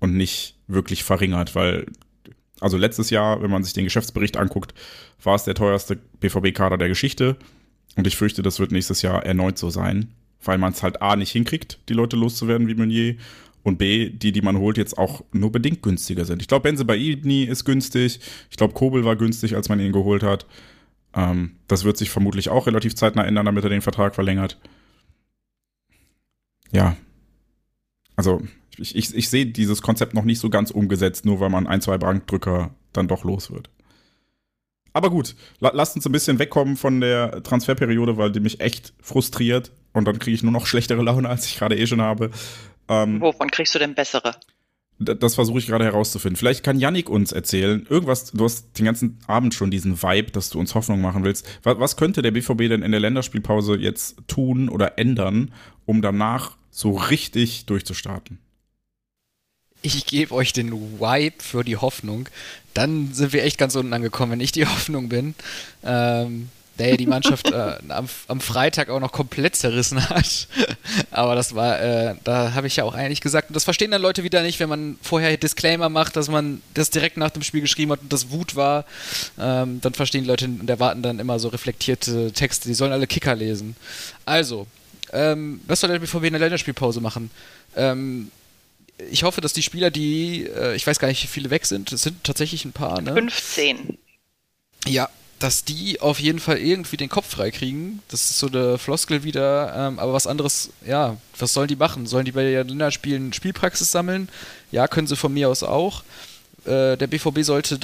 und 0.00 0.16
nicht 0.16 0.56
wirklich 0.66 1.04
verringert, 1.04 1.54
weil 1.54 1.86
also 2.60 2.76
letztes 2.76 3.10
Jahr, 3.10 3.42
wenn 3.42 3.50
man 3.50 3.62
sich 3.62 3.72
den 3.72 3.84
Geschäftsbericht 3.84 4.36
anguckt, 4.36 4.74
war 5.22 5.34
es 5.34 5.44
der 5.44 5.54
teuerste 5.54 5.96
BVB-Kader 6.20 6.76
der 6.76 6.88
Geschichte. 6.88 7.36
Und 7.96 8.06
ich 8.06 8.16
fürchte, 8.16 8.42
das 8.42 8.58
wird 8.58 8.72
nächstes 8.72 9.02
Jahr 9.02 9.24
erneut 9.24 9.58
so 9.58 9.70
sein, 9.70 10.12
weil 10.42 10.58
man 10.58 10.72
es 10.72 10.82
halt 10.82 11.02
A 11.02 11.16
nicht 11.16 11.32
hinkriegt, 11.32 11.78
die 11.88 11.94
Leute 11.94 12.16
loszuwerden 12.16 12.68
wie 12.68 12.74
Meunier. 12.74 13.16
Und 13.64 13.76
B, 13.76 14.08
die, 14.08 14.32
die 14.32 14.40
man 14.40 14.56
holt, 14.56 14.78
jetzt 14.78 14.96
auch 14.96 15.24
nur 15.32 15.52
bedingt 15.52 15.82
günstiger 15.82 16.24
sind. 16.24 16.40
Ich 16.40 16.48
glaube, 16.48 16.62
Benze 16.62 16.84
Baini 16.84 17.42
ist 17.42 17.64
günstig. 17.64 18.20
Ich 18.50 18.56
glaube, 18.56 18.72
Kobel 18.72 19.04
war 19.04 19.16
günstig, 19.16 19.56
als 19.56 19.68
man 19.68 19.80
ihn 19.80 19.92
geholt 19.92 20.22
hat. 20.22 20.46
Ähm, 21.12 21.56
das 21.66 21.84
wird 21.84 21.96
sich 21.98 22.08
vermutlich 22.08 22.48
auch 22.48 22.66
relativ 22.66 22.94
zeitnah 22.94 23.24
ändern, 23.24 23.46
damit 23.46 23.64
er 23.64 23.70
den 23.70 23.82
Vertrag 23.82 24.14
verlängert. 24.14 24.58
Ja, 26.70 26.96
also 28.18 28.42
ich, 28.76 28.96
ich, 28.96 29.14
ich 29.14 29.30
sehe 29.30 29.46
dieses 29.46 29.80
Konzept 29.80 30.12
noch 30.12 30.24
nicht 30.24 30.40
so 30.40 30.50
ganz 30.50 30.72
umgesetzt, 30.72 31.24
nur 31.24 31.38
weil 31.38 31.50
man 31.50 31.68
ein, 31.68 31.80
zwei 31.80 31.98
Bankdrücker 31.98 32.74
dann 32.92 33.06
doch 33.06 33.22
los 33.22 33.52
wird. 33.52 33.70
Aber 34.92 35.08
gut, 35.08 35.36
la, 35.60 35.70
lasst 35.72 35.94
uns 35.94 36.04
ein 36.04 36.10
bisschen 36.10 36.40
wegkommen 36.40 36.76
von 36.76 37.00
der 37.00 37.44
Transferperiode, 37.44 38.16
weil 38.16 38.32
die 38.32 38.40
mich 38.40 38.58
echt 38.58 38.92
frustriert 39.00 39.70
und 39.92 40.06
dann 40.06 40.18
kriege 40.18 40.34
ich 40.34 40.42
nur 40.42 40.50
noch 40.50 40.66
schlechtere 40.66 41.00
Laune, 41.00 41.28
als 41.28 41.46
ich 41.46 41.58
gerade 41.58 41.78
eh 41.78 41.86
schon 41.86 42.00
habe. 42.00 42.32
Ähm, 42.88 43.20
Wovon 43.20 43.52
kriegst 43.52 43.76
du 43.76 43.78
denn 43.78 43.94
bessere? 43.94 44.34
Das 44.98 45.36
versuche 45.36 45.60
ich 45.60 45.68
gerade 45.68 45.84
herauszufinden. 45.84 46.36
Vielleicht 46.36 46.64
kann 46.64 46.80
Yannick 46.80 47.08
uns 47.08 47.30
erzählen, 47.30 47.86
irgendwas, 47.88 48.32
du 48.32 48.42
hast 48.42 48.76
den 48.76 48.84
ganzen 48.84 49.20
Abend 49.28 49.54
schon 49.54 49.70
diesen 49.70 50.02
Vibe, 50.02 50.32
dass 50.32 50.50
du 50.50 50.58
uns 50.58 50.74
Hoffnung 50.74 51.00
machen 51.00 51.22
willst. 51.22 51.46
Was, 51.62 51.78
was 51.78 51.96
könnte 51.96 52.20
der 52.20 52.32
BVB 52.32 52.68
denn 52.68 52.82
in 52.82 52.90
der 52.90 52.98
Länderspielpause 52.98 53.76
jetzt 53.76 54.16
tun 54.26 54.68
oder 54.68 54.98
ändern, 54.98 55.52
um 55.86 56.02
danach 56.02 56.57
so 56.70 56.96
richtig 56.96 57.66
durchzustarten. 57.66 58.38
Ich 59.82 60.06
gebe 60.06 60.34
euch 60.34 60.52
den 60.52 60.72
Vibe 60.72 61.36
für 61.38 61.62
die 61.62 61.76
Hoffnung. 61.76 62.28
Dann 62.74 63.14
sind 63.14 63.32
wir 63.32 63.44
echt 63.44 63.58
ganz 63.58 63.76
unten 63.76 63.92
angekommen, 63.92 64.32
wenn 64.32 64.40
ich 64.40 64.52
die 64.52 64.66
Hoffnung 64.66 65.08
bin. 65.08 65.34
Ähm, 65.84 66.50
der 66.78 66.96
die 66.96 67.06
Mannschaft 67.06 67.50
äh, 67.52 67.76
am, 67.88 68.08
am, 68.28 68.40
Freitag 68.40 68.88
auch 68.88 69.00
noch 69.00 69.12
komplett 69.12 69.56
zerrissen 69.56 70.08
hat. 70.08 70.48
Aber 71.10 71.34
das 71.34 71.54
war, 71.54 71.80
äh, 71.80 72.14
da 72.24 72.54
habe 72.54 72.66
ich 72.66 72.76
ja 72.76 72.84
auch 72.84 72.94
eigentlich 72.94 73.20
gesagt, 73.20 73.50
und 73.50 73.54
das 73.54 73.64
verstehen 73.64 73.90
dann 73.90 74.02
Leute 74.02 74.24
wieder 74.24 74.42
nicht, 74.42 74.60
wenn 74.60 74.68
man 74.68 74.98
vorher 75.02 75.36
Disclaimer 75.36 75.88
macht, 75.88 76.16
dass 76.16 76.28
man 76.28 76.62
das 76.74 76.90
direkt 76.90 77.16
nach 77.16 77.30
dem 77.30 77.42
Spiel 77.42 77.60
geschrieben 77.60 77.92
hat 77.92 78.00
und 78.00 78.12
das 78.12 78.30
Wut 78.30 78.56
war. 78.56 78.84
Ähm, 79.38 79.80
dann 79.80 79.94
verstehen 79.94 80.22
die 80.22 80.28
Leute 80.30 80.46
und 80.46 80.68
erwarten 80.68 81.02
dann 81.02 81.18
immer 81.18 81.38
so 81.38 81.48
reflektierte 81.48 82.32
Texte. 82.32 82.68
Die 82.68 82.74
sollen 82.74 82.92
alle 82.92 83.06
Kicker 83.06 83.34
lesen. 83.34 83.76
Also, 84.24 84.66
ähm, 85.12 85.60
was 85.66 85.80
soll 85.80 85.90
der 85.90 85.98
BVB 85.98 86.24
in 86.24 86.32
der 86.32 86.40
Länderspielpause 86.40 87.00
machen? 87.00 87.30
Ähm, 87.76 88.30
ich 89.10 89.22
hoffe, 89.22 89.40
dass 89.40 89.52
die 89.52 89.62
Spieler, 89.62 89.90
die, 89.90 90.44
äh, 90.44 90.74
ich 90.74 90.86
weiß 90.86 90.98
gar 90.98 91.08
nicht, 91.08 91.22
wie 91.22 91.28
viele 91.28 91.50
weg 91.50 91.66
sind, 91.66 91.92
es 91.92 92.02
sind 92.02 92.24
tatsächlich 92.24 92.64
ein 92.64 92.72
paar, 92.72 93.00
ne? 93.00 93.12
15. 93.12 93.98
Ja, 94.86 95.08
dass 95.38 95.64
die 95.64 96.00
auf 96.00 96.18
jeden 96.18 96.40
Fall 96.40 96.58
irgendwie 96.58 96.96
den 96.96 97.08
Kopf 97.08 97.30
frei 97.30 97.50
kriegen. 97.50 98.02
Das 98.08 98.30
ist 98.30 98.38
so 98.38 98.48
eine 98.48 98.76
Floskel 98.76 99.22
wieder, 99.22 99.72
ähm, 99.76 99.98
aber 99.98 100.12
was 100.12 100.26
anderes, 100.26 100.70
ja, 100.84 101.16
was 101.38 101.52
sollen 101.52 101.68
die 101.68 101.76
machen? 101.76 102.06
Sollen 102.06 102.24
die 102.24 102.32
bei 102.32 102.42
den 102.42 102.68
Länderspielen 102.68 103.32
Spielpraxis 103.32 103.90
sammeln? 103.92 104.28
Ja, 104.72 104.88
können 104.88 105.06
sie 105.06 105.16
von 105.16 105.32
mir 105.32 105.48
aus 105.48 105.62
auch. 105.62 106.02
Äh, 106.64 106.96
der 106.96 107.06
BVB 107.06 107.42
sollte 107.42 107.78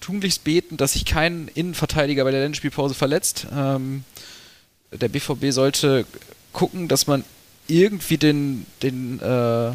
tunlichst 0.00 0.42
beten, 0.42 0.78
dass 0.78 0.94
sich 0.94 1.04
kein 1.04 1.48
Innenverteidiger 1.54 2.24
bei 2.24 2.30
der 2.30 2.40
Länderspielpause 2.40 2.94
verletzt. 2.94 3.46
Ähm, 3.54 4.04
der 4.92 5.08
BVB 5.08 5.50
sollte 5.50 6.06
gucken, 6.52 6.88
dass 6.88 7.06
man 7.06 7.24
irgendwie 7.68 8.18
den, 8.18 8.66
den, 8.82 9.20
äh, 9.20 9.72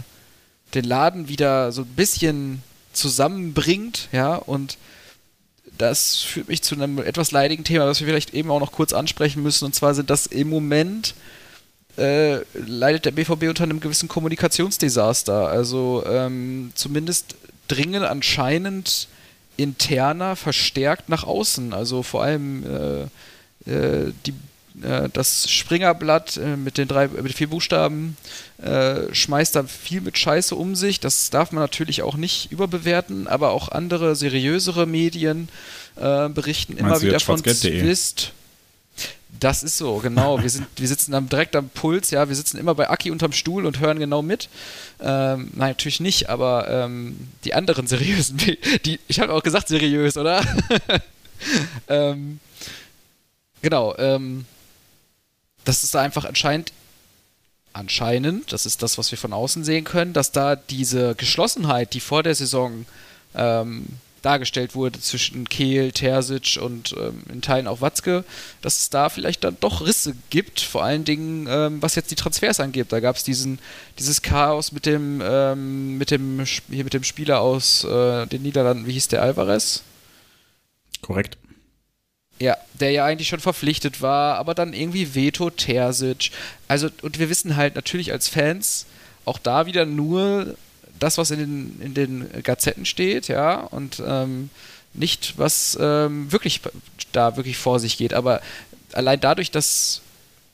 den 0.73 0.83
Laden 0.83 1.29
wieder 1.29 1.71
so 1.71 1.81
ein 1.81 1.95
bisschen 1.95 2.61
zusammenbringt, 2.93 4.09
ja, 4.11 4.35
und 4.35 4.77
das 5.77 6.15
führt 6.17 6.47
mich 6.47 6.63
zu 6.63 6.75
einem 6.75 6.97
etwas 6.97 7.31
leidigen 7.31 7.63
Thema, 7.63 7.85
das 7.85 7.99
wir 7.99 8.07
vielleicht 8.07 8.33
eben 8.33 8.49
auch 8.51 8.59
noch 8.59 8.71
kurz 8.71 8.93
ansprechen 8.93 9.43
müssen, 9.43 9.65
und 9.65 9.75
zwar 9.75 9.93
sind 9.93 10.09
das 10.09 10.25
im 10.25 10.49
Moment 10.49 11.13
äh, 11.97 12.43
leidet 12.53 13.05
der 13.05 13.11
BVB 13.11 13.43
unter 13.43 13.63
einem 13.63 13.79
gewissen 13.79 14.07
Kommunikationsdesaster. 14.07 15.47
Also 15.47 16.03
ähm, 16.07 16.71
zumindest 16.75 17.35
dringen 17.67 18.03
anscheinend 18.03 19.07
interner 19.57 20.35
verstärkt 20.35 21.09
nach 21.09 21.23
außen. 21.23 21.73
Also 21.73 22.03
vor 22.03 22.23
allem 22.23 22.63
äh, 23.65 23.71
äh, 23.71 24.13
die 24.25 24.33
das 24.81 25.49
Springerblatt 25.49 26.37
äh, 26.37 26.55
mit 26.55 26.77
den 26.77 26.87
drei, 26.87 27.07
mit 27.07 27.33
vier 27.33 27.49
Buchstaben 27.49 28.15
äh, 28.61 29.13
schmeißt 29.13 29.55
da 29.55 29.63
viel 29.63 30.01
mit 30.01 30.17
Scheiße 30.17 30.55
um 30.55 30.75
sich. 30.75 30.99
Das 30.99 31.29
darf 31.29 31.51
man 31.51 31.63
natürlich 31.63 32.03
auch 32.03 32.15
nicht 32.15 32.51
überbewerten, 32.51 33.27
aber 33.27 33.51
auch 33.51 33.69
andere 33.69 34.15
seriösere 34.15 34.85
Medien 34.85 35.49
äh, 35.95 36.29
berichten 36.29 36.73
Meinst 36.73 36.85
immer 36.85 37.01
wieder 37.01 37.19
von 37.19 37.43
Zwist. 37.43 38.33
Das 39.39 39.61
ist 39.61 39.77
so, 39.77 39.97
genau. 39.97 40.41
Wir, 40.41 40.49
sind, 40.49 40.65
wir 40.77 40.87
sitzen 40.87 41.13
am, 41.13 41.29
direkt 41.29 41.55
am 41.55 41.69
Puls, 41.69 42.11
ja. 42.11 42.27
Wir 42.27 42.35
sitzen 42.35 42.57
immer 42.57 42.73
bei 42.73 42.89
Aki 42.89 43.11
unterm 43.11 43.33
Stuhl 43.33 43.65
und 43.65 43.79
hören 43.79 43.99
genau 43.99 44.21
mit. 44.21 44.49
Ähm, 44.99 45.51
nein, 45.55 45.69
natürlich 45.69 45.99
nicht, 45.99 46.29
aber 46.29 46.67
ähm, 46.69 47.29
die 47.43 47.53
anderen 47.53 47.87
seriösen, 47.87 48.37
die, 48.85 48.99
ich 49.07 49.19
habe 49.19 49.33
auch 49.33 49.43
gesagt 49.43 49.67
seriös, 49.67 50.17
oder? 50.17 50.43
ähm, 51.87 52.39
genau, 53.61 53.95
ähm, 53.97 54.45
dass 55.67 55.83
es 55.83 55.91
da 55.91 56.01
einfach 56.01 56.23
anscheinend, 56.25 56.71
anscheinend, 57.73 58.53
das 58.53 58.65
ist 58.65 58.81
das, 58.81 58.97
was 58.97 59.11
wir 59.11 59.17
von 59.17 59.33
außen 59.33 59.63
sehen 59.63 59.83
können, 59.83 60.13
dass 60.13 60.31
da 60.31 60.55
diese 60.55 61.13
Geschlossenheit, 61.15 61.93
die 61.93 61.99
vor 61.99 62.23
der 62.23 62.35
Saison 62.35 62.85
ähm, 63.35 63.85
dargestellt 64.21 64.75
wurde 64.75 64.99
zwischen 64.99 65.47
Kehl, 65.47 65.91
Terzic 65.91 66.57
und 66.61 66.95
ähm, 66.97 67.23
in 67.31 67.41
Teilen 67.41 67.67
auch 67.67 67.81
Watzke, 67.81 68.23
dass 68.61 68.79
es 68.79 68.89
da 68.89 69.09
vielleicht 69.09 69.43
dann 69.43 69.57
doch 69.59 69.85
Risse 69.85 70.15
gibt, 70.29 70.59
vor 70.59 70.83
allen 70.83 71.05
Dingen 71.05 71.47
ähm, 71.49 71.81
was 71.81 71.95
jetzt 71.95 72.11
die 72.11 72.15
Transfers 72.15 72.59
angeht. 72.59 72.87
Da 72.89 72.99
gab 72.99 73.17
es 73.17 73.23
dieses 73.23 74.21
Chaos 74.21 74.71
mit 74.71 74.85
dem 74.85 75.21
ähm, 75.23 75.97
mit 75.97 76.11
dem 76.11 76.43
hier 76.69 76.83
mit 76.83 76.93
dem 76.93 77.03
Spieler 77.03 77.41
aus 77.41 77.83
äh, 77.83 78.25
den 78.25 78.41
Niederlanden, 78.41 78.87
wie 78.87 78.93
hieß 78.93 79.09
der 79.09 79.21
Alvarez? 79.21 79.83
Korrekt. 81.01 81.37
Ja, 82.39 82.55
der 82.79 82.91
ja 82.91 83.03
eigentlich 83.03 83.29
schon 83.29 83.39
verpflichtet 83.39 84.01
war, 84.01 84.35
aber 84.35 84.53
dann 84.53 84.73
irgendwie 84.73 85.15
Veto 85.15 85.49
Terzic. 85.49 86.31
Also, 86.67 86.89
und 87.01 87.17
wir 87.17 87.29
wissen 87.29 87.55
halt 87.55 87.75
natürlich 87.75 88.11
als 88.11 88.27
Fans 88.27 88.85
auch 89.25 89.39
da 89.39 89.65
wieder 89.65 89.85
nur 89.85 90.55
das, 90.99 91.17
was 91.17 91.31
in 91.31 91.39
den, 91.39 91.81
in 91.81 91.93
den 91.93 92.43
Gazetten 92.43 92.85
steht, 92.85 93.27
ja, 93.27 93.55
und 93.55 94.01
ähm, 94.05 94.49
nicht, 94.93 95.33
was 95.37 95.77
ähm, 95.79 96.31
wirklich 96.31 96.61
da 97.11 97.37
wirklich 97.37 97.57
vor 97.57 97.79
sich 97.79 97.97
geht. 97.97 98.13
Aber 98.13 98.41
allein 98.93 99.19
dadurch, 99.19 99.51
dass 99.51 100.01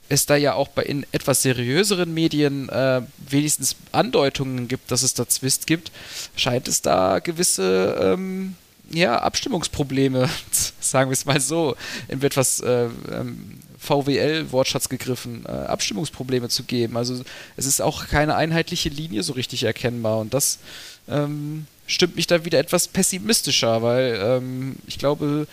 es 0.09 0.25
da 0.25 0.35
ja 0.35 0.53
auch 0.53 0.67
bei 0.67 0.83
in 0.83 1.05
etwas 1.11 1.41
seriöseren 1.41 2.13
Medien 2.13 2.69
äh, 2.69 3.01
wenigstens 3.17 3.75
Andeutungen 3.91 4.67
gibt, 4.67 4.91
dass 4.91 5.03
es 5.03 5.13
da 5.13 5.27
Zwist 5.27 5.65
gibt, 5.65 5.91
scheint 6.35 6.67
es 6.67 6.81
da 6.81 7.19
gewisse 7.19 7.97
ähm, 8.01 8.55
ja, 8.91 9.19
Abstimmungsprobleme, 9.19 10.29
sagen 10.79 11.09
wir 11.09 11.13
es 11.13 11.25
mal 11.25 11.39
so, 11.39 11.75
in 12.07 12.21
etwas 12.21 12.59
äh, 12.59 12.89
ähm, 13.11 13.59
VWL-Wortschatz 13.79 14.89
gegriffen, 14.89 15.45
äh, 15.45 15.51
Abstimmungsprobleme 15.51 16.49
zu 16.49 16.63
geben. 16.63 16.97
Also 16.97 17.21
es 17.57 17.65
ist 17.65 17.81
auch 17.81 18.07
keine 18.07 18.35
einheitliche 18.35 18.89
Linie 18.89 19.23
so 19.23 19.33
richtig 19.33 19.63
erkennbar 19.63 20.19
und 20.19 20.33
das 20.33 20.59
ähm, 21.07 21.65
stimmt 21.85 22.15
mich 22.15 22.27
da 22.27 22.45
wieder 22.45 22.59
etwas 22.59 22.87
pessimistischer, 22.87 23.81
weil 23.81 24.19
ähm, 24.21 24.75
ich 24.87 24.99
glaube, 24.99 25.47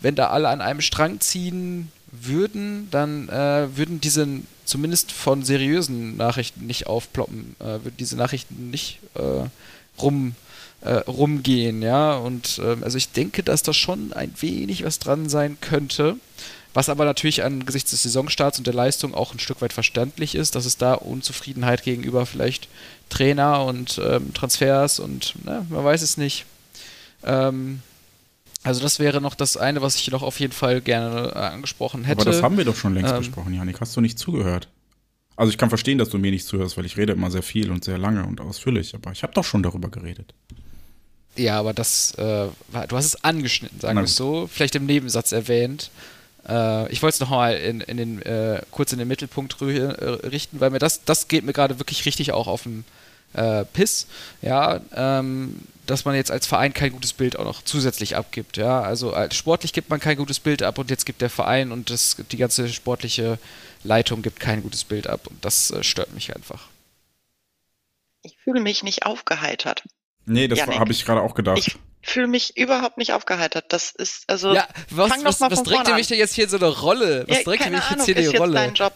wenn 0.00 0.14
da 0.14 0.28
alle 0.28 0.48
an 0.48 0.60
einem 0.60 0.80
Strang 0.80 1.20
ziehen 1.20 1.90
würden, 2.12 2.88
dann 2.90 3.28
äh, 3.28 3.76
würden 3.76 4.00
diese 4.00 4.26
zumindest 4.64 5.10
von 5.12 5.42
seriösen 5.42 6.16
Nachrichten 6.16 6.66
nicht 6.66 6.86
aufploppen, 6.86 7.56
äh, 7.60 7.64
würden 7.64 7.96
diese 7.98 8.16
Nachrichten 8.16 8.70
nicht 8.70 8.98
äh, 9.14 9.48
rum 10.02 10.34
äh, 10.82 10.94
rumgehen, 10.94 11.82
ja. 11.82 12.14
Und 12.14 12.60
ähm, 12.64 12.82
also 12.82 12.96
ich 12.98 13.12
denke, 13.12 13.42
dass 13.42 13.62
da 13.62 13.72
schon 13.72 14.12
ein 14.12 14.32
wenig 14.40 14.84
was 14.84 14.98
dran 14.98 15.28
sein 15.28 15.58
könnte. 15.60 16.16
Was 16.72 16.88
aber 16.88 17.04
natürlich 17.04 17.42
angesichts 17.42 17.90
des 17.90 18.04
Saisonstarts 18.04 18.58
und 18.58 18.66
der 18.66 18.74
Leistung 18.74 19.12
auch 19.12 19.34
ein 19.34 19.40
Stück 19.40 19.60
weit 19.60 19.72
verständlich 19.72 20.36
ist, 20.36 20.54
dass 20.54 20.66
es 20.66 20.76
da 20.76 20.94
Unzufriedenheit 20.94 21.82
gegenüber 21.82 22.26
vielleicht 22.26 22.68
Trainer 23.08 23.64
und 23.64 24.00
ähm, 24.04 24.32
Transfers 24.34 25.00
und 25.00 25.34
ne, 25.44 25.66
man 25.68 25.84
weiß 25.84 26.02
es 26.02 26.16
nicht. 26.16 26.46
Ähm, 27.24 27.82
also 28.62 28.82
das 28.82 29.00
wäre 29.00 29.20
noch 29.20 29.34
das 29.34 29.56
eine, 29.56 29.82
was 29.82 29.96
ich 29.96 30.10
noch 30.10 30.22
auf 30.22 30.38
jeden 30.38 30.52
Fall 30.52 30.80
gerne 30.80 31.32
äh, 31.34 31.38
angesprochen 31.38 32.04
hätte. 32.04 32.20
Aber 32.20 32.30
das 32.30 32.42
haben 32.42 32.56
wir 32.56 32.64
doch 32.64 32.76
schon 32.76 32.94
längst 32.94 33.12
ähm, 33.12 33.18
besprochen, 33.18 33.52
Janik. 33.52 33.80
Hast 33.80 33.96
du 33.96 34.00
nicht 34.00 34.18
zugehört? 34.18 34.68
Also 35.40 35.50
ich 35.52 35.56
kann 35.56 35.70
verstehen, 35.70 35.96
dass 35.96 36.10
du 36.10 36.18
mir 36.18 36.30
nicht 36.30 36.46
zuhörst, 36.46 36.76
weil 36.76 36.84
ich 36.84 36.98
rede 36.98 37.14
immer 37.14 37.30
sehr 37.30 37.42
viel 37.42 37.70
und 37.70 37.82
sehr 37.82 37.96
lange 37.96 38.26
und 38.26 38.42
ausführlich. 38.42 38.94
Aber 38.94 39.10
ich 39.10 39.22
habe 39.22 39.32
doch 39.32 39.42
schon 39.42 39.62
darüber 39.62 39.88
geredet. 39.88 40.34
Ja, 41.34 41.58
aber 41.58 41.72
das, 41.72 42.12
äh, 42.18 42.48
du 42.88 42.96
hast 42.96 43.06
es 43.06 43.24
angeschnitten, 43.24 43.80
sagen 43.80 43.96
wir 43.96 44.04
es 44.04 44.16
so. 44.16 44.50
Vielleicht 44.52 44.74
im 44.74 44.84
Nebensatz 44.84 45.32
erwähnt. 45.32 45.90
Äh, 46.46 46.92
ich 46.92 47.00
wollte 47.00 47.14
es 47.14 47.20
nochmal 47.20 47.56
in, 47.56 47.80
in 47.80 47.96
den, 47.96 48.20
äh, 48.20 48.60
kurz 48.70 48.92
in 48.92 48.98
den 48.98 49.08
Mittelpunkt 49.08 49.56
äh, 49.62 49.64
richten, 49.64 50.60
weil 50.60 50.68
mir 50.68 50.78
das, 50.78 51.04
das 51.04 51.26
geht 51.26 51.46
mir 51.46 51.54
gerade 51.54 51.78
wirklich 51.78 52.04
richtig 52.04 52.32
auch 52.32 52.46
auf 52.46 52.64
den 52.64 52.84
äh, 53.32 53.64
Piss. 53.64 54.08
Ja, 54.42 54.82
ähm, 54.94 55.56
dass 55.86 56.04
man 56.04 56.16
jetzt 56.16 56.30
als 56.30 56.46
Verein 56.46 56.74
kein 56.74 56.92
gutes 56.92 57.14
Bild 57.14 57.38
auch 57.38 57.44
noch 57.44 57.62
zusätzlich 57.62 58.14
abgibt. 58.14 58.58
Ja, 58.58 58.82
also 58.82 59.14
als 59.14 59.36
sportlich 59.36 59.72
gibt 59.72 59.88
man 59.88 60.00
kein 60.00 60.18
gutes 60.18 60.38
Bild 60.38 60.62
ab 60.62 60.76
und 60.76 60.90
jetzt 60.90 61.06
gibt 61.06 61.22
der 61.22 61.30
Verein 61.30 61.72
und 61.72 61.88
das, 61.88 62.16
die 62.30 62.36
ganze 62.36 62.68
sportliche 62.68 63.38
Leitung 63.82 64.22
gibt 64.22 64.40
kein 64.40 64.62
gutes 64.62 64.84
Bild 64.84 65.06
ab 65.06 65.26
und 65.26 65.44
das 65.44 65.70
äh, 65.70 65.82
stört 65.82 66.12
mich 66.12 66.34
einfach. 66.34 66.68
Ich 68.22 68.36
fühle 68.44 68.60
mich 68.60 68.82
nicht 68.82 69.06
aufgeheitert. 69.06 69.84
Nee, 70.26 70.48
das 70.48 70.66
habe 70.66 70.92
ich 70.92 71.04
gerade 71.04 71.22
auch 71.22 71.34
gedacht. 71.34 71.58
Ich 71.58 71.76
fühle 72.02 72.26
mich 72.28 72.56
überhaupt 72.56 72.98
nicht 72.98 73.12
aufgeheitert. 73.12 73.72
Das 73.72 73.90
ist 73.90 74.28
also. 74.28 74.54
Ja, 74.54 74.68
was, 74.90 75.08
fang 75.08 75.24
was, 75.24 75.40
was 75.40 75.62
drängt 75.62 75.88
ihr 75.88 75.94
mich 75.94 76.08
denn 76.08 76.18
jetzt 76.18 76.34
hier 76.34 76.44
in 76.44 76.50
so 76.50 76.58
eine 76.58 76.68
Rolle? 76.68 77.24
Was 77.28 77.38
ja, 77.38 77.44
drängt 77.44 77.64
ihr 77.64 77.70
mich 77.70 77.90
jetzt 77.90 78.04
hier 78.04 78.16
in 78.16 78.30
die 78.30 78.36
Rolle? 78.36 78.54
Dein 78.54 78.74
Job. 78.74 78.92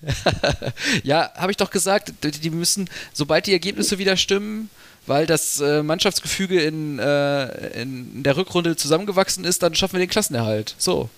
ja, 1.02 1.32
habe 1.34 1.50
ich 1.50 1.56
doch 1.56 1.70
gesagt, 1.70 2.12
die 2.22 2.50
müssen, 2.50 2.88
sobald 3.12 3.46
die 3.46 3.52
Ergebnisse 3.52 3.98
wieder 3.98 4.16
stimmen, 4.16 4.70
weil 5.06 5.26
das 5.26 5.60
äh, 5.60 5.82
Mannschaftsgefüge 5.82 6.62
in, 6.62 6.98
äh, 6.98 7.80
in 7.80 8.22
der 8.22 8.36
Rückrunde 8.36 8.76
zusammengewachsen 8.76 9.44
ist, 9.44 9.62
dann 9.62 9.74
schaffen 9.74 9.94
wir 9.94 10.00
den 10.00 10.10
Klassenerhalt. 10.10 10.74
So. 10.78 11.10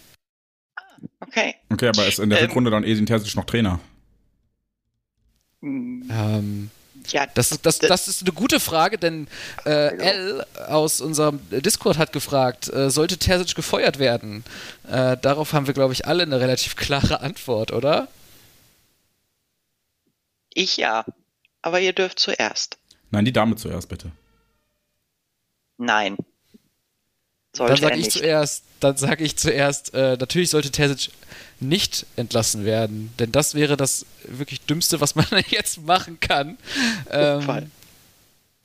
Okay. 1.31 1.55
Okay, 1.73 1.87
aber 1.87 2.09
ist 2.09 2.19
in 2.19 2.29
der 2.29 2.41
ähm, 2.41 2.47
Rückrunde 2.47 2.73
dann 2.73 2.83
Esin 2.83 3.07
Terzic 3.07 3.37
noch 3.37 3.45
Trainer? 3.45 3.79
Ähm, 5.63 6.71
ja, 7.07 7.27
das, 7.35 7.51
das, 7.63 7.79
das 7.79 8.09
ist 8.09 8.23
eine 8.23 8.33
gute 8.33 8.59
Frage, 8.59 8.99
denn 8.99 9.29
äh, 9.65 9.97
L 9.97 10.45
aus 10.67 11.01
unserem 11.01 11.39
Discord 11.51 11.99
hat 11.99 12.13
gefragt, 12.13 12.69
äh, 12.73 12.91
sollte 12.91 13.17
Terzic 13.17 13.55
gefeuert 13.55 14.01
werden? 14.01 14.43
Äh, 14.89 15.17
darauf 15.19 15.53
haben 15.53 15.69
wir, 15.69 15.75
glaube 15.75 15.93
ich, 15.93 16.07
alle 16.07 16.25
eine 16.25 16.41
relativ 16.41 16.75
klare 16.75 17.21
Antwort, 17.21 17.73
oder? 17.73 18.09
Ich 20.53 20.77
ja, 20.79 21.05
aber 21.63 21.79
ihr 21.79 21.93
dürft 21.93 22.19
zuerst. 22.19 22.77
Nein, 23.13 23.25
die 23.25 23.33
Dame 23.33 23.55
zuerst, 23.55 23.89
bitte. 23.89 24.11
Nein. 25.79 26.17
Sollte 27.53 27.75
dann 27.75 27.83
sage 27.83 28.01
ich 28.01 28.11
zuerst, 28.11 28.65
dann 28.81 28.97
sage 28.97 29.25
ich 29.25 29.37
zuerst, 29.37 29.95
äh, 29.95 30.17
natürlich 30.19 30.51
sollte 30.51 30.71
Terzic 30.71 31.13
nicht 31.59 32.07
entlassen 32.17 32.65
werden, 32.65 33.13
denn 33.19 33.33
das 33.33 33.55
wäre 33.55 33.77
das 33.77 34.07
wirklich 34.25 34.61
Dümmste, 34.63 35.01
was 35.01 35.15
man 35.15 35.27
jetzt 35.49 35.83
machen 35.83 36.21
kann. 36.21 36.59
Ähm, 37.11 37.71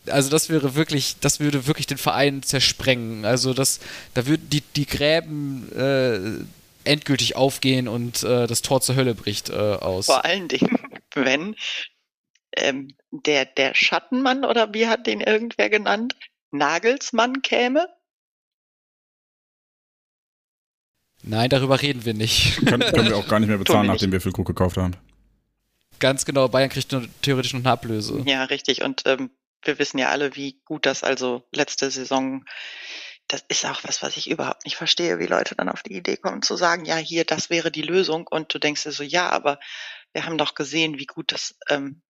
also 0.07 0.29
das 0.29 0.49
wäre 0.49 0.75
wirklich, 0.75 1.17
das 1.19 1.39
würde 1.39 1.67
wirklich 1.67 1.87
den 1.87 1.97
Verein 1.97 2.43
zersprengen. 2.43 3.25
Also 3.25 3.53
das, 3.53 3.79
da 4.13 4.27
würden 4.27 4.49
die, 4.49 4.61
die 4.61 4.85
Gräben 4.85 5.71
äh, 5.75 6.89
endgültig 6.89 7.35
aufgehen 7.35 7.87
und 7.87 8.23
äh, 8.23 8.47
das 8.47 8.61
Tor 8.61 8.81
zur 8.81 8.95
Hölle 8.95 9.15
bricht 9.15 9.49
äh, 9.49 9.53
aus. 9.53 10.05
Vor 10.05 10.23
allen 10.23 10.47
Dingen, 10.47 10.77
wenn 11.15 11.55
ähm, 12.55 12.95
der, 13.11 13.45
der 13.45 13.73
Schattenmann 13.73 14.45
oder 14.45 14.73
wie 14.73 14.87
hat 14.87 15.07
den 15.07 15.21
irgendwer 15.21 15.69
genannt, 15.69 16.15
Nagelsmann 16.51 17.41
käme? 17.41 17.87
Nein, 21.27 21.49
darüber 21.49 21.81
reden 21.81 22.05
wir 22.05 22.13
nicht. 22.13 22.57
Können, 22.65 22.87
können 22.91 23.09
wir 23.09 23.17
auch 23.17 23.27
gar 23.27 23.39
nicht 23.39 23.49
mehr 23.49 23.57
bezahlen, 23.65 23.87
nachdem 23.87 24.11
wir 24.11 24.21
Füllkrug 24.21 24.45
gekauft 24.45 24.77
haben. 24.77 24.95
Ganz 25.99 26.25
genau, 26.25 26.47
Bayern 26.47 26.69
kriegt 26.69 26.91
nur, 26.91 27.07
theoretisch 27.21 27.53
noch 27.53 27.61
eine 27.61 27.71
Ablöse. 27.71 28.21
Ja, 28.25 28.43
richtig. 28.43 28.83
Und 28.83 29.03
ähm, 29.05 29.31
wir 29.63 29.79
wissen 29.79 29.97
ja 29.97 30.09
alle, 30.09 30.35
wie 30.35 30.61
gut 30.65 30.85
das 30.85 31.03
also 31.03 31.43
letzte 31.51 31.89
Saison, 31.89 32.45
das 33.27 33.43
ist 33.47 33.65
auch 33.65 33.83
was, 33.83 34.03
was 34.03 34.17
ich 34.17 34.29
überhaupt 34.29 34.65
nicht 34.65 34.75
verstehe, 34.75 35.17
wie 35.17 35.25
Leute 35.25 35.55
dann 35.55 35.69
auf 35.69 35.81
die 35.81 35.93
Idee 35.93 36.17
kommen 36.17 36.43
zu 36.43 36.55
sagen, 36.57 36.85
ja, 36.85 36.97
hier, 36.97 37.25
das 37.25 37.49
wäre 37.49 37.71
die 37.71 37.81
Lösung. 37.81 38.27
Und 38.27 38.53
du 38.53 38.59
denkst 38.59 38.83
dir 38.83 38.91
so, 38.91 39.03
ja, 39.03 39.29
aber 39.29 39.59
wir 40.13 40.25
haben 40.25 40.37
doch 40.37 40.53
gesehen, 40.53 40.99
wie 40.99 41.07
gut 41.07 41.31
das 41.31 41.55
ähm, 41.69 42.03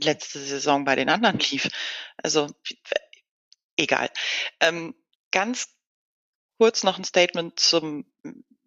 letzte 0.00 0.40
Saison 0.40 0.84
bei 0.84 0.96
den 0.96 1.10
anderen 1.10 1.38
lief. 1.38 1.68
Also 2.16 2.48
egal. 3.76 4.10
Ähm, 4.58 4.96
ganz 5.30 5.68
kurz 6.58 6.82
noch 6.82 6.98
ein 6.98 7.04
Statement 7.04 7.60
zum 7.60 8.04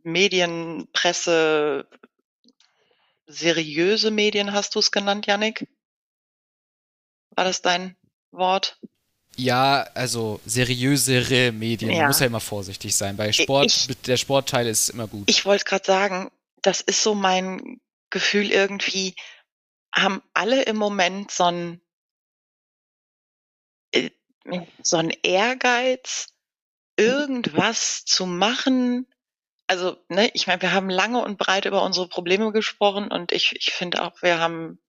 Medien, 0.04 0.88
Presse, 0.94 1.88
seriöse 3.28 4.12
Medien 4.12 4.54
hast 4.54 4.76
du 4.76 4.80
es 4.80 4.92
genannt, 4.92 5.28
Yannick? 5.28 5.68
War 7.32 7.46
das 7.46 7.62
dein 7.62 7.96
Wort? 8.32 8.80
Ja, 9.38 9.84
also 9.94 10.42
seriösere 10.46 11.52
Medien. 11.52 11.92
Ja. 11.92 12.00
Man 12.00 12.08
muss 12.08 12.20
ja 12.20 12.26
immer 12.26 12.40
vorsichtig 12.40 12.96
sein. 12.96 13.16
Bei 13.16 13.32
Sport, 13.32 13.68
ich, 13.68 14.02
der 14.02 14.18
Sportteil 14.18 14.68
ist 14.68 14.90
immer 14.90 15.08
gut. 15.08 15.30
Ich 15.30 15.46
wollte 15.46 15.64
gerade 15.64 15.86
sagen, 15.86 16.32
das 16.62 16.82
ist 16.82 17.02
so 17.02 17.16
mein 17.16 17.80
Gefühl 18.10 18.52
irgendwie, 18.52 19.16
haben 19.94 20.22
alle 20.34 20.64
im 20.64 20.76
Moment 20.76 21.32
so 21.32 21.46
ein, 21.46 21.82
äh, 23.92 24.10
so 24.84 24.98
ein 24.98 25.12
Ehrgeiz, 25.24 26.28
irgendwas 26.98 28.04
zu 28.06 28.26
machen. 28.26 29.08
Also, 29.72 29.96
ne, 30.10 30.30
ich 30.34 30.48
meine, 30.48 30.62
wir 30.62 30.74
haben 30.74 30.90
lange 30.90 31.24
und 31.24 31.38
breit 31.38 31.64
über 31.64 31.82
unsere 31.82 32.10
Probleme 32.10 32.52
gesprochen 32.52 33.10
und 33.10 33.32
ich, 33.32 33.56
ich 33.56 33.72
finde 33.72 34.04
auch, 34.04 34.22
wir 34.22 34.38
haben 34.38 34.82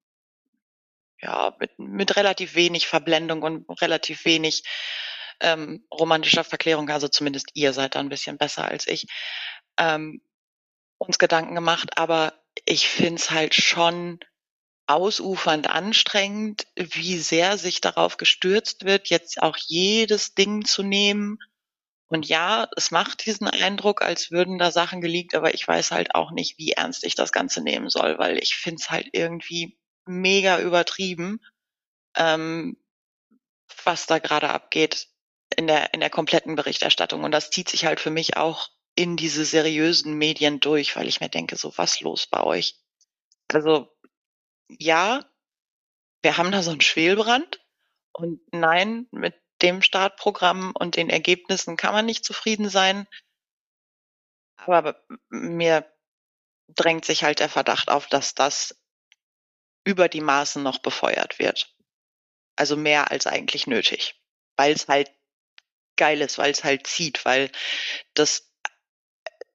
ja 1.21 1.55
mit, 1.61 1.79
mit 1.79 2.17
relativ 2.17 2.57
wenig 2.57 2.89
Verblendung 2.89 3.43
und 3.43 3.81
relativ 3.81 4.25
wenig 4.25 4.65
ähm, 5.39 5.87
romantischer 5.95 6.43
Verklärung, 6.43 6.91
also 6.91 7.07
zumindest 7.07 7.53
ihr 7.55 7.73
seid 7.73 7.95
da 7.95 8.01
ein 8.01 8.09
bisschen 8.09 8.39
besser 8.39 8.65
als 8.65 8.89
ich, 8.89 9.07
ähm, 9.79 10.21
uns 10.99 11.21
Gedanken 11.21 11.55
gemacht, 11.55 11.97
aber 11.97 12.33
ich 12.65 12.89
finde 12.89 13.21
es 13.23 13.31
halt 13.31 13.55
schon 13.55 14.19
ausufernd 14.89 15.71
anstrengend, 15.71 16.67
wie 16.75 17.19
sehr 17.19 17.57
sich 17.57 17.81
darauf 17.81 18.17
gestürzt 18.17 18.85
wird, 18.85 19.11
jetzt 19.11 19.41
auch 19.41 19.57
jedes 19.59 20.35
Ding 20.35 20.65
zu 20.65 20.83
nehmen. 20.83 21.39
Und 22.13 22.29
ja, 22.29 22.69
es 22.77 22.91
macht 22.91 23.25
diesen 23.25 23.49
Eindruck, 23.49 24.03
als 24.03 24.31
würden 24.31 24.59
da 24.59 24.71
Sachen 24.71 25.01
geleakt, 25.01 25.35
aber 25.35 25.55
ich 25.55 25.67
weiß 25.67 25.93
halt 25.93 26.15
auch 26.15 26.31
nicht, 26.31 26.59
wie 26.59 26.73
ernst 26.73 27.05
ich 27.05 27.15
das 27.15 27.33
Ganze 27.33 27.63
nehmen 27.63 27.89
soll, 27.89 28.19
weil 28.19 28.37
ich 28.37 28.55
finde 28.55 28.83
es 28.83 28.91
halt 28.91 29.09
irgendwie 29.13 29.79
mega 30.05 30.61
übertrieben, 30.61 31.41
ähm, 32.15 32.77
was 33.87 34.05
da 34.05 34.19
gerade 34.19 34.51
abgeht 34.51 35.09
in 35.57 35.67
der, 35.67 35.95
in 35.95 36.01
der 36.01 36.11
kompletten 36.11 36.55
Berichterstattung. 36.55 37.25
Und 37.25 37.33
das 37.33 37.49
zieht 37.49 37.71
sich 37.71 37.87
halt 37.87 37.99
für 37.99 38.11
mich 38.11 38.37
auch 38.37 38.69
in 38.95 39.17
diese 39.17 39.47
seriösen 39.47 40.13
Medien 40.19 40.61
durch, 40.61 40.95
weil 40.97 41.09
ich 41.09 41.21
mir 41.21 41.31
denke, 41.31 41.57
so 41.57 41.73
was 41.79 42.03
los 42.03 42.27
bei 42.27 42.43
euch? 42.43 42.77
Also 43.51 43.89
ja, 44.69 45.25
wir 46.21 46.37
haben 46.37 46.53
da 46.53 46.63
so 46.63 46.73
einen 46.73 46.83
Schwelbrand 46.83 47.65
und 48.13 48.39
nein, 48.53 49.07
mit 49.13 49.41
dem 49.63 49.83
Startprogramm 49.83 50.73
und 50.79 50.97
den 50.97 51.09
Ergebnissen 51.09 51.77
kann 51.77 51.93
man 51.93 52.07
nicht 52.07 52.25
zufrieden 52.25 52.69
sein. 52.69 53.07
Aber 54.57 55.05
mir 55.29 55.91
drängt 56.69 57.05
sich 57.05 57.25
halt 57.25 57.41
der 57.41 57.49
Verdacht 57.49 57.91
auf, 57.91 58.07
dass 58.07 58.35
das 58.35 58.81
über 59.85 60.09
die 60.09 60.21
Maßen 60.21 60.63
noch 60.63 60.79
befeuert 60.79 61.39
wird. 61.39 61.75
Also 62.57 62.77
mehr 62.77 63.11
als 63.11 63.27
eigentlich 63.27 63.67
nötig. 63.67 64.21
Weil 64.57 64.73
es 64.73 64.89
halt 64.89 65.11
geil 65.97 66.21
ist, 66.21 66.39
weil 66.39 66.53
es 66.53 66.65
halt 66.65 66.87
zieht, 66.87 67.25
weil 67.25 67.51
das 68.15 68.52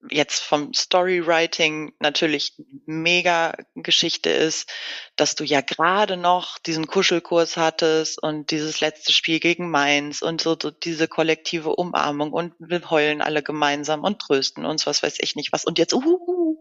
jetzt 0.10 0.44
vom 0.44 0.74
Storywriting 0.74 1.94
natürlich 2.00 2.54
mega 2.86 3.54
Geschichte 3.76 4.30
ist, 4.30 4.70
dass 5.16 5.36
du 5.36 5.44
ja 5.44 5.62
gerade 5.62 6.18
noch 6.18 6.60
diesen 6.60 6.88
Kuschelkurs 6.88 7.58
hattest 7.58 8.22
und 8.22 8.52
dieses 8.52 8.80
letzte 8.80 9.12
Spiel 9.12 9.40
gegen 9.40 9.70
Mainz 9.70 10.22
und 10.22 10.42
so, 10.42 10.56
so 10.62 10.72
diese 10.72 11.08
kollektive 11.08 11.76
Umarmung 11.76 12.32
und 12.32 12.54
wir 12.60 12.90
heulen 12.90 13.22
alle 13.22 13.44
gemeinsam 13.44 14.04
und 14.04 14.20
trösten 14.20 14.66
uns, 14.66 14.86
was 14.86 15.04
weiß 15.04 15.18
ich 15.20 15.36
nicht 15.36 15.52
was. 15.52 15.66
Und 15.66 15.80
jetzt, 15.80 15.94
uh, 15.94 16.58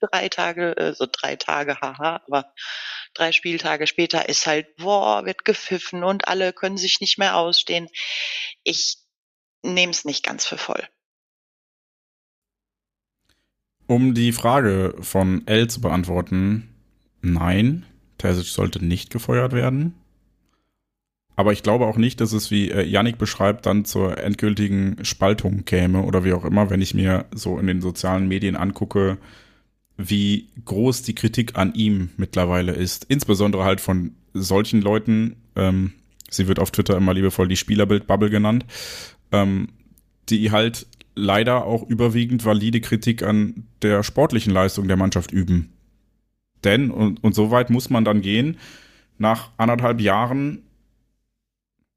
drei 0.00 0.28
Tage, 0.28 0.76
äh, 0.76 0.94
so 0.94 1.06
drei 1.10 1.36
Tage, 1.36 1.80
haha, 1.80 2.22
aber 2.26 2.52
drei 3.14 3.32
Spieltage 3.32 3.86
später 3.86 4.28
ist 4.28 4.46
halt, 4.46 4.76
boah, 4.76 5.24
wird 5.24 5.44
gepfiffen 5.44 6.04
und 6.04 6.28
alle 6.28 6.52
können 6.52 6.76
sich 6.76 7.00
nicht 7.00 7.18
mehr 7.18 7.36
ausstehen. 7.36 7.88
Ich 8.64 8.98
nehme 9.62 9.90
es 9.90 10.04
nicht 10.04 10.24
ganz 10.24 10.46
für 10.46 10.58
voll. 10.58 10.88
Um 13.88 14.12
die 14.12 14.32
Frage 14.32 14.94
von 15.00 15.46
L 15.46 15.68
zu 15.68 15.80
beantworten, 15.80 16.68
nein, 17.22 17.86
Terzic 18.18 18.48
sollte 18.48 18.84
nicht 18.84 19.10
gefeuert 19.10 19.54
werden. 19.54 19.94
Aber 21.36 21.52
ich 21.52 21.62
glaube 21.62 21.86
auch 21.86 21.96
nicht, 21.96 22.20
dass 22.20 22.32
es, 22.32 22.50
wie 22.50 22.70
äh, 22.70 22.84
Yannick 22.84 23.16
beschreibt, 23.16 23.64
dann 23.64 23.86
zur 23.86 24.18
endgültigen 24.18 25.02
Spaltung 25.06 25.64
käme 25.64 26.02
oder 26.02 26.22
wie 26.22 26.34
auch 26.34 26.44
immer, 26.44 26.68
wenn 26.68 26.82
ich 26.82 26.92
mir 26.92 27.24
so 27.34 27.58
in 27.58 27.66
den 27.66 27.80
sozialen 27.80 28.28
Medien 28.28 28.56
angucke, 28.56 29.16
wie 29.96 30.50
groß 30.66 31.00
die 31.02 31.14
Kritik 31.14 31.56
an 31.56 31.72
ihm 31.72 32.10
mittlerweile 32.18 32.72
ist. 32.72 33.06
Insbesondere 33.08 33.64
halt 33.64 33.80
von 33.80 34.16
solchen 34.34 34.82
Leuten, 34.82 35.36
ähm, 35.56 35.94
sie 36.28 36.46
wird 36.46 36.58
auf 36.58 36.72
Twitter 36.72 36.94
immer 36.94 37.14
liebevoll 37.14 37.48
die 37.48 37.56
Spielerbild-Bubble 37.56 38.28
genannt, 38.28 38.66
ähm, 39.32 39.68
die 40.28 40.50
halt 40.50 40.86
leider 41.18 41.64
auch 41.64 41.82
überwiegend 41.88 42.44
valide 42.44 42.80
Kritik 42.80 43.22
an 43.22 43.66
der 43.82 44.02
sportlichen 44.02 44.52
Leistung 44.52 44.88
der 44.88 44.96
Mannschaft 44.96 45.32
üben. 45.32 45.72
Denn, 46.64 46.90
und, 46.90 47.22
und 47.22 47.34
so 47.34 47.50
weit 47.50 47.70
muss 47.70 47.90
man 47.90 48.04
dann 48.04 48.20
gehen, 48.20 48.58
nach 49.18 49.50
anderthalb 49.56 50.00
Jahren 50.00 50.62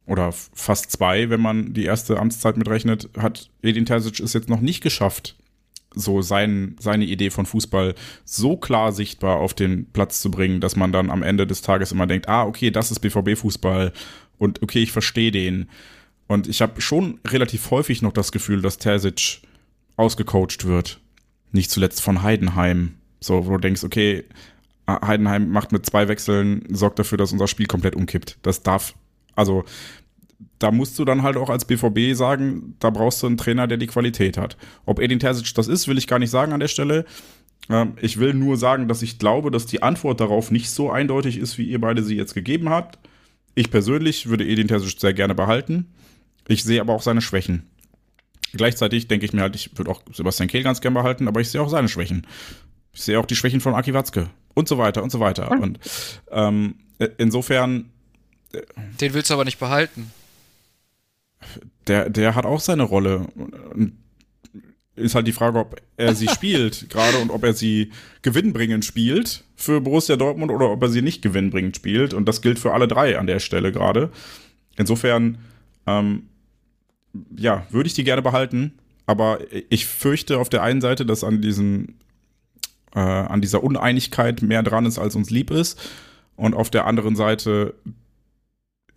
oder 0.05 0.31
fast 0.31 0.91
zwei, 0.91 1.29
wenn 1.29 1.41
man 1.41 1.73
die 1.73 1.85
erste 1.85 2.19
Amtszeit 2.19 2.57
mitrechnet, 2.57 3.09
hat 3.17 3.49
Edin 3.61 3.85
Terzic 3.85 4.19
es 4.19 4.33
jetzt 4.33 4.49
noch 4.49 4.61
nicht 4.61 4.81
geschafft, 4.81 5.35
so 5.93 6.21
sein, 6.21 6.75
seine 6.79 7.05
Idee 7.05 7.29
von 7.29 7.45
Fußball 7.45 7.95
so 8.25 8.57
klar 8.57 8.91
sichtbar 8.91 9.37
auf 9.37 9.53
den 9.53 9.85
Platz 9.91 10.21
zu 10.21 10.31
bringen, 10.31 10.61
dass 10.61 10.75
man 10.75 10.91
dann 10.91 11.09
am 11.09 11.23
Ende 11.23 11.45
des 11.45 11.61
Tages 11.61 11.91
immer 11.91 12.07
denkt, 12.07 12.27
ah, 12.27 12.45
okay, 12.45 12.71
das 12.71 12.91
ist 12.91 12.99
BVB-Fußball 12.99 13.93
und 14.37 14.61
okay, 14.63 14.81
ich 14.81 14.91
verstehe 14.91 15.31
den. 15.31 15.69
Und 16.31 16.47
ich 16.47 16.61
habe 16.61 16.79
schon 16.79 17.19
relativ 17.27 17.71
häufig 17.71 18.01
noch 18.01 18.13
das 18.13 18.31
Gefühl, 18.31 18.61
dass 18.61 18.77
Terzic 18.77 19.41
ausgecoacht 19.97 20.63
wird. 20.63 21.01
Nicht 21.51 21.69
zuletzt 21.69 22.01
von 22.01 22.21
Heidenheim. 22.21 22.93
So, 23.19 23.45
wo 23.47 23.51
du 23.51 23.57
denkst, 23.57 23.83
okay, 23.83 24.23
Heidenheim 24.87 25.49
macht 25.49 25.73
mit 25.73 25.85
zwei 25.85 26.07
Wechseln, 26.07 26.63
sorgt 26.69 26.99
dafür, 26.99 27.17
dass 27.17 27.33
unser 27.33 27.49
Spiel 27.49 27.65
komplett 27.65 27.97
umkippt. 27.97 28.37
Das 28.43 28.63
darf, 28.63 28.93
also 29.35 29.65
da 30.57 30.71
musst 30.71 30.97
du 30.97 31.03
dann 31.03 31.21
halt 31.21 31.35
auch 31.35 31.49
als 31.49 31.65
BVB 31.65 32.15
sagen, 32.15 32.77
da 32.79 32.91
brauchst 32.91 33.21
du 33.21 33.27
einen 33.27 33.35
Trainer, 33.35 33.67
der 33.67 33.77
die 33.77 33.87
Qualität 33.87 34.37
hat. 34.37 34.55
Ob 34.85 35.01
Edin 35.01 35.19
Terzic 35.19 35.53
das 35.55 35.67
ist, 35.67 35.89
will 35.89 35.97
ich 35.97 36.07
gar 36.07 36.19
nicht 36.19 36.31
sagen 36.31 36.53
an 36.53 36.61
der 36.61 36.69
Stelle. 36.69 37.03
Ähm, 37.69 37.97
ich 38.01 38.19
will 38.19 38.33
nur 38.33 38.55
sagen, 38.55 38.87
dass 38.87 39.01
ich 39.01 39.19
glaube, 39.19 39.51
dass 39.51 39.65
die 39.65 39.83
Antwort 39.83 40.21
darauf 40.21 40.49
nicht 40.49 40.69
so 40.69 40.91
eindeutig 40.91 41.37
ist, 41.37 41.57
wie 41.57 41.65
ihr 41.65 41.81
beide 41.81 42.03
sie 42.03 42.15
jetzt 42.15 42.35
gegeben 42.35 42.69
habt. 42.69 42.99
Ich 43.53 43.69
persönlich 43.69 44.29
würde 44.29 44.47
Edin 44.47 44.69
Terzic 44.69 44.97
sehr 44.97 45.13
gerne 45.13 45.35
behalten. 45.35 45.87
Ich 46.47 46.63
sehe 46.63 46.81
aber 46.81 46.93
auch 46.93 47.01
seine 47.01 47.21
Schwächen. 47.21 47.67
Gleichzeitig 48.53 49.07
denke 49.07 49.25
ich 49.25 49.33
mir 49.33 49.41
halt, 49.41 49.55
ich 49.55 49.77
würde 49.77 49.91
auch 49.91 50.01
Sebastian 50.11 50.49
Kehl 50.49 50.63
ganz 50.63 50.81
gerne 50.81 50.95
behalten, 50.95 51.27
aber 51.27 51.39
ich 51.39 51.49
sehe 51.49 51.61
auch 51.61 51.69
seine 51.69 51.87
Schwächen. 51.87 52.27
Ich 52.93 53.01
sehe 53.01 53.19
auch 53.19 53.25
die 53.25 53.35
Schwächen 53.35 53.61
von 53.61 53.73
Aki 53.73 53.93
Watzke 53.93 54.29
und 54.53 54.67
so 54.67 54.77
weiter 54.77 55.03
und 55.03 55.11
so 55.11 55.19
weiter. 55.19 55.55
Mhm. 55.55 55.61
Und 55.61 55.79
ähm, 56.31 56.75
insofern. 57.17 57.89
Äh, 58.51 58.61
Den 58.99 59.13
willst 59.13 59.29
du 59.29 59.35
aber 59.35 59.45
nicht 59.45 59.59
behalten. 59.59 60.11
Der, 61.87 62.09
der 62.09 62.35
hat 62.35 62.45
auch 62.45 62.59
seine 62.59 62.83
Rolle. 62.83 63.27
Ist 64.95 65.15
halt 65.15 65.27
die 65.27 65.31
Frage, 65.31 65.59
ob 65.59 65.81
er 65.95 66.13
sie 66.13 66.27
spielt 66.33 66.89
gerade 66.89 67.19
und 67.19 67.31
ob 67.31 67.43
er 67.43 67.53
sie 67.53 67.91
gewinnbringend 68.21 68.83
spielt 68.83 69.45
für 69.55 69.79
Borussia 69.79 70.17
Dortmund 70.17 70.51
oder 70.51 70.69
ob 70.69 70.81
er 70.83 70.89
sie 70.89 71.01
nicht 71.01 71.21
gewinnbringend 71.21 71.77
spielt. 71.77 72.13
Und 72.13 72.25
das 72.25 72.41
gilt 72.41 72.59
für 72.59 72.73
alle 72.73 72.89
drei 72.89 73.17
an 73.17 73.27
der 73.27 73.39
Stelle 73.39 73.71
gerade. 73.71 74.11
Insofern 74.75 75.37
ähm, 75.87 76.27
ja, 77.35 77.65
würde 77.69 77.87
ich 77.87 77.93
die 77.93 78.03
gerne 78.03 78.21
behalten, 78.21 78.73
aber 79.05 79.39
ich 79.69 79.85
fürchte 79.85 80.37
auf 80.37 80.49
der 80.49 80.63
einen 80.63 80.81
Seite, 80.81 81.05
dass 81.05 81.23
an 81.23 81.41
diesen 81.41 81.99
äh, 82.93 82.99
an 82.99 83.41
dieser 83.41 83.63
Uneinigkeit 83.63 84.41
mehr 84.41 84.63
dran 84.63 84.85
ist, 84.85 84.99
als 84.99 85.15
uns 85.15 85.29
lieb 85.29 85.51
ist. 85.51 85.79
Und 86.35 86.53
auf 86.53 86.69
der 86.69 86.87
anderen 86.87 87.15
Seite, 87.15 87.73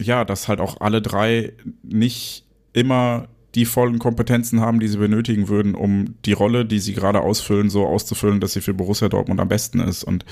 ja, 0.00 0.24
dass 0.24 0.48
halt 0.48 0.60
auch 0.60 0.80
alle 0.80 1.02
drei 1.02 1.52
nicht 1.82 2.44
immer 2.72 3.28
die 3.54 3.66
vollen 3.66 4.00
Kompetenzen 4.00 4.60
haben, 4.60 4.80
die 4.80 4.88
sie 4.88 4.98
benötigen 4.98 5.48
würden, 5.48 5.74
um 5.74 6.16
die 6.24 6.32
Rolle, 6.32 6.64
die 6.64 6.80
sie 6.80 6.92
gerade 6.92 7.20
ausfüllen, 7.20 7.70
so 7.70 7.86
auszufüllen, 7.86 8.40
dass 8.40 8.54
sie 8.54 8.60
für 8.60 8.74
Borussia 8.74 9.08
Dortmund 9.08 9.40
am 9.40 9.48
besten 9.48 9.78
ist. 9.78 10.02
Und 10.02 10.24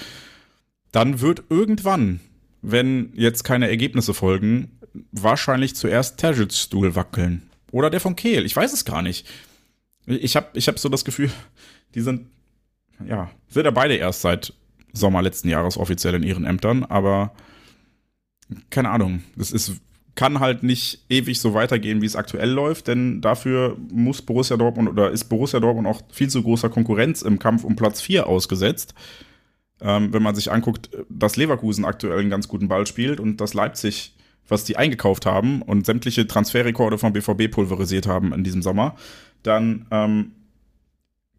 dann 0.90 1.20
wird 1.20 1.44
irgendwann, 1.48 2.20
wenn 2.62 3.12
jetzt 3.14 3.44
keine 3.44 3.68
Ergebnisse 3.68 4.12
folgen, 4.12 4.78
wahrscheinlich 5.12 5.76
zuerst 5.76 6.18
Terjits 6.18 6.60
Stuhl 6.60 6.96
wackeln. 6.96 7.42
Oder 7.72 7.90
der 7.90 8.00
von 8.00 8.14
Kehl. 8.14 8.46
Ich 8.46 8.54
weiß 8.54 8.72
es 8.72 8.84
gar 8.84 9.02
nicht. 9.02 9.26
Ich 10.06 10.36
habe 10.36 10.48
ich 10.54 10.68
hab 10.68 10.78
so 10.78 10.88
das 10.88 11.04
Gefühl, 11.04 11.30
die 11.96 12.02
sind, 12.02 12.28
ja, 13.04 13.30
sind 13.48 13.64
ja 13.64 13.70
beide 13.72 13.96
erst 13.96 14.20
seit 14.20 14.54
Sommer 14.92 15.22
letzten 15.22 15.48
Jahres 15.48 15.78
offiziell 15.78 16.14
in 16.14 16.22
ihren 16.22 16.44
Ämtern, 16.44 16.84
aber 16.84 17.32
keine 18.70 18.90
Ahnung. 18.90 19.22
Das 19.36 19.50
ist, 19.50 19.80
kann 20.14 20.40
halt 20.40 20.62
nicht 20.62 21.06
ewig 21.08 21.40
so 21.40 21.54
weitergehen, 21.54 22.02
wie 22.02 22.06
es 22.06 22.16
aktuell 22.16 22.50
läuft, 22.50 22.88
denn 22.88 23.22
dafür 23.22 23.76
muss 23.90 24.20
Borussia 24.20 24.58
Dortmund 24.58 24.90
oder 24.90 25.10
ist 25.10 25.24
Borussia 25.24 25.58
Dortmund 25.58 25.88
auch 25.88 26.02
viel 26.12 26.28
zu 26.28 26.42
großer 26.42 26.68
Konkurrenz 26.68 27.22
im 27.22 27.38
Kampf 27.38 27.64
um 27.64 27.76
Platz 27.76 28.02
4 28.02 28.26
ausgesetzt. 28.26 28.94
Ähm, 29.80 30.12
wenn 30.12 30.22
man 30.22 30.34
sich 30.34 30.52
anguckt, 30.52 30.90
dass 31.08 31.36
Leverkusen 31.36 31.86
aktuell 31.86 32.20
einen 32.20 32.30
ganz 32.30 32.48
guten 32.48 32.68
Ball 32.68 32.86
spielt 32.86 33.18
und 33.18 33.40
dass 33.40 33.54
Leipzig 33.54 34.14
was 34.48 34.64
die 34.64 34.77
eingekauft 34.77 35.27
haben 35.27 35.62
und 35.62 35.86
sämtliche 35.86 36.27
Transferrekorde 36.27 36.98
vom 36.98 37.12
BVB 37.12 37.51
pulverisiert 37.51 38.06
haben 38.06 38.32
in 38.32 38.44
diesem 38.44 38.62
Sommer, 38.62 38.97
dann 39.43 39.86
ähm, 39.90 40.32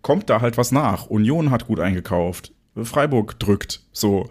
kommt 0.01 0.29
da 0.29 0.41
halt 0.41 0.57
was 0.57 0.71
nach. 0.71 1.07
Union 1.07 1.51
hat 1.51 1.67
gut 1.67 1.79
eingekauft, 1.79 2.53
Freiburg 2.81 3.39
drückt. 3.39 3.81
So, 3.91 4.29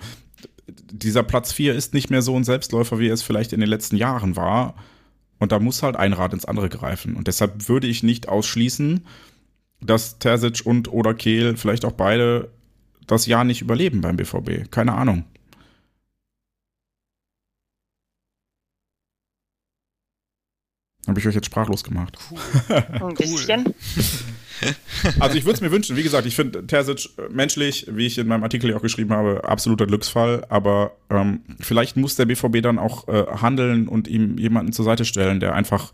dieser 0.66 1.22
Platz 1.22 1.52
4 1.52 1.74
ist 1.74 1.94
nicht 1.94 2.10
mehr 2.10 2.22
so 2.22 2.36
ein 2.36 2.44
Selbstläufer, 2.44 2.98
wie 2.98 3.08
es 3.08 3.22
vielleicht 3.22 3.52
in 3.52 3.60
den 3.60 3.68
letzten 3.68 3.96
Jahren 3.96 4.36
war. 4.36 4.74
Und 5.38 5.52
da 5.52 5.58
muss 5.58 5.82
halt 5.82 5.96
ein 5.96 6.12
Rad 6.12 6.32
ins 6.32 6.44
andere 6.44 6.68
greifen. 6.68 7.16
Und 7.16 7.26
deshalb 7.26 7.68
würde 7.68 7.88
ich 7.88 8.02
nicht 8.02 8.28
ausschließen, 8.28 9.04
dass 9.80 10.18
Terzic 10.18 10.64
und 10.64 10.92
oder 10.92 11.14
Kehl 11.14 11.56
vielleicht 11.56 11.84
auch 11.84 11.92
beide 11.92 12.50
das 13.06 13.26
Jahr 13.26 13.44
nicht 13.44 13.60
überleben 13.60 14.00
beim 14.00 14.16
BVB. 14.16 14.70
Keine 14.70 14.92
Ahnung. 14.94 15.24
Habe 21.06 21.18
ich 21.18 21.26
euch 21.26 21.34
jetzt 21.34 21.46
sprachlos 21.46 21.82
gemacht. 21.82 22.16
Cool. 22.30 23.08
Ein 23.08 23.14
bisschen. 23.14 23.74
also 25.18 25.36
ich 25.36 25.44
würde 25.44 25.54
es 25.54 25.60
mir 25.60 25.72
wünschen. 25.72 25.96
Wie 25.96 26.02
gesagt, 26.04 26.26
ich 26.26 26.36
finde 26.36 26.64
Terzic 26.66 27.10
äh, 27.18 27.32
menschlich, 27.32 27.86
wie 27.90 28.06
ich 28.06 28.18
in 28.18 28.28
meinem 28.28 28.44
Artikel 28.44 28.70
ja 28.70 28.76
auch 28.76 28.82
geschrieben 28.82 29.12
habe, 29.12 29.42
absoluter 29.44 29.86
Glücksfall. 29.86 30.46
Aber 30.48 30.92
ähm, 31.10 31.40
vielleicht 31.58 31.96
muss 31.96 32.14
der 32.14 32.26
BVB 32.26 32.62
dann 32.62 32.78
auch 32.78 33.08
äh, 33.08 33.26
handeln 33.40 33.88
und 33.88 34.06
ihm 34.06 34.38
jemanden 34.38 34.72
zur 34.72 34.84
Seite 34.84 35.04
stellen, 35.04 35.40
der 35.40 35.54
einfach 35.54 35.92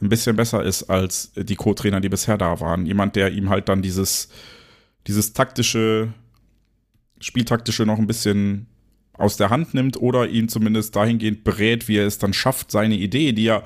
ein 0.00 0.08
bisschen 0.08 0.36
besser 0.36 0.62
ist 0.62 0.84
als 0.84 1.32
die 1.36 1.56
Co-Trainer, 1.56 2.00
die 2.00 2.08
bisher 2.08 2.38
da 2.38 2.60
waren. 2.60 2.86
Jemand, 2.86 3.16
der 3.16 3.32
ihm 3.32 3.50
halt 3.50 3.68
dann 3.68 3.82
dieses, 3.82 4.30
dieses 5.06 5.34
taktische, 5.34 6.12
spieltaktische 7.20 7.84
noch 7.84 7.98
ein 7.98 8.06
bisschen 8.06 8.66
aus 9.12 9.36
der 9.36 9.50
Hand 9.50 9.74
nimmt 9.74 9.96
oder 9.96 10.28
ihn 10.28 10.48
zumindest 10.48 10.94
dahingehend 10.96 11.44
berät, 11.44 11.88
wie 11.88 11.96
er 11.96 12.06
es 12.06 12.18
dann 12.18 12.34
schafft, 12.34 12.70
seine 12.70 12.96
Idee, 12.96 13.32
die 13.32 13.44
ja 13.44 13.62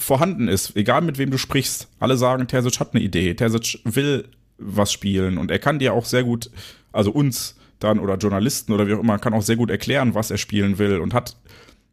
vorhanden 0.00 0.48
ist, 0.48 0.76
egal 0.76 1.02
mit 1.02 1.18
wem 1.18 1.30
du 1.30 1.38
sprichst, 1.38 1.88
alle 1.98 2.16
sagen, 2.16 2.46
Terzic 2.48 2.80
hat 2.80 2.94
eine 2.94 3.02
Idee, 3.02 3.34
Terzic 3.34 3.80
will 3.84 4.28
was 4.58 4.92
spielen 4.92 5.38
und 5.38 5.50
er 5.50 5.58
kann 5.58 5.78
dir 5.78 5.94
auch 5.94 6.04
sehr 6.04 6.24
gut, 6.24 6.50
also 6.92 7.10
uns 7.10 7.56
dann 7.78 7.98
oder 7.98 8.16
Journalisten 8.16 8.72
oder 8.72 8.86
wie 8.86 8.94
auch 8.94 9.00
immer, 9.00 9.18
kann 9.18 9.32
auch 9.32 9.42
sehr 9.42 9.56
gut 9.56 9.70
erklären, 9.70 10.14
was 10.14 10.30
er 10.30 10.38
spielen 10.38 10.78
will 10.78 10.98
und 10.98 11.14
hat 11.14 11.36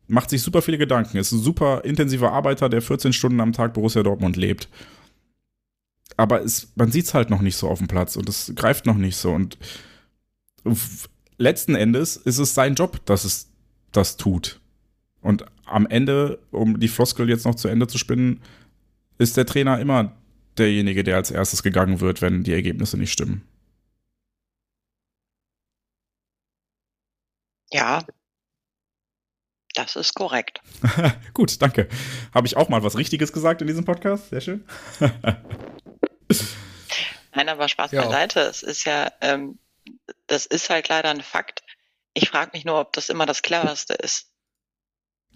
macht 0.07 0.29
sich 0.29 0.41
super 0.41 0.61
viele 0.61 0.77
Gedanken, 0.77 1.17
ist 1.17 1.31
ein 1.31 1.39
super 1.39 1.83
intensiver 1.83 2.31
Arbeiter, 2.31 2.69
der 2.69 2.81
14 2.81 3.13
Stunden 3.13 3.41
am 3.41 3.51
Tag 3.51 3.73
Borussia 3.73 4.03
Dortmund 4.03 4.37
lebt. 4.37 4.69
Aber 6.15 6.41
es, 6.41 6.71
man 6.75 6.91
sieht 6.91 7.05
es 7.05 7.13
halt 7.13 7.29
noch 7.29 7.41
nicht 7.41 7.57
so 7.57 7.69
auf 7.69 7.79
dem 7.79 7.87
Platz 7.87 8.15
und 8.15 8.27
es 8.29 8.53
greift 8.55 8.85
noch 8.85 8.95
nicht 8.95 9.17
so 9.17 9.31
und 9.31 9.57
letzten 11.37 11.75
Endes 11.75 12.15
ist 12.15 12.39
es 12.39 12.53
sein 12.53 12.75
Job, 12.75 13.05
dass 13.05 13.25
es 13.25 13.49
das 13.91 14.17
tut. 14.17 14.59
Und 15.21 15.45
am 15.67 15.85
Ende, 15.87 16.39
um 16.51 16.79
die 16.79 16.87
Floskel 16.87 17.29
jetzt 17.29 17.45
noch 17.45 17.55
zu 17.55 17.67
Ende 17.67 17.87
zu 17.87 17.97
spinnen, 17.97 18.41
ist 19.17 19.37
der 19.37 19.45
Trainer 19.45 19.79
immer 19.79 20.15
derjenige, 20.57 21.03
der 21.03 21.15
als 21.17 21.31
erstes 21.31 21.63
gegangen 21.63 21.99
wird, 21.99 22.21
wenn 22.21 22.43
die 22.43 22.53
Ergebnisse 22.53 22.97
nicht 22.97 23.11
stimmen. 23.11 23.47
Ja, 27.71 28.01
das 29.77 29.95
ist 29.95 30.15
korrekt. 30.15 30.61
Gut, 31.33 31.61
danke. 31.61 31.87
Habe 32.33 32.47
ich 32.47 32.57
auch 32.57 32.67
mal 32.69 32.81
was 32.83 32.97
Richtiges 32.97 33.31
gesagt 33.31 33.61
in 33.61 33.67
diesem 33.67 33.85
Podcast? 33.85 34.29
Sehr 34.29 34.41
schön. 34.41 34.67
Nein, 37.35 37.49
aber 37.49 37.69
Spaß 37.69 37.91
ja. 37.91 38.03
beiseite. 38.03 38.39
Es 38.39 38.63
ist 38.63 38.85
ja, 38.85 39.11
ähm, 39.21 39.59
das 40.25 40.47
ist 40.47 40.71
halt 40.71 40.89
leider 40.89 41.11
ein 41.11 41.21
Fakt. 41.21 41.61
Ich 42.15 42.29
frage 42.29 42.51
mich 42.53 42.65
nur, 42.65 42.79
ob 42.79 42.93
das 42.93 43.09
immer 43.09 43.27
das 43.27 43.43
cleverste 43.43 43.93
ist. 43.93 44.31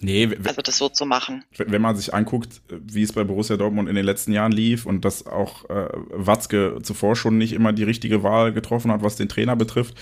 Nee, 0.04 0.30
also 0.44 0.62
das 0.62 0.78
so 0.78 0.90
zu 0.90 1.06
machen. 1.06 1.44
Wenn 1.58 1.82
man 1.82 1.96
sich 1.96 2.14
anguckt, 2.14 2.62
wie 2.70 3.04
es 3.04 3.14
bei 3.14 3.24
Borussia 3.24 3.56
Dortmund 3.56 3.88
in 3.88 3.96
den 3.96 4.06
letzten 4.06 4.34
Jahren 4.34 4.52
lief 4.52 4.88
und 4.88 5.06
dass 5.06 5.28
auch 5.28 5.70
äh, 5.70 5.90
Watzke 6.10 6.80
zuvor 6.82 7.16
schon 7.16 7.38
nicht 7.38 7.54
immer 7.54 7.72
die 7.72 7.84
richtige 7.84 8.24
Wahl 8.24 8.52
getroffen 8.52 8.92
hat, 8.92 9.04
was 9.04 9.16
den 9.16 9.30
Trainer 9.30 9.56
betrifft, 9.56 9.96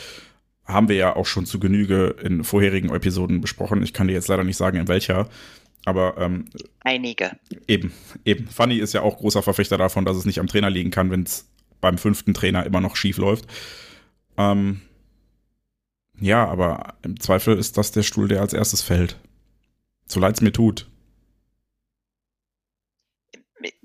haben 0.64 0.88
wir 0.88 0.96
ja 0.96 1.16
auch 1.16 1.26
schon 1.26 1.46
zu 1.46 1.60
Genüge 1.60 2.16
in 2.24 2.46
vorherigen 2.46 2.90
Episoden 2.92 3.42
besprochen. 3.42 3.84
Ich 3.84 3.92
kann 3.92 4.08
dir 4.08 4.14
jetzt 4.14 4.30
leider 4.30 4.46
nicht 4.46 4.58
sagen, 4.58 4.78
in 4.78 4.88
welcher. 4.88 5.28
Aber 5.84 6.18
ähm, 6.18 6.46
einige. 6.82 7.32
Eben, 7.68 7.92
eben. 8.24 8.48
Fanny 8.48 8.78
ist 8.78 8.94
ja 8.94 9.02
auch 9.02 9.18
großer 9.18 9.44
Verfechter 9.44 9.78
davon, 9.78 10.06
dass 10.06 10.16
es 10.16 10.26
nicht 10.26 10.40
am 10.40 10.48
Trainer 10.48 10.70
liegen 10.70 10.92
kann, 10.92 11.12
wenn 11.12 11.24
es 11.24 11.50
beim 11.82 11.98
fünften 11.98 12.34
Trainer 12.34 12.66
immer 12.66 12.80
noch 12.80 12.96
schief 12.96 13.18
läuft. 13.18 13.48
Ähm, 14.38 14.82
ja, 16.22 16.48
aber 16.48 16.96
im 17.02 17.20
Zweifel 17.20 17.58
ist 17.58 17.78
das 17.78 17.92
der 17.92 18.04
Stuhl, 18.04 18.28
der 18.28 18.42
als 18.42 18.54
erstes 18.54 18.82
fällt. 18.82 19.18
So 20.10 20.20
leid 20.20 20.36
es 20.36 20.42
mir 20.42 20.52
tut. 20.52 20.88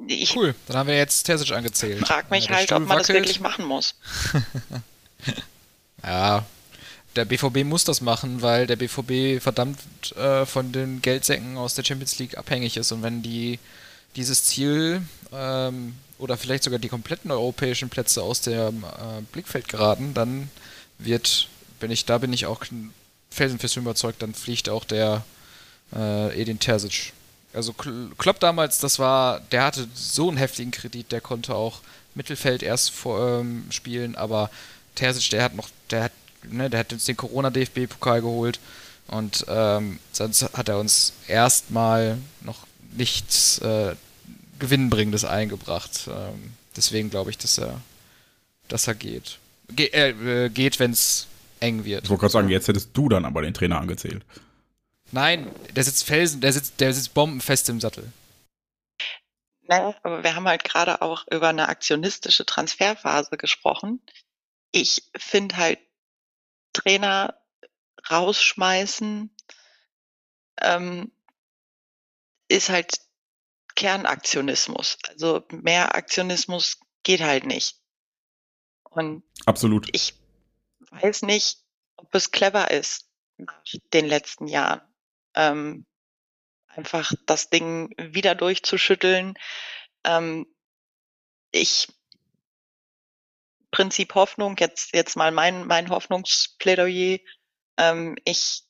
Ich 0.07 0.37
cool, 0.37 0.55
dann 0.67 0.77
haben 0.77 0.87
wir 0.87 0.97
jetzt 0.97 1.25
Terzic 1.25 1.53
angezählt. 1.53 2.07
Frag 2.07 2.31
mich 2.31 2.47
ja, 2.47 2.57
halt, 2.57 2.65
Stuhl 2.65 2.77
ob 2.77 2.89
man 2.89 2.99
wackelt. 2.99 3.09
das 3.09 3.15
wirklich 3.15 3.41
machen 3.41 3.67
muss. 3.67 3.95
ja, 6.03 6.45
der 7.17 7.25
BVB 7.25 7.65
muss 7.65 7.85
das 7.85 8.01
machen, 8.01 8.41
weil 8.41 8.67
der 8.67 8.77
BVB 8.77 9.43
verdammt 9.43 9.79
äh, 10.17 10.47
von 10.47 10.73
den 10.73 11.03
Geldsäcken 11.03 11.57
aus 11.57 11.75
der 11.75 11.85
Champions 11.85 12.19
League 12.19 12.39
abhängig 12.39 12.77
ist. 12.77 12.93
Und 12.93 13.03
wenn 13.03 13.23
die 13.23 13.59
dieses 14.17 14.45
Ziel 14.45 15.03
ähm, 15.33 15.95
oder 16.19 16.37
vielleicht 16.37 16.63
sogar 16.63 16.79
die 16.79 16.89
kompletten 16.89 17.31
europäischen 17.31 17.89
Plätze 17.89 18.23
aus 18.23 18.41
dem 18.41 18.85
äh, 18.85 19.23
Blickfeld 19.33 19.69
geraten, 19.69 20.15
dann 20.15 20.51
wird, 20.99 21.49
bin 21.81 21.91
ich, 21.91 22.05
da 22.05 22.19
bin 22.19 22.33
ich 22.33 22.47
auch 22.47 22.65
felsenfest 23.31 23.77
überzeugt, 23.77 24.23
dann 24.23 24.35
fliegt 24.35 24.69
auch 24.69 24.85
der 24.85 25.25
äh, 25.94 26.40
Edin 26.40 26.59
Terzic. 26.59 27.12
Also 27.52 27.73
Klopp 27.73 28.40
damals, 28.40 28.78
das 28.78 28.98
war, 28.98 29.40
der 29.52 29.65
hatte 29.65 29.86
so 29.94 30.28
einen 30.28 30.36
heftigen 30.36 30.73
Kredit, 30.73 31.12
der 31.12 31.20
konnte 31.20 31.55
auch 31.55 31.81
Mittelfeld 32.15 32.62
erst 32.62 32.90
vor, 32.90 33.40
ähm, 33.40 33.66
spielen, 33.70 34.16
aber 34.16 34.51
Terzic, 34.94 35.31
der 35.31 35.44
hat 35.44 35.55
noch, 35.55 35.69
der 35.90 36.05
hat, 36.05 36.12
ne, 36.48 36.69
der 36.69 36.81
hat 36.81 36.93
uns 36.93 37.05
den 37.05 37.16
Corona-DFB-Pokal 37.16 38.23
geholt 38.23 38.59
und 39.09 39.44
ähm, 39.48 39.98
sonst 40.12 40.43
hat 40.43 40.69
er 40.69 40.78
uns 40.78 41.12
erstmal 41.28 42.19
noch 42.40 42.66
nichts 42.97 43.59
äh, 43.59 43.94
Gewinnbringendes 44.59 45.24
eingebracht. 45.24 46.09
Ähm, 46.09 46.52
deswegen 46.77 47.11
glaube 47.11 47.31
ich, 47.31 47.39
dass 47.39 47.59
er, 47.59 47.81
dass 48.69 48.86
er 48.86 48.94
geht. 48.94 49.39
Ge 49.69 49.86
äh, 49.93 50.48
geht, 50.48 50.78
wenn 50.78 50.93
es 50.93 51.27
eng 51.61 51.85
wird. 51.85 52.05
Ich 52.05 52.11
wollte 52.11 52.20
gerade 52.20 52.32
sagen, 52.32 52.48
jetzt 52.48 52.69
hättest 52.69 52.90
du 52.94 53.09
dann 53.09 53.24
aber 53.24 53.43
den 53.43 53.55
Trainer 53.55 53.81
angezählt. 53.81 54.23
Nein, 55.15 55.55
der 55.77 55.85
sitzt 55.85 56.03
Felsen, 56.03 56.41
der 56.41 56.53
sitzt, 56.53 56.81
der 56.81 56.93
sitzt 56.93 57.15
bombenfest 57.15 57.69
im 57.69 57.81
Sattel. 57.81 58.12
Naja, 59.62 59.95
aber 60.03 60.24
wir 60.24 60.35
haben 60.35 60.49
halt 60.49 60.65
gerade 60.65 61.03
auch 61.03 61.24
über 61.31 61.51
eine 61.51 61.69
aktionistische 61.69 62.45
Transferphase 62.45 63.36
gesprochen. 63.36 64.03
Ich 64.73 65.09
finde 65.16 65.57
halt 65.57 65.78
Trainer 66.73 67.41
rausschmeißen 68.11 69.31
ähm, 70.61 71.12
ist 72.49 72.70
halt 72.70 72.99
Kernaktionismus. 73.77 74.99
Also 75.09 75.45
mehr 75.51 75.95
Aktionismus 75.95 76.81
geht 77.05 77.20
halt 77.20 77.47
nicht. 77.47 77.77
Und 78.91 79.23
absolut. 79.47 79.89
Ich 79.93 80.15
weiß 80.91 81.23
nicht, 81.23 81.59
ob 81.95 82.12
es 82.16 82.32
clever 82.32 82.73
ist 82.73 83.09
nach 83.36 83.62
den 83.93 84.07
letzten 84.07 84.49
Jahren 84.49 84.81
ähm, 85.35 85.86
einfach 86.69 87.12
das 87.27 87.51
Ding 87.51 87.94
wieder 87.98 88.35
durchzuschütteln. 88.35 89.35
Ähm, 90.05 90.47
ich 91.52 91.89
Prinzip 93.70 94.15
Hoffnung, 94.15 94.56
jetzt, 94.59 94.94
jetzt 94.94 95.16
mal 95.16 95.32
mein, 95.32 95.66
mein 95.66 95.90
Hoffnungsplädoyer. 95.90 97.19
Ähm, 97.77 98.16
ich 98.24 98.65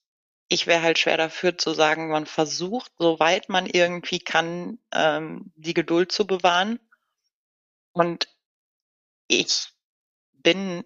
ich 0.48 0.66
wäre 0.66 0.82
halt 0.82 0.98
schwer 0.98 1.16
dafür 1.16 1.56
zu 1.58 1.72
sagen, 1.72 2.08
man 2.10 2.26
versucht, 2.26 2.92
soweit 2.98 3.48
man 3.48 3.66
irgendwie 3.66 4.18
kann, 4.18 4.78
ähm, 4.92 5.52
die 5.56 5.74
Geduld 5.74 6.12
zu 6.12 6.26
bewahren. 6.26 6.78
Und 7.92 8.28
ich 9.26 9.68
bin 10.32 10.84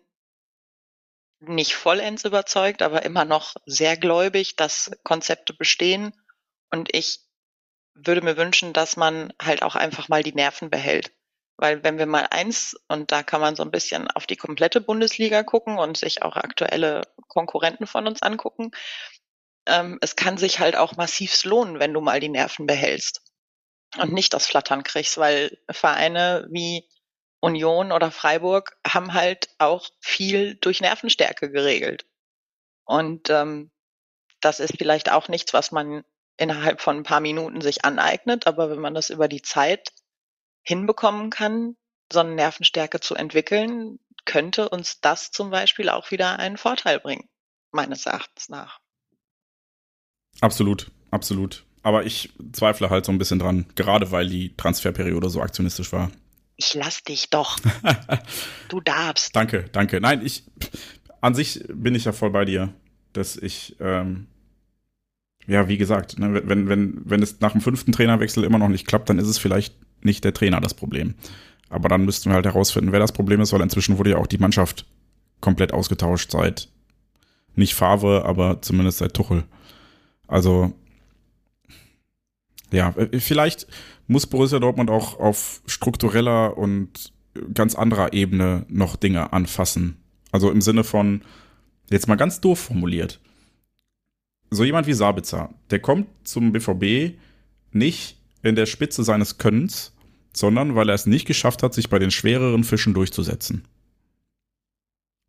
nicht 1.41 1.75
vollends 1.75 2.25
überzeugt, 2.25 2.83
aber 2.83 3.05
immer 3.05 3.25
noch 3.25 3.55
sehr 3.67 3.97
gläubig, 3.97 4.57
dass 4.57 4.91
Konzepte 5.05 5.55
bestehen. 5.55 6.13
Und 6.71 6.95
ich 6.95 7.21
würde 7.95 8.23
mir 8.23 8.37
wünschen, 8.37 8.73
dass 8.73 8.97
man 8.97 9.33
halt 9.41 9.63
auch 9.63 9.75
einfach 9.75 10.09
mal 10.09 10.23
die 10.23 10.35
Nerven 10.35 10.71
behält. 10.71 11.13
Weil 11.57 11.83
wenn 11.83 11.99
wir 11.99 12.07
mal 12.07 12.27
eins, 12.31 12.77
und 12.89 13.11
da 13.11 13.23
kann 13.23 13.41
man 13.41 13.57
so 13.57 13.65
ein 13.65 13.73
bisschen 13.73 14.09
auf 14.11 14.27
die 14.27 14.37
komplette 14.37 14.81
Bundesliga 14.81 15.43
gucken 15.43 15.79
und 15.79 15.97
sich 15.97 16.23
auch 16.23 16.37
aktuelle 16.37 17.03
Konkurrenten 17.27 17.87
von 17.87 18.07
uns 18.07 18.23
angucken, 18.23 18.71
ähm, 19.67 19.99
es 20.01 20.17
kann 20.17 20.39
sich 20.39 20.61
halt 20.61 20.77
auch 20.77 20.97
massiv 20.97 21.45
lohnen, 21.45 21.81
wenn 21.81 21.93
du 21.93 22.01
mal 22.01 22.21
die 22.21 22.29
Nerven 22.29 22.67
behältst 22.67 23.23
und 23.97 24.13
nicht 24.13 24.33
das 24.35 24.47
Flattern 24.47 24.85
kriegst, 24.85 25.19
weil 25.19 25.59
Vereine 25.71 26.47
wie 26.51 26.89
Union 27.41 27.93
oder 27.93 28.11
Freiburg 28.11 28.77
haben 28.87 29.15
halt 29.15 29.49
auch 29.59 29.89
viel 30.01 30.57
durch 30.57 30.81
Nervenstärke 30.81 31.51
geregelt. 31.51 32.07
Und 32.85 33.31
ähm, 33.31 33.71
das 34.41 34.61
ist 34.61 34.77
vielleicht 34.79 35.11
auch 35.11 35.29
nichts, 35.29 35.53
was 35.53 35.73
man 35.73 36.05
innerhalb 36.37 36.81
von 36.81 36.99
ein 36.99 37.03
paar 37.03 37.21
Minuten 37.21 37.61
sich 37.61 37.85
aneignet, 37.85 38.47
aber 38.47 38.71
wenn 38.71 38.79
man 38.79 38.95
das 38.95 39.11
über 39.11 39.29
die 39.29 39.43
Zeit 39.43 39.93
hinbekommen 40.63 41.31
kann, 41.31 41.77
so 42.13 42.21
eine 42.21 42.35
Nervenstärke 42.35 43.01
zu 43.01 43.15
entwickeln, 43.15 43.99
könnte 44.25 44.69
uns 44.69 45.01
das 45.01 45.31
zum 45.31 45.51
Beispiel 45.51 45.89
auch 45.89 46.11
wieder 46.11 46.39
einen 46.39 46.57
Vorteil 46.57 47.01
bringen, 47.01 47.29
meines 47.73 48.07
Erachtens 48.07 48.49
nach. 48.49 48.81
Absolut, 50.41 50.91
absolut. 51.11 51.65
Aber 51.83 52.05
ich 52.05 52.33
zweifle 52.53 52.91
halt 52.91 53.05
so 53.05 53.13
ein 53.13 53.19
bisschen 53.19 53.39
dran, 53.39 53.67
gerade 53.75 54.11
weil 54.11 54.29
die 54.29 54.57
Transferperiode 54.57 55.31
so 55.31 55.41
aktionistisch 55.41 55.93
war. 55.93 56.11
Ich 56.59 56.75
lass 56.75 57.03
dich 57.05 57.31
doch. 57.31 57.59
du 58.69 58.81
darfst. 58.81 59.35
Danke, 59.35 59.65
danke. 59.73 60.01
Nein, 60.01 60.27
ich 60.27 60.43
an 61.21 61.35
sich 61.35 61.65
bin 61.73 61.95
ich 61.95 62.05
ja 62.05 62.13
voll 62.13 62.31
bei 62.31 62.45
dir, 62.45 62.75
dass 63.13 63.37
ich 63.37 63.77
ähm, 63.81 64.27
ja, 65.49 65.67
wie 65.67 65.79
gesagt, 65.79 66.19
ne, 66.19 66.43
wenn, 66.47 66.69
wenn, 66.69 67.01
wenn 67.05 67.23
es 67.23 67.41
nach 67.41 67.53
dem 67.53 67.63
fünften 67.63 67.91
Trainerwechsel 67.91 68.45
immer 68.45 68.59
noch 68.59 68.69
nicht 68.69 68.87
klappt, 68.87 69.09
dann 69.09 69.19
ist 69.19 69.29
es 69.29 69.39
vielleicht 69.39 69.75
nicht 70.03 70.23
der 70.23 70.35
Trainer 70.35 70.61
das 70.61 70.75
Problem. 70.75 71.15
Aber 71.71 71.89
dann 71.89 72.05
müssten 72.05 72.29
wir 72.29 72.35
halt 72.35 72.45
herausfinden, 72.45 72.93
wer 72.93 73.01
das 73.01 73.13
Problem 73.13 73.41
ist, 73.41 73.53
weil 73.53 73.63
inzwischen 73.63 73.97
wurde 73.97 74.11
ja 74.11 74.17
auch 74.19 74.27
die 74.27 74.39
Mannschaft 74.39 74.85
komplett 75.41 75.73
ausgetauscht 75.73 76.33
seit 76.33 76.69
nicht 77.55 77.75
Favre, 77.75 78.25
aber 78.27 78.61
zumindest 78.61 78.99
seit 78.99 79.15
Tuchel. 79.15 79.45
Also 80.27 80.75
ja, 82.73 82.91
äh, 82.97 83.21
vielleicht 83.21 83.67
muss 84.07 84.27
Borussia 84.27 84.59
Dortmund 84.59 84.91
auch 84.91 85.19
auf 85.19 85.63
struktureller 85.67 86.57
und 86.57 87.13
ganz 87.55 87.75
anderer 87.75 88.13
Ebene 88.13 88.67
noch 88.69 88.97
Dinge 88.97 89.33
anfassen. 89.33 89.97
Also 90.33 90.51
im 90.51 90.61
Sinne 90.61 90.85
von, 90.85 91.23
jetzt 91.91 92.09
mal 92.09 92.17
ganz 92.17 92.41
doof 92.41 92.59
formuliert. 92.59 93.21
So 94.51 94.65
jemand 94.65 94.87
wie 94.87 94.95
Sabitzer, 94.95 95.51
der 95.71 95.79
kommt 95.79 96.07
zum 96.25 96.53
BVB 96.53 97.19
nicht 97.73 98.17
in 98.43 98.57
der 98.57 98.67
Spitze 98.67 99.05
seines 99.05 99.39
Könnens, 99.39 99.95
sondern 100.33 100.75
weil 100.75 100.89
er 100.89 100.95
es 100.95 101.07
nicht 101.07 101.27
geschafft 101.27 101.63
hat, 101.63 101.75
sich 101.75 101.91
bei 101.91 101.99
den 101.99 102.11
schwereren 102.11 102.65
Fischen 102.65 102.95
durchzusetzen. 102.95 103.65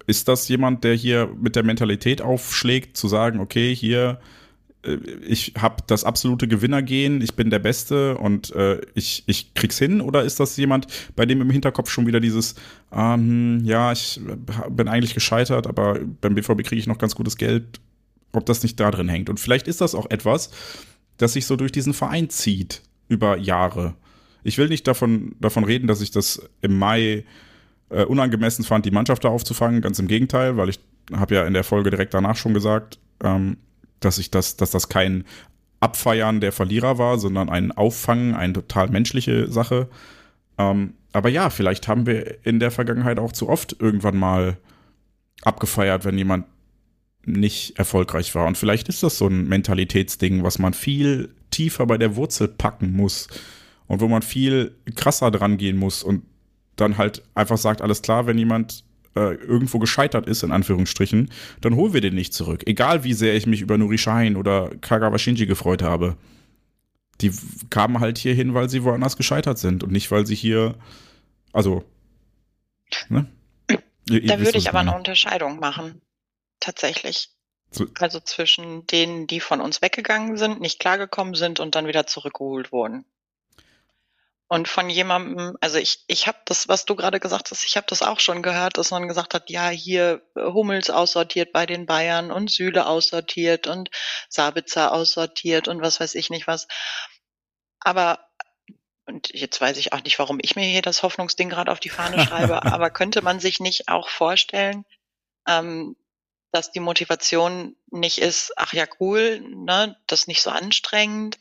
Ist 0.08 0.28
das 0.28 0.48
jemand, 0.48 0.84
der 0.84 0.96
hier 0.96 1.30
mit 1.40 1.56
der 1.56 1.64
Mentalität 1.64 2.22
aufschlägt, 2.22 2.98
zu 2.98 3.08
sagen, 3.08 3.40
okay, 3.40 3.76
hier 3.76 4.20
ich 5.28 5.54
habe 5.58 5.84
das 5.88 6.06
absolute 6.06 6.48
Gewinnergehen, 6.48 7.22
ich 7.22 7.36
bin 7.36 7.50
der 7.50 7.60
Beste 7.60 8.18
und 8.18 8.56
äh, 8.56 8.80
ich, 8.94 9.24
ich 9.28 9.54
krieg's 9.54 9.78
hin? 9.78 10.00
Oder 10.00 10.24
ist 10.24 10.40
das 10.40 10.56
jemand, 10.56 10.88
bei 11.16 11.26
dem 11.26 11.42
im 11.42 11.50
Hinterkopf 11.50 11.90
schon 11.90 12.08
wieder 12.08 12.22
dieses, 12.22 12.56
ähm, 12.94 13.62
ja, 13.66 13.92
ich 13.92 14.22
bin 14.70 14.88
eigentlich 14.88 15.14
gescheitert, 15.14 15.68
aber 15.68 16.00
beim 16.22 16.36
BVB 16.36 16.64
kriege 16.64 16.78
ich 16.78 16.88
noch 16.88 16.98
ganz 16.98 17.16
gutes 17.16 17.36
Geld, 17.36 17.82
ob 18.32 18.46
das 18.46 18.64
nicht 18.64 18.80
da 18.80 18.90
drin 18.90 19.10
hängt? 19.10 19.30
Und 19.30 19.40
vielleicht 19.40 19.68
ist 19.68 19.82
das 19.82 19.96
auch 19.96 20.10
etwas, 20.10 20.52
das 21.18 21.34
sich 21.34 21.46
so 21.46 21.58
durch 21.58 21.74
diesen 21.74 21.94
Verein 21.94 22.30
zieht 22.30 22.82
über 23.10 23.38
Jahre. 23.38 23.96
Ich 24.44 24.58
will 24.58 24.70
nicht 24.70 24.88
davon, 24.88 25.36
davon 25.42 25.66
reden, 25.66 25.88
dass 25.88 26.00
ich 26.00 26.12
das 26.12 26.42
im 26.62 26.80
Mai 26.80 27.26
äh, 27.90 28.06
unangemessen 28.06 28.64
fand, 28.64 28.86
die 28.86 28.92
Mannschaft 28.92 29.26
da 29.26 29.30
aufzufangen. 29.30 29.82
Ganz 29.82 30.00
im 30.00 30.08
Gegenteil, 30.08 30.56
weil 30.56 30.70
ich 30.70 30.80
habe 31.12 31.36
ja 31.36 31.46
in 31.46 31.54
der 31.54 31.66
Folge 31.66 31.90
direkt 31.90 32.14
danach 32.14 32.38
schon 32.38 32.54
gesagt, 32.54 32.98
ähm, 33.22 33.58
dass 34.00 34.18
ich 34.18 34.32
das, 34.32 34.58
dass 34.58 34.72
das 34.72 34.90
kein 34.90 35.26
Abfeiern 35.80 36.42
der 36.42 36.52
Verlierer 36.52 36.98
war, 36.98 37.18
sondern 37.18 37.50
ein 37.50 37.72
Auffangen, 37.72 38.36
eine 38.36 38.54
total 38.54 38.90
menschliche 38.90 39.50
Sache. 39.50 39.90
Ähm, 40.58 40.94
aber 41.14 41.30
ja, 41.30 41.50
vielleicht 41.50 41.88
haben 41.88 42.06
wir 42.06 42.46
in 42.46 42.60
der 42.60 42.72
Vergangenheit 42.72 43.20
auch 43.20 43.32
zu 43.32 43.50
oft 43.50 43.76
irgendwann 43.80 44.18
mal 44.18 44.58
abgefeiert, 45.42 46.06
wenn 46.06 46.18
jemand 46.18 46.46
nicht 47.26 47.78
erfolgreich 47.78 48.34
war. 48.36 48.48
Und 48.48 48.58
vielleicht 48.58 48.90
ist 48.90 49.04
das 49.04 49.18
so 49.18 49.28
ein 49.28 49.48
Mentalitätsding, 49.48 50.44
was 50.44 50.60
man 50.60 50.74
viel 50.74 51.34
tiefer 51.52 51.86
bei 51.86 51.98
der 51.98 52.16
Wurzel 52.16 52.48
packen 52.48 52.94
muss 52.94 53.28
und 53.88 54.02
wo 54.02 54.08
man 54.08 54.22
viel 54.22 54.76
krasser 54.96 55.32
dran 55.32 55.58
gehen 55.58 55.78
muss 55.78 56.04
und 56.04 56.24
dann 56.76 56.98
halt 56.98 57.24
einfach 57.36 57.58
sagt, 57.58 57.82
alles 57.82 58.02
klar, 58.02 58.28
wenn 58.28 58.38
jemand 58.38 58.84
äh, 59.16 59.36
irgendwo 59.36 59.80
gescheitert 59.80 60.28
ist, 60.28 60.44
in 60.44 60.52
Anführungsstrichen, 60.52 61.32
dann 61.62 61.76
holen 61.76 61.94
wir 61.94 62.02
den 62.02 62.16
nicht 62.16 62.34
zurück. 62.34 62.64
Egal 62.66 63.04
wie 63.04 63.14
sehr 63.14 63.36
ich 63.36 63.46
mich 63.46 63.62
über 63.62 63.78
Nuri 63.78 63.98
Shahin 63.98 64.36
oder 64.36 64.72
Kagawa 64.82 65.18
Shinji 65.18 65.46
gefreut 65.46 65.82
habe. 65.82 66.18
Die 67.22 67.32
kamen 67.70 68.00
halt 68.00 68.18
hier 68.18 68.34
hin, 68.34 68.54
weil 68.54 68.70
sie 68.70 68.84
woanders 68.84 69.18
gescheitert 69.18 69.60
sind 69.60 69.84
und 69.84 69.92
nicht, 69.92 70.10
weil 70.12 70.26
sie 70.26 70.36
hier, 70.36 70.76
also, 71.52 71.84
ne? 73.10 73.28
Ihr, 74.10 74.26
da 74.26 74.40
würde 74.40 74.58
ich 74.58 74.70
aber 74.70 74.80
eine 74.80 74.96
Unterscheidung 74.96 75.60
machen. 75.60 76.02
Tatsächlich. 76.60 77.30
So. 77.72 77.86
Also 78.00 78.20
zwischen 78.20 78.88
denen, 78.88 79.28
die 79.28 79.40
von 79.40 79.62
uns 79.62 79.82
weggegangen 79.82 80.38
sind, 80.38 80.62
nicht 80.62 80.80
klargekommen 80.80 81.36
sind 81.36 81.60
und 81.60 81.76
dann 81.76 81.88
wieder 81.88 82.08
zurückgeholt 82.08 82.72
wurden. 82.72 83.06
Und 84.52 84.68
von 84.68 84.90
jemandem, 84.90 85.56
also 85.62 85.78
ich, 85.78 86.04
ich 86.08 86.26
habe 86.26 86.40
das, 86.46 86.68
was 86.68 86.86
du 86.86 86.96
gerade 86.96 87.20
gesagt 87.20 87.52
hast, 87.52 87.64
ich 87.66 87.78
habe 87.78 87.86
das 87.88 88.02
auch 88.02 88.20
schon 88.20 88.42
gehört, 88.42 88.80
dass 88.80 88.90
man 88.90 89.08
gesagt 89.08 89.36
hat, 89.36 89.52
ja, 89.52 89.70
hier 89.70 90.24
äh, 90.36 90.42
Hummels 90.42 90.90
aussortiert 90.90 91.54
bei 91.54 91.68
den 91.68 91.86
Bayern 91.86 92.32
und 92.32 92.50
Süle 92.50 92.88
aussortiert 92.88 93.68
und 93.68 93.92
Sabitzer 94.28 94.92
aussortiert 94.92 95.68
und 95.68 95.82
was 95.82 96.00
weiß 96.00 96.16
ich 96.16 96.32
nicht 96.32 96.48
was. 96.48 96.68
Aber, 97.80 98.28
und 99.06 99.30
jetzt 99.30 99.62
weiß 99.62 99.78
ich 99.78 99.94
auch 99.94 100.02
nicht, 100.04 100.18
warum 100.18 100.40
ich 100.42 100.56
mir 100.56 100.66
hier 100.66 100.82
das 100.82 101.04
Hoffnungsding 101.04 101.50
gerade 101.50 101.72
auf 101.72 101.80
die 101.80 101.90
Fahne 101.90 102.26
schreibe, 102.26 102.64
aber 102.74 102.90
könnte 102.90 103.22
man 103.22 103.40
sich 103.40 103.60
nicht 103.60 103.88
auch 103.88 104.10
vorstellen, 104.10 104.84
ähm, 105.48 105.96
dass 106.52 106.72
die 106.72 106.80
Motivation 106.80 107.76
nicht 107.92 108.18
ist, 108.18 108.52
ach 108.58 108.74
ja, 108.74 108.86
cool, 109.00 109.42
ne, 109.42 109.96
das 110.08 110.22
ist 110.22 110.28
nicht 110.28 110.42
so 110.42 110.50
anstrengend, 110.50 111.38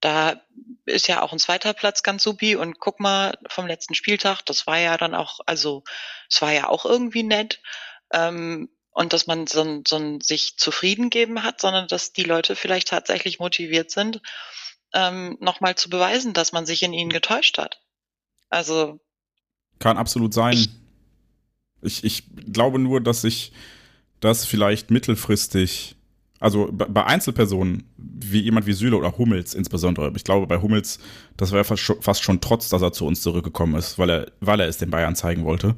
da 0.00 0.40
ist 0.86 1.08
ja 1.08 1.22
auch 1.22 1.32
ein 1.32 1.38
zweiter 1.38 1.74
Platz 1.74 2.02
ganz 2.02 2.22
supi 2.22 2.56
und 2.56 2.78
guck 2.78 3.00
mal 3.00 3.36
vom 3.48 3.66
letzten 3.66 3.94
Spieltag, 3.94 4.42
das 4.42 4.66
war 4.66 4.78
ja 4.78 4.96
dann 4.96 5.14
auch, 5.14 5.40
also 5.46 5.84
es 6.30 6.40
war 6.40 6.52
ja 6.52 6.68
auch 6.68 6.84
irgendwie 6.84 7.22
nett. 7.22 7.60
Ähm, 8.12 8.68
und 8.90 9.12
dass 9.12 9.28
man 9.28 9.46
so, 9.46 9.82
so 9.86 9.96
ein 9.96 10.20
sich 10.20 10.56
zufrieden 10.56 11.08
geben 11.08 11.44
hat, 11.44 11.60
sondern 11.60 11.86
dass 11.86 12.12
die 12.12 12.24
Leute 12.24 12.56
vielleicht 12.56 12.88
tatsächlich 12.88 13.38
motiviert 13.38 13.92
sind, 13.92 14.20
ähm, 14.92 15.36
nochmal 15.40 15.76
zu 15.76 15.88
beweisen, 15.88 16.32
dass 16.32 16.52
man 16.52 16.66
sich 16.66 16.82
in 16.82 16.92
ihnen 16.92 17.10
getäuscht 17.10 17.58
hat. 17.58 17.80
Also. 18.48 18.98
Kann 19.78 19.98
absolut 19.98 20.34
sein. 20.34 20.54
Ich, 20.54 20.68
ich, 21.82 22.04
ich 22.04 22.52
glaube 22.52 22.80
nur, 22.80 23.00
dass 23.00 23.20
sich 23.20 23.52
das 24.18 24.44
vielleicht 24.44 24.90
mittelfristig 24.90 25.94
also 26.40 26.70
bei 26.72 27.04
Einzelpersonen, 27.04 27.84
wie 27.96 28.40
jemand 28.40 28.66
wie 28.66 28.72
Süle 28.72 28.96
oder 28.96 29.18
Hummels 29.18 29.54
insbesondere. 29.54 30.12
Ich 30.14 30.24
glaube, 30.24 30.46
bei 30.46 30.60
Hummels, 30.60 31.00
das 31.36 31.52
war 31.52 31.64
fast 31.64 31.82
schon, 31.82 32.00
fast 32.00 32.22
schon 32.22 32.40
trotz, 32.40 32.68
dass 32.68 32.82
er 32.82 32.92
zu 32.92 33.06
uns 33.06 33.22
zurückgekommen 33.22 33.74
ist, 33.74 33.98
weil 33.98 34.10
er, 34.10 34.26
weil 34.40 34.60
er 34.60 34.68
es 34.68 34.78
den 34.78 34.90
Bayern 34.90 35.16
zeigen 35.16 35.44
wollte. 35.44 35.74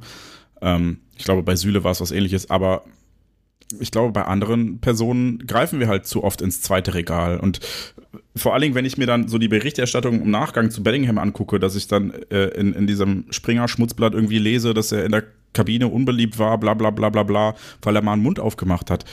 Ähm, 0.60 0.98
ich 1.16 1.24
glaube, 1.24 1.42
bei 1.42 1.56
Süle 1.56 1.82
war 1.82 1.92
es 1.92 2.00
was 2.00 2.10
ähnliches, 2.12 2.50
aber 2.50 2.84
ich 3.78 3.90
glaube, 3.90 4.12
bei 4.12 4.24
anderen 4.24 4.80
Personen 4.80 5.46
greifen 5.46 5.78
wir 5.80 5.88
halt 5.88 6.06
zu 6.06 6.24
oft 6.24 6.42
ins 6.42 6.60
zweite 6.60 6.92
Regal. 6.92 7.38
Und 7.38 7.60
vor 8.34 8.52
allen 8.52 8.62
Dingen, 8.62 8.74
wenn 8.74 8.84
ich 8.84 8.98
mir 8.98 9.06
dann 9.06 9.28
so 9.28 9.38
die 9.38 9.48
Berichterstattung 9.48 10.22
im 10.22 10.30
Nachgang 10.30 10.70
zu 10.70 10.82
Bellingham 10.82 11.18
angucke, 11.18 11.60
dass 11.60 11.76
ich 11.76 11.86
dann 11.86 12.10
äh, 12.30 12.48
in, 12.48 12.74
in 12.74 12.86
diesem 12.86 13.26
Springer-Schmutzblatt 13.30 14.12
irgendwie 14.12 14.38
lese, 14.38 14.74
dass 14.74 14.92
er 14.92 15.04
in 15.04 15.12
der 15.12 15.24
Kabine 15.52 15.88
unbeliebt 15.88 16.38
war, 16.38 16.58
bla 16.58 16.74
bla 16.74 16.90
bla 16.90 17.10
bla 17.10 17.22
bla, 17.22 17.54
weil 17.82 17.96
er 17.96 18.02
mal 18.02 18.14
einen 18.14 18.22
Mund 18.22 18.40
aufgemacht 18.40 18.90
hat 18.90 19.04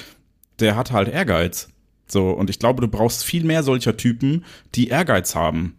der 0.60 0.76
hat 0.76 0.92
halt 0.92 1.08
Ehrgeiz. 1.08 1.70
So, 2.08 2.32
und 2.32 2.50
ich 2.50 2.60
glaube, 2.60 2.82
du 2.82 2.88
brauchst 2.88 3.24
viel 3.24 3.44
mehr 3.44 3.64
solcher 3.64 3.98
Typen, 3.98 4.46
die 4.76 4.88
Ehrgeiz 4.88 5.36
haben. 5.36 5.78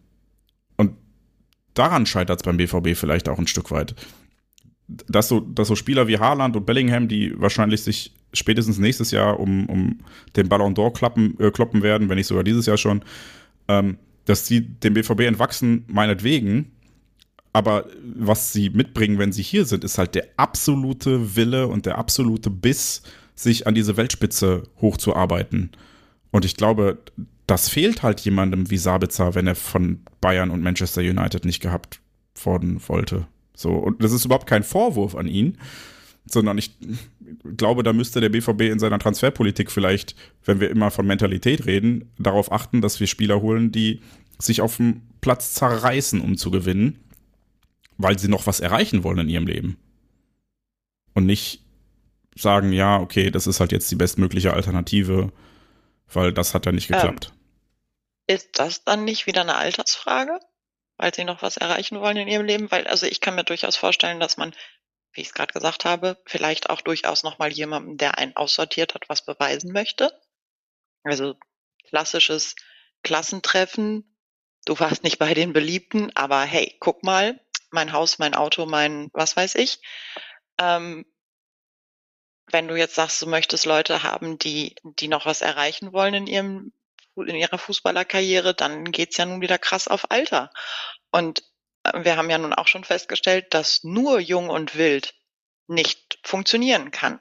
Und 0.77 0.93
daran 1.75 2.07
scheitert 2.07 2.41
es 2.41 2.45
beim 2.45 2.59
BVB 2.59 2.97
vielleicht 2.97 3.29
auch 3.29 3.39
ein 3.39 3.47
Stück 3.47 3.71
weit. 3.71 3.95
Dass 4.87 5.29
so, 5.29 5.41
dass 5.41 5.69
so 5.69 5.77
Spieler 5.77 6.07
wie 6.07 6.19
Haaland 6.19 6.57
und 6.57 6.67
Bellingham, 6.67 7.09
die 7.09 7.39
wahrscheinlich 7.39 7.83
sich 7.83 8.13
spätestens 8.33 8.79
nächstes 8.79 9.11
Jahr 9.11 9.41
um, 9.41 9.67
um 9.69 9.99
den 10.37 10.49
Ballon 10.49 10.75
d'Or 10.75 10.93
klappen, 10.93 11.39
äh, 11.41 11.51
kloppen 11.51 11.83
werden, 11.83 12.09
wenn 12.09 12.17
nicht 12.17 12.27
sogar 12.27 12.45
dieses 12.45 12.67
Jahr 12.67 12.77
schon, 12.77 13.03
ähm, 13.69 13.99
dass 14.27 14.47
sie 14.47 14.61
dem 14.61 14.95
BVB 14.95 15.21
entwachsen, 15.21 15.85
meinetwegen. 15.89 16.73
Aber 17.53 17.87
was 18.03 18.53
sie 18.53 18.71
mitbringen, 18.71 19.19
wenn 19.19 19.33
sie 19.33 19.43
hier 19.43 19.65
sind, 19.65 19.85
ist 19.85 19.97
halt 19.99 20.15
der 20.15 20.29
absolute 20.37 21.35
Wille 21.37 21.67
und 21.67 21.87
der 21.87 21.97
absolute 21.97 22.51
Biss, 22.51 23.03
sich 23.39 23.67
an 23.67 23.75
diese 23.75 23.97
Weltspitze 23.97 24.65
hochzuarbeiten. 24.81 25.71
Und 26.33 26.45
ich 26.45 26.57
glaube, 26.57 26.99
das 27.47 27.69
fehlt 27.69 28.03
halt 28.03 28.21
jemandem 28.21 28.69
wie 28.69 28.77
Sabitzer, 28.77 29.35
wenn 29.35 29.47
er 29.47 29.55
von 29.55 30.01
Bayern 30.21 30.51
und 30.51 30.63
Manchester 30.63 31.01
United 31.01 31.45
nicht 31.45 31.61
gehabt 31.61 32.01
worden 32.35 32.81
wollte. 32.89 33.29
So, 33.55 33.71
und 33.71 34.03
das 34.03 34.13
ist 34.13 34.25
überhaupt 34.25 34.49
kein 34.49 34.65
Vorwurf 34.65 35.15
an 35.15 35.29
ihn, 35.29 35.57
sondern 36.27 36.59
ich 36.59 36.77
glaube, 37.57 37.85
da 37.85 37.93
müsste 37.93 38.21
der 38.21 38.29
BVB 38.29 38.63
in 38.63 38.79
seiner 38.81 38.99
Transferpolitik 38.99 39.71
vielleicht, 39.71 40.17
wenn 40.45 40.61
wir 40.61 40.71
immer 40.71 40.91
von 40.91 41.07
Mentalität 41.07 41.65
reden, 41.65 42.11
darauf 42.19 42.51
achten, 42.51 42.81
dass 42.81 42.99
wir 42.99 43.07
Spieler 43.07 43.41
holen, 43.41 43.71
die 43.71 44.01
sich 44.39 44.61
auf 44.61 44.77
dem 44.77 45.03
Platz 45.21 45.55
zerreißen, 45.55 46.21
um 46.21 46.37
zu 46.37 46.51
gewinnen, 46.51 46.99
weil 47.99 48.19
sie 48.19 48.29
noch 48.29 48.47
was 48.47 48.61
erreichen 48.61 49.05
wollen 49.05 49.19
in 49.21 49.29
ihrem 49.29 49.47
Leben. 49.47 49.77
Und 51.15 51.27
nicht 51.27 51.63
sagen, 52.41 52.73
ja, 52.73 52.99
okay, 52.99 53.31
das 53.31 53.47
ist 53.47 53.61
halt 53.61 53.73
jetzt 53.73 53.91
die 53.91 53.97
bestmögliche 53.97 54.53
Alternative, 54.53 55.33
weil 56.13 56.33
das 56.33 56.55
hat 56.55 56.67
ja 56.67 56.73
nicht 56.73 56.91
ähm, 56.91 56.97
geklappt. 56.97 57.33
Ähm, 57.33 57.39
ist 58.29 58.59
das 58.59 58.85
dann 58.85 59.05
nicht 59.05 59.27
wieder 59.27 59.41
eine 59.41 59.57
Altersfrage? 59.57 60.39
Weil 60.97 61.15
sie 61.15 61.25
noch 61.25 61.43
was 61.43 61.57
erreichen 61.57 62.01
wollen 62.01 62.17
in 62.17 62.29
ihrem 62.29 62.45
Leben? 62.45 62.71
Weil, 62.71 62.87
also 62.87 63.07
ich 63.07 63.21
kann 63.21 63.37
mir 63.37 63.45
durchaus 63.45 63.77
vorstellen, 63.77 64.21
dass 64.21 64.37
man, 64.37 64.53
wie 65.13 65.21
ich 65.21 65.29
es 65.29 65.35
gerade 65.35 65.53
gesagt 65.53 65.85
habe, 65.85 66.21
vielleicht 66.27 66.71
auch 66.71 66.81
durchaus 66.81 67.23
nochmal 67.23 67.53
jemandem, 67.53 67.97
der 67.97 68.19
einen 68.19 68.37
aussortiert 68.37 68.95
hat, 68.95 69.09
was 69.09 69.25
beweisen 69.25 69.73
möchte. 69.73 70.13
Also 71.05 71.37
klassisches 71.89 72.57
Klassentreffen. 73.03 74.17
Du 74.67 74.79
warst 74.79 75.05
nicht 75.05 75.19
bei 75.19 75.35
den 75.35 75.53
Beliebten, 75.53 76.15
aber 76.17 76.43
hey, 76.43 76.77
guck 76.81 77.05
mal, 77.05 77.41
mein 77.71 77.93
Haus, 77.93 78.19
mein 78.19 78.35
Auto, 78.35 78.67
mein 78.67 79.09
was 79.13 79.37
weiß 79.37 79.55
ich. 79.55 79.81
Ähm, 80.59 81.07
wenn 82.51 82.69
du 82.69 82.77
jetzt 82.77 82.95
sagst, 82.95 83.21
du 83.23 83.27
möchtest 83.27 83.67
Leute 83.67 84.03
haben, 84.03 84.39
die, 84.39 84.75
die 84.83 85.09
noch 85.09 85.27
was 85.27 85.43
erreichen 85.43 85.93
wollen 85.93 86.15
in 86.15 86.27
ihrem, 86.27 86.73
in 87.17 87.35
ihrer 87.35 87.59
Fußballerkarriere, 87.59 88.55
dann 88.55 88.91
geht's 88.93 89.17
ja 89.17 89.27
nun 89.27 89.41
wieder 89.41 89.59
krass 89.59 89.89
auf 89.89 90.11
Alter. 90.11 90.51
Und 91.11 91.43
äh, 91.85 92.05
wir 92.05 92.17
haben 92.17 92.31
ja 92.31 92.39
nun 92.39 92.55
auch 92.55 92.69
schon 92.69 92.85
festgestellt, 92.85 93.47
dass 93.55 93.85
nur 93.85 94.21
jung 94.21 94.51
und 94.51 94.77
wild 94.77 95.15
nicht 95.67 96.19
funktionieren 96.23 96.91
kann. 96.91 97.21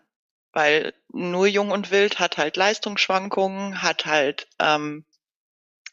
Weil 0.54 0.94
nur 1.10 1.48
jung 1.48 1.72
und 1.72 1.92
wild 1.92 2.20
hat 2.20 2.38
halt 2.38 2.58
Leistungsschwankungen, 2.58 3.82
hat 3.82 4.06
halt 4.06 4.48
ähm, 4.60 5.06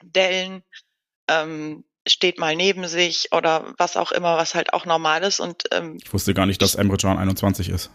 Dellen, 0.02 0.62
ähm, 1.28 1.85
steht 2.06 2.39
mal 2.39 2.55
neben 2.55 2.86
sich 2.86 3.32
oder 3.32 3.74
was 3.78 3.97
auch 3.97 4.12
immer, 4.12 4.36
was 4.36 4.55
halt 4.55 4.73
auch 4.73 4.86
normal 4.86 5.23
ist. 5.23 5.40
Und 5.40 5.65
ähm, 5.73 5.98
ich 6.02 6.12
wusste 6.12 6.35
gar 6.35 6.47
nicht, 6.47 6.62
dass 6.62 6.74
Emre 6.74 6.97
Can 6.97 7.19
21 7.19 7.69
ist. 7.69 7.90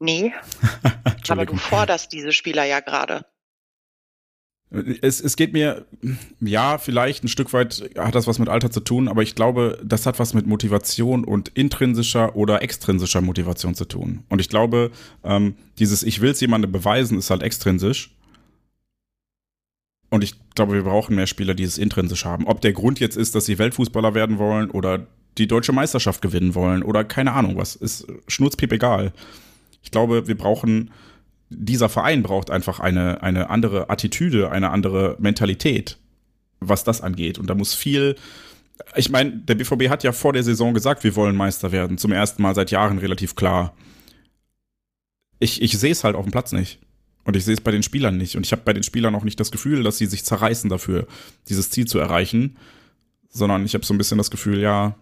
Nee. 0.00 0.32
aber 1.28 1.46
du 1.46 1.56
forderst 1.56 2.12
diese 2.12 2.32
Spieler 2.32 2.64
ja 2.64 2.80
gerade. 2.80 3.24
Es, 5.00 5.20
es 5.20 5.36
geht 5.36 5.54
mir, 5.54 5.86
ja, 6.40 6.76
vielleicht 6.76 7.24
ein 7.24 7.28
Stück 7.28 7.54
weit 7.54 7.90
hat 7.96 8.14
das 8.14 8.26
was 8.26 8.38
mit 8.38 8.50
Alter 8.50 8.70
zu 8.70 8.80
tun, 8.80 9.08
aber 9.08 9.22
ich 9.22 9.34
glaube, 9.34 9.80
das 9.82 10.04
hat 10.04 10.18
was 10.18 10.34
mit 10.34 10.46
Motivation 10.46 11.24
und 11.24 11.48
intrinsischer 11.48 12.36
oder 12.36 12.60
extrinsischer 12.60 13.22
Motivation 13.22 13.74
zu 13.74 13.86
tun. 13.86 14.24
Und 14.28 14.40
ich 14.40 14.50
glaube, 14.50 14.90
ähm, 15.24 15.56
dieses 15.78 16.02
Ich 16.02 16.20
will 16.20 16.32
es 16.32 16.40
jemandem 16.40 16.70
beweisen 16.70 17.16
ist 17.16 17.30
halt 17.30 17.42
extrinsisch. 17.42 18.14
Und 20.10 20.22
ich 20.22 20.34
glaube, 20.54 20.74
wir 20.74 20.82
brauchen 20.82 21.16
mehr 21.16 21.26
Spieler, 21.26 21.54
die 21.54 21.64
es 21.64 21.78
intrinsisch 21.78 22.26
haben. 22.26 22.46
Ob 22.46 22.60
der 22.60 22.72
Grund 22.72 23.00
jetzt 23.00 23.16
ist, 23.16 23.34
dass 23.34 23.46
sie 23.46 23.58
Weltfußballer 23.58 24.14
werden 24.14 24.38
wollen 24.38 24.70
oder 24.70 25.06
die 25.38 25.46
deutsche 25.46 25.72
Meisterschaft 25.72 26.20
gewinnen 26.20 26.54
wollen 26.54 26.82
oder 26.82 27.04
keine 27.04 27.32
Ahnung 27.32 27.56
was, 27.56 27.74
ist 27.74 28.06
schnurzpiep 28.26 28.72
egal. 28.72 29.12
Ich 29.82 29.90
glaube, 29.90 30.26
wir 30.28 30.36
brauchen, 30.36 30.90
dieser 31.50 31.88
Verein 31.88 32.22
braucht 32.22 32.50
einfach 32.50 32.80
eine, 32.80 33.22
eine 33.22 33.50
andere 33.50 33.90
Attitüde, 33.90 34.50
eine 34.50 34.70
andere 34.70 35.16
Mentalität, 35.18 35.98
was 36.60 36.84
das 36.84 37.00
angeht. 37.00 37.38
Und 37.38 37.48
da 37.48 37.54
muss 37.54 37.74
viel, 37.74 38.16
ich 38.96 39.10
meine, 39.10 39.32
der 39.32 39.54
BVB 39.54 39.88
hat 39.88 40.04
ja 40.04 40.12
vor 40.12 40.32
der 40.32 40.42
Saison 40.42 40.74
gesagt, 40.74 41.04
wir 41.04 41.16
wollen 41.16 41.36
Meister 41.36 41.72
werden. 41.72 41.98
Zum 41.98 42.12
ersten 42.12 42.42
Mal 42.42 42.54
seit 42.54 42.70
Jahren 42.70 42.98
relativ 42.98 43.34
klar. 43.34 43.74
Ich, 45.38 45.62
ich 45.62 45.78
sehe 45.78 45.92
es 45.92 46.04
halt 46.04 46.16
auf 46.16 46.24
dem 46.24 46.32
Platz 46.32 46.52
nicht. 46.52 46.80
Und 47.24 47.36
ich 47.36 47.44
sehe 47.44 47.54
es 47.54 47.60
bei 47.60 47.70
den 47.70 47.82
Spielern 47.82 48.16
nicht. 48.16 48.36
Und 48.36 48.46
ich 48.46 48.52
habe 48.52 48.62
bei 48.64 48.72
den 48.72 48.82
Spielern 48.82 49.14
auch 49.14 49.24
nicht 49.24 49.38
das 49.38 49.50
Gefühl, 49.50 49.82
dass 49.82 49.98
sie 49.98 50.06
sich 50.06 50.24
zerreißen 50.24 50.70
dafür, 50.70 51.06
dieses 51.48 51.70
Ziel 51.70 51.86
zu 51.86 51.98
erreichen. 51.98 52.56
Sondern 53.28 53.64
ich 53.64 53.74
habe 53.74 53.84
so 53.84 53.92
ein 53.92 53.98
bisschen 53.98 54.18
das 54.18 54.30
Gefühl, 54.30 54.60
ja, 54.60 54.96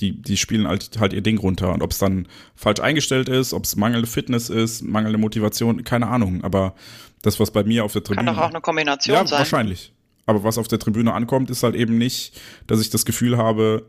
die, 0.00 0.20
die 0.20 0.36
spielen 0.36 0.66
halt, 0.66 0.98
halt 0.98 1.12
ihr 1.12 1.20
Ding 1.20 1.38
runter. 1.38 1.72
Und 1.72 1.82
ob 1.82 1.92
es 1.92 1.98
dann 1.98 2.26
falsch 2.54 2.80
eingestellt 2.80 3.28
ist, 3.28 3.52
ob 3.52 3.64
es 3.64 3.76
mangelnde 3.76 4.08
Fitness 4.08 4.50
ist, 4.50 4.82
mangelnde 4.82 5.18
Motivation, 5.18 5.84
keine 5.84 6.08
Ahnung. 6.08 6.42
Aber 6.42 6.74
das, 7.22 7.38
was 7.40 7.50
bei 7.50 7.64
mir 7.64 7.84
auf 7.84 7.92
der 7.92 8.02
Tribüne. 8.02 8.26
Kann 8.26 8.34
doch 8.34 8.42
auch 8.42 8.50
eine 8.50 8.60
Kombination 8.60 9.14
ja, 9.14 9.26
sein. 9.26 9.38
Wahrscheinlich. 9.38 9.92
Aber 10.26 10.42
was 10.42 10.58
auf 10.58 10.68
der 10.68 10.78
Tribüne 10.78 11.12
ankommt, 11.12 11.50
ist 11.50 11.62
halt 11.62 11.74
eben 11.74 11.98
nicht, 11.98 12.40
dass 12.66 12.80
ich 12.80 12.90
das 12.90 13.04
Gefühl 13.04 13.36
habe, 13.36 13.86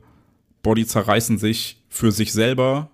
boah, 0.63 0.75
die 0.75 0.85
zerreißen 0.85 1.37
sich 1.37 1.81
für 1.89 2.11
sich 2.11 2.33
selber. 2.33 2.89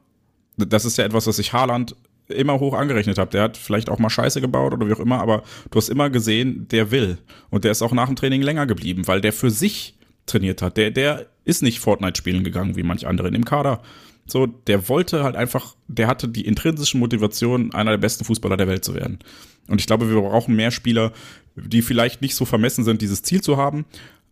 Das 0.58 0.86
ist 0.86 0.98
ja 0.98 1.06
etwas, 1.06 1.28
was 1.28 1.40
ich 1.40 1.54
Haaland 1.54 1.96
immer 2.28 2.60
hoch 2.60 2.74
angerechnet 2.74 3.18
habe. 3.18 3.32
Der 3.32 3.44
hat 3.44 3.58
vielleicht 3.58 3.90
auch 3.90 4.00
mal 4.00 4.10
Scheiße 4.10 4.42
gebaut 4.42 4.74
oder 4.74 4.88
wie 4.88 4.94
auch 4.94 5.00
immer, 5.00 5.20
aber 5.20 5.44
du 5.70 5.78
hast 5.78 5.90
immer 5.90 6.10
gesehen, 6.10 6.68
der 6.70 6.92
will. 6.92 7.18
Und 7.50 7.64
der 7.64 7.72
ist 7.72 7.82
auch 7.82 7.92
nach 7.92 8.08
dem 8.08 8.16
Training 8.16 8.42
länger 8.42 8.66
geblieben, 8.68 9.08
weil 9.08 9.22
der 9.22 9.34
für 9.34 9.52
sich 9.52 9.96
trainiert 10.32 10.62
hat. 10.62 10.78
Der, 10.78 10.92
der 10.92 11.28
ist 11.44 11.62
nicht 11.62 11.80
Fortnite 11.80 12.18
spielen 12.18 12.44
gegangen 12.44 12.76
wie 12.76 12.84
manch 12.84 13.08
andere 13.08 13.28
in 13.28 13.34
dem 13.34 13.46
Kader. 13.46 13.82
So, 14.26 14.46
der 14.46 14.88
wollte 14.88 15.24
halt 15.24 15.36
einfach, 15.36 15.76
der 15.88 16.08
hatte 16.08 16.28
die 16.28 16.46
intrinsische 16.46 16.98
Motivation, 16.98 17.74
einer 17.74 17.92
der 17.92 17.98
besten 17.98 18.24
Fußballer 18.24 18.58
der 18.58 18.68
Welt 18.68 18.86
zu 18.86 18.94
werden. 18.94 19.20
Und 19.68 19.82
ich 19.82 19.88
glaube, 19.88 20.10
wir 20.10 20.22
brauchen 20.22 20.56
mehr 20.56 20.72
Spieler, 20.72 21.12
die 21.56 21.82
vielleicht 21.82 22.22
nicht 22.22 22.36
so 22.36 22.46
vermessen 22.46 22.84
sind, 22.84 23.02
dieses 23.02 23.24
Ziel 23.24 23.42
zu 23.42 23.58
haben, 23.58 23.86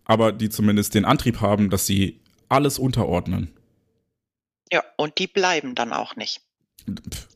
aber 0.05 0.31
die 0.31 0.49
zumindest 0.49 0.95
den 0.95 1.05
Antrieb 1.05 1.41
haben, 1.41 1.69
dass 1.69 1.85
sie 1.85 2.19
alles 2.47 2.80
unterordnen. 2.80 3.53
Ja, 4.71 4.84
und 4.97 5.17
die 5.17 5.27
bleiben 5.27 5.76
dann 5.76 5.93
auch 5.93 6.15
nicht. 6.15 6.41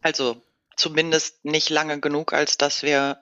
Also 0.01 0.41
zumindest 0.75 1.43
nicht 1.45 1.69
lange 1.69 1.99
genug, 1.99 2.33
als 2.33 2.57
dass 2.57 2.83
wir 2.83 3.17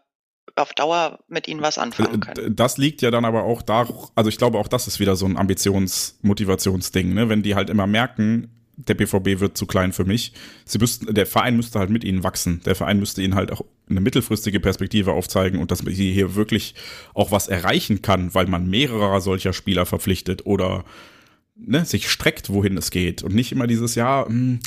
auf 0.56 0.74
Dauer 0.74 1.20
mit 1.28 1.48
ihnen 1.48 1.62
was 1.62 1.78
anfangen 1.78 2.20
können. 2.20 2.56
Das 2.56 2.78
liegt 2.78 3.02
ja 3.02 3.12
dann 3.12 3.26
aber 3.26 3.44
auch 3.44 3.62
da, 3.62 3.88
also 4.16 4.30
ich 4.30 4.38
glaube 4.38 4.58
auch 4.58 4.68
das 4.68 4.88
ist 4.88 5.00
wieder 5.00 5.16
so 5.16 5.26
ein 5.26 5.38
Ambitions-Motivationsding, 5.38 7.14
ne? 7.14 7.30
Wenn 7.30 7.42
die 7.42 7.56
halt 7.56 7.70
immer 7.70 7.88
merken, 7.88 8.50
der 8.88 8.96
BVB 8.96 9.40
wird 9.40 9.58
zu 9.58 9.66
klein 9.66 9.94
für 9.94 10.06
mich. 10.06 10.34
Sie 10.66 10.80
müssten, 10.80 11.14
der 11.14 11.26
Verein 11.26 11.56
müsste 11.56 11.80
halt 11.80 11.90
mit 11.90 12.04
ihnen 12.04 12.24
wachsen. 12.24 12.62
Der 12.66 12.76
Verein 12.76 13.00
müsste 13.00 13.22
ihnen 13.22 13.36
halt 13.36 13.52
auch 13.52 13.64
eine 13.90 14.02
mittelfristige 14.02 14.60
Perspektive 14.60 15.12
aufzeigen 15.12 15.60
und 15.60 15.72
dass 15.72 15.80
sie 15.80 16.14
hier 16.14 16.36
wirklich 16.36 16.76
auch 17.14 17.32
was 17.32 17.48
erreichen 17.48 18.02
kann, 18.02 18.34
weil 18.34 18.48
man 18.48 18.70
mehrere 18.70 19.22
solcher 19.22 19.54
Spieler 19.54 19.86
verpflichtet 19.86 20.46
oder 20.46 20.86
ne, 21.56 21.86
sich 21.86 22.10
streckt, 22.10 22.50
wohin 22.50 22.78
es 22.78 22.92
geht 22.92 23.24
und 23.24 23.36
nicht 23.36 23.52
immer 23.52 23.68
dieses 23.68 23.96
Jahr, 23.96 24.28
hm, 24.28 24.60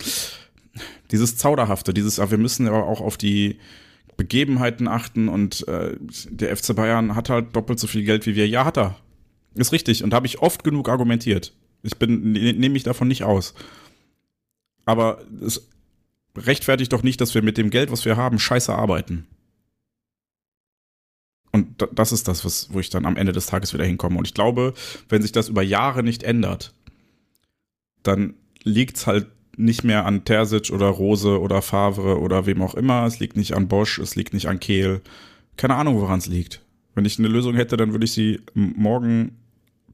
dieses 1.11 1.37
Zauderhafte, 1.37 1.95
dieses, 1.95 2.19
aber 2.19 2.33
wir 2.33 2.39
müssen 2.39 2.69
aber 2.69 2.87
auch 2.87 3.01
auf 3.01 3.17
die 3.17 3.59
Begebenheiten 4.17 4.89
achten 4.89 5.29
und 5.29 5.67
äh, 5.69 5.97
der 6.31 6.57
FC 6.57 6.75
Bayern 6.75 7.15
hat 7.15 7.31
halt 7.31 7.55
doppelt 7.55 7.79
so 7.79 7.87
viel 7.87 8.05
Geld 8.05 8.27
wie 8.27 8.37
wir. 8.37 8.49
Ja, 8.49 8.65
hat 8.65 8.79
er. 8.79 8.97
Ist 9.55 9.73
richtig 9.73 10.03
und 10.03 10.15
habe 10.15 10.27
ich 10.27 10.41
oft 10.41 10.65
genug 10.65 10.89
argumentiert. 10.89 11.53
Ich 11.83 11.97
bin 11.97 12.33
ne, 12.33 12.53
nehme 12.53 12.75
mich 12.75 12.83
davon 12.83 13.09
nicht 13.09 13.25
aus. 13.25 13.55
Aber 14.85 15.23
es 15.45 15.69
rechtfertigt 16.37 16.93
doch 16.93 17.03
nicht, 17.03 17.21
dass 17.21 17.35
wir 17.35 17.43
mit 17.43 17.59
dem 17.59 17.71
Geld, 17.71 17.91
was 17.91 18.05
wir 18.05 18.17
haben, 18.17 18.39
scheiße 18.39 18.75
arbeiten. 18.75 19.27
Und 21.53 21.87
das 21.93 22.11
ist 22.11 22.27
das, 22.27 22.45
was, 22.45 22.73
wo 22.73 22.81
ich 22.81 22.91
dann 22.91 23.07
am 23.07 23.17
Ende 23.17 23.31
des 23.31 23.47
Tages 23.47 23.73
wieder 23.73 23.85
hinkomme. 23.85 24.19
Und 24.19 24.27
ich 24.27 24.35
glaube, 24.35 24.75
wenn 25.09 25.23
sich 25.23 25.31
das 25.31 25.49
über 25.49 25.63
Jahre 25.63 26.03
nicht 26.03 26.25
ändert, 26.25 26.75
dann 28.03 28.35
liegt 28.65 28.97
es 28.97 29.07
halt 29.07 29.29
nicht 29.57 29.85
mehr 29.85 30.05
an 30.07 30.25
Terzic 30.25 30.71
oder 30.71 30.87
Rose 30.87 31.41
oder 31.41 31.63
Favre 31.63 32.19
oder 32.21 32.47
wem 32.47 32.63
auch 32.63 32.75
immer. 32.75 33.05
Es 33.07 33.19
liegt 33.19 33.37
nicht 33.37 33.55
an 33.55 33.69
Bosch, 33.69 33.99
es 33.99 34.17
liegt 34.17 34.33
nicht 34.35 34.49
an 34.49 34.61
Kehl. 34.61 35.01
Keine 35.57 35.77
Ahnung, 35.77 36.01
woran 36.01 36.19
es 36.19 36.27
liegt. 36.27 36.61
Wenn 36.95 37.05
ich 37.05 37.19
eine 37.19 37.29
Lösung 37.29 37.55
hätte, 37.55 37.77
dann 37.77 37.93
würde 37.93 38.05
ich 38.05 38.13
sie 38.13 38.41
morgen 38.55 39.39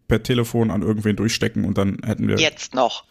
per 0.09 0.23
Telefon 0.23 0.71
an 0.71 0.83
irgendwen 0.83 1.17
durchstecken 1.17 1.65
und 1.65 1.79
dann 1.79 1.99
hätten 2.05 2.29
wir. 2.29 2.37
Jetzt 2.39 2.75
noch. 2.75 3.05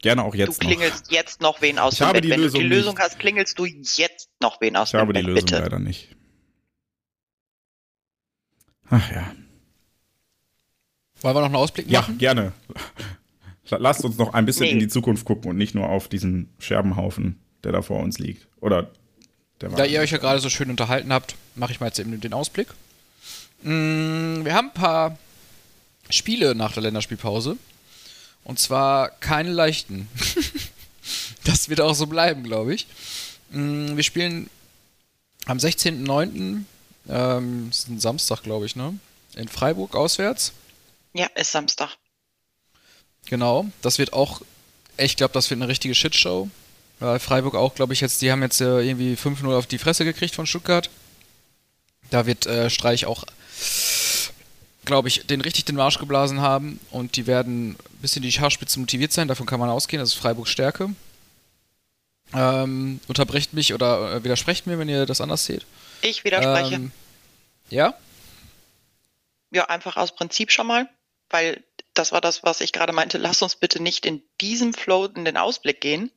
Gerne 0.00 0.22
auch 0.22 0.34
jetzt 0.34 0.62
noch. 0.62 0.68
Du 0.70 0.76
klingelst 0.76 1.06
noch. 1.06 1.12
jetzt 1.12 1.40
noch 1.40 1.60
wen 1.60 1.78
aus 1.78 1.94
ich 1.94 2.02
habe 2.02 2.14
Bett. 2.14 2.24
Die 2.24 2.30
Wenn 2.30 2.40
Lösung 2.40 2.60
du 2.62 2.68
die 2.68 2.74
Lösung 2.74 2.94
nicht. 2.94 3.02
hast, 3.04 3.18
klingelst 3.18 3.58
du 3.58 3.66
jetzt 3.66 4.30
noch 4.40 4.60
wen 4.60 4.76
aus 4.76 4.88
Ich 4.88 4.94
habe 4.94 5.12
Bett. 5.12 5.22
die 5.22 5.26
Lösung 5.26 5.46
Bitte. 5.46 5.58
leider 5.58 5.78
nicht. 5.78 6.14
Ach 8.90 9.10
ja. 9.12 9.32
Wollen 11.20 11.34
wir 11.34 11.40
noch 11.40 11.46
einen 11.46 11.56
Ausblick 11.56 11.90
Ja, 11.90 12.00
machen? 12.00 12.18
gerne. 12.18 12.52
Lasst 13.70 14.04
uns 14.04 14.16
noch 14.18 14.32
ein 14.34 14.46
bisschen 14.46 14.66
Nee. 14.66 14.70
in 14.72 14.78
die 14.78 14.88
Zukunft 14.88 15.24
gucken 15.24 15.50
und 15.50 15.56
nicht 15.56 15.74
nur 15.74 15.88
auf 15.88 16.08
diesen 16.08 16.48
Scherbenhaufen, 16.58 17.38
der 17.64 17.72
da 17.72 17.82
vor 17.82 18.00
uns 18.00 18.18
liegt. 18.18 18.46
Oder 18.60 18.90
der 19.60 19.68
Da 19.70 19.84
ihr 19.84 20.00
euch 20.00 20.10
ja 20.10 20.18
gerade 20.18 20.40
so 20.40 20.48
schön 20.48 20.70
unterhalten 20.70 21.12
habt, 21.12 21.34
mache 21.54 21.72
ich 21.72 21.80
mal 21.80 21.86
jetzt 21.86 21.98
eben 21.98 22.18
den 22.20 22.32
Ausblick. 22.32 22.68
Mm, 23.62 24.44
Wir 24.44 24.54
haben 24.54 24.68
ein 24.68 24.74
paar 24.74 25.18
Spiele 26.10 26.54
nach 26.54 26.72
der 26.72 26.82
Länderspielpause. 26.84 27.56
Und 28.44 28.58
zwar 28.58 29.10
keine 29.10 29.50
leichten. 29.52 30.08
das 31.44 31.68
wird 31.68 31.80
auch 31.80 31.94
so 31.94 32.06
bleiben, 32.06 32.42
glaube 32.44 32.74
ich. 32.74 32.86
Mm, 33.50 33.96
Wir 33.96 34.02
spielen 34.04 34.48
am 35.46 35.58
16.09., 35.58 36.62
ähm, 37.10 37.68
ist 37.70 37.88
ein 37.88 38.00
Samstag, 38.00 38.42
glaube 38.42 38.66
ich, 38.66 38.76
ne? 38.76 38.98
In 39.34 39.48
Freiburg 39.48 39.94
auswärts. 39.96 40.52
Ja, 41.14 41.26
ist 41.34 41.52
Samstag. 41.52 41.96
Genau, 43.28 43.66
das 43.82 43.98
wird 43.98 44.12
auch, 44.12 44.40
ich 44.96 45.16
glaube, 45.16 45.34
das 45.34 45.50
wird 45.50 45.60
eine 45.60 45.68
richtige 45.68 45.94
Shitshow. 45.94 46.48
Weil 47.00 47.20
Freiburg 47.20 47.54
auch, 47.54 47.74
glaube 47.74 47.92
ich, 47.92 48.00
jetzt, 48.00 48.22
die 48.22 48.32
haben 48.32 48.42
jetzt 48.42 48.60
äh, 48.60 48.80
irgendwie 48.80 49.14
5-0 49.14 49.56
auf 49.56 49.66
die 49.66 49.78
Fresse 49.78 50.04
gekriegt 50.04 50.34
von 50.34 50.46
Stuttgart. 50.46 50.90
Da 52.10 52.26
wird 52.26 52.46
äh, 52.46 52.70
Streich 52.70 53.06
auch, 53.06 53.24
glaube 54.84 55.08
ich, 55.08 55.26
den 55.26 55.40
richtig 55.40 55.66
den 55.66 55.76
Marsch 55.76 55.98
geblasen 55.98 56.40
haben 56.40 56.80
und 56.90 57.16
die 57.16 57.26
werden 57.26 57.72
ein 57.72 57.98
bisschen 58.00 58.22
die 58.22 58.32
Haarspitze 58.32 58.80
motiviert 58.80 59.12
sein, 59.12 59.28
davon 59.28 59.46
kann 59.46 59.60
man 59.60 59.68
ausgehen, 59.68 60.00
das 60.00 60.10
ist 60.14 60.18
Freiburgs 60.18 60.50
Stärke. 60.50 60.90
Ähm, 62.34 63.00
unterbrecht 63.06 63.52
mich 63.52 63.72
oder 63.74 64.16
äh, 64.16 64.24
widersprecht 64.24 64.66
mir, 64.66 64.78
wenn 64.78 64.88
ihr 64.88 65.06
das 65.06 65.20
anders 65.20 65.44
seht. 65.44 65.64
Ich 66.02 66.24
widerspreche. 66.24 66.74
Ähm, 66.74 66.92
ja? 67.70 67.94
Ja, 69.50 69.66
einfach 69.66 69.96
aus 69.96 70.14
Prinzip 70.14 70.50
schon 70.50 70.66
mal, 70.66 70.88
weil 71.30 71.62
das 71.98 72.12
war 72.12 72.20
das, 72.20 72.42
was 72.42 72.60
ich 72.60 72.72
gerade 72.72 72.92
meinte. 72.92 73.18
Lass 73.18 73.42
uns 73.42 73.56
bitte 73.56 73.82
nicht 73.82 74.06
in 74.06 74.22
diesem 74.40 74.72
Flow 74.74 75.04
in 75.06 75.24
den 75.24 75.36
Ausblick 75.36 75.80
gehen, 75.80 76.10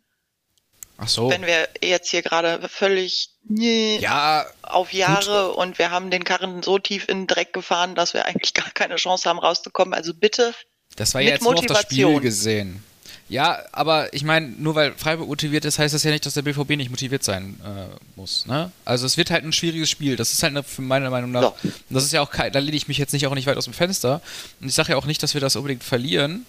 Ach 0.98 1.08
so. 1.08 1.30
wenn 1.30 1.46
wir 1.46 1.68
jetzt 1.82 2.10
hier 2.12 2.22
gerade 2.22 2.68
völlig 2.70 3.32
Ja, 3.50 4.46
auf 4.62 4.94
Jahre 4.94 5.54
und 5.54 5.80
wir 5.80 5.90
haben 5.92 6.12
den 6.12 6.24
Karren 6.24 6.62
so 6.64 6.78
tief 6.80 7.10
in 7.10 7.22
den 7.22 7.28
Dreck 7.28 7.54
gefahren, 7.54 7.96
dass 7.96 8.14
wir 8.14 8.26
eigentlich 8.26 8.54
gar 8.56 8.70
keine 8.72 8.98
Chance 8.98 9.28
haben 9.28 9.40
rauszukommen. 9.40 9.94
Also 9.94 10.14
bitte, 10.14 10.54
Das 10.96 11.14
war 11.14 11.22
Mit 11.22 11.30
ja 11.30 11.34
jetzt 11.36 11.44
nur 11.44 11.56
auf 11.58 11.66
das 11.66 11.82
Spiel 11.82 12.06
Motivation. 12.06 12.22
gesehen. 12.22 12.84
Ja, 13.32 13.64
aber 13.72 14.14
ich 14.14 14.26
meine, 14.26 14.50
nur 14.50 14.76
weil 14.76 14.92
Freiburg 14.92 15.30
motiviert 15.30 15.64
ist, 15.64 15.80
heißt 15.80 15.94
das 15.94 16.04
ja 16.04 16.12
nicht, 16.12 16.26
dass 16.26 16.34
der 16.34 16.42
BVB 16.42 16.72
nicht 16.72 16.90
motiviert 16.90 17.24
sein 17.24 17.58
äh, 17.64 17.88
muss. 18.18 18.46
Ne? 18.46 18.74
Also 18.84 19.06
es 19.06 19.16
wird 19.16 19.32
halt 19.32 19.46
ein 19.46 19.54
schwieriges 19.54 19.90
Spiel. 19.90 20.18
Das 20.18 20.34
ist 20.34 20.44
halt 20.44 20.52
eine, 20.52 20.64
für 20.64 20.82
meiner 20.82 21.10
Meinung 21.10 21.32
nach. 21.32 21.42
Ja. 21.42 21.48
Und 21.64 21.74
Das 21.90 22.04
ist 22.04 22.12
ja 22.12 22.20
auch 22.20 22.30
kein, 22.30 22.52
da 22.52 22.60
lehne 22.60 22.76
ich 22.76 22.90
mich 22.90 22.98
jetzt 22.98 23.14
nicht 23.14 23.26
auch 23.28 23.34
nicht 23.34 23.48
weit 23.48 23.56
aus 23.56 23.64
dem 23.64 23.74
Fenster. 23.74 24.22
Und 24.60 24.68
ich 24.68 24.76
sage 24.76 24.90
ja 24.90 24.98
auch 24.98 25.06
nicht, 25.06 25.24
dass 25.24 25.34
wir 25.34 25.40
das 25.40 25.56
unbedingt 25.56 25.82
verlieren, 25.82 26.46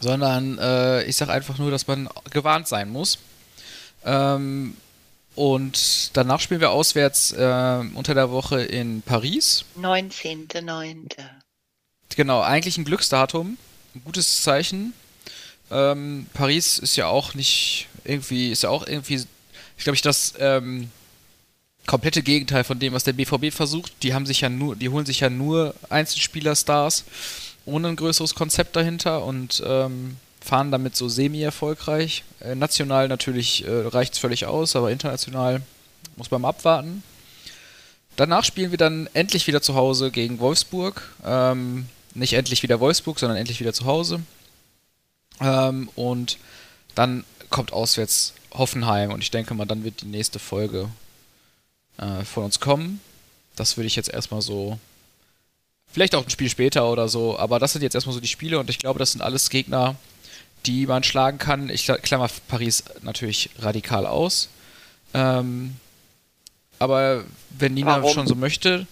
sondern 0.00 0.58
äh, 0.58 1.04
ich 1.04 1.14
sage 1.14 1.30
einfach 1.30 1.56
nur, 1.58 1.70
dass 1.70 1.86
man 1.86 2.08
gewarnt 2.30 2.66
sein 2.66 2.90
muss. 2.90 3.18
Ähm, 4.04 4.76
und 5.36 6.16
danach 6.16 6.40
spielen 6.40 6.60
wir 6.60 6.72
auswärts 6.72 7.30
äh, 7.30 7.84
unter 7.94 8.14
der 8.14 8.32
Woche 8.32 8.60
in 8.60 9.02
Paris. 9.02 9.64
19.9. 9.80 11.14
Genau, 12.16 12.40
eigentlich 12.40 12.76
ein 12.76 12.84
Glücksdatum. 12.84 13.56
Ein 13.94 14.02
gutes 14.04 14.42
Zeichen. 14.42 14.94
Ähm, 15.70 16.26
Paris 16.32 16.78
ist 16.78 16.96
ja 16.96 17.06
auch 17.06 17.34
nicht 17.34 17.88
irgendwie, 18.04 18.50
ist 18.50 18.62
ja 18.62 18.70
auch 18.70 18.86
irgendwie, 18.86 19.14
ich 19.76 19.84
glaube 19.84 19.96
ich, 19.96 20.02
das 20.02 20.34
ähm, 20.38 20.90
komplette 21.86 22.22
Gegenteil 22.22 22.64
von 22.64 22.78
dem, 22.78 22.92
was 22.92 23.04
der 23.04 23.12
BVB 23.14 23.52
versucht. 23.52 23.92
Die 24.02 24.14
haben 24.14 24.26
sich 24.26 24.40
ja 24.40 24.48
nur, 24.48 24.76
die 24.76 24.88
holen 24.88 25.06
sich 25.06 25.20
ja 25.20 25.30
nur 25.30 25.74
Einzelspieler-Stars 25.88 27.04
ohne 27.64 27.88
ein 27.88 27.96
größeres 27.96 28.34
Konzept 28.34 28.76
dahinter 28.76 29.24
und 29.24 29.62
ähm, 29.66 30.16
fahren 30.40 30.70
damit 30.70 30.96
so 30.96 31.08
semi-erfolgreich. 31.08 32.24
Äh, 32.40 32.54
national 32.54 33.08
natürlich 33.08 33.66
äh, 33.66 33.70
reicht 33.70 34.14
es 34.14 34.18
völlig 34.18 34.46
aus, 34.46 34.76
aber 34.76 34.90
international 34.90 35.62
muss 36.16 36.30
man 36.30 36.44
abwarten. 36.44 37.02
danach 38.16 38.44
spielen 38.44 38.70
wir 38.70 38.78
dann 38.78 39.08
endlich 39.14 39.46
wieder 39.46 39.62
zu 39.62 39.74
Hause 39.74 40.10
gegen 40.10 40.40
Wolfsburg. 40.40 41.02
Ähm, 41.24 41.86
nicht 42.14 42.32
endlich 42.32 42.62
wieder 42.62 42.80
Wolfsburg, 42.80 43.18
sondern 43.18 43.38
endlich 43.38 43.60
wieder 43.60 43.72
zu 43.72 43.84
Hause. 43.84 44.20
Ähm, 45.40 45.88
und 45.94 46.38
dann 46.94 47.24
kommt 47.50 47.72
auswärts 47.72 48.34
Hoffenheim 48.52 49.12
und 49.12 49.22
ich 49.22 49.30
denke 49.30 49.54
mal, 49.54 49.66
dann 49.66 49.84
wird 49.84 50.00
die 50.02 50.06
nächste 50.06 50.38
Folge 50.38 50.88
äh, 51.98 52.24
von 52.24 52.44
uns 52.44 52.60
kommen. 52.60 53.00
Das 53.56 53.76
würde 53.76 53.86
ich 53.86 53.96
jetzt 53.96 54.08
erstmal 54.08 54.42
so. 54.42 54.78
Vielleicht 55.90 56.14
auch 56.14 56.24
ein 56.24 56.30
Spiel 56.30 56.50
später 56.50 56.90
oder 56.90 57.08
so, 57.08 57.38
aber 57.38 57.58
das 57.58 57.72
sind 57.72 57.82
jetzt 57.82 57.94
erstmal 57.94 58.14
so 58.14 58.20
die 58.20 58.28
Spiele 58.28 58.58
und 58.58 58.68
ich 58.68 58.78
glaube, 58.78 58.98
das 58.98 59.12
sind 59.12 59.22
alles 59.22 59.48
Gegner, 59.48 59.96
die 60.66 60.86
man 60.86 61.02
schlagen 61.02 61.38
kann. 61.38 61.70
Ich 61.70 61.86
klammer 62.02 62.28
Paris 62.48 62.84
natürlich 63.02 63.50
radikal 63.58 64.06
aus. 64.06 64.48
Ähm, 65.14 65.76
aber 66.78 67.24
wenn 67.50 67.74
Nina 67.74 68.02
Warum? 68.02 68.12
schon 68.12 68.26
so 68.26 68.34
möchte, 68.34 68.86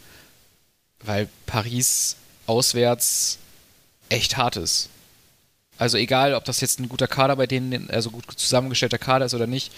weil 1.00 1.28
Paris 1.44 2.16
auswärts 2.46 3.38
echt 4.08 4.36
hart 4.36 4.56
ist. 4.56 4.88
Also 5.78 5.98
egal, 5.98 6.34
ob 6.34 6.44
das 6.44 6.60
jetzt 6.60 6.80
ein 6.80 6.88
guter 6.88 7.06
Kader 7.06 7.36
bei 7.36 7.46
denen, 7.46 7.90
also 7.90 8.10
gut 8.10 8.24
zusammengestellter 8.36 8.98
Kader 8.98 9.26
ist 9.26 9.34
oder 9.34 9.46
nicht, 9.46 9.72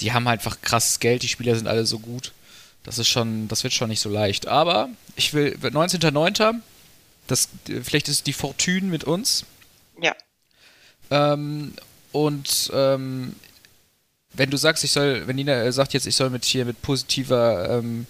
die 0.00 0.12
haben 0.12 0.28
einfach 0.28 0.60
krasses 0.62 1.00
Geld, 1.00 1.22
die 1.22 1.28
Spieler 1.28 1.54
sind 1.54 1.68
alle 1.68 1.86
so 1.86 1.98
gut. 1.98 2.32
Das 2.84 2.98
ist 2.98 3.08
schon, 3.08 3.48
das 3.48 3.64
wird 3.64 3.74
schon 3.74 3.88
nicht 3.88 4.00
so 4.00 4.08
leicht. 4.08 4.46
Aber 4.46 4.88
ich 5.16 5.34
will 5.34 5.58
19.09. 5.60 6.60
Das, 7.26 7.48
vielleicht 7.82 8.08
ist 8.08 8.26
die 8.26 8.32
Fortune 8.32 8.86
mit 8.86 9.04
uns. 9.04 9.44
Ja. 10.00 10.14
Ähm, 11.10 11.74
und 12.12 12.70
ähm, 12.72 13.34
wenn 14.32 14.50
du 14.50 14.56
sagst, 14.56 14.84
ich 14.84 14.92
soll, 14.92 15.26
wenn 15.26 15.36
Nina 15.36 15.70
sagt 15.72 15.92
jetzt, 15.92 16.06
ich 16.06 16.16
soll 16.16 16.30
mit 16.30 16.44
hier 16.44 16.64
mit 16.64 16.80
positiver 16.80 17.78
ähm, 17.78 18.06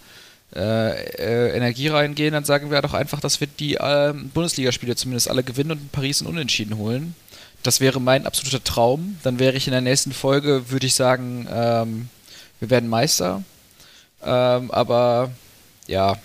äh, 0.54 1.04
äh, 1.14 1.56
Energie 1.56 1.88
reingehen, 1.88 2.32
dann 2.32 2.44
sagen 2.44 2.70
wir 2.70 2.80
doch 2.80 2.94
einfach, 2.94 3.20
dass 3.20 3.40
wir 3.40 3.46
die 3.46 3.74
äh, 3.74 4.14
Bundesligaspiele 4.14 4.96
zumindest 4.96 5.28
alle 5.28 5.42
gewinnen 5.42 5.72
und 5.72 5.80
in 5.82 5.88
Paris 5.90 6.20
einen 6.20 6.30
Unentschieden 6.30 6.76
holen. 6.78 7.14
Das 7.62 7.80
wäre 7.80 8.00
mein 8.00 8.26
absoluter 8.26 8.62
Traum. 8.64 9.18
Dann 9.22 9.38
wäre 9.38 9.56
ich 9.56 9.66
in 9.66 9.72
der 9.72 9.80
nächsten 9.80 10.12
Folge, 10.12 10.70
würde 10.70 10.86
ich 10.86 10.94
sagen, 10.94 11.46
ähm, 11.50 12.08
wir 12.60 12.70
werden 12.70 12.88
Meister. 12.88 13.42
Ähm, 14.24 14.70
aber 14.70 15.30
ja, 15.86 16.16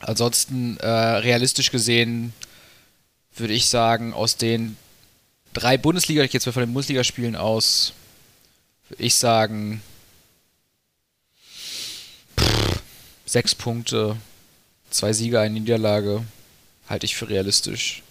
ansonsten 0.00 0.76
äh, 0.78 0.88
realistisch 0.88 1.70
gesehen 1.70 2.32
würde 3.36 3.54
ich 3.54 3.66
sagen, 3.66 4.12
aus 4.12 4.36
den 4.36 4.76
drei 5.52 5.76
Bundesliga, 5.78 6.22
ich 6.24 6.32
jetzt 6.32 6.46
mal 6.46 6.52
von 6.52 6.62
den 6.62 6.72
Bundesligaspielen 6.72 7.36
aus, 7.36 7.92
würde 8.88 9.02
ich 9.02 9.14
sagen, 9.14 9.82
sechs 13.28 13.54
Punkte, 13.54 14.16
zwei 14.90 15.12
Siege, 15.12 15.40
eine 15.40 15.60
Niederlage, 15.60 16.24
halte 16.88 17.06
ich 17.06 17.16
für 17.16 17.28
realistisch. 17.28 18.02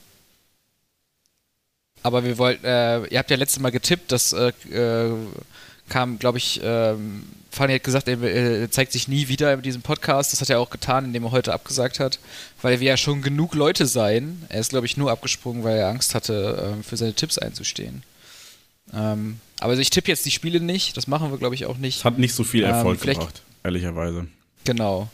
Aber 2.03 2.23
wir 2.23 2.37
wollten, 2.37 2.65
äh, 2.65 3.05
ihr 3.07 3.19
habt 3.19 3.31
ja 3.31 3.37
letztes 3.37 3.59
Mal 3.59 3.71
getippt, 3.71 4.11
das 4.11 4.31
äh, 4.31 4.53
äh, 4.71 5.13
kam, 5.89 6.19
glaube 6.19 6.37
ich, 6.37 6.61
ähm, 6.63 7.23
Fanny 7.51 7.73
hat 7.73 7.83
gesagt, 7.83 8.07
er, 8.07 8.21
er, 8.21 8.69
zeigt 8.69 8.91
sich 8.91 9.07
nie 9.07 9.29
wieder 9.29 9.51
in 9.53 9.61
diesem 9.61 9.81
Podcast. 9.81 10.31
Das 10.31 10.41
hat 10.41 10.49
er 10.49 10.59
auch 10.59 10.69
getan, 10.69 11.05
indem 11.05 11.23
er 11.23 11.31
heute 11.31 11.53
abgesagt 11.53 11.99
hat, 11.99 12.19
weil 12.61 12.79
wir 12.79 12.87
ja 12.87 12.97
schon 12.97 13.23
genug 13.23 13.55
Leute 13.55 13.87
seien. 13.87 14.45
Er 14.49 14.59
ist, 14.59 14.69
glaube 14.69 14.85
ich, 14.85 14.95
nur 14.95 15.09
abgesprungen, 15.09 15.63
weil 15.63 15.77
er 15.77 15.89
Angst 15.89 16.13
hatte, 16.13 16.77
äh, 16.79 16.83
für 16.83 16.97
seine 16.97 17.13
Tipps 17.13 17.39
einzustehen. 17.39 18.03
Ähm, 18.93 19.39
aber 19.59 19.71
also 19.71 19.81
ich 19.81 19.89
tippe 19.89 20.09
jetzt 20.09 20.25
die 20.25 20.31
Spiele 20.31 20.59
nicht, 20.59 20.95
das 20.95 21.07
machen 21.07 21.31
wir, 21.31 21.37
glaube 21.37 21.55
ich, 21.55 21.65
auch 21.65 21.77
nicht. 21.77 22.05
Hat 22.05 22.19
nicht 22.19 22.35
so 22.35 22.43
viel 22.43 22.63
ähm, 22.63 22.69
Erfolg 22.69 23.03
ähm, 23.03 23.13
gebracht, 23.13 23.41
ehrlicherweise. 23.63 24.27
Genau. 24.67 25.09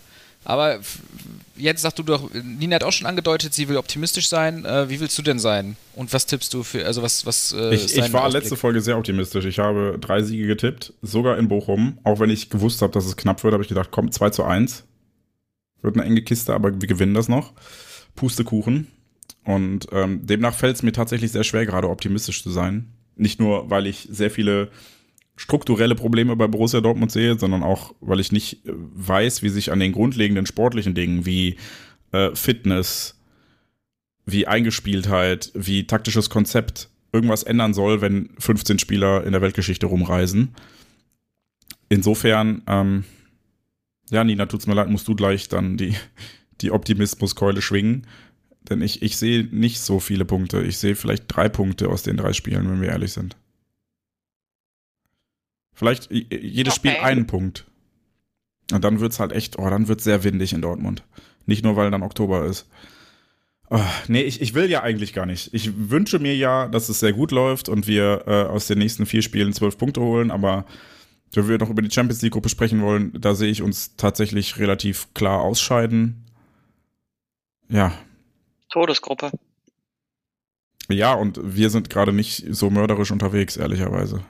Aber 0.45 0.80
jetzt 1.55 1.81
sagst 1.84 1.99
du 1.99 2.03
doch, 2.03 2.30
Nina 2.34 2.75
hat 2.75 2.84
auch 2.84 2.91
schon 2.91 3.07
angedeutet, 3.07 3.53
sie 3.53 3.69
will 3.69 3.77
optimistisch 3.77 4.27
sein. 4.27 4.65
Äh, 4.65 4.89
wie 4.89 4.99
willst 4.99 5.17
du 5.17 5.21
denn 5.21 5.39
sein? 5.39 5.77
Und 5.95 6.11
was 6.11 6.25
tippst 6.25 6.53
du 6.53 6.63
für, 6.63 6.85
also 6.85 7.01
was, 7.01 7.25
was 7.25 7.53
äh, 7.53 7.73
Ich, 7.75 7.95
ich 7.95 8.11
war 8.11 8.25
Ausblick? 8.25 8.43
letzte 8.43 8.57
Folge 8.57 8.81
sehr 8.81 8.97
optimistisch. 8.97 9.45
Ich 9.45 9.59
habe 9.59 9.97
drei 10.01 10.21
Siege 10.21 10.47
getippt, 10.47 10.93
sogar 11.01 11.38
in 11.38 11.47
Bochum. 11.47 11.97
Auch 12.03 12.19
wenn 12.19 12.30
ich 12.30 12.49
gewusst 12.49 12.81
habe, 12.81 12.91
dass 12.91 13.05
es 13.05 13.15
knapp 13.15 13.43
wird, 13.43 13.53
habe 13.53 13.63
ich 13.63 13.69
gedacht, 13.69 13.89
komm, 13.91 14.11
2 14.11 14.31
zu 14.31 14.43
1. 14.43 14.84
Wird 15.81 15.95
eine 15.95 16.05
enge 16.05 16.23
Kiste, 16.23 16.53
aber 16.53 16.81
wir 16.81 16.88
gewinnen 16.88 17.13
das 17.13 17.30
noch. 17.30 17.53
Pustekuchen. 18.15 18.88
Und 19.45 19.88
ähm, 19.91 20.25
demnach 20.25 20.55
fällt 20.55 20.75
es 20.75 20.84
mir 20.84 20.93
tatsächlich 20.93 21.31
sehr 21.31 21.43
schwer, 21.43 21.65
gerade 21.65 21.89
optimistisch 21.89 22.43
zu 22.43 22.49
sein. 22.49 22.91
Nicht 23.15 23.39
nur, 23.39 23.69
weil 23.69 23.88
ich 23.88 24.07
sehr 24.09 24.31
viele 24.31 24.71
strukturelle 25.35 25.95
Probleme 25.95 26.35
bei 26.35 26.47
Borussia 26.47 26.81
Dortmund 26.81 27.11
sehe, 27.11 27.38
sondern 27.39 27.64
auch, 27.64 27.93
weil 28.01 28.19
ich 28.19 28.31
nicht 28.31 28.65
äh, 28.65 28.72
weiß, 28.73 29.41
wie 29.43 29.49
sich 29.49 29.72
an 29.72 29.80
den 29.80 29.91
grundlegenden 29.91 30.45
sportlichen 30.45 30.93
Dingen 30.93 31.26
wie 31.26 31.57
äh, 32.11 32.35
Fitness, 32.35 33.19
wie 34.26 34.47
Eingespieltheit, 34.47 35.51
wie 35.53 35.88
taktisches 35.88 36.30
Konzept 36.30 36.89
irgendwas 37.11 37.43
ändern 37.43 37.73
soll, 37.73 38.01
wenn 38.01 38.30
15 38.39 38.80
Spieler 38.80 39.23
in 39.23 39.31
der 39.31 39.41
Weltgeschichte 39.41 39.85
rumreisen. 39.85 40.55
Insofern, 41.89 42.64
ähm, 42.68 43.03
ja, 44.10 44.23
Nina, 44.23 44.45
tut's 44.45 44.68
mir 44.68 44.73
leid, 44.73 44.89
musst 44.89 45.07
du 45.07 45.15
gleich 45.15 45.49
dann 45.49 45.77
die, 45.77 45.95
die 46.61 46.72
Optimismuskeule 46.72 47.61
schwingen. 47.61 48.07
Denn 48.69 48.81
ich, 48.81 49.01
ich 49.01 49.18
sehe 49.18 49.43
nicht 49.51 49.80
so 49.81 49.99
viele 49.99 50.26
Punkte. 50.26 50.61
Ich 50.64 50.77
sehe 50.77 50.95
vielleicht 50.95 51.26
drei 51.27 51.49
Punkte 51.49 51.89
aus 51.89 52.03
den 52.03 52.18
drei 52.18 52.34
Spielen, 52.34 52.69
wenn 52.69 52.81
wir 52.81 52.89
ehrlich 52.89 53.11
sind. 53.11 53.35
Vielleicht 55.74 56.12
jedes 56.12 56.78
okay. 56.78 56.90
Spiel 56.90 57.04
einen 57.04 57.28
Punkt. 57.28 57.66
Und 58.72 58.84
dann 58.84 59.00
wird's 59.00 59.20
halt 59.20 59.32
echt, 59.32 59.60
oh, 59.60 59.70
dann 59.70 59.88
wird's 59.88 60.04
sehr 60.04 60.24
windig 60.24 60.54
in 60.54 60.62
Dortmund. 60.62 61.04
Nicht 61.45 61.64
nur, 61.64 61.76
weil 61.76 61.91
dann 61.91 62.04
Oktober 62.04 62.45
ist. 62.45 62.70
Oh, 63.70 63.80
nee, 64.08 64.22
ich, 64.22 64.41
ich 64.41 64.54
will 64.54 64.70
ja 64.70 64.84
eigentlich 64.84 65.14
gar 65.14 65.26
nicht. 65.26 65.54
Ich 65.54 65.90
wünsche 65.90 66.20
mir 66.20 66.36
ja, 66.36 66.68
dass 66.68 66.90
es 66.90 67.00
sehr 67.00 67.14
gut 67.14 67.32
läuft 67.32 67.70
und 67.70 67.88
wir 67.88 68.24
äh, 68.28 68.44
aus 68.44 68.68
den 68.68 68.78
nächsten 68.78 69.06
vier 69.06 69.22
Spielen 69.22 69.54
zwölf 69.54 69.78
Punkte 69.78 70.02
holen, 70.02 70.32
aber 70.32 70.66
wenn 71.32 71.48
wir 71.48 71.58
noch 71.58 71.70
über 71.70 71.82
die 71.82 71.90
Champions 71.90 72.22
League-Gruppe 72.22 72.50
sprechen 72.50 72.82
wollen, 72.82 73.12
da 73.20 73.34
sehe 73.34 73.50
ich 73.50 73.62
uns 73.62 73.95
tatsächlich 73.95 74.60
relativ 74.60 75.14
klar 75.14 75.41
ausscheiden. 75.41 76.24
Ja. 77.70 77.94
Todesgruppe. 78.70 79.32
Ja, 80.90 81.14
und 81.14 81.40
wir 81.41 81.70
sind 81.70 81.90
gerade 81.90 82.14
nicht 82.14 82.45
so 82.50 82.70
mörderisch 82.70 83.12
unterwegs, 83.12 83.58
ehrlicherweise. 83.58 84.24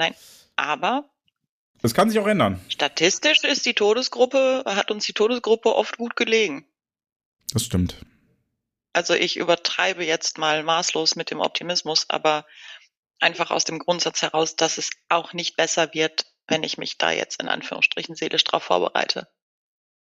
Nein, 0.00 0.14
aber. 0.56 1.10
Das 1.82 1.92
kann 1.92 2.08
sich 2.08 2.18
auch 2.18 2.26
ändern. 2.26 2.58
Statistisch 2.70 3.44
ist 3.44 3.66
die 3.66 3.74
Todesgruppe, 3.74 4.62
hat 4.64 4.90
uns 4.90 5.04
die 5.04 5.12
Todesgruppe 5.12 5.74
oft 5.74 5.98
gut 5.98 6.16
gelegen. 6.16 6.66
Das 7.52 7.64
stimmt. 7.64 7.96
Also 8.94 9.12
ich 9.12 9.36
übertreibe 9.36 10.02
jetzt 10.02 10.38
mal 10.38 10.62
maßlos 10.62 11.16
mit 11.16 11.30
dem 11.30 11.40
Optimismus, 11.40 12.08
aber 12.08 12.46
einfach 13.18 13.50
aus 13.50 13.64
dem 13.64 13.78
Grundsatz 13.78 14.22
heraus, 14.22 14.56
dass 14.56 14.78
es 14.78 14.88
auch 15.10 15.34
nicht 15.34 15.58
besser 15.58 15.92
wird, 15.92 16.24
wenn 16.48 16.62
ich 16.62 16.78
mich 16.78 16.96
da 16.96 17.10
jetzt 17.10 17.42
in 17.42 17.50
Anführungsstrichen 17.50 18.14
seelisch 18.14 18.44
drauf 18.44 18.62
vorbereite. 18.62 19.28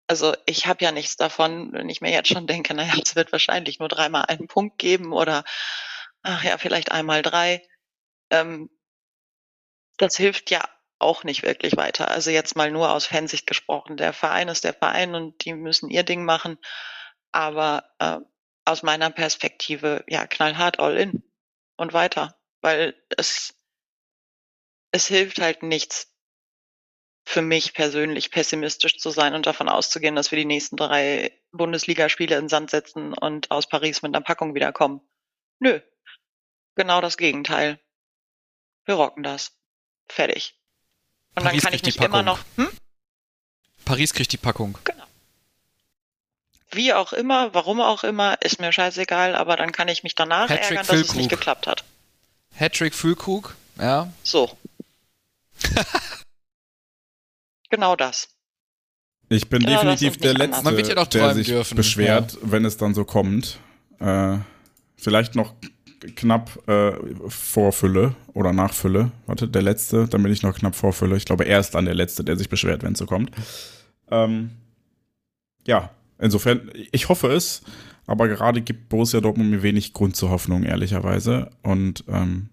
Also 0.07 0.33
ich 0.47 0.69
habe 0.69 0.85
ja 0.85 0.93
nichts 0.93 1.17
davon, 1.17 1.73
wenn 1.73 1.89
ich 1.89 2.01
mir 2.01 2.13
jetzt 2.13 2.29
schon 2.29 2.47
denke, 2.47 2.73
naja, 2.73 2.95
es 3.05 3.17
wird 3.17 3.33
wahrscheinlich 3.33 3.81
nur 3.81 3.89
dreimal 3.89 4.27
einen 4.27 4.47
Punkt 4.47 4.79
geben 4.79 5.13
oder 5.13 5.43
ach 6.23 6.45
ja, 6.45 6.57
vielleicht 6.57 6.93
einmal 6.93 7.23
drei. 7.23 7.67
Ähm, 8.31 8.71
das 9.99 10.17
hilft 10.17 10.51
ja 10.51 10.65
auch 10.99 11.25
nicht 11.25 11.43
wirklich 11.43 11.77
weiter. 11.77 12.09
Also 12.09 12.31
jetzt 12.31 12.57
mal 12.57 12.71
nur 12.71 12.91
aus 12.93 13.07
Fansicht 13.07 13.47
gesprochen. 13.47 13.97
Der 13.97 14.13
Verein 14.13 14.49
ist 14.49 14.65
der 14.65 14.75
Verein 14.75 15.15
und 15.15 15.45
die 15.45 15.55
müssen 15.55 15.91
ihr 15.91 16.03
Ding 16.03 16.25
machen. 16.25 16.59
Aber 17.33 17.91
äh, 17.99 18.19
aus 18.65 18.83
meiner 18.83 19.11
Perspektive, 19.11 20.05
ja, 20.09 20.27
knallhart 20.27 20.81
all 20.81 20.97
in 20.97 21.23
und 21.77 21.93
weiter. 21.93 22.37
Weil 22.61 22.95
es, 23.17 23.55
es 24.91 25.07
hilft 25.07 25.41
halt 25.41 25.63
nichts 25.63 26.13
für 27.25 27.43
mich 27.43 27.75
persönlich 27.75 28.31
pessimistisch 28.31 28.97
zu 28.99 29.11
sein 29.11 29.35
und 29.35 29.47
davon 29.47 29.69
auszugehen, 29.69 30.17
dass 30.17 30.31
wir 30.31 30.39
die 30.39 30.47
nächsten 30.47 30.77
drei 30.77 31.31
Bundesligaspiele 31.53 32.37
in 32.37 32.49
Sand 32.49 32.71
setzen 32.71 33.13
und 33.13 33.51
aus 33.51 33.69
Paris 33.69 34.01
mit 34.03 34.15
einer 34.15 34.25
Packung 34.25 34.55
wiederkommen. 34.55 35.03
Nö. 35.61 35.81
Genau 36.75 37.01
das 37.01 37.19
Gegenteil. 37.19 37.79
Wir 38.87 38.95
rocken 38.95 39.23
das. 39.23 39.58
Fertig. 40.09 40.55
Und 41.35 41.45
Paris 41.45 41.63
dann 41.63 41.71
kann 41.71 41.75
ich 41.75 41.85
mich 41.85 41.97
immer 42.01 42.23
noch. 42.23 42.41
Hm? 42.57 42.69
Paris 43.85 44.13
kriegt 44.13 44.33
die 44.33 44.37
Packung. 44.39 44.77
Genau. 44.85 45.05
Wie 46.71 46.93
auch 46.93 47.13
immer, 47.13 47.55
warum 47.55 47.81
auch 47.81 48.05
immer, 48.05 48.41
ist 48.43 48.61
mir 48.61 48.73
scheißegal, 48.73 49.35
aber 49.35 49.57
dann 49.57 49.73
kann 49.73 49.89
ich 49.89 50.03
mich 50.03 50.15
danach 50.15 50.51
ärgern, 50.51 50.87
dass 50.87 50.97
es 50.97 51.15
nicht 51.15 51.31
geklappt 51.31 51.67
hat. 51.67 51.85
Hattrick 52.55 52.95
Füllkrug, 52.95 53.57
ja. 53.79 54.13
So. 54.23 54.59
genau 57.71 57.97
das. 57.97 58.29
Ich 59.31 59.49
bin 59.49 59.61
genau 59.61 59.83
definitiv 59.83 60.19
der 60.19 60.35
Letzte, 60.35 60.95
ja 60.95 61.05
der 61.05 61.35
sich 61.35 61.47
dürfen. 61.47 61.77
beschwert, 61.77 62.33
ja. 62.35 62.39
wenn 62.43 62.65
es 62.65 62.77
dann 62.77 62.95
so 62.95 63.05
kommt. 63.05 63.59
Äh, 64.01 64.39
vielleicht 64.97 65.35
noch 65.35 65.55
knapp 66.17 66.69
äh, 66.69 66.93
Vorfülle 67.29 68.15
oder 68.35 68.53
Nachfülle. 68.53 69.11
Warte, 69.27 69.49
der 69.49 69.63
letzte, 69.63 70.07
dann 70.09 70.23
bin 70.23 70.33
ich 70.33 70.43
noch 70.43 70.57
knapp 70.57 70.75
Vorfülle. 70.75 71.17
Ich 71.17 71.25
glaube, 71.25 71.45
er 71.45 71.61
ist 71.61 71.75
dann 71.75 71.85
der 71.85 71.95
Letzte, 71.95 72.25
der 72.25 72.37
sich 72.37 72.49
beschwert, 72.49 72.83
wenn 72.83 72.93
es 72.93 72.99
so 72.99 73.07
kommt. 73.07 73.31
Ähm, 74.11 74.51
ja, 75.67 75.91
insofern, 76.19 76.71
ich 76.93 77.09
hoffe 77.09 77.29
es, 77.33 77.63
aber 78.07 78.29
gerade 78.29 78.63
gibt 78.63 78.89
Borussia 78.89 79.21
Dortmund 79.21 79.51
mir 79.51 79.63
wenig 79.63 79.93
Grund 79.93 80.17
zur 80.17 80.31
Hoffnung, 80.31 80.63
ehrlicherweise. 80.63 81.51
Und 81.63 82.05
ähm, 82.09 82.49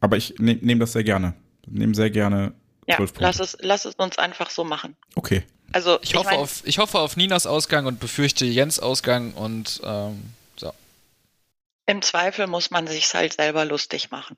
aber 0.00 0.16
ich 0.16 0.38
nehme 0.38 0.60
nehm 0.62 0.78
das 0.78 0.92
sehr 0.92 1.04
gerne. 1.04 1.34
Nehme 1.66 1.94
sehr 1.94 2.10
gerne 2.10 2.54
ja, 2.86 2.96
lass 3.18 3.38
es, 3.38 3.56
lass 3.60 3.84
es 3.84 3.94
uns 3.96 4.16
einfach 4.18 4.48
so 4.48 4.64
machen. 4.64 4.96
Okay. 5.14 5.42
Also 5.72 5.98
ich, 6.00 6.10
ich 6.10 6.16
hoffe, 6.16 6.30
mein, 6.30 6.38
auf, 6.38 6.62
ich 6.64 6.78
hoffe 6.78 6.98
auf 6.98 7.16
Ninas 7.16 7.46
Ausgang 7.46 7.84
und 7.84 8.00
befürchte 8.00 8.46
Jens 8.46 8.78
Ausgang 8.80 9.34
und 9.34 9.80
ähm. 9.84 10.32
Im 11.88 12.02
Zweifel 12.02 12.46
muss 12.46 12.70
man 12.70 12.86
sich 12.86 13.14
halt 13.14 13.32
selber 13.32 13.64
lustig 13.64 14.10
machen. 14.10 14.36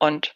Und 0.00 0.34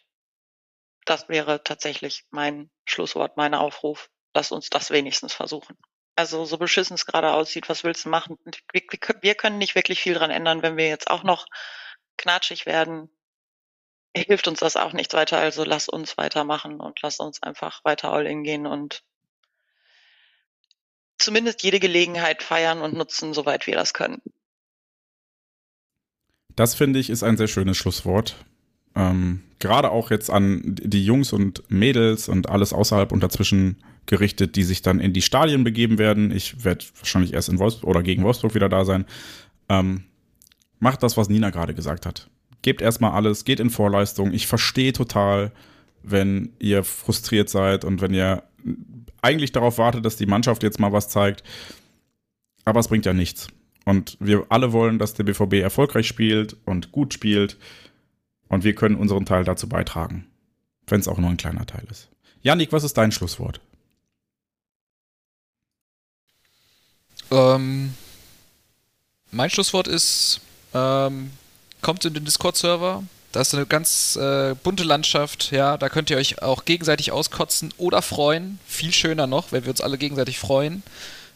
das 1.03 1.27
wäre 1.27 1.65
tatsächlich 1.65 2.23
mein 2.29 2.71
Schlusswort, 2.85 3.35
mein 3.35 3.53
Aufruf. 3.53 4.09
Lass 4.33 4.53
uns 4.53 4.69
das 4.69 4.91
wenigstens 4.91 5.33
versuchen. 5.33 5.77
Also 6.15 6.45
so 6.45 6.57
beschissen 6.57 6.93
es 6.93 7.05
gerade 7.05 7.33
aussieht, 7.33 7.67
was 7.67 7.83
willst 7.83 8.05
du 8.05 8.09
machen? 8.09 8.37
Wir, 8.71 9.35
können 9.35 9.57
nicht 9.57 9.75
wirklich 9.75 9.99
viel 9.99 10.13
dran 10.13 10.31
ändern, 10.31 10.61
wenn 10.61 10.77
wir 10.77 10.87
jetzt 10.87 11.09
auch 11.09 11.23
noch 11.23 11.45
knatschig 12.15 12.65
werden 12.65 13.09
hilft 14.15 14.47
uns 14.47 14.59
das 14.59 14.77
auch 14.77 14.93
nichts 14.93 15.13
weiter. 15.13 15.39
Also 15.39 15.65
lass 15.65 15.89
uns 15.89 16.15
weitermachen 16.15 16.79
und 16.79 17.01
lass 17.01 17.19
uns 17.19 17.43
einfach 17.43 17.83
weiter 17.83 18.13
all 18.13 18.25
in 18.25 18.43
gehen 18.43 18.65
und 18.65 19.03
zumindest 21.17 21.63
jede 21.63 21.81
Gelegenheit 21.81 22.41
feiern 22.41 22.81
und 22.81 22.93
nutzen, 22.93 23.33
soweit 23.33 23.67
wir 23.67 23.75
das 23.75 23.93
können. 23.93 24.21
Das 26.55 26.75
finde 26.75 26.99
ich 26.99 27.09
ist 27.09 27.23
ein 27.23 27.37
sehr 27.37 27.47
schönes 27.47 27.77
Schlusswort. 27.77 28.35
Ähm, 28.95 29.41
Gerade 29.59 29.91
auch 29.91 30.11
jetzt 30.11 30.29
an 30.29 30.61
die 30.65 31.03
Jungs 31.03 31.33
und 31.33 31.63
Mädels 31.69 32.29
und 32.29 32.49
alles 32.49 32.71
außerhalb 32.73 33.11
und 33.11 33.23
dazwischen 33.23 33.77
gerichtet, 34.05 34.55
die 34.55 34.63
sich 34.63 34.81
dann 34.81 34.99
in 34.99 35.13
die 35.13 35.21
Stadien 35.21 35.63
begeben 35.63 35.97
werden. 35.97 36.31
Ich 36.31 36.63
werde 36.63 36.85
wahrscheinlich 36.97 37.33
erst 37.33 37.49
in 37.49 37.59
Wolfsburg 37.59 37.89
oder 37.89 38.03
gegen 38.03 38.23
Wolfsburg 38.23 38.53
wieder 38.53 38.69
da 38.69 38.85
sein. 38.85 39.05
Ähm, 39.69 40.03
macht 40.79 41.03
das, 41.03 41.17
was 41.17 41.29
Nina 41.29 41.49
gerade 41.49 41.73
gesagt 41.73 42.05
hat 42.05 42.29
gebt 42.65 42.81
erstmal 42.81 43.11
alles, 43.11 43.45
geht 43.45 43.59
in 43.59 43.69
Vorleistung. 43.69 44.33
Ich 44.33 44.47
verstehe 44.47 44.91
total, 44.91 45.51
wenn 46.01 46.53
ihr 46.57 46.83
frustriert 46.83 47.47
seid 47.47 47.85
und 47.85 48.01
wenn 48.01 48.11
ihr 48.11 48.41
eigentlich 49.21 49.51
darauf 49.51 49.77
wartet, 49.77 50.03
dass 50.03 50.17
die 50.17 50.25
Mannschaft 50.25 50.63
jetzt 50.63 50.79
mal 50.79 50.91
was 50.91 51.07
zeigt. 51.07 51.43
Aber 52.65 52.79
es 52.79 52.87
bringt 52.87 53.05
ja 53.05 53.13
nichts. 53.13 53.49
Und 53.85 54.17
wir 54.19 54.47
alle 54.49 54.73
wollen, 54.73 54.99
dass 54.99 55.13
der 55.13 55.23
BVB 55.23 55.53
erfolgreich 55.61 56.07
spielt 56.07 56.57
und 56.65 56.91
gut 56.91 57.13
spielt. 57.13 57.57
Und 58.49 58.63
wir 58.63 58.75
können 58.75 58.95
unseren 58.95 59.25
Teil 59.25 59.43
dazu 59.43 59.69
beitragen. 59.69 60.27
Wenn 60.87 60.99
es 60.99 61.07
auch 61.07 61.17
nur 61.17 61.29
ein 61.29 61.37
kleiner 61.37 61.65
Teil 61.65 61.85
ist. 61.89 62.09
Janik, 62.41 62.71
was 62.71 62.83
ist 62.83 62.97
dein 62.97 63.11
Schlusswort? 63.11 63.59
Ähm, 67.31 67.93
mein 69.31 69.49
Schlusswort 69.49 69.87
ist, 69.87 70.41
ähm, 70.73 71.31
kommt 71.81 72.05
in 72.05 72.13
den 72.13 72.25
Discord-Server. 72.25 73.03
Da 73.31 73.41
ist 73.41 73.53
eine 73.53 73.65
ganz 73.65 74.15
äh, 74.15 74.55
bunte 74.63 74.83
Landschaft, 74.83 75.51
ja, 75.51 75.75
da 75.77 75.89
könnt 75.89 76.09
ihr 76.09 76.15
euch 76.15 76.41
auch 76.41 76.63
gegenseitig 76.63 77.11
auskotzen 77.11 77.73
oder 77.77 78.01
freuen. 78.01 78.59
Viel 78.65 78.93
schöner 78.93 79.27
noch, 79.27 79.51
wenn 79.51 79.65
wir 79.65 79.71
uns 79.71 79.81
alle 79.81 79.97
gegenseitig 79.97 80.39
freuen. 80.39 80.83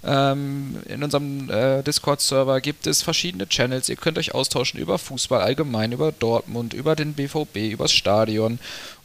Ähm, 0.03 0.77
in 0.87 1.03
unserem 1.03 1.49
äh, 1.49 1.83
Discord-Server 1.83 2.61
gibt 2.61 2.87
es 2.87 3.01
verschiedene 3.01 3.47
Channels. 3.49 3.89
Ihr 3.89 3.97
könnt 3.97 4.17
euch 4.17 4.33
austauschen 4.33 4.79
über 4.79 4.97
Fußball 4.97 5.41
allgemein, 5.41 5.91
über 5.91 6.11
Dortmund, 6.11 6.73
über 6.73 6.95
den 6.95 7.13
BVB, 7.13 7.71
übers 7.71 7.91
Stadion. 7.91 8.59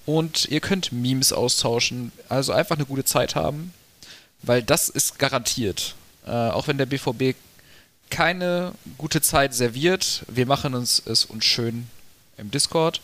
Und 0.07 0.47
ihr 0.47 0.61
könnt 0.61 0.93
Memes 0.93 1.33
austauschen. 1.33 2.13
Also 2.29 2.53
einfach 2.53 2.77
eine 2.77 2.87
gute 2.87 3.05
Zeit 3.05 3.35
haben, 3.35 3.73
weil 4.43 4.63
das 4.63 4.89
ist 4.89 5.19
garantiert. 5.19 5.97
Äh, 6.27 6.31
auch 6.31 6.69
wenn 6.69 6.79
der 6.79 6.87
BVB 6.87 7.35
keine 8.11 8.73
gute 8.99 9.21
Zeit 9.21 9.55
serviert. 9.55 10.25
Wir 10.29 10.47
machen 10.47 10.75
uns 10.75 11.03
es 11.05 11.25
uns 11.25 11.45
schön 11.45 11.89
im 12.37 12.51
Discord. 12.51 13.01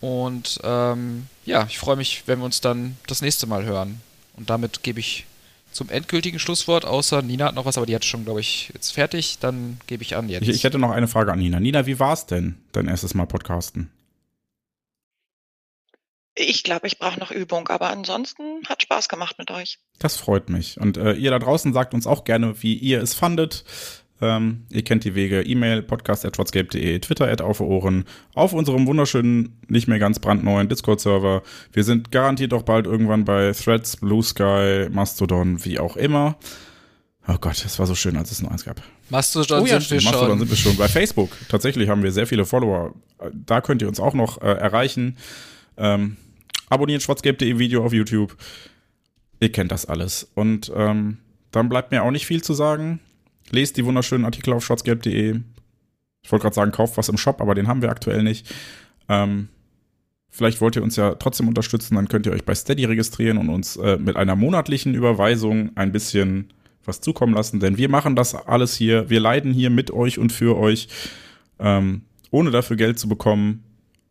Und 0.00 0.60
ähm, 0.62 1.26
ja, 1.46 1.66
ich 1.68 1.78
freue 1.78 1.96
mich, 1.96 2.24
wenn 2.26 2.38
wir 2.38 2.44
uns 2.44 2.60
dann 2.60 2.96
das 3.06 3.22
nächste 3.22 3.46
Mal 3.46 3.64
hören. 3.64 4.00
Und 4.36 4.50
damit 4.50 4.82
gebe 4.82 5.00
ich 5.00 5.24
zum 5.72 5.88
endgültigen 5.90 6.38
Schlusswort, 6.38 6.84
außer 6.84 7.22
Nina 7.22 7.46
hat 7.46 7.54
noch 7.54 7.64
was, 7.64 7.76
aber 7.76 7.86
die 7.86 7.94
hat 7.94 8.04
schon, 8.04 8.24
glaube 8.24 8.40
ich, 8.40 8.70
jetzt 8.74 8.92
fertig. 8.92 9.38
Dann 9.38 9.78
gebe 9.86 10.02
ich 10.02 10.16
an 10.16 10.28
jetzt. 10.28 10.42
Ich, 10.42 10.48
ich 10.48 10.64
hätte 10.64 10.78
noch 10.78 10.90
eine 10.90 11.08
Frage 11.08 11.32
an 11.32 11.38
Nina. 11.38 11.60
Nina, 11.60 11.86
wie 11.86 11.98
war 11.98 12.12
es 12.12 12.26
denn, 12.26 12.56
dein 12.72 12.88
erstes 12.88 13.14
Mal 13.14 13.26
Podcasten? 13.26 13.90
Ich 16.34 16.62
glaube, 16.62 16.86
ich 16.86 16.98
brauche 16.98 17.18
noch 17.18 17.32
Übung, 17.32 17.68
aber 17.68 17.90
ansonsten 17.90 18.64
hat 18.68 18.82
Spaß 18.82 19.08
gemacht 19.08 19.36
mit 19.38 19.50
euch. 19.50 19.80
Das 19.98 20.16
freut 20.16 20.48
mich. 20.48 20.80
Und 20.80 20.96
äh, 20.96 21.14
ihr 21.14 21.32
da 21.32 21.40
draußen 21.40 21.72
sagt 21.72 21.94
uns 21.94 22.06
auch 22.06 22.22
gerne, 22.22 22.62
wie 22.62 22.74
ihr 22.74 23.02
es 23.02 23.14
fandet. 23.14 23.64
Ähm, 24.20 24.64
ihr 24.70 24.82
kennt 24.82 25.04
die 25.04 25.14
Wege, 25.14 25.42
E-Mail, 25.42 25.82
podcast.schwarzgelb.de, 25.82 26.98
Twitter 26.98 27.28
at 27.28 27.40
auf 27.40 27.60
Ohren, 27.60 28.04
auf 28.34 28.52
unserem 28.52 28.86
wunderschönen, 28.86 29.60
nicht 29.68 29.86
mehr 29.86 29.98
ganz 29.98 30.18
brandneuen 30.18 30.68
Discord-Server. 30.68 31.42
Wir 31.72 31.84
sind 31.84 32.10
garantiert 32.10 32.52
auch 32.52 32.62
bald 32.62 32.86
irgendwann 32.86 33.24
bei 33.24 33.52
Threads, 33.52 33.96
Blue 33.96 34.22
Sky, 34.22 34.88
Mastodon, 34.90 35.64
wie 35.64 35.78
auch 35.78 35.96
immer. 35.96 36.36
Oh 37.28 37.36
Gott, 37.40 37.62
es 37.64 37.78
war 37.78 37.86
so 37.86 37.94
schön, 37.94 38.16
als 38.16 38.32
es 38.32 38.40
nur 38.40 38.50
eins 38.50 38.64
gab. 38.64 38.82
Mastodon, 39.10 39.62
oh, 39.62 39.66
ja, 39.66 39.80
sind, 39.80 39.90
wir 39.90 40.02
Mastodon 40.02 40.28
schon. 40.30 40.38
sind 40.40 40.50
wir 40.50 40.56
schon. 40.56 40.76
Bei 40.76 40.88
Facebook, 40.88 41.30
tatsächlich 41.48 41.88
haben 41.88 42.02
wir 42.02 42.10
sehr 42.10 42.26
viele 42.26 42.44
Follower. 42.44 42.94
Da 43.32 43.60
könnt 43.60 43.82
ihr 43.82 43.88
uns 43.88 44.00
auch 44.00 44.14
noch 44.14 44.40
äh, 44.40 44.46
erreichen. 44.46 45.16
Ähm, 45.76 46.16
abonniert 46.70 47.02
schwarzgelb.de 47.02 47.58
Video 47.58 47.84
auf 47.84 47.92
YouTube. 47.92 48.36
Ihr 49.40 49.52
kennt 49.52 49.70
das 49.70 49.86
alles. 49.86 50.28
Und 50.34 50.72
ähm, 50.74 51.18
dann 51.52 51.68
bleibt 51.68 51.92
mir 51.92 52.02
auch 52.02 52.10
nicht 52.10 52.26
viel 52.26 52.42
zu 52.42 52.54
sagen. 52.54 53.00
Lest 53.50 53.76
die 53.76 53.84
wunderschönen 53.84 54.24
Artikel 54.24 54.52
auf 54.52 54.64
schwarzgelb.de. 54.64 55.40
Ich 56.22 56.32
wollte 56.32 56.42
gerade 56.42 56.54
sagen, 56.54 56.72
kauft 56.72 56.96
was 56.96 57.08
im 57.08 57.16
Shop, 57.16 57.40
aber 57.40 57.54
den 57.54 57.68
haben 57.68 57.82
wir 57.82 57.90
aktuell 57.90 58.22
nicht. 58.22 58.52
Ähm, 59.08 59.48
vielleicht 60.30 60.60
wollt 60.60 60.76
ihr 60.76 60.82
uns 60.82 60.96
ja 60.96 61.14
trotzdem 61.14 61.48
unterstützen, 61.48 61.94
dann 61.94 62.08
könnt 62.08 62.26
ihr 62.26 62.32
euch 62.32 62.44
bei 62.44 62.54
Steady 62.54 62.84
registrieren 62.84 63.38
und 63.38 63.48
uns 63.48 63.76
äh, 63.76 63.96
mit 63.98 64.16
einer 64.16 64.36
monatlichen 64.36 64.94
Überweisung 64.94 65.70
ein 65.76 65.92
bisschen 65.92 66.52
was 66.84 67.00
zukommen 67.00 67.34
lassen, 67.34 67.60
denn 67.60 67.76
wir 67.76 67.88
machen 67.88 68.16
das 68.16 68.34
alles 68.34 68.74
hier, 68.74 69.10
wir 69.10 69.20
leiden 69.20 69.52
hier 69.52 69.70
mit 69.70 69.90
euch 69.90 70.18
und 70.18 70.32
für 70.32 70.56
euch, 70.56 70.88
ähm, 71.58 72.02
ohne 72.30 72.50
dafür 72.50 72.76
Geld 72.76 72.98
zu 72.98 73.08
bekommen 73.08 73.62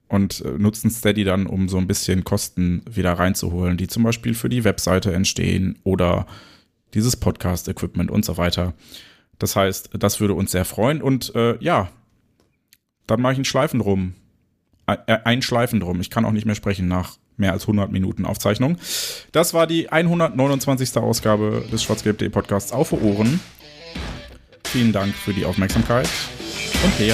und 0.08 0.42
äh, 0.42 0.52
nutzen 0.58 0.90
Steady 0.90 1.24
dann, 1.24 1.48
um 1.48 1.70
so 1.70 1.78
ein 1.78 1.88
bisschen 1.88 2.24
Kosten 2.24 2.84
wieder 2.90 3.14
reinzuholen, 3.14 3.78
die 3.78 3.88
zum 3.88 4.04
Beispiel 4.04 4.34
für 4.34 4.50
die 4.50 4.64
Webseite 4.64 5.14
entstehen 5.14 5.78
oder 5.84 6.28
dieses 6.94 7.16
Podcast-Equipment 7.16 8.10
und 8.10 8.24
so 8.24 8.38
weiter. 8.38 8.74
Das 9.40 9.56
heißt, 9.56 9.92
das 9.94 10.20
würde 10.20 10.34
uns 10.34 10.52
sehr 10.52 10.66
freuen. 10.66 11.02
Und 11.02 11.34
äh, 11.36 11.58
ja, 11.60 11.90
dann 13.06 13.22
mache 13.22 13.34
ich 13.34 13.38
einen 13.38 13.46
Schleifen 13.46 13.80
drum. 13.80 14.14
Äh, 14.88 15.18
ein 15.24 15.42
Schleifen 15.42 15.80
drum. 15.80 16.02
Ich 16.02 16.10
kann 16.10 16.26
auch 16.26 16.32
nicht 16.32 16.46
mehr 16.46 16.56
sprechen 16.56 16.88
nach 16.88 17.18
mehr 17.38 17.52
als 17.52 17.64
100 17.64 17.92
Minuten 17.92 18.26
Aufzeichnung. 18.26 18.78
Das 19.32 19.54
war 19.54 19.68
die 19.68 19.90
129. 19.90 20.98
Ausgabe 20.98 21.66
des 21.72 21.84
Schwarzgelb.de 21.84 22.30
Podcasts 22.30 22.72
Auf 22.72 22.94
Ohren. 22.94 23.40
Vielen 24.64 24.92
Dank 24.92 25.14
für 25.14 25.34
die 25.34 25.46
Aufmerksamkeit 25.46 26.10
und 26.84 27.00
hey, 27.00 27.14